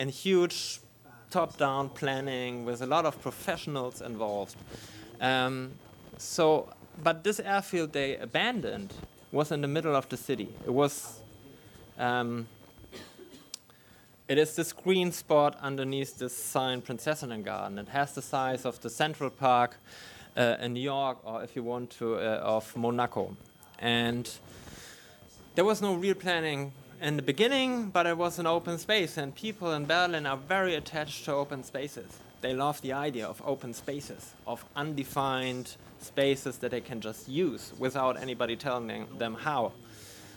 in 0.00 0.08
huge 0.08 0.80
top 1.28 1.58
down 1.58 1.90
planning 1.90 2.64
with 2.64 2.80
a 2.80 2.86
lot 2.86 3.04
of 3.04 3.20
professionals 3.20 4.00
involved. 4.00 4.56
Um, 5.20 5.72
so, 6.16 6.72
but 7.04 7.22
this 7.22 7.38
airfield 7.38 7.92
they 7.92 8.16
abandoned 8.16 8.94
was 9.30 9.52
in 9.52 9.60
the 9.60 9.68
middle 9.68 9.94
of 9.94 10.08
the 10.08 10.16
city. 10.16 10.48
It 10.64 10.72
was. 10.72 11.20
Um, 11.98 12.48
it 14.26 14.38
is 14.38 14.54
this 14.54 14.72
green 14.72 15.12
spot 15.12 15.58
underneath 15.60 16.18
this 16.18 16.36
sign, 16.36 16.82
Prinzessinnengarten. 16.82 17.78
It 17.78 17.88
has 17.88 18.14
the 18.14 18.22
size 18.22 18.64
of 18.64 18.80
the 18.80 18.88
Central 18.88 19.28
Park 19.28 19.76
uh, 20.36 20.56
in 20.60 20.74
New 20.74 20.80
York, 20.82 21.18
or 21.24 21.42
if 21.42 21.56
you 21.56 21.64
want 21.64 21.90
to, 21.98 22.14
uh, 22.14 22.40
of 22.42 22.76
Monaco. 22.76 23.36
And 23.80 24.30
there 25.56 25.64
was 25.64 25.82
no 25.82 25.94
real 25.94 26.14
planning 26.14 26.72
in 27.00 27.16
the 27.16 27.22
beginning, 27.22 27.88
but 27.90 28.06
it 28.06 28.16
was 28.16 28.38
an 28.38 28.46
open 28.46 28.78
space, 28.78 29.16
and 29.16 29.34
people 29.34 29.72
in 29.72 29.86
Berlin 29.86 30.26
are 30.26 30.36
very 30.36 30.74
attached 30.74 31.24
to 31.24 31.32
open 31.32 31.64
spaces. 31.64 32.18
They 32.42 32.52
love 32.54 32.80
the 32.82 32.92
idea 32.92 33.26
of 33.26 33.42
open 33.44 33.74
spaces, 33.74 34.34
of 34.46 34.64
undefined 34.76 35.76
spaces 36.00 36.58
that 36.58 36.70
they 36.70 36.80
can 36.80 37.00
just 37.00 37.28
use 37.28 37.72
without 37.78 38.20
anybody 38.20 38.56
telling 38.56 39.06
them 39.18 39.34
how. 39.34 39.72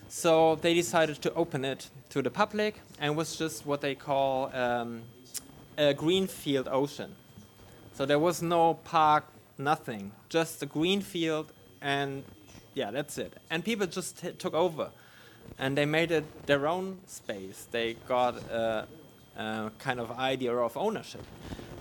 So 0.09 0.55
they 0.55 0.73
decided 0.73 1.21
to 1.21 1.33
open 1.33 1.65
it 1.65 1.89
to 2.09 2.21
the 2.21 2.29
public, 2.29 2.79
and 2.99 3.17
was 3.17 3.35
just 3.35 3.65
what 3.65 3.81
they 3.81 3.95
call 3.95 4.53
um, 4.55 5.01
a 5.77 5.93
greenfield 5.93 6.67
ocean. 6.71 7.15
So 7.93 8.05
there 8.05 8.19
was 8.19 8.41
no 8.41 8.75
park, 8.85 9.25
nothing, 9.57 10.11
just 10.29 10.63
a 10.63 10.65
greenfield, 10.65 11.51
and 11.81 12.23
yeah, 12.73 12.91
that's 12.91 13.17
it. 13.17 13.33
And 13.49 13.65
people 13.65 13.85
just 13.87 14.23
took 14.39 14.53
over, 14.53 14.89
and 15.57 15.77
they 15.77 15.85
made 15.85 16.11
it 16.11 16.45
their 16.45 16.67
own 16.67 16.99
space. 17.07 17.67
They 17.71 17.95
got 18.07 18.35
a, 18.49 18.87
a 19.37 19.71
kind 19.79 19.99
of 19.99 20.11
idea 20.11 20.55
of 20.55 20.75
ownership, 20.75 21.25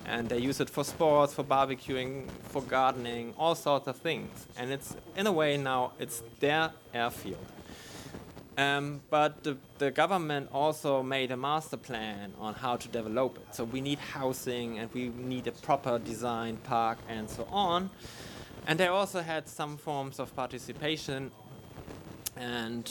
and 0.06 0.28
they 0.28 0.38
use 0.38 0.60
it 0.60 0.70
for 0.70 0.84
sports, 0.84 1.34
for 1.34 1.44
barbecuing, 1.44 2.28
for 2.44 2.62
gardening, 2.62 3.34
all 3.38 3.54
sorts 3.54 3.88
of 3.88 3.96
things. 3.96 4.46
And 4.56 4.70
it's 4.72 4.96
in 5.16 5.26
a 5.26 5.32
way 5.32 5.56
now 5.56 5.92
it's 5.98 6.22
their 6.40 6.70
airfield. 6.92 7.46
Um, 8.58 9.00
but 9.08 9.44
the, 9.44 9.56
the 9.78 9.90
government 9.90 10.50
also 10.52 11.02
made 11.02 11.30
a 11.30 11.36
master 11.36 11.78
plan 11.78 12.34
on 12.38 12.52
how 12.54 12.76
to 12.76 12.88
develop 12.88 13.38
it. 13.38 13.54
So 13.54 13.64
we 13.64 13.80
need 13.80 13.98
housing 13.98 14.78
and 14.78 14.92
we 14.92 15.08
need 15.08 15.46
a 15.46 15.52
proper 15.52 15.98
design 15.98 16.58
park 16.58 16.98
and 17.08 17.30
so 17.30 17.46
on. 17.50 17.88
And 18.66 18.78
they 18.78 18.88
also 18.88 19.22
had 19.22 19.48
some 19.48 19.78
forms 19.78 20.20
of 20.20 20.34
participation. 20.36 21.30
And 22.36 22.90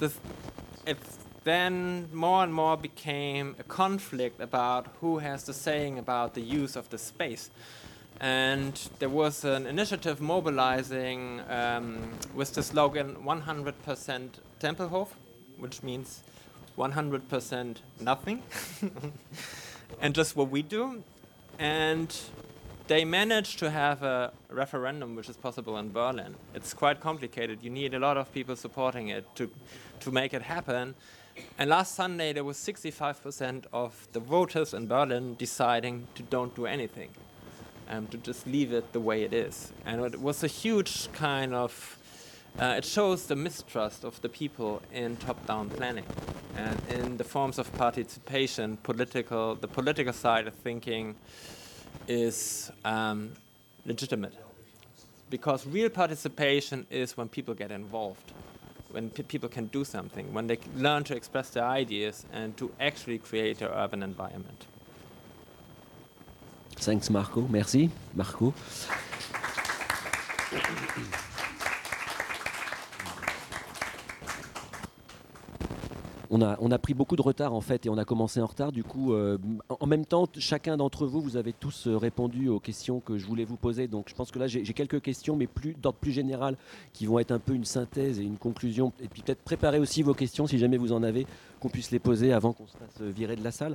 it 0.00 0.98
then 1.44 2.08
more 2.12 2.42
and 2.42 2.52
more 2.52 2.76
became 2.76 3.56
a 3.58 3.62
conflict 3.62 4.40
about 4.40 4.86
who 5.00 5.18
has 5.18 5.44
the 5.44 5.54
saying 5.54 5.98
about 5.98 6.34
the 6.34 6.42
use 6.42 6.76
of 6.76 6.88
the 6.90 6.98
space 6.98 7.50
and 8.20 8.88
there 8.98 9.08
was 9.08 9.44
an 9.44 9.66
initiative 9.66 10.20
mobilizing 10.20 11.40
um, 11.48 12.10
with 12.34 12.52
the 12.54 12.62
slogan 12.62 13.16
100% 13.24 14.28
Tempelhof, 14.60 15.08
which 15.56 15.82
means 15.82 16.22
100% 16.76 17.76
nothing, 18.00 18.42
and 20.00 20.14
just 20.14 20.34
what 20.36 20.50
we 20.50 20.62
do. 20.62 21.02
And 21.58 22.14
they 22.88 23.04
managed 23.04 23.58
to 23.58 23.70
have 23.70 24.02
a 24.02 24.32
referendum, 24.48 25.14
which 25.14 25.28
is 25.28 25.36
possible 25.36 25.76
in 25.76 25.92
Berlin. 25.92 26.34
It's 26.54 26.72
quite 26.72 27.00
complicated. 27.00 27.58
You 27.62 27.70
need 27.70 27.92
a 27.92 27.98
lot 27.98 28.16
of 28.16 28.32
people 28.32 28.56
supporting 28.56 29.08
it 29.08 29.24
to, 29.36 29.50
to 30.00 30.10
make 30.10 30.32
it 30.32 30.42
happen. 30.42 30.94
And 31.58 31.70
last 31.70 31.94
Sunday, 31.94 32.32
there 32.32 32.44
was 32.44 32.56
65% 32.56 33.66
of 33.72 34.08
the 34.12 34.20
voters 34.20 34.72
in 34.72 34.86
Berlin 34.88 35.36
deciding 35.38 36.08
to 36.14 36.22
don't 36.22 36.56
do 36.56 36.66
anything 36.66 37.10
um, 37.90 38.06
to 38.08 38.16
just 38.16 38.46
leave 38.46 38.72
it 38.72 38.92
the 38.94 39.00
way 39.00 39.22
it 39.22 39.34
is. 39.34 39.70
And 39.84 40.00
it 40.02 40.20
was 40.20 40.42
a 40.42 40.48
huge 40.48 41.12
kind 41.12 41.54
of, 41.54 41.98
uh, 42.58 42.76
it 42.78 42.86
shows 42.86 43.26
the 43.26 43.36
mistrust 43.36 44.02
of 44.02 44.20
the 44.22 44.30
people 44.30 44.80
in 44.94 45.16
top-down 45.18 45.68
planning 45.68 46.06
and 46.56 46.80
in 46.88 47.18
the 47.18 47.24
forms 47.24 47.58
of 47.58 47.70
participation, 47.74 48.78
political, 48.78 49.56
the 49.56 49.68
political 49.68 50.14
side 50.14 50.46
of 50.46 50.54
thinking 50.54 51.14
is 52.06 52.70
um, 52.84 53.32
legitimate. 53.84 54.34
Because 55.30 55.66
real 55.66 55.90
participation 55.90 56.86
is 56.90 57.16
when 57.16 57.28
people 57.28 57.54
get 57.54 57.70
involved, 57.70 58.32
when 58.90 59.10
people 59.10 59.48
can 59.48 59.66
do 59.66 59.84
something, 59.84 60.32
when 60.32 60.46
they 60.46 60.58
learn 60.76 61.04
to 61.04 61.14
express 61.14 61.50
their 61.50 61.64
ideas 61.64 62.24
and 62.32 62.56
to 62.56 62.70
actually 62.80 63.18
create 63.18 63.58
their 63.58 63.70
urban 63.70 64.02
environment. 64.02 64.66
Thanks, 66.76 67.10
Marco. 67.10 67.42
Merci, 67.42 67.90
Marco. 68.14 68.54
On 76.30 76.42
a, 76.42 76.78
pris 76.78 76.94
beaucoup 76.94 77.16
de 77.16 77.22
retard 77.22 77.54
en 77.54 77.60
fait 77.60 77.86
et 77.86 77.88
on 77.88 77.96
a 77.96 78.04
commencé 78.04 78.40
en 78.40 78.46
retard. 78.46 78.70
Du 78.72 78.84
coup, 78.84 79.12
euh, 79.12 79.38
en 79.68 79.86
même 79.86 80.04
temps, 80.04 80.26
chacun 80.38 80.76
d'entre 80.76 81.06
vous, 81.06 81.20
vous 81.20 81.36
avez 81.36 81.52
tous 81.52 81.86
euh, 81.86 81.96
répondu 81.96 82.48
aux 82.48 82.60
questions 82.60 83.00
que 83.00 83.16
je 83.16 83.26
voulais 83.26 83.44
vous 83.44 83.56
poser. 83.56 83.88
Donc 83.88 84.08
je 84.08 84.14
pense 84.14 84.30
que 84.30 84.38
là, 84.38 84.46
j'ai 84.46 84.62
quelques 84.74 85.00
questions, 85.00 85.36
mais 85.36 85.48
d'ordre 85.80 85.98
plus 85.98 86.12
général, 86.12 86.56
qui 86.92 87.06
vont 87.06 87.18
être 87.18 87.32
un 87.32 87.38
peu 87.38 87.54
une 87.54 87.64
synthèse 87.64 88.20
et 88.20 88.24
une 88.24 88.36
conclusion. 88.36 88.92
Et 89.02 89.08
puis 89.08 89.22
peut-être 89.22 89.42
préparer 89.42 89.78
aussi 89.78 90.02
vos 90.02 90.14
questions 90.14 90.46
si 90.46 90.58
jamais 90.58 90.76
vous 90.76 90.92
en 90.92 91.02
avez, 91.02 91.26
qu'on 91.60 91.68
puisse 91.68 91.90
les 91.90 91.98
poser 91.98 92.32
avant 92.32 92.52
qu'on 92.52 92.66
se 92.66 92.76
fasse 92.76 93.00
virer 93.00 93.36
de 93.36 93.44
la 93.44 93.50
salle. 93.50 93.74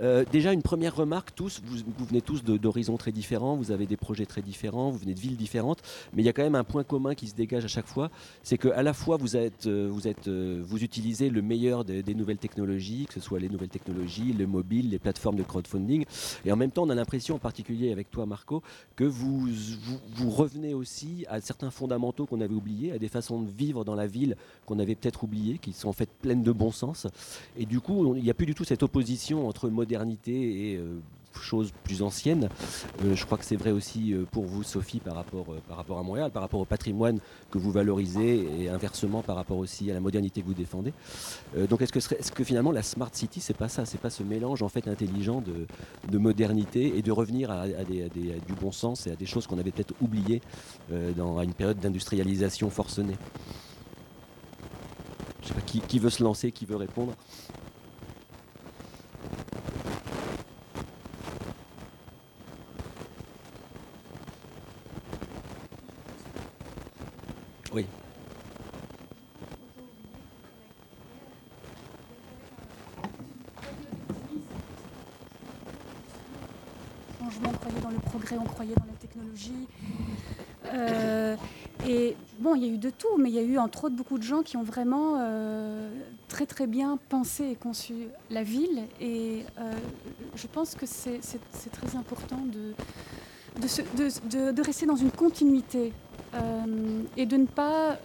Euh, 0.00 0.24
déjà, 0.30 0.52
une 0.52 0.62
première 0.62 0.94
remarque, 0.94 1.34
tous, 1.34 1.60
vous, 1.64 2.04
venez 2.04 2.20
tous 2.20 2.44
d'horizons 2.44 2.96
très 2.96 3.12
différents, 3.12 3.56
vous 3.56 3.72
avez 3.72 3.86
des 3.86 3.96
projets 3.96 4.26
très 4.26 4.42
différents, 4.42 4.90
vous 4.90 4.98
venez 4.98 5.14
de 5.14 5.20
villes 5.20 5.36
différentes, 5.36 5.82
mais 6.12 6.22
il 6.22 6.26
y 6.26 6.28
a 6.28 6.32
quand 6.32 6.42
même 6.42 6.54
un 6.54 6.64
point 6.64 6.84
commun 6.84 7.14
qui 7.14 7.26
se 7.26 7.34
dégage 7.34 7.64
à 7.64 7.68
chaque 7.68 7.86
fois, 7.86 8.10
c'est 8.42 8.58
qu'à 8.58 8.82
la 8.82 8.92
fois 8.92 9.16
vous, 9.16 9.36
êtes, 9.36 9.66
euh, 9.66 9.92
euh, 10.28 10.62
vous 10.64 10.84
utilisez 10.84 11.30
le 11.30 11.42
meilleur 11.42 11.84
des, 11.84 12.14
nouvelles 12.14 12.38
technologies, 12.38 13.06
que 13.06 13.14
ce 13.14 13.20
soit 13.20 13.38
les 13.38 13.48
nouvelles 13.48 13.68
technologies, 13.68 14.32
le 14.32 14.46
mobile, 14.46 14.90
les 14.90 14.98
plateformes 14.98 15.36
de 15.36 15.42
crowdfunding, 15.42 16.04
et 16.44 16.52
en 16.52 16.56
même 16.56 16.70
temps 16.70 16.84
on 16.84 16.90
a 16.90 16.94
l'impression, 16.94 17.36
en 17.36 17.40
particulier 17.40 17.92
avec 17.92 18.10
toi 18.10 18.26
Marco, 18.26 18.62
que 18.96 19.04
vous, 19.04 19.48
vous, 20.14 20.30
revenez 20.30 20.74
aussi 20.74 21.24
à 21.28 21.40
certains 21.40 21.70
fondamentaux 21.70 22.26
qu'on 22.26 22.40
avait 22.40 22.54
oubliés, 22.54 22.92
à 22.92 22.98
des 22.98 23.08
façons 23.08 23.42
de 23.42 23.50
vivre 23.50 23.84
dans 23.84 23.94
la 23.94 24.06
ville 24.06 24.36
qu'on 24.66 24.78
avait 24.78 24.94
peut-être 24.94 25.24
oubliées, 25.24 25.58
qui 25.58 25.72
sont 25.72 25.88
en 25.88 25.92
fait 25.92 26.08
pleines 26.22 26.42
de 26.42 26.52
bon 26.52 26.70
sens, 26.70 27.06
et 27.58 27.66
du 27.66 27.80
coup 27.80 28.14
il 28.14 28.22
n'y 28.22 28.30
a 28.30 28.34
plus 28.34 28.46
du 28.46 28.54
tout 28.54 28.64
cette 28.64 28.82
opposition 28.82 29.48
entre 29.48 29.68
modernité 29.88 30.72
et 30.72 30.76
euh, 30.76 31.00
choses 31.40 31.72
plus 31.84 32.02
anciennes. 32.02 32.48
Euh, 33.04 33.14
je 33.14 33.24
crois 33.24 33.38
que 33.38 33.44
c'est 33.44 33.56
vrai 33.56 33.70
aussi 33.70 34.12
euh, 34.12 34.24
pour 34.30 34.44
vous, 34.44 34.62
Sophie, 34.64 34.98
par 34.98 35.14
rapport, 35.14 35.46
par 35.66 35.76
rapport 35.76 35.98
à 35.98 36.02
Montréal, 36.02 36.30
par 36.30 36.42
rapport 36.42 36.60
au 36.60 36.64
patrimoine 36.64 37.20
que 37.50 37.58
vous 37.58 37.70
valorisez 37.70 38.46
et 38.60 38.68
inversement 38.68 39.22
par 39.22 39.36
rapport 39.36 39.56
aussi 39.56 39.90
à 39.90 39.94
la 39.94 40.00
modernité 40.00 40.42
que 40.42 40.46
vous 40.46 40.54
défendez. 40.54 40.92
donc 41.70 41.80
est-ce 41.80 41.92
que, 41.92 42.14
est 42.14 42.34
que 42.34 42.44
finalement 42.44 42.72
la 42.72 42.82
Smart 42.82 43.10
City, 43.12 43.40
c'est 43.40 43.56
pas 43.56 43.68
ça, 43.68 43.86
c'est 43.86 44.00
pas 44.00 44.10
ce 44.10 44.24
mélange 44.24 44.62
en 44.62 44.68
fait 44.68 44.88
intelligent 44.88 45.40
de, 45.40 45.66
de 46.10 46.18
modernité 46.18 46.98
et 46.98 47.02
de 47.02 47.12
revenir 47.12 47.50
à, 47.50 47.66
du 47.66 48.54
bon 48.60 48.72
sens 48.72 49.06
et 49.06 49.12
à 49.12 49.16
des 49.16 49.26
choses 49.26 49.46
qu'on 49.46 49.58
avait 49.58 49.70
peut-être 49.70 49.94
oubliées 50.02 50.42
dans 51.16 51.40
une 51.40 51.54
période 51.54 51.78
d'industrialisation 51.78 52.68
forcenée? 52.68 53.16
Je 55.42 55.48
sais 55.48 55.54
pas 55.54 55.60
qui 55.60 55.98
veut 55.98 56.10
se 56.10 56.22
lancer, 56.22 56.50
qui 56.50 56.66
veut 56.66 56.76
répondre. 56.76 57.14
Oui. 67.74 67.86
on 77.44 77.52
croyait 77.52 77.80
dans 77.80 77.90
le 77.90 77.98
progrès, 77.98 78.36
on 78.38 78.44
croyait 78.44 78.74
dans 78.74 78.84
la 78.84 78.98
technologie. 78.98 79.68
Euh, 80.72 81.36
et 81.86 82.16
bon, 82.38 82.54
il 82.54 82.64
y 82.64 82.68
a 82.68 82.72
eu 82.72 82.78
de 82.78 82.90
tout, 82.90 83.16
mais 83.18 83.30
il 83.30 83.34
y 83.34 83.38
a 83.38 83.42
eu 83.42 83.58
entre 83.58 83.84
autres 83.84 83.96
beaucoup 83.96 84.18
de 84.18 84.22
gens 84.22 84.42
qui 84.42 84.56
ont 84.56 84.62
vraiment 84.62 85.16
euh, 85.18 85.90
très 86.28 86.46
très 86.46 86.66
bien 86.66 86.98
pensé 87.08 87.44
et 87.50 87.56
conçu 87.56 87.94
la 88.30 88.42
ville. 88.42 88.84
Et 89.00 89.42
euh, 89.58 89.72
je 90.36 90.46
pense 90.46 90.74
que 90.74 90.86
c'est 90.86 91.20
très 91.72 91.96
important 91.96 92.40
de, 92.44 92.74
de, 93.60 94.52
de, 94.52 94.62
rester 94.62 94.86
dans 94.86 94.96
une 94.96 95.10
continuité 95.10 95.92
euh, 96.34 97.02
et 97.16 97.26
de 97.26 97.36
ne 97.36 97.46
pas... 97.46 97.98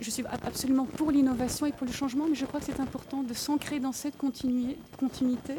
je 0.00 0.10
suis 0.10 0.24
ab- 0.26 0.40
absolument 0.44 0.84
pour 0.84 1.10
l'innovation 1.10 1.66
et 1.66 1.72
pour 1.72 1.86
le 1.86 1.92
changement, 1.92 2.26
mais 2.28 2.34
je 2.34 2.44
crois 2.44 2.60
que 2.60 2.66
c'est 2.66 2.80
important 2.80 3.22
de 3.22 3.34
s'ancrer 3.34 3.80
dans 3.80 3.92
cette 3.92 4.16
continui- 4.18 4.76
continuité 4.98 5.54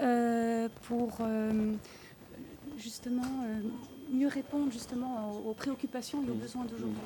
euh, 0.00 0.68
pour 0.88 1.18
euh, 1.20 1.72
justement 2.78 3.22
euh, 3.22 3.60
mieux 4.12 4.28
répondre 4.28 4.72
justement 4.72 5.30
aux, 5.32 5.50
aux 5.50 5.54
préoccupations 5.54 6.22
et 6.26 6.30
aux 6.30 6.34
besoins 6.34 6.64
d'aujourd'hui. 6.64 6.96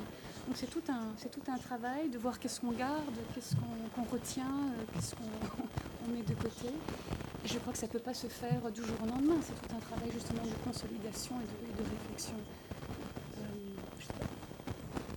Donc 0.49 0.57
c'est 0.57 0.65
tout 0.65 0.81
un 0.89 1.13
c'est 1.17 1.29
tout 1.29 1.43
un 1.47 1.59
travail 1.59 2.09
de 2.09 2.17
voir 2.17 2.39
qu'est-ce 2.39 2.59
qu'on 2.59 2.71
garde, 2.71 3.03
qu'est-ce 3.35 3.53
qu'on 3.53 3.61
qu'on 3.93 4.11
retient, 4.11 4.45
euh, 4.45 4.83
qu'est-ce 4.95 5.13
qu'on 5.13 5.21
on 6.07 6.11
met 6.11 6.23
de 6.23 6.33
côté. 6.33 6.69
Et 7.45 7.47
je 7.47 7.59
crois 7.59 7.71
que 7.71 7.77
ça 7.77 7.85
ne 7.85 7.91
peut 7.91 7.99
pas 7.99 8.15
se 8.15 8.25
faire 8.25 8.59
du 8.73 8.81
jour 8.81 8.95
au 9.03 9.05
lendemain. 9.05 9.35
C'est 9.43 9.53
tout 9.53 9.75
un 9.75 9.79
travail 9.79 10.09
justement 10.11 10.41
de 10.41 10.67
consolidation 10.67 11.35
et 11.35 11.45
de, 11.45 11.69
et 11.69 11.83
de 11.83 11.87
réflexion. 11.87 12.33
Euh, 13.37 13.41
je 13.99 14.05
sais 14.07 14.13
pas. 14.13 14.25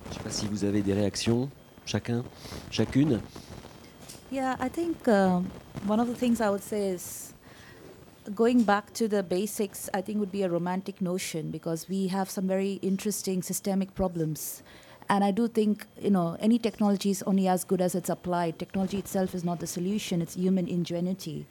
Je 0.05 0.09
ne 0.11 0.15
sais 0.17 0.21
pas 0.21 0.31
si 0.31 0.47
vous 0.49 0.65
avez 0.65 0.83
des 0.83 0.93
réactions, 0.93 1.49
chacun, 1.87 2.23
chacune. 2.71 3.19
Yeah, 4.31 4.59
I 4.61 4.69
think 4.69 5.09
um, 5.09 5.47
one 5.89 5.99
of 5.99 6.09
the 6.09 6.15
things 6.15 6.43
I 6.43 6.51
would 6.51 6.63
say 6.63 6.91
is 6.91 7.33
going 8.35 8.65
back 8.65 8.93
to 8.93 9.09
the 9.09 9.23
basics, 9.23 9.89
I 9.95 10.03
think 10.03 10.19
would 10.19 10.31
be 10.31 10.43
a 10.43 10.51
romantic 10.51 11.01
notion 11.01 11.51
because 11.51 11.89
we 11.89 12.09
have 12.09 12.29
some 12.29 12.47
very 12.47 12.75
interesting 12.83 13.43
systemic 13.43 13.95
problems. 13.95 14.63
And 15.13 15.23
I 15.23 15.31
do 15.31 15.47
think, 15.47 15.87
you 16.01 16.09
know, 16.09 16.39
any 16.41 16.59
technology 16.59 17.11
is 17.11 17.23
only 17.25 17.47
as 17.47 17.65
good 17.65 17.83
as 17.83 17.95
it's 17.95 18.09
applied. 18.09 18.59
Technology 18.59 18.97
itself 18.97 19.35
is 19.35 19.45
not 19.45 19.61
the 19.61 19.67
solution, 19.67 20.23
it's 20.23 20.37
human 20.37 20.67
ingenuity. 20.67 21.47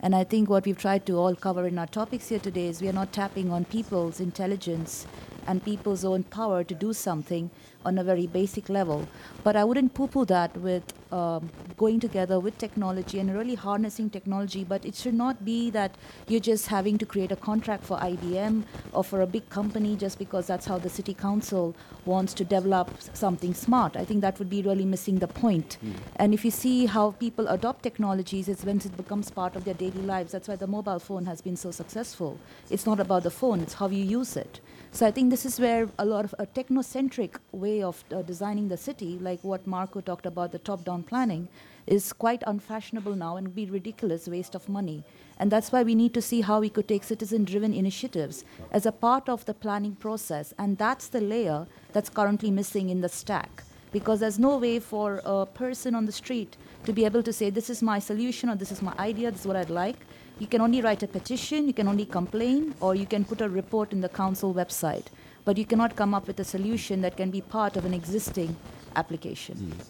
And 0.00 0.14
I 0.14 0.22
think 0.22 0.50
what 0.50 0.66
we've 0.66 0.76
tried 0.76 1.06
to 1.06 1.14
all 1.14 1.34
cover 1.34 1.66
in 1.66 1.78
our 1.78 1.86
topics 1.86 2.28
here 2.28 2.38
today 2.38 2.66
is 2.66 2.82
we 2.82 2.90
are 2.90 2.92
not 2.92 3.14
tapping 3.14 3.50
on 3.50 3.64
people's 3.64 4.20
intelligence 4.20 5.06
and 5.46 5.64
people's 5.64 6.04
own 6.04 6.22
power 6.24 6.64
to 6.64 6.74
do 6.74 6.92
something 6.92 7.50
on 7.84 7.98
a 7.98 8.04
very 8.04 8.26
basic 8.26 8.68
level. 8.68 9.08
But 9.44 9.56
I 9.56 9.64
wouldn't 9.64 9.94
poo 9.94 10.08
poo 10.08 10.24
that 10.26 10.56
with 10.56 10.82
um, 11.12 11.48
going 11.76 12.00
together 12.00 12.40
with 12.40 12.58
technology 12.58 13.20
and 13.20 13.32
really 13.32 13.54
harnessing 13.54 14.10
technology. 14.10 14.64
But 14.64 14.84
it 14.84 14.94
should 14.94 15.14
not 15.14 15.44
be 15.44 15.70
that 15.70 15.94
you're 16.26 16.40
just 16.40 16.66
having 16.66 16.98
to 16.98 17.06
create 17.06 17.30
a 17.30 17.36
contract 17.36 17.84
for 17.84 17.96
IBM 17.98 18.64
or 18.92 19.04
for 19.04 19.20
a 19.20 19.26
big 19.26 19.48
company 19.48 19.96
just 19.96 20.18
because 20.18 20.48
that's 20.48 20.66
how 20.66 20.78
the 20.78 20.90
city 20.90 21.14
council 21.14 21.76
wants 22.04 22.34
to 22.34 22.44
develop 22.44 22.90
something 23.14 23.54
smart. 23.54 23.96
I 23.96 24.04
think 24.04 24.20
that 24.22 24.38
would 24.38 24.50
be 24.50 24.62
really 24.62 24.84
missing 24.84 25.18
the 25.20 25.28
point. 25.28 25.78
And 26.16 26.34
if 26.34 26.44
you 26.44 26.50
see 26.50 26.86
how 26.86 27.12
people 27.12 27.46
adopt 27.48 27.82
technologies, 27.82 28.48
it's 28.48 28.64
when 28.64 28.78
it 28.78 28.96
becomes 28.96 29.30
part 29.30 29.54
of 29.54 29.64
their 29.64 29.74
daily 29.74 30.02
lives. 30.02 30.32
That's 30.32 30.48
why 30.48 30.56
the 30.56 30.66
mobile 30.66 30.98
phone 30.98 31.26
has 31.26 31.40
been 31.40 31.56
so 31.56 31.70
successful. 31.70 32.38
It's 32.68 32.86
not 32.86 32.98
about 33.00 33.22
the 33.22 33.30
phone, 33.30 33.60
it's 33.60 33.74
how 33.74 33.88
you 33.88 34.04
use 34.04 34.36
it. 34.36 34.60
So 34.96 35.04
I 35.04 35.10
think 35.10 35.28
this 35.28 35.44
is 35.44 35.60
where 35.60 35.90
a 35.98 36.06
lot 36.06 36.24
of 36.24 36.34
a 36.38 36.46
technocentric 36.46 37.36
way 37.52 37.82
of 37.82 38.02
uh, 38.10 38.22
designing 38.22 38.68
the 38.68 38.78
city, 38.78 39.18
like 39.20 39.44
what 39.44 39.66
Marco 39.66 40.00
talked 40.00 40.24
about, 40.24 40.52
the 40.52 40.58
top-down 40.58 41.02
planning, 41.02 41.48
is 41.86 42.14
quite 42.14 42.42
unfashionable 42.46 43.14
now 43.14 43.36
and 43.36 43.54
be 43.54 43.66
ridiculous 43.66 44.26
waste 44.26 44.54
of 44.54 44.70
money. 44.70 45.04
And 45.38 45.52
that's 45.52 45.70
why 45.70 45.82
we 45.82 45.94
need 45.94 46.14
to 46.14 46.22
see 46.22 46.40
how 46.40 46.60
we 46.60 46.70
could 46.70 46.88
take 46.88 47.04
citizen-driven 47.04 47.74
initiatives 47.74 48.46
as 48.70 48.86
a 48.86 48.90
part 48.90 49.28
of 49.28 49.44
the 49.44 49.52
planning 49.52 49.96
process. 49.96 50.54
And 50.58 50.78
that's 50.78 51.08
the 51.08 51.20
layer 51.20 51.66
that's 51.92 52.08
currently 52.08 52.50
missing 52.50 52.88
in 52.88 53.02
the 53.02 53.10
stack 53.10 53.64
because 53.92 54.20
there's 54.20 54.38
no 54.38 54.56
way 54.56 54.78
for 54.78 55.20
a 55.26 55.44
person 55.44 55.94
on 55.94 56.06
the 56.06 56.12
street 56.12 56.56
to 56.86 56.94
be 56.94 57.04
able 57.04 57.22
to 57.22 57.34
say, 57.34 57.50
This 57.50 57.68
is 57.68 57.82
my 57.82 57.98
solution, 57.98 58.48
or 58.48 58.56
this 58.56 58.72
is 58.72 58.80
my 58.80 58.94
idea, 58.98 59.30
this 59.30 59.40
is 59.40 59.46
what 59.46 59.56
I'd 59.56 59.68
like. 59.68 60.06
You 60.38 60.46
can 60.46 60.60
only 60.60 60.82
write 60.82 61.02
a 61.02 61.08
petition, 61.08 61.66
you 61.66 61.72
can 61.72 61.88
only 61.88 62.04
complain, 62.04 62.74
or 62.80 62.94
you 62.94 63.06
can 63.06 63.24
put 63.24 63.40
a 63.40 63.48
report 63.48 63.92
in 63.92 64.02
the 64.02 64.08
council 64.08 64.52
website. 64.52 65.06
But 65.46 65.56
you 65.56 65.64
cannot 65.64 65.96
come 65.96 66.12
up 66.12 66.26
with 66.26 66.38
a 66.40 66.44
solution 66.44 67.00
that 67.00 67.16
can 67.16 67.30
be 67.30 67.40
part 67.40 67.76
of 67.76 67.86
an 67.86 67.94
existing 67.94 68.54
application. 68.96 69.56
Mm. 69.56 69.86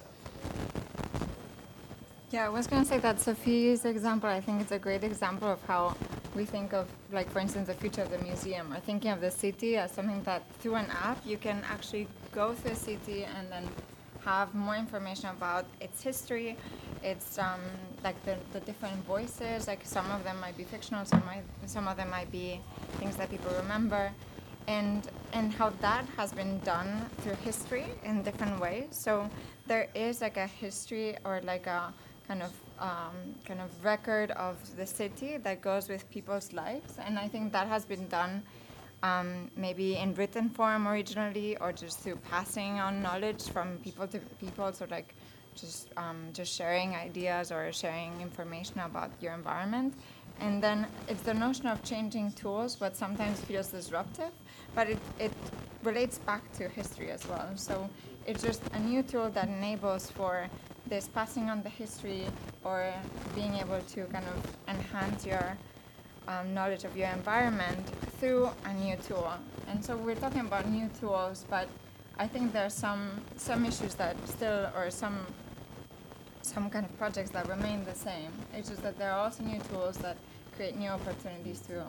Yeah, 2.31 2.47
I 2.47 2.48
was 2.48 2.66
going 2.66 2.82
to 2.82 2.89
say 2.89 2.98
that 2.98 3.20
Sophie's 3.20 3.85
example, 3.85 4.28
I 4.28 4.40
think 4.40 4.60
it's 4.60 4.73
a 4.73 4.78
great 4.78 5.02
example 5.02 5.48
of 5.48 5.60
how 5.66 5.97
we 6.35 6.44
think 6.44 6.73
of, 6.74 6.86
like, 7.10 7.31
for 7.31 7.39
instance, 7.40 7.66
the 7.68 7.74
future 7.74 8.02
of 8.02 8.10
the 8.10 8.18
museum, 8.18 8.73
or 8.73 8.81
thinking 8.81 9.10
of 9.10 9.20
the 9.20 9.31
city 9.31 9.77
as 9.77 9.90
something 9.93 10.23
that 10.24 10.43
through 10.60 10.74
an 10.74 10.90
app 11.02 11.18
you 11.24 11.39
can 11.39 11.62
actually 11.68 12.06
go 12.32 12.52
through 12.55 12.73
a 12.73 12.77
city 12.77 13.24
and 13.24 13.51
then 13.51 13.68
have 14.27 14.55
more 14.55 14.77
information 14.77 15.28
about 15.31 15.65
its 15.81 16.03
history, 16.03 16.57
its 17.03 17.39
um, 17.39 17.61
like 18.03 18.19
the, 18.24 18.36
the 18.53 18.61
different 18.61 18.98
voices. 19.07 19.66
Like 19.66 19.82
some 19.85 20.11
of 20.11 20.24
them 20.24 20.39
might 20.40 20.57
be 20.57 20.65
fictional, 20.65 21.05
some 21.05 21.24
might 21.24 21.44
some 21.66 21.86
of 21.89 21.97
them 21.97 22.11
might 22.11 22.31
be 22.31 22.61
things 22.98 23.15
that 23.16 23.31
people 23.31 23.53
remember, 23.62 24.11
and 24.66 25.01
and 25.32 25.53
how 25.53 25.70
that 25.81 26.05
has 26.16 26.32
been 26.32 26.59
done 26.74 26.90
through 27.20 27.39
history 27.51 27.86
in 28.05 28.23
different 28.23 28.61
ways. 28.61 28.89
So 28.90 29.31
there 29.70 29.86
is 29.94 30.20
like 30.20 30.36
a 30.36 30.48
history 30.65 31.16
or 31.24 31.40
like 31.53 31.66
a 31.66 31.94
kind 32.28 32.43
of 32.43 32.53
um, 32.81 33.16
kind 33.48 33.61
of 33.61 33.70
record 33.85 34.32
of 34.32 34.57
the 34.77 34.86
city 34.86 35.39
that 35.47 35.62
goes 35.62 35.89
with 35.89 36.03
people's 36.11 36.53
lives, 36.53 36.93
and 37.05 37.19
I 37.24 37.28
think 37.28 37.53
that 37.53 37.69
has 37.69 37.85
been 37.85 38.09
done 38.09 38.43
um, 39.02 39.51
maybe 39.56 39.97
in 39.97 40.14
written 40.14 40.48
form 40.48 40.89
originally, 40.89 41.56
or 41.59 41.73
just 41.73 42.01
through 42.01 42.16
passing 42.31 42.81
on 42.81 43.02
knowledge 43.02 43.43
from 43.48 43.78
people 43.78 44.06
to 44.09 44.18
people. 44.40 44.73
So 44.73 44.86
like 44.90 45.14
just 45.55 45.89
um, 45.97 46.28
just 46.32 46.52
sharing 46.55 46.94
ideas 46.94 47.51
or 47.51 47.73
sharing 47.73 48.20
information 48.20 48.81
about 48.81 49.10
your 49.20 49.32
environment. 49.32 49.94
And 50.40 50.62
then 50.62 50.86
it's 51.09 51.23
the 51.23 51.32
notion 51.32 51.66
of 51.66 51.82
changing 51.82 52.32
tools, 52.32 52.78
what 52.78 52.94
sometimes 52.97 53.40
feels 53.40 53.68
disruptive, 53.68 54.32
but 54.74 54.90
it, 54.90 54.98
it 55.18 55.32
relates 55.82 56.18
back 56.18 56.43
to 56.59 56.68
history 56.68 57.10
as 57.10 57.27
well. 57.27 57.48
So 57.56 57.89
it's 58.27 58.43
just 58.43 58.62
a 58.74 58.78
new 58.78 59.02
tool 59.02 59.31
that 59.31 59.48
enables 59.48 60.10
for 60.10 60.48
this 60.89 61.09
passing 61.09 61.48
on 61.48 61.62
the 61.62 61.70
history 61.70 62.24
or 62.64 62.93
being 63.35 63.55
able 63.55 63.81
to 63.81 64.05
kind 64.06 64.27
of 64.27 64.56
enhance 64.68 65.24
your 65.24 65.56
um, 66.28 66.55
knowledge 66.55 66.85
of 66.85 66.97
your 66.97 67.09
environment 67.09 67.86
through 68.19 68.48
a 68.65 68.73
new 68.74 68.97
tool. 69.07 69.31
And 69.69 69.85
so 69.85 69.97
we're 69.97 70.15
talking 70.16 70.40
about 70.40 70.69
new 70.69 70.89
tools, 71.01 71.44
but 71.51 71.69
I 72.19 72.27
think 72.27 72.53
there 72.53 72.65
are 72.66 72.70
some 72.70 73.20
some 73.36 73.65
issues 73.66 73.94
that 73.94 74.16
still, 74.28 74.69
or 74.77 74.90
some 74.90 75.19
some 76.43 76.70
kind 76.70 76.85
of 76.86 76.97
projects 76.98 77.31
that 77.31 77.48
remain 77.48 77.85
the 77.85 77.94
same. 77.94 78.31
It's 78.55 78.69
just 78.69 78.82
that 78.82 78.97
there 78.98 79.12
are 79.12 79.24
also 79.27 79.43
new 79.43 79.61
tools 79.70 79.97
that 79.98 80.16
create 80.57 80.77
new 80.77 80.89
opportunities 80.90 81.61
to 81.69 81.85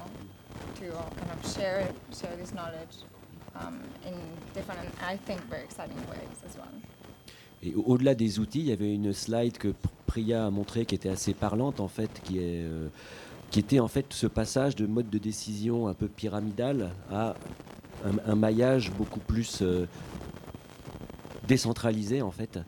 to 0.80 0.92
kind 0.92 1.32
of 1.34 1.52
share 1.54 1.88
share 2.20 2.36
this 2.36 2.54
knowledge 2.54 2.96
um, 3.60 3.80
in 4.06 4.16
different, 4.54 4.80
and 4.82 4.92
I 5.06 5.18
think 5.18 5.42
very 5.50 5.64
exciting 5.64 5.98
ways 6.10 6.42
as 6.46 6.56
well. 6.58 6.68
Et 7.64 7.74
au- 7.74 7.84
au-delà 7.94 8.14
des 8.14 8.38
outils, 8.40 8.60
il 8.60 8.68
y 8.68 8.72
avait 8.72 8.94
une 8.94 9.14
slide 9.14 9.58
que 9.58 9.74
Priya 10.06 10.46
a 10.46 10.50
montrée 10.52 10.86
qui 10.86 10.94
était 10.96 11.10
assez 11.10 11.34
parlante 11.34 11.80
en 11.80 11.88
fait, 11.88 12.12
qui, 12.24 12.38
est, 12.38 12.64
euh, 12.64 12.90
qui 13.52 13.60
était 13.60 13.80
en 13.80 13.88
fait 13.88 14.08
ce 14.10 14.28
passage 14.28 14.76
de 14.76 14.86
mode 14.86 15.10
de 15.10 15.18
décision 15.18 15.88
un 15.88 15.94
peu 15.94 16.08
pyramidal 16.08 16.92
à 17.12 17.36
un, 18.26 18.36
maillage 18.36 18.92
beaucoup 18.92 19.20
plus 19.20 19.60
euh, 19.62 19.88
décentralisé 21.48 22.22
en 22.22 22.32
fait. 22.32 22.60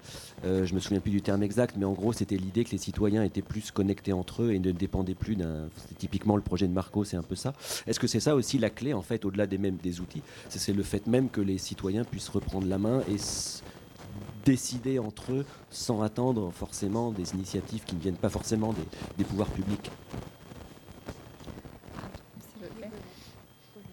Euh, 0.46 0.66
je 0.66 0.74
me 0.74 0.80
souviens 0.80 1.02
plus 1.02 1.12
du 1.12 1.22
terme 1.22 1.44
exact, 1.44 1.76
mais 1.78 1.86
en 1.86 1.94
gros 1.94 2.14
c'était 2.14 2.38
l'idée 2.38 2.64
que 2.64 2.72
les 2.72 2.78
citoyens 2.78 3.24
étaient 3.24 3.42
plus 3.42 3.72
connectés 3.72 4.14
entre 4.14 4.44
eux 4.44 4.54
et 4.54 4.60
ne 4.60 4.72
dépendaient 4.72 5.16
plus 5.16 5.36
d'un. 5.36 5.70
C'est 5.88 5.98
typiquement 5.98 6.36
le 6.36 6.42
projet 6.42 6.68
de 6.68 6.74
Marco, 6.74 7.04
c'est 7.04 7.18
un 7.18 7.24
peu 7.24 7.36
ça. 7.36 7.54
Est-ce 7.86 8.00
que 8.00 8.08
c'est 8.08 8.20
ça 8.20 8.36
aussi 8.36 8.58
la 8.58 8.70
clé 8.70 8.94
en 8.94 9.02
fait, 9.02 9.26
au-delà 9.26 9.48
des 9.48 9.58
mêmes 9.58 9.78
des 9.78 10.00
outils? 10.00 10.24
C'est 10.50 10.74
le 10.74 10.84
fait 10.84 11.06
même 11.08 11.30
que 11.30 11.42
les 11.42 11.58
citoyens 11.58 12.04
puissent 12.04 12.30
reprendre 12.30 12.68
la 12.68 12.78
main 12.78 13.02
et 13.10 13.18
décider 14.46 14.98
entre 14.98 15.34
eux 15.34 15.46
sans 15.70 16.02
attendre 16.02 16.52
forcément 16.52 17.12
des 17.12 17.34
initiatives 17.34 17.84
qui 17.84 17.96
ne 17.96 18.02
viennent 18.02 18.16
pas 18.16 18.30
forcément 18.30 18.74
des 19.18 19.24
pouvoirs 19.26 19.50
publics. 19.50 19.92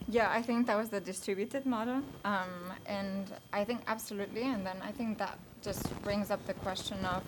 Yeah, 0.08 0.30
I 0.30 0.40
think 0.40 0.68
that 0.68 0.76
was 0.76 0.88
the 0.88 1.00
distributed 1.00 1.66
model. 1.66 2.00
Um, 2.24 2.72
and 2.86 3.26
I 3.52 3.64
think 3.64 3.80
absolutely. 3.88 4.42
And 4.42 4.64
then 4.64 4.76
I 4.82 4.92
think 4.92 5.18
that 5.18 5.38
just 5.62 5.82
brings 6.02 6.30
up 6.30 6.44
the 6.46 6.54
question 6.54 7.04
of 7.04 7.24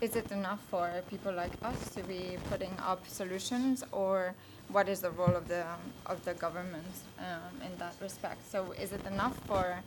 is 0.00 0.16
it 0.16 0.30
enough 0.32 0.60
for 0.68 0.90
people 1.10 1.32
like 1.32 1.52
us 1.62 1.90
to 1.90 2.02
be 2.02 2.36
putting 2.50 2.72
up 2.84 3.06
solutions 3.06 3.84
or 3.92 4.34
what 4.68 4.88
is 4.88 5.00
the 5.00 5.10
role 5.10 5.34
of 5.34 5.48
the, 5.48 5.64
of 6.06 6.24
the 6.24 6.34
government 6.34 6.86
um, 7.18 7.62
in 7.64 7.76
that 7.78 7.94
respect? 8.00 8.48
So 8.50 8.72
is 8.72 8.92
it 8.92 9.04
enough 9.06 9.38
for 9.46 9.80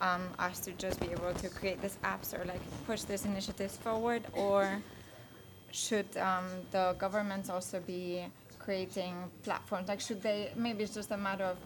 um, 0.00 0.28
us 0.38 0.60
to 0.60 0.72
just 0.72 1.00
be 1.00 1.10
able 1.10 1.32
to 1.34 1.48
create 1.48 1.80
these 1.80 1.98
apps 2.04 2.38
or 2.38 2.44
like 2.44 2.60
push 2.86 3.02
these 3.02 3.24
initiatives 3.24 3.76
forward 3.76 4.22
or 4.34 4.80
should 5.70 6.16
um, 6.18 6.44
the 6.70 6.94
governments 6.98 7.50
also 7.50 7.80
be 7.80 8.24
creating 8.68 9.14
platforms? 9.44 9.88
Like, 9.88 10.00
should 10.00 10.22
they? 10.22 10.52
Maybe 10.54 10.84
it's 10.84 10.94
just 10.94 11.10
a 11.10 11.16
matter 11.16 11.44
of 11.44 11.56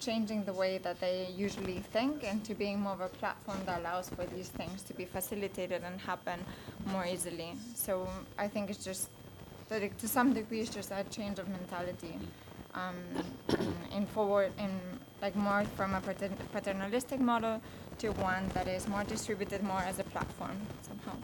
changing 0.00 0.40
the 0.44 0.52
way 0.52 0.78
that 0.78 0.98
they 1.00 1.28
usually 1.36 1.78
think 1.94 2.24
and 2.24 2.44
to 2.44 2.52
being 2.52 2.80
more 2.80 2.94
of 2.94 3.00
a 3.00 3.08
platform 3.20 3.58
that 3.66 3.80
allows 3.80 4.08
for 4.08 4.24
these 4.26 4.48
things 4.48 4.82
to 4.82 4.92
be 4.92 5.04
facilitated 5.04 5.84
and 5.84 6.00
happen 6.00 6.38
more 6.86 7.06
easily. 7.06 7.50
So 7.76 8.08
I 8.36 8.48
think 8.48 8.70
it's 8.70 8.84
just 8.84 9.08
that 9.68 9.82
it, 9.84 9.96
to 9.98 10.08
some 10.08 10.34
degree 10.34 10.60
it's 10.60 10.74
just 10.74 10.90
a 10.90 11.04
change 11.04 11.38
of 11.38 11.46
mentality. 11.48 12.14
Um, 12.74 12.96
in, 13.60 13.74
in 13.98 14.06
forward, 14.06 14.50
in 14.58 14.72
like 15.22 15.36
more 15.36 15.64
from 15.76 15.94
a 15.94 16.00
patern- 16.00 16.36
paternalistic 16.52 17.20
model 17.20 17.62
to 17.98 18.08
one 18.30 18.48
that 18.54 18.66
is 18.66 18.88
more 18.88 19.04
distributed, 19.04 19.62
more 19.62 19.84
as 19.90 20.00
a 20.00 20.04
platform. 20.04 20.56
somehow. 20.82 21.14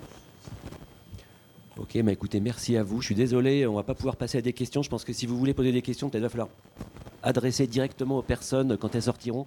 Ok, 1.77 2.01
bah 2.03 2.13
écoutez, 2.13 2.39
merci 2.39 2.77
à 2.77 2.85
vous. 2.85 3.01
Je 3.01 3.07
suis 3.07 3.15
désolé, 3.17 3.67
on 3.67 3.75
va 3.75 3.83
pas 3.83 3.97
pouvoir 3.97 4.15
passer 4.15 4.39
à 4.39 4.41
des 4.41 4.53
questions. 4.53 4.85
Je 4.85 4.89
pense 4.89 5.05
que 5.05 5.13
si 5.13 5.27
vous 5.27 5.37
voulez 5.37 5.55
poser 5.55 5.73
des 5.73 5.83
questions, 5.83 6.09
peut-être 6.09 6.23
va 6.23 6.29
falloir 6.29 6.49
adresser 7.25 7.67
directement 7.67 8.19
aux 8.19 8.23
personnes 8.23 8.77
quand 8.77 8.95
elles 8.95 9.03
sortiront. 9.03 9.45